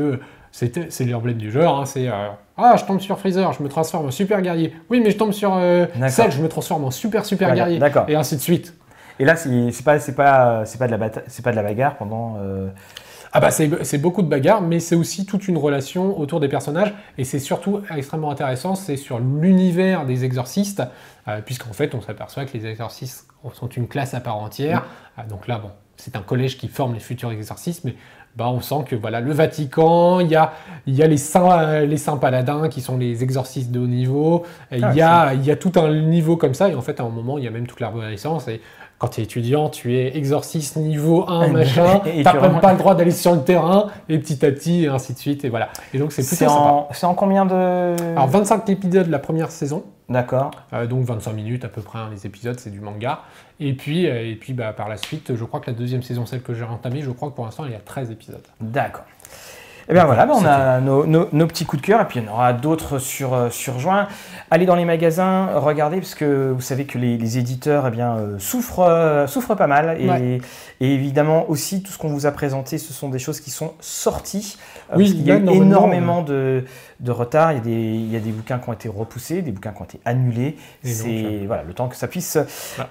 C'est 0.50 1.04
l'emblème 1.06 1.36
du 1.36 1.52
genre, 1.52 1.78
hein, 1.80 1.84
c'est 1.84 2.08
euh, 2.08 2.28
Ah, 2.56 2.74
je 2.76 2.84
tombe 2.84 2.98
sur 3.00 3.18
Freezer, 3.18 3.52
je 3.52 3.62
me 3.62 3.68
transforme 3.68 4.06
en 4.06 4.10
super 4.10 4.40
guerrier. 4.42 4.74
Oui, 4.90 5.00
mais 5.04 5.10
je 5.12 5.16
tombe 5.16 5.32
sur 5.32 5.54
euh. 5.56 5.86
Cell, 6.08 6.32
je 6.32 6.42
me 6.42 6.48
transforme 6.48 6.84
en 6.86 6.90
super 6.90 7.24
super 7.24 7.48
D'accord, 7.48 7.64
guerrier. 7.64 7.78
d'accord. 7.78 8.04
Et 8.08 8.16
ainsi 8.16 8.34
de 8.36 8.40
suite. 8.40 8.74
Et 9.20 9.24
là, 9.24 9.36
c'est 9.36 9.84
pas, 9.84 9.98
c'est 10.00 10.14
pas, 10.14 10.64
c'est 10.64 10.78
pas 10.78 10.86
de 10.88 10.94
la 10.96 11.10
c'est 11.26 11.44
pas 11.44 11.50
de 11.50 11.56
la 11.56 11.62
bagarre 11.62 11.96
pendant. 11.96 12.36
euh, 12.40 12.68
Ah 13.32 13.40
bah 13.40 13.50
c'est 13.50 13.98
beaucoup 13.98 14.22
de 14.22 14.28
bagarres, 14.28 14.62
mais 14.62 14.80
c'est 14.80 14.94
aussi 14.94 15.26
toute 15.26 15.48
une 15.48 15.58
relation 15.58 16.18
autour 16.18 16.40
des 16.40 16.48
personnages, 16.48 16.94
et 17.18 17.24
c'est 17.24 17.38
surtout 17.38 17.82
extrêmement 17.94 18.30
intéressant, 18.30 18.74
c'est 18.74 18.96
sur 18.96 19.18
l'univers 19.18 20.06
des 20.06 20.24
exorcistes, 20.24 20.82
euh, 21.28 21.40
puisqu'en 21.44 21.72
fait 21.72 21.94
on 21.94 22.00
s'aperçoit 22.00 22.44
que 22.46 22.56
les 22.56 22.66
exorcistes 22.66 23.26
sont 23.52 23.68
une 23.68 23.86
classe 23.86 24.14
à 24.14 24.20
part 24.20 24.36
entière. 24.36 24.84
Ah, 25.16 25.24
donc 25.24 25.46
là, 25.46 25.58
bon, 25.58 25.70
c'est 25.96 26.16
un 26.16 26.22
collège 26.22 26.58
qui 26.58 26.68
forme 26.68 26.94
les 26.94 27.00
futurs 27.00 27.30
exorcistes, 27.30 27.84
mais 27.84 27.94
bah, 28.36 28.48
on 28.48 28.60
sent 28.60 28.84
que 28.86 28.94
voilà, 28.94 29.20
le 29.20 29.32
Vatican, 29.32 30.20
il 30.20 30.28
y 30.28 30.36
a, 30.36 30.52
il 30.86 30.94
y 30.94 31.02
a 31.02 31.06
les, 31.06 31.16
saints, 31.16 31.60
euh, 31.60 31.86
les 31.86 31.96
saints 31.96 32.18
paladins 32.18 32.68
qui 32.68 32.80
sont 32.80 32.96
les 32.96 33.22
exorcistes 33.22 33.70
de 33.70 33.80
haut 33.80 33.86
niveau, 33.86 34.44
Ah, 34.70 34.76
il, 34.76 34.96
y 34.96 35.02
a, 35.02 35.34
il 35.34 35.44
y 35.44 35.50
a 35.50 35.56
tout 35.56 35.72
un 35.76 35.92
niveau 35.92 36.36
comme 36.36 36.54
ça, 36.54 36.68
et 36.68 36.74
en 36.74 36.82
fait 36.82 37.00
à 37.00 37.02
un 37.02 37.08
moment 37.08 37.36
il 37.36 37.44
y 37.44 37.48
a 37.48 37.50
même 37.50 37.66
toute 37.66 37.80
la 37.80 37.88
renaissance, 37.88 38.48
et 38.48 38.60
quand 38.98 39.08
tu 39.08 39.20
es 39.20 39.24
étudiant, 39.24 39.68
tu 39.68 39.96
es 39.96 40.16
exorciste 40.16 40.76
niveau 40.76 41.24
1, 41.28 41.48
machin, 41.52 42.00
tu 42.04 42.10
même 42.22 42.26
remontes- 42.26 42.60
pas 42.60 42.72
le 42.72 42.78
droit 42.78 42.94
d'aller 42.94 43.10
sur 43.12 43.34
le 43.34 43.42
terrain, 43.42 43.86
et 44.08 44.18
petit 44.18 44.44
à 44.44 44.50
petit, 44.50 44.84
et 44.84 44.88
ainsi 44.88 45.14
de 45.14 45.18
suite, 45.18 45.44
et 45.44 45.48
voilà. 45.48 45.68
Et 45.94 45.98
donc 45.98 46.12
c'est 46.12 46.26
plutôt 46.26 46.50
en, 46.50 46.88
c'est 46.92 47.06
en 47.06 47.14
combien 47.14 47.46
de. 47.46 47.96
Alors 48.12 48.26
25 48.28 48.68
épisodes 48.70 49.06
la 49.08 49.18
première 49.18 49.50
saison, 49.50 49.84
D'accord. 50.08 50.50
euh, 50.72 50.86
donc 50.86 51.04
25 51.04 51.32
minutes 51.32 51.64
à 51.64 51.68
peu 51.68 51.80
près, 51.80 51.98
hein, 51.98 52.08
les 52.10 52.26
épisodes, 52.26 52.58
c'est 52.58 52.70
du 52.70 52.80
manga. 52.80 53.20
Et 53.60 53.72
puis, 53.72 54.08
euh, 54.08 54.28
et 54.30 54.34
puis 54.36 54.52
bah, 54.52 54.72
par 54.72 54.88
la 54.88 54.96
suite, 54.96 55.34
je 55.34 55.44
crois 55.44 55.58
que 55.60 55.70
la 55.70 55.76
deuxième 55.76 56.02
saison, 56.02 56.26
celle 56.26 56.42
que 56.42 56.54
j'ai 56.54 56.62
entamée, 56.64 57.02
je 57.02 57.10
crois 57.10 57.28
que 57.30 57.34
pour 57.34 57.44
l'instant, 57.44 57.64
il 57.66 57.72
y 57.72 57.74
a 57.74 57.80
13 57.80 58.10
épisodes. 58.10 58.40
D'accord. 58.60 59.04
Eh 59.90 59.94
bien 59.94 60.04
voilà, 60.04 60.26
ben, 60.26 60.34
on 60.36 60.44
a 60.44 60.80
nos, 60.80 61.06
nos- 61.06 61.28
nos 61.32 61.46
petits 61.46 61.64
coups 61.64 61.80
de 61.80 61.86
cœur 61.86 62.00
et 62.02 62.04
puis 62.04 62.20
il 62.20 62.26
y 62.26 62.28
en 62.28 62.32
aura 62.32 62.52
d'autres 62.52 62.98
sur, 62.98 63.32
euh, 63.32 63.48
sur 63.48 63.78
juin. 63.78 64.06
Allez 64.50 64.66
dans 64.66 64.74
les 64.76 64.84
magasins, 64.84 65.46
regardez 65.54 65.96
parce 65.96 66.14
que 66.14 66.50
vous 66.54 66.60
savez 66.60 66.84
que 66.84 66.98
les, 66.98 67.16
les 67.16 67.38
éditeurs 67.38 67.86
eh 67.88 67.90
bien, 67.90 68.16
euh, 68.16 68.38
souffrent, 68.38 68.80
euh, 68.80 69.26
souffrent 69.26 69.54
pas 69.56 69.66
mal 69.66 69.96
et, 69.98 70.08
Ouais. 70.10 70.40
et 70.80 70.92
évidemment 70.94 71.48
aussi 71.48 71.82
tout 71.82 71.90
ce 71.90 71.96
qu'on 71.96 72.08
vous 72.08 72.26
a 72.26 72.32
présenté 72.32 72.76
ce 72.76 72.92
sont 72.92 73.08
des 73.08 73.18
choses 73.18 73.40
qui 73.40 73.50
sont 73.50 73.72
sorties. 73.80 74.58
euh, 74.92 74.96
Oui, 74.98 75.06
qu'il 75.06 75.26
y 75.26 75.32
a 75.32 75.36
énormément 75.36 76.20
de, 76.20 76.64
de 77.00 77.10
retard, 77.10 77.52
il 77.52 77.56
y, 77.56 77.58
a 77.58 77.64
des, 77.64 77.70
il 77.72 78.12
y 78.12 78.16
a 78.16 78.20
des 78.20 78.30
bouquins 78.30 78.58
qui 78.58 78.68
ont 78.68 78.72
été 78.74 78.88
repoussés, 78.90 79.40
des 79.40 79.52
bouquins 79.52 79.72
qui 79.72 79.80
ont 79.80 79.86
été 79.86 80.00
annulés. 80.04 80.56
Et 80.84 80.88
C'est 80.88 81.40
voilà, 81.46 81.62
le 81.62 81.72
temps 81.72 81.88
que 81.88 81.96
ça 81.96 82.08
puisse... 82.08 82.36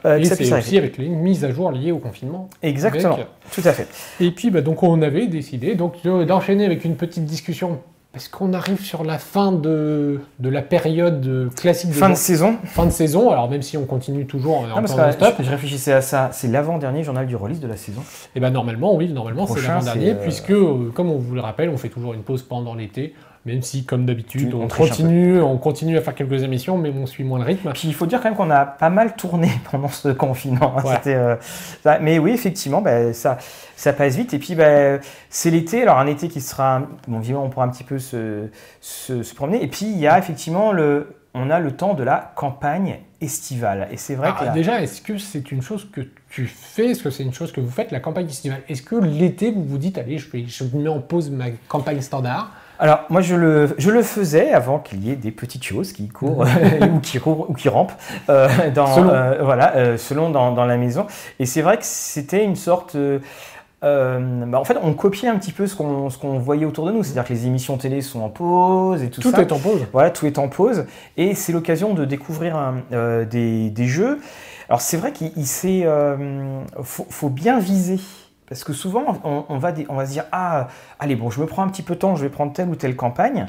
Que 0.03 0.17
et 0.19 0.25
ça 0.25 0.35
puisse 0.35 0.51
aussi 0.51 0.77
avec 0.79 0.97
les 0.97 1.09
mises 1.09 1.45
à 1.45 1.51
jour 1.51 1.71
liées 1.71 1.91
au 1.91 1.99
confinement. 1.99 2.49
Exactement, 2.63 3.13
Avec- 3.15 3.27
tout 3.51 3.61
à 3.65 3.71
fait. 3.71 3.87
Et 4.19 4.31
puis, 4.31 4.49
bah, 4.49 4.61
donc, 4.61 4.81
on 4.81 5.01
avait 5.03 5.27
décidé 5.27 5.75
d'enchaîner 5.75 6.65
avec 6.65 6.85
une 6.85 6.86
petite 6.95 7.25
discussion. 7.25 7.79
Parce 8.13 8.29
qu'on 8.29 8.53
arrive 8.53 8.81
sur 8.83 9.03
la 9.03 9.19
fin 9.19 9.51
de, 9.51 10.21
de 10.39 10.49
la 10.49 10.63
période 10.63 11.23
euh, 11.27 11.49
classique 11.55 11.89
de 11.91 11.95
Fin 11.95 12.07
de 12.09 12.15
jour- 12.15 12.23
saison, 12.23 12.55
fin 12.63 12.85
de 12.85 12.89
saison, 12.91 13.29
alors 13.29 13.47
même 13.49 13.61
si 13.61 13.77
on 13.77 13.85
continue 13.85 14.25
toujours 14.25 14.63
Non, 14.65 14.71
en 14.71 14.75
parce 14.81 14.91
temps 14.95 14.97
que 14.97 15.01
non-stop, 15.07 15.35
je, 15.39 15.43
je 15.43 15.49
réfléchissais 15.51 15.93
à 15.93 16.01
ça, 16.01 16.29
c'est 16.31 16.47
l'avant-dernier 16.47 17.03
journal 17.03 17.27
du 17.27 17.35
release 17.35 17.59
de 17.59 17.67
la 17.67 17.75
saison. 17.77 18.01
Et 18.35 18.39
ben 18.39 18.49
normalement, 18.49 18.95
oui, 18.95 19.11
normalement 19.13 19.45
c'est 19.45 19.61
l'avant-dernier, 19.67 20.11
euh, 20.11 20.23
puisque, 20.23 20.49
euh, 20.51 20.89
comme 20.95 21.11
on 21.11 21.17
vous 21.19 21.35
le 21.35 21.41
rappelle, 21.41 21.69
on 21.69 21.77
fait 21.77 21.89
toujours 21.89 22.13
une 22.15 22.23
pause 22.23 22.41
pendant 22.41 22.73
l'été, 22.73 23.13
même 23.47 23.61
si, 23.63 23.83
comme 23.85 24.05
d'habitude, 24.05 24.49
Tu- 24.49 24.55
on 24.55 24.67
continue, 24.67 25.41
on 25.41 25.57
continue 25.57 25.97
à 25.97 26.01
faire 26.01 26.13
quelques 26.13 26.43
émissions, 26.43 26.77
mais 26.77 26.91
on 26.95 27.05
suit 27.05 27.23
moins 27.23 27.39
le 27.39 27.45
rythme. 27.45 27.71
Puis 27.73 27.87
il 27.87 27.93
faut 27.95 28.05
dire 28.05 28.19
quand 28.21 28.29
même 28.29 28.35
qu'on 28.37 28.51
a 28.51 28.65
pas 28.65 28.89
mal 28.89 29.15
tourné 29.15 29.49
pendant 29.71 29.87
ce 29.89 30.09
confinement. 30.09 30.75
euh, 31.07 31.35
mais 32.01 32.19
oui, 32.19 32.31
effectivement, 32.31 32.81
bah, 32.81 33.13
ça, 33.13 33.37
ça 33.75 33.93
passe 33.93 34.15
vite. 34.15 34.33
Et 34.33 34.39
puis 34.39 34.53
bah, 34.55 34.99
c'est 35.29 35.49
l'été, 35.49 35.81
alors 35.83 35.97
un 35.97 36.07
été 36.07 36.27
qui 36.27 36.41
sera, 36.41 36.83
bon, 37.07 37.19
évidemment, 37.19 37.45
on 37.45 37.49
pourra 37.49 37.65
un 37.65 37.69
petit 37.69 37.83
peu 37.83 37.97
se, 37.99 38.47
se, 38.81 39.23
se 39.23 39.33
promener. 39.33 39.63
Et 39.63 39.67
puis 39.67 39.85
il 39.85 39.97
y 39.97 40.07
a 40.07 40.17
effectivement 40.19 40.71
le, 40.71 41.15
on 41.33 41.49
a 41.49 41.59
le 41.59 41.71
temps 41.71 41.93
de 41.93 42.03
la 42.03 42.31
campagne 42.35 42.99
estivale. 43.21 43.87
Et 43.91 43.97
c'est 43.97 44.15
vrai 44.15 44.27
Alors, 44.27 44.39
que 44.39 44.45
là- 44.45 44.51
déjà, 44.51 44.81
est-ce 44.81 45.01
que 45.01 45.17
c'est 45.17 45.51
une 45.51 45.61
chose 45.61 45.87
que 45.91 46.01
tu 46.29 46.45
fais? 46.45 46.91
Est-ce 46.91 47.01
que 47.03 47.09
c'est 47.09 47.23
une 47.23 47.33
chose 47.33 47.51
que 47.51 47.61
vous 47.61 47.69
faites, 47.71 47.91
la 47.91 47.99
campagne 47.99 48.27
estivale? 48.27 48.61
Est-ce 48.69 48.81
que 48.83 48.95
l'été, 48.95 49.51
vous 49.51 49.63
vous 49.63 49.77
dites, 49.77 49.97
allez, 49.97 50.17
je 50.19 50.63
mets 50.75 50.87
en 50.89 50.99
pause 50.99 51.29
ma 51.31 51.45
campagne 51.67 52.01
standard 52.01 52.51
Alors, 52.79 52.99
moi, 53.09 53.21
je 53.21 53.35
le, 53.35 53.73
je 53.77 53.89
le 53.89 54.03
faisais 54.03 54.51
avant 54.51 54.77
qu'il 54.79 55.03
y 55.03 55.11
ait 55.11 55.15
des 55.15 55.31
petites 55.31 55.63
choses 55.63 55.93
qui 55.93 56.07
courent 56.09 56.45
ou 56.93 56.99
qui 56.99 57.19
courent 57.19 57.49
ou 57.49 57.53
qui 57.53 57.69
rampent 57.69 57.93
euh, 58.29 58.47
dans, 58.73 58.87
Selon. 58.95 59.09
euh, 59.09 59.43
voilà, 59.43 59.75
euh, 59.75 59.97
selon 59.97 60.29
dans, 60.29 60.51
dans 60.51 60.65
la 60.65 60.77
maison. 60.77 61.07
Et 61.39 61.45
c'est 61.45 61.61
vrai 61.61 61.77
que 61.77 61.83
c'était 61.85 62.43
une 62.43 62.55
sorte. 62.55 62.95
euh, 62.95 63.19
euh, 63.83 64.19
bah, 64.47 64.59
en 64.59 64.63
fait, 64.63 64.77
on 64.81 64.93
copiait 64.93 65.29
un 65.29 65.37
petit 65.37 65.51
peu 65.51 65.65
ce 65.67 65.75
qu'on 65.75 66.09
ce 66.09 66.17
qu'on 66.17 66.39
voyait 66.39 66.65
autour 66.65 66.85
de 66.87 66.91
nous. 66.91 67.03
C'est-à-dire 67.03 67.25
que 67.25 67.33
les 67.33 67.45
émissions 67.47 67.77
télé 67.77 68.01
sont 68.01 68.21
en 68.21 68.29
pause 68.29 69.01
et 69.03 69.09
tout, 69.09 69.21
Tout 69.21 69.31
ça. 69.31 69.41
est 69.41 69.51
en 69.51 69.59
pause. 69.59 69.85
Voilà, 69.91 70.09
tout 70.11 70.25
est 70.25 70.37
en 70.39 70.47
pause. 70.47 70.85
Et 71.15 71.33
c'est 71.35 71.51
l'occasion 71.53 71.93
de 71.93 72.05
découvrir 72.05 72.55
un- 72.55 72.75
euh, 72.91 73.25
des, 73.25 73.69
des 73.71 73.85
jeux. 73.85 74.19
Alors, 74.69 74.81
c'est 74.81 74.97
vrai 74.97 75.13
qu'il 75.13 75.31
euh, 75.65 76.59
faut, 76.83 77.07
faut 77.09 77.29
bien 77.29 77.59
viser. 77.59 77.99
Parce 78.49 78.63
que 78.63 78.73
souvent, 78.73 79.03
on, 79.23 79.43
on 79.49 79.57
va, 79.57 79.71
dé- 79.71 79.85
on 79.89 79.95
va 79.95 80.05
se 80.05 80.11
dire 80.11 80.25
Ah, 80.31 80.67
allez, 80.99 81.15
bon, 81.15 81.29
je 81.29 81.41
me 81.41 81.45
prends 81.45 81.63
un 81.63 81.67
petit 81.69 81.81
peu 81.83 81.95
de 81.95 81.99
temps, 81.99 82.15
je 82.15 82.23
vais 82.23 82.29
prendre 82.29 82.53
telle 82.53 82.69
ou 82.69 82.75
telle 82.75 82.95
campagne. 82.95 83.45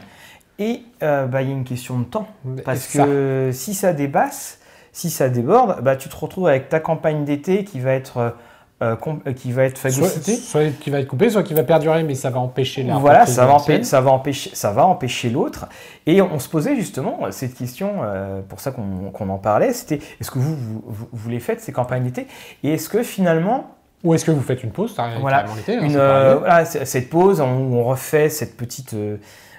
Et 0.59 0.83
euh, 1.05 1.27
bah, 1.27 1.43
il 1.43 1.49
y 1.49 1.53
a 1.53 1.55
une 1.55 1.65
question 1.65 1.99
de 2.01 2.05
temps. 2.05 2.27
Parce 2.65 2.89
que 2.89 3.51
si 3.53 3.75
ça 3.75 3.93
dépasse, 3.93 4.59
si 4.93 5.09
ça 5.11 5.29
déborde, 5.29 5.81
bah, 5.83 5.95
tu 5.95 6.09
te 6.09 6.17
retrouves 6.17 6.49
avec 6.49 6.69
ta 6.69 6.81
campagne 6.81 7.25
d'été 7.25 7.63
qui 7.63 7.79
va 7.79 7.93
être, 7.93 8.35
euh, 8.83 8.97
com- 8.97 9.21
euh, 9.29 9.33
qui 9.33 9.53
va 9.53 9.63
être 9.65 9.79
soit, 9.79 9.91
phagocytée. 9.93 10.35
soit 10.35 10.63
qui 10.81 10.91
va 10.91 10.99
être 10.99 11.07
coupé, 11.07 11.31
soit 11.31 11.45
qui 11.45 11.55
va 11.55 11.63
perdurer, 11.63 12.03
mais 12.03 12.17
ça 12.17 12.31
va 12.31 12.41
empêcher 12.41 12.83
la 12.83 12.97
Voilà, 12.97 13.25
ça 13.27 13.47
va, 13.47 13.53
empêcher, 13.55 13.73
scène. 13.79 13.85
ça, 13.85 14.01
va 14.01 14.11
empêcher, 14.11 14.51
ça 14.53 14.73
va 14.73 14.85
empêcher 14.85 15.31
l'autre. 15.31 15.67
Et 16.07 16.21
on, 16.21 16.33
on 16.35 16.39
se 16.41 16.49
posait 16.49 16.75
justement 16.75 17.21
cette 17.31 17.55
question, 17.55 18.01
euh, 18.03 18.41
pour 18.43 18.59
ça 18.59 18.73
qu'on 18.73 19.29
en 19.31 19.39
parlait, 19.39 19.73
c'était 19.73 20.01
est-ce 20.21 20.33
que 20.33 20.41
vous, 20.41 20.57
vous, 20.57 20.83
vous- 20.85 21.09
vous 21.13 21.31
les 21.31 21.39
faites, 21.41 21.61
ces 21.61 21.71
campagnes 21.71 22.03
d'été? 22.03 22.27
Et 22.65 22.73
est-ce 22.75 22.89
que 22.89 23.05
finalement, 23.05 23.71
Ou 24.05 24.15
est-ce 24.15 24.25
que 24.25 24.31
vous 24.31 24.43
faites 24.43 24.63
une 24.63 24.71
pause 24.71 24.95
Voilà. 25.21 25.45
hein, 25.79 25.81
une, 25.83 25.97
euh, 25.97 26.37
voilà, 26.37 26.65
cette 26.65 27.11
pause, 27.11 27.41
on, 27.41 27.47
on 27.47 27.85
refait 27.85 28.29
cette 28.29 28.57
petite... 28.57 28.95
euh, 28.95 29.17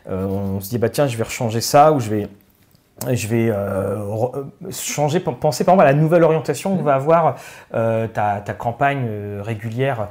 euh, 0.10 0.26
on 0.26 0.60
se 0.62 0.70
dit, 0.70 0.78
bah 0.78 0.90
tiens, 0.90 1.08
je 1.08 1.18
vais 1.18 1.24
rechanger 1.24 1.62
ça, 1.62 1.92
ou 1.92 2.00
je 2.00 2.10
vais... 2.10 2.28
Je 3.10 3.28
vais 3.28 3.50
euh, 3.50 3.96
changer, 4.72 5.22
penser 5.22 5.64
par 5.64 5.76
exemple 5.76 5.88
à 5.88 5.94
la 5.94 5.98
nouvelle 5.98 6.22
orientation 6.22 6.76
que 6.76 6.84
va 6.84 6.96
avoir 6.96 7.36
euh, 7.74 8.08
ta, 8.08 8.42
ta 8.44 8.54
campagne 8.54 9.06
euh, 9.08 9.42
régulière 9.42 10.10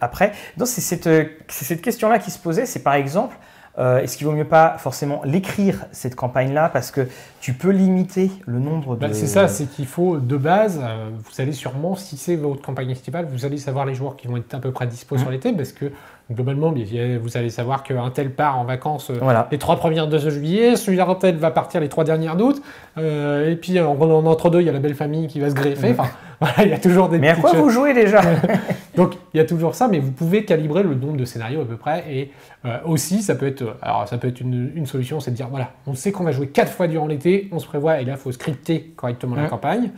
après. 0.00 0.32
Donc 0.56 0.66
c'est 0.68 0.80
cette, 0.80 1.04
c'est 1.48 1.64
cette 1.66 1.82
question-là 1.82 2.18
qui 2.18 2.30
se 2.30 2.38
posait, 2.38 2.64
c'est 2.64 2.82
par 2.82 2.94
exemple, 2.94 3.36
euh, 3.78 3.98
est-ce 3.98 4.16
qu'il 4.16 4.26
vaut 4.26 4.32
mieux 4.32 4.44
pas 4.44 4.76
forcément 4.78 5.20
l'écrire, 5.24 5.86
cette 5.90 6.14
campagne-là, 6.14 6.68
parce 6.68 6.90
que 6.92 7.08
tu 7.40 7.54
peux 7.54 7.70
limiter 7.70 8.30
le 8.46 8.60
nombre 8.60 8.94
de... 8.94 9.00
Bah, 9.00 9.12
c'est 9.12 9.26
ça, 9.26 9.48
c'est 9.48 9.66
qu'il 9.66 9.86
faut 9.86 10.18
de 10.18 10.36
base, 10.36 10.80
euh, 10.82 11.10
vous 11.12 11.40
allez 11.40 11.52
sûrement, 11.52 11.96
si 11.96 12.16
c'est 12.16 12.36
votre 12.36 12.62
campagne 12.62 12.90
estivale, 12.90 13.26
vous 13.30 13.44
allez 13.44 13.58
savoir 13.58 13.84
les 13.84 13.94
joueurs 13.94 14.16
qui 14.16 14.28
vont 14.28 14.36
être 14.36 14.54
à 14.54 14.58
peu 14.60 14.70
près 14.70 14.86
dispo 14.86 15.16
Mhm. 15.16 15.20
sur 15.20 15.30
l'été, 15.30 15.52
parce 15.52 15.72
que 15.72 15.86
globalement, 16.32 16.72
bien, 16.72 17.18
vous 17.22 17.36
allez 17.36 17.50
savoir 17.50 17.82
qu'un 17.82 18.10
tel 18.10 18.30
part 18.30 18.58
en 18.58 18.64
vacances 18.64 19.10
euh, 19.10 19.18
Voilà. 19.20 19.46
les 19.52 19.58
trois 19.58 19.76
premières 19.76 20.06
de 20.08 20.18
juillet, 20.18 20.76
celui-là 20.76 21.16
tête 21.20 21.36
va 21.36 21.50
partir 21.50 21.80
les 21.80 21.88
trois 21.88 22.04
dernières 22.04 22.36
d'août, 22.36 22.62
euh, 22.98 23.50
et 23.50 23.56
puis 23.56 23.78
en, 23.80 23.92
en 24.00 24.26
entre 24.26 24.48
deux, 24.50 24.60
il 24.60 24.66
y 24.66 24.68
a 24.70 24.72
la 24.72 24.78
belle 24.80 24.94
famille 24.94 25.26
qui 25.26 25.40
va 25.40 25.50
se 25.50 25.54
greffer. 25.54 25.90
Enfin, 25.90 26.08
voilà, 26.40 26.54
il 26.64 26.70
y 26.70 26.72
a 26.72 26.78
toujours 26.78 27.08
des 27.08 27.18
Mais 27.18 27.28
à 27.28 27.36
quoi 27.36 27.50
choses. 27.50 27.60
vous 27.60 27.70
jouez 27.70 27.92
déjà 27.92 28.22
Donc 28.96 29.14
il 29.34 29.38
y 29.38 29.40
a 29.40 29.44
toujours 29.44 29.74
ça, 29.74 29.88
mais 29.88 29.98
vous 29.98 30.12
pouvez 30.12 30.44
calibrer 30.44 30.82
le 30.82 30.94
nombre 30.94 31.16
de 31.16 31.24
scénarios 31.24 31.60
à 31.60 31.64
peu 31.66 31.76
près. 31.76 32.04
Et 32.10 32.30
euh, 32.64 32.78
aussi, 32.86 33.22
ça 33.22 33.34
peut 33.34 33.46
être, 33.46 33.76
alors 33.82 34.08
ça 34.08 34.16
peut 34.18 34.28
être 34.28 34.40
une, 34.40 34.72
une 34.74 34.86
solution, 34.86 35.20
c'est 35.20 35.30
de 35.32 35.36
dire 35.36 35.48
voilà, 35.50 35.72
on 35.86 35.94
sait 35.94 36.10
qu'on 36.12 36.24
va 36.24 36.32
jouer 36.32 36.46
quatre 36.48 36.72
fois 36.72 36.86
durant 36.88 37.06
l'été, 37.06 37.48
on 37.52 37.58
se 37.58 37.66
prévoit, 37.66 38.00
et 38.00 38.04
là, 38.04 38.12
il 38.12 38.18
faut 38.18 38.32
scripter 38.32 38.92
correctement 38.96 39.36
la 39.36 39.42
Mhm. 39.42 39.48
campagne. 39.50 39.90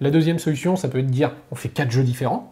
La 0.00 0.10
deuxième 0.10 0.38
solution, 0.38 0.76
ça 0.76 0.88
peut 0.88 0.98
être 0.98 1.06
de 1.06 1.10
dire 1.12 1.32
on 1.50 1.54
fait 1.54 1.68
quatre 1.68 1.90
jeux 1.90 2.02
différents, 2.02 2.51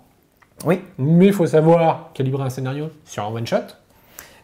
Oui, 0.65 0.81
mais 0.99 1.27
il 1.27 1.33
faut 1.33 1.47
savoir 1.47 2.11
calibrer 2.15 2.43
un 2.45 2.51
scénario 2.51 2.91
sur 3.05 3.25
un 3.25 3.29
one 3.29 3.47
shot. 3.47 3.57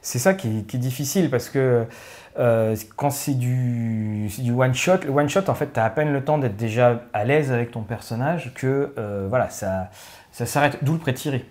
c'est 0.03 0.19
ça 0.19 0.35
qui, 0.35 0.65
qui 0.65 0.77
est 0.77 0.81
difficile 0.81 1.29
parce 1.31 1.49
que 1.49 1.85
euh, 2.39 2.77
quand 2.97 3.11
c'est 3.11 3.35
du, 3.35 4.29
c'est 4.31 4.43
du 4.43 4.53
one 4.53 4.75
shot, 4.75 4.99
le 5.07 5.11
one 5.11 5.29
shot 5.29 5.49
en 5.49 5.55
fait, 5.55 5.73
tu 5.73 5.81
as 5.81 5.85
à 5.85 5.91
peine 5.91 6.13
le 6.13 6.23
temps 6.25 6.39
d'être 6.39 6.57
déjà 6.57 7.01
à 7.13 7.25
l'aise 7.25 7.51
avec 7.53 7.71
ton 7.71 7.83
personnage 7.83 8.53
que 8.55 8.93
euh, 8.99 9.27
voilà, 9.29 9.49
ça, 9.51 9.91
ça 10.33 10.47
s'arrête. 10.47 10.79
D'où 10.83 10.93
le 10.95 10.99
pré-tiré. 10.99 11.45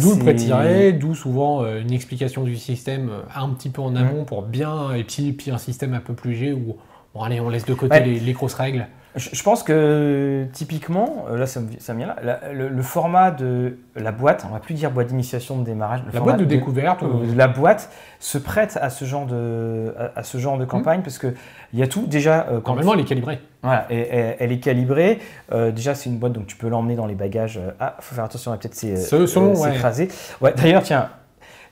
D'où 0.00 0.14
le 0.14 0.18
pré-tiré, 0.18 0.92
d'où 0.92 1.14
souvent 1.14 1.62
euh, 1.62 1.80
une 1.80 1.92
explication 1.92 2.42
du 2.42 2.56
système 2.56 3.10
un 3.34 3.48
petit 3.50 3.70
peu 3.70 3.82
en 3.82 3.94
amont 3.96 4.24
pour 4.24 4.42
bien, 4.42 4.92
et 4.94 5.04
puis, 5.04 5.32
puis 5.32 5.50
un 5.50 5.58
système 5.58 5.92
un 5.94 6.00
peu 6.00 6.14
plus 6.14 6.30
léger 6.32 6.52
où 6.52 6.76
bon 7.14 7.22
allez, 7.22 7.40
on 7.40 7.48
laisse 7.50 7.64
de 7.66 7.74
côté 7.74 7.94
Ouais. 7.96 8.04
les, 8.04 8.20
les 8.20 8.32
grosses 8.32 8.54
règles. 8.54 8.86
Je, 9.16 9.30
je 9.32 9.42
pense 9.42 9.62
que 9.62 10.44
typiquement, 10.52 11.24
euh, 11.30 11.38
là 11.38 11.46
ça 11.46 11.60
me, 11.60 11.68
ça 11.78 11.94
me 11.94 11.98
vient 11.98 12.08
là, 12.08 12.16
la- 12.22 12.52
le, 12.52 12.68
le 12.68 12.82
format 12.82 13.30
de 13.30 13.78
la 13.94 14.12
boîte, 14.12 14.44
on 14.48 14.52
va 14.52 14.60
plus 14.60 14.74
dire 14.74 14.90
boîte 14.90 15.06
d'initiation 15.06 15.58
de 15.58 15.64
démarrage, 15.64 16.00
le 16.06 16.12
La 16.12 16.20
boîte 16.20 16.36
de 16.38 16.44
découverte, 16.44 17.02
euh, 17.02 17.06
la 17.34 17.48
boîte 17.48 17.90
se 18.20 18.36
prête 18.36 18.78
à 18.80 18.90
ce 18.90 19.04
genre 19.06 19.24
de, 19.26 19.94
à, 19.98 20.20
à 20.20 20.22
ce 20.22 20.36
genre 20.36 20.58
de 20.58 20.64
campagne 20.66 21.00
parce 21.02 21.18
que 21.18 21.34
il 21.72 21.78
y 21.78 21.82
a 21.82 21.86
tout 21.88 22.06
déjà. 22.06 22.46
euh, 22.50 22.60
quand 22.60 22.72
normalement 22.74 22.92
elle 22.94 23.00
est 23.00 23.04
calibrée. 23.04 23.40
Voilà, 23.62 23.86
et- 23.90 23.98
et- 24.00 24.36
elle 24.38 24.52
est 24.52 24.60
calibrée. 24.60 25.18
Euh, 25.50 25.72
déjà, 25.72 25.94
c'est 25.94 26.10
une 26.10 26.18
boîte, 26.18 26.32
donc 26.34 26.46
tu 26.46 26.56
peux 26.56 26.68
l'emmener 26.68 26.94
dans 26.94 27.06
les 27.06 27.14
bagages. 27.14 27.58
Ah, 27.80 27.96
faut 28.00 28.14
faire 28.14 28.24
attention, 28.24 28.56
peut-être 28.56 28.74
s'é- 28.74 28.96
Ce- 28.96 29.26
selon, 29.26 29.54
ouais. 29.56 29.72
s'écraser. 29.72 30.08
Ouais. 30.42 30.52
D'ailleurs, 30.56 30.82
tiens, 30.82 31.08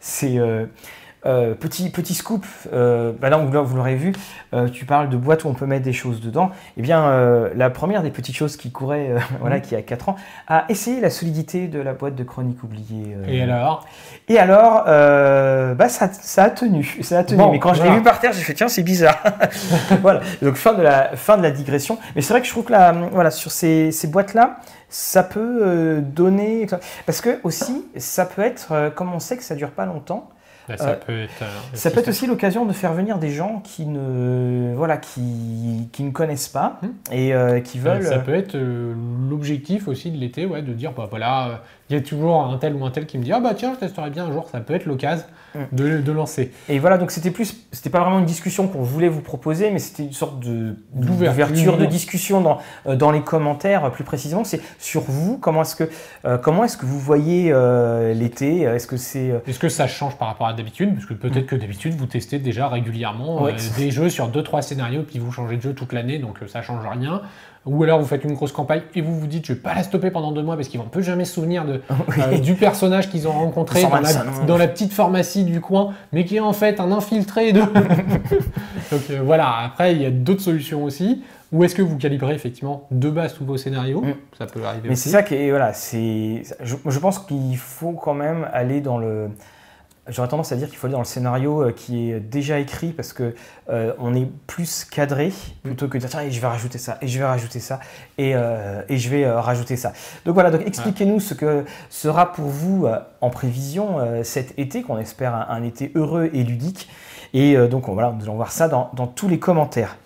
c'est. 0.01 0.39
euh, 0.39 0.67
euh, 1.27 1.55
petit, 1.55 1.91
petit 1.91 2.15
scoop, 2.15 2.45
euh, 2.73 3.13
bah 3.19 3.31
non, 3.31 3.45
vous, 3.45 3.65
vous 3.65 3.77
l'aurez 3.77 3.95
vu, 3.95 4.13
euh, 4.53 4.69
tu 4.69 4.85
parles 4.85 5.09
de 5.09 5.17
boîte 5.17 5.45
où 5.45 5.49
on 5.49 5.55
peut 5.55 5.67
mettre 5.67 5.85
des 5.85 5.93
choses 5.93 6.21
dedans. 6.21 6.51
Eh 6.77 6.83
bien, 6.83 7.05
euh, 7.05 7.51
la 7.57 7.71
première 7.71 8.03
des 8.03 8.11
petites 8.11 8.37
choses 8.37 8.57
qui 8.57 8.71
courait, 8.71 9.15
voilà, 9.41 9.61
qui 9.61 9.75
a 9.75 9.83
4 9.83 10.11
ans, 10.11 10.17
a 10.49 10.67
essayé 10.69 11.01
la 11.01 11.11
solidité 11.11 11.67
de 11.69 11.81
la 11.81 11.95
boîte 11.95 12.15
de 12.15 12.25
chronique 12.25 12.63
oubliée. 12.63 13.17
Et 13.27 13.43
alors? 13.43 13.87
Et 14.29 14.39
alors, 14.39 14.85
bah, 14.85 15.89
ça, 15.89 16.13
ça 16.13 16.45
a 16.45 16.51
tenu. 16.51 16.99
Ça 17.05 17.19
a 17.19 17.25
tenu. 17.25 17.39
Bon, 17.39 17.51
Mais 17.51 17.59
quand 17.59 17.75
je 17.75 17.83
l'ai 17.83 17.91
vu 17.91 18.03
par 18.03 18.19
terre, 18.19 18.33
j'ai 18.33 18.43
fait 18.43 18.55
tiens, 18.55 18.69
c'est 18.69 18.83
bizarre. 18.83 19.23
voilà. 20.03 20.21
Donc 20.43 20.55
fin 20.55 20.73
de 20.73 20.83
la 20.83 21.17
fin 21.17 21.37
de 21.37 21.43
la 21.43 21.51
digression. 21.51 21.99
Mais 22.15 22.23
c'est 22.23 22.33
vrai 22.33 22.41
que 22.41 22.47
je 22.47 22.53
trouve 22.53 22.65
que 22.65 22.73
la, 22.73 22.93
voilà, 22.93 23.31
sur 23.31 23.51
ces, 23.51 23.93
ces 23.93 24.07
boîtes 24.07 24.33
là, 24.33 24.57
ça 24.89 25.23
peut 25.23 26.01
donner 26.01 26.67
parce 27.05 27.21
que 27.21 27.41
aussi 27.43 27.85
ça 27.97 28.25
peut 28.25 28.43
être 28.43 28.93
comme 28.95 29.13
on 29.13 29.19
sait 29.19 29.37
que 29.37 29.43
ça 29.43 29.55
dure 29.55 29.71
pas 29.71 29.87
longtemps. 29.87 30.31
Bah, 30.69 30.77
Ça 30.79 30.89
Euh, 30.91 30.95
peut 30.97 31.21
être. 31.23 31.43
euh, 31.43 31.47
Ça 31.75 31.91
peut 31.91 32.01
être 32.01 32.09
aussi 32.09 32.27
l'occasion 32.27 32.65
de 32.65 32.73
faire 32.73 32.95
venir 32.95 33.19
des 33.19 33.31
gens 33.31 33.61
qui 33.65 33.85
ne 33.87 34.73
voilà 34.75 34.97
qui, 34.97 35.89
qui 35.93 36.03
ne 36.05 36.11
connaissent 36.11 36.49
pas 36.49 36.79
Hmm. 36.83 36.89
et 37.13 37.35
euh, 37.35 37.61
qui 37.61 37.79
Euh, 37.79 37.83
veulent. 37.83 38.03
Ça 38.07 38.19
peut 38.19 38.35
être 38.35 38.55
euh, 38.55 38.95
l'objectif 39.29 39.89
aussi 39.89 40.11
de 40.11 40.17
l'été, 40.17 40.47
ouais, 40.47 40.63
de 40.63 40.73
dire 40.73 40.93
bah 40.93 41.07
voilà, 41.11 41.49
euh, 41.49 41.55
il 41.91 41.97
y 41.97 41.99
a 41.99 42.03
toujours 42.03 42.43
un 42.45 42.57
tel 42.59 42.75
ou 42.75 42.85
un 42.85 42.91
tel 42.91 43.05
qui 43.07 43.19
me 43.19 43.25
dit 43.25 43.33
ah 43.33 43.41
bah 43.41 43.53
tiens, 43.55 43.75
je 43.75 43.81
testerai 43.81 44.11
bien 44.11 44.25
un 44.27 44.33
jour, 44.33 44.49
ça 44.51 44.61
peut 44.61 44.75
être 44.75 44.87
l'occasion. 44.87 45.25
De, 45.73 45.99
de 46.01 46.13
lancer. 46.13 46.51
Et 46.69 46.79
voilà, 46.79 46.99
donc 46.99 47.11
c'était 47.11 47.31
plus, 47.31 47.55
c'était 47.73 47.91
pas 47.91 48.01
vraiment 48.01 48.19
une 48.19 48.25
discussion 48.27 48.67
qu'on 48.69 48.83
voulait 48.83 49.09
vous 49.09 49.21
proposer, 49.21 49.71
mais 49.71 49.79
c'était 49.79 50.03
une 50.05 50.13
sorte 50.13 50.41
de 50.41 50.77
D'ouverture. 50.95 51.77
de 51.77 51.87
discussion 51.87 52.41
dans, 52.41 52.59
euh, 52.87 52.97
dans 52.97 53.11
les 53.11 53.21
commentaires, 53.23 53.91
plus 53.93 54.05
précisément. 54.05 54.45
C'est 54.45 54.61
sur 54.79 55.03
vous, 55.03 55.39
comment 55.39 55.63
est-ce 55.63 55.77
que, 55.77 55.89
euh, 56.25 56.39
comment 56.39 56.65
est-ce 56.65 56.77
que 56.77 56.87
vous 56.87 56.99
voyez 56.99 57.51
euh, 57.53 58.15
l'été? 58.15 58.63
Est-ce 58.63 58.87
que 58.87 58.97
c'est 58.97 59.31
euh, 59.31 59.39
Est-ce 59.47 59.59
que 59.59 59.69
ça 59.69 59.87
change 59.87 60.17
par 60.17 60.29
rapport 60.29 60.47
à 60.47 60.53
d'habitude? 60.55 60.95
Parce 60.95 61.07
que 61.07 61.15
peut-être 61.15 61.47
que 61.47 61.57
d'habitude 61.57 61.95
vous 61.95 62.07
testez 62.07 62.39
déjà 62.39 62.69
régulièrement 62.69 63.43
Ouais. 63.43 63.55
des 63.77 63.91
jeux 63.91 64.09
sur 64.11 64.29
2-3 64.31 64.63
scénarios, 64.63 65.03
puis 65.03 65.19
vous 65.19 65.31
changez 65.33 65.57
de 65.57 65.63
jeu 65.63 65.73
toute 65.75 65.93
l'année, 65.93 66.19
donc 66.19 66.39
ça 66.47 66.63
change 66.63 66.85
rien. 66.87 67.23
Ou 67.67 67.83
alors 67.83 67.99
vous 67.99 68.07
faites 68.07 68.25
une 68.25 68.35
grosse 68.35 68.53
campagne 68.53 68.83
et 68.95 69.01
vous 69.01 69.19
vous 69.19 69.27
dites 69.27 69.47
je 69.47 69.55
vais 69.55 69.59
pas 69.59 69.75
la 69.75 69.83
stopper 69.83 70.11
pendant 70.11 70.33
deux 70.33 70.43
mois 70.43 70.57
parce 70.57 70.69
qu'ils 70.69 70.81
vont 70.81 70.87
peu 70.87 71.01
jamais 71.01 71.25
se 71.25 71.35
souvenir 71.35 71.65
de, 71.65 71.81
euh, 72.19 72.39
du 72.39 72.55
personnage 72.55 73.11
qu'ils 73.11 73.27
ont 73.27 73.33
rencontré 73.33 73.81
Sans 73.81 73.89
dans 73.89 74.01
la, 74.01 74.13
dans 74.47 74.59
petite 74.69 74.93
pharmacie 74.93 75.45
du 75.45 75.61
coin, 75.61 75.95
mais 76.13 76.25
qui 76.25 76.37
est 76.37 76.41
en 76.41 76.53
fait 76.53 76.79
un 76.79 76.93
infiltré 76.93 77.53
de. 77.53 77.61
donc 78.93 79.03
euh, 79.11 79.21
voilà, 79.25 79.57
après 79.65 79.95
il 79.95 80.03
y 80.03 80.07
a 80.07 80.11
d'autres 80.11 80.43
solutions 80.43 80.85
aussi. 80.85 81.23
Ou 81.53 81.63
est-ce 81.63 81.77
que 81.77 81.83
vous 81.83 81.97
calibrez 81.97 82.35
effectivement 82.35 82.89
de 82.91 83.09
base 83.11 83.35
tous 83.35 83.45
vos 83.45 83.57
scénarios? 83.57 84.01
Mm. 84.01 84.15
Ça 84.37 84.47
peut 84.47 84.65
arriver 84.65 84.89
Mais 84.89 84.97
c'est 84.97 85.11
ça 85.11 85.23
qui 85.23 85.35
est, 85.37 85.51
voilà, 85.51 85.73
c'est, 85.73 86.43
je, 86.61 86.75
je 86.85 86.99
pense 86.99 87.21
qu'il 87.21 87.57
faut 87.57 87.93
quand 87.93 88.15
même 88.15 88.49
aller 88.53 88.81
dans 88.81 88.99
le. 88.99 89.29
J'aurais 90.09 90.29
tendance 90.29 90.53
à 90.53 90.57
dire 90.57 90.69
qu'il 90.69 90.77
faut 90.77 90.87
aller 90.87 90.93
dans 90.93 90.99
le 90.99 91.07
scénario 91.07 91.63
euh, 91.63 91.73
qui 91.73 92.11
est 92.11 92.21
déjà 92.21 92.59
écrit 92.59 92.89
parce 92.93 93.15
que 93.15 93.35
euh, 93.71 93.95
on 93.99 94.15
est 94.15 94.29
plus 94.47 94.85
cadré 94.85 95.33
plutôt 95.63 95.89
que 95.89 95.95
de 95.95 96.01
dire 96.01 96.11
tiens 96.11 96.21
et 96.21 96.31
je 96.31 96.41
vais 96.41 96.47
rajouter 96.47 96.77
ça 96.77 96.99
et 97.01 97.09
je 97.09 97.19
vais 97.19 97.25
rajouter 97.25 97.59
ça 97.59 97.81
et, 98.19 98.33
euh, 98.35 98.83
et 98.91 98.99
je 98.99 99.09
vais 99.09 99.25
euh, 99.25 99.41
rajouter 99.41 99.77
ça. 99.77 99.95
Donc 100.27 100.35
voilà, 100.35 100.51
donc 100.51 100.61
expliquez-nous 100.67 101.21
ce 101.21 101.33
que 101.33 101.65
sera 101.89 102.33
pour 102.33 102.45
vous 102.47 102.87
en 103.23 103.31
prévision 103.31 103.97
cet 104.25 104.59
été 104.59 104.83
qu'on 104.83 104.99
espère 104.99 105.35
un, 105.35 105.47
un 105.49 105.63
été 105.63 105.91
heureux 105.95 106.29
et 106.35 106.45
ludique. 106.45 106.89
Et 107.33 107.57
donc 107.69 107.89
on- 107.89 107.95
voilà, 107.95 108.13
nous 108.13 108.25
allons 108.25 108.37
voir 108.37 108.53
ça 108.53 108.69
dans, 108.69 108.91
dans 108.95 109.07
tous 109.07 109.29
les 109.29 109.39
commentaires. 109.39 109.97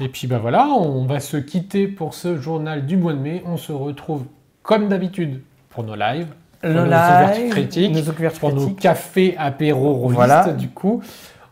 Et 0.00 0.08
puis 0.10 0.26
ben 0.26 0.38
voilà, 0.38 0.66
on 0.66 1.06
va 1.06 1.18
se 1.20 1.38
quitter 1.38 1.88
pour 1.88 2.12
ce 2.12 2.36
journal 2.36 2.84
du 2.86 2.96
mois 2.98 3.14
de 3.14 3.18
mai. 3.18 3.42
On 3.46 3.56
se 3.56 3.72
retrouve 3.72 4.24
comme 4.62 4.88
d'habitude 4.88 5.42
pour 5.70 5.82
nos 5.82 5.94
lives, 5.94 6.28
pour 6.60 6.70
nos 6.70 6.82
ouvertures 6.86 7.50
critiques, 7.50 7.92
nos 7.92 8.00
ouvertures 8.08 8.40
pour 8.40 8.52
nos 8.52 8.60
critiques. 8.62 8.78
cafés 8.80 9.34
apéro 9.38 10.08
Voilà. 10.08 10.48
du 10.52 10.68
coup. 10.68 11.02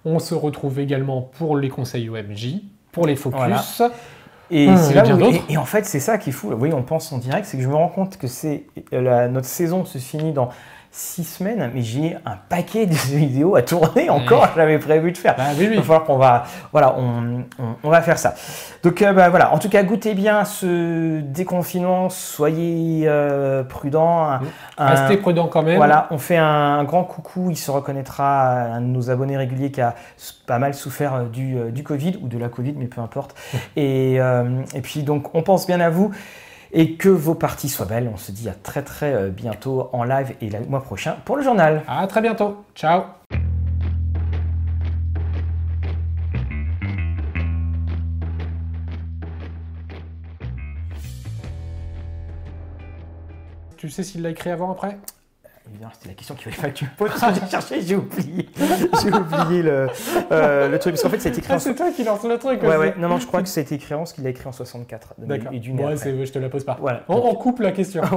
On 0.04 0.18
se 0.18 0.34
retrouve 0.34 0.80
également 0.80 1.22
pour 1.22 1.56
les 1.56 1.68
conseils 1.70 2.08
OMJ, 2.10 2.56
pour 2.92 3.06
les 3.06 3.16
focus. 3.16 3.38
Voilà. 3.38 3.62
Et 4.50 4.68
Hum, 4.68 4.76
là 4.94 5.14
où- 5.16 5.20
et, 5.24 5.40
et 5.54 5.56
en 5.56 5.64
fait, 5.64 5.86
c'est 5.86 6.00
ça 6.00 6.18
qui 6.18 6.28
est 6.28 6.32
fou. 6.34 6.52
Oui, 6.58 6.70
on 6.74 6.82
pense 6.82 7.10
en 7.12 7.18
direct, 7.18 7.46
c'est 7.46 7.56
que 7.56 7.62
je 7.62 7.68
me 7.68 7.74
rends 7.74 7.88
compte 7.88 8.18
que 8.18 8.26
c'est 8.26 8.64
la- 8.92 9.28
notre 9.28 9.46
saison 9.46 9.86
se 9.86 9.96
finit 9.96 10.32
dans 10.32 10.50
six 10.96 11.24
semaines, 11.24 11.72
mais 11.74 11.82
j'ai 11.82 12.16
un 12.24 12.36
paquet 12.48 12.86
de 12.86 12.94
vidéos 13.16 13.56
à 13.56 13.62
tourner 13.62 14.08
encore. 14.10 14.48
J'avais 14.54 14.78
prévu 14.78 15.10
de 15.10 15.18
faire. 15.18 15.34
Bah 15.36 15.46
oui, 15.58 15.68
Il 15.72 15.76
va 15.76 15.82
falloir 15.82 16.04
qu'on 16.04 16.18
va, 16.18 16.44
voilà, 16.70 16.94
on, 16.96 17.40
on- 17.58 17.74
on 17.82 17.90
va 17.90 18.00
faire 18.00 18.16
ça. 18.16 18.34
Donc 18.84 19.02
euh, 19.02 19.12
bah, 19.12 19.28
voilà. 19.28 19.52
En 19.52 19.58
tout 19.58 19.68
cas, 19.68 19.82
goûtez 19.82 20.14
bien 20.14 20.44
ce 20.44 21.18
déconfinement. 21.20 22.10
Soyez 22.10 23.06
euh, 23.08 23.64
prudents. 23.64 24.38
Restez 24.78 25.16
prudents 25.16 25.48
quand 25.48 25.62
même. 25.62 25.76
voilà, 25.76 26.06
on 26.12 26.18
fait 26.18 26.36
un 26.36 26.84
grand 26.84 27.02
coucou, 27.02 27.48
il 27.50 27.56
se 27.56 27.72
reconnaîtra 27.72 28.42
à 28.42 28.60
un 28.74 28.80
de 28.80 28.86
nos 28.86 29.10
abonnés 29.10 29.36
réguliers 29.36 29.72
qui 29.72 29.80
a 29.80 29.94
pas 30.46 30.60
mal 30.60 30.74
souffert 30.74 31.14
euh, 31.14 31.22
du, 31.24 31.56
euh, 31.58 31.70
du 31.72 31.82
Covid 31.82 32.18
ou 32.22 32.28
de 32.28 32.38
la 32.38 32.48
Covid, 32.48 32.74
mais 32.78 32.86
peu 32.86 33.00
importe. 33.00 33.34
Et, 33.76 34.20
euh, 34.20 34.62
et 34.74 34.80
puis 34.80 35.02
donc 35.02 35.34
on 35.34 35.42
pense 35.42 35.66
bien 35.66 35.80
à 35.80 35.90
vous 35.90 36.12
et 36.74 36.96
que 36.96 37.08
vos 37.08 37.34
parties 37.34 37.68
soient 37.68 37.86
belles. 37.86 38.10
On 38.12 38.16
se 38.18 38.32
dit 38.32 38.48
à 38.48 38.52
très 38.52 38.82
très 38.82 39.14
euh, 39.14 39.30
bientôt 39.30 39.88
en 39.92 40.04
live 40.04 40.34
et 40.40 40.50
le 40.50 40.60
mois 40.66 40.82
prochain 40.82 41.16
pour 41.24 41.36
le 41.36 41.42
journal. 41.42 41.82
À 41.88 42.06
très 42.06 42.20
bientôt. 42.20 42.64
Ciao. 42.74 43.04
Tu 53.76 53.90
sais 53.90 54.02
s'il 54.02 54.22
l'a 54.22 54.30
écrit 54.30 54.50
avant 54.50 54.72
après? 54.72 54.98
C'était 55.92 56.08
la 56.08 56.14
question 56.14 56.34
qu'il 56.34 56.50
fallait 56.52 56.62
pas 56.62 56.72
que 56.72 56.78
tu 56.78 56.84
me 56.84 56.90
poses 56.96 57.10
j'ai 57.42 57.50
cherché, 57.50 57.80
j'ai 57.82 57.96
oublié, 57.96 58.48
j'ai 59.02 59.12
oublié 59.12 59.62
le, 59.62 59.88
euh, 60.32 60.68
le 60.68 60.78
truc 60.78 60.94
parce 60.94 61.02
qu'en 61.02 61.10
fait 61.10 61.16
été 61.30 61.38
écrit 61.38 61.52
en 61.52 61.56
Ah, 61.56 61.58
c'est 61.58 61.74
toi 61.74 61.90
qui 61.94 62.04
lance 62.04 62.24
le 62.24 62.38
truc 62.38 62.62
Ouais, 62.62 62.68
aussi. 62.68 62.78
ouais. 62.78 62.94
Non, 62.98 63.08
non, 63.08 63.18
je 63.18 63.26
crois 63.26 63.42
que 63.42 63.48
été 63.60 63.74
écrit 63.74 63.94
en 63.94 64.04
ce 64.06 64.14
qu'il 64.14 64.26
a 64.26 64.30
écrit 64.30 64.46
en 64.46 64.52
64. 64.52 65.14
D'accord. 65.18 65.52
Et 65.52 65.58
d'une 65.60 65.80
ouais, 65.80 65.96
c'est- 65.96 66.24
je 66.26 66.32
te 66.32 66.38
la 66.38 66.48
pose 66.48 66.64
pas. 66.64 66.76
Voilà. 66.80 67.02
On, 67.08 67.16
on 67.16 67.34
coupe 67.34 67.60
la 67.60 67.72
question. 67.72 68.02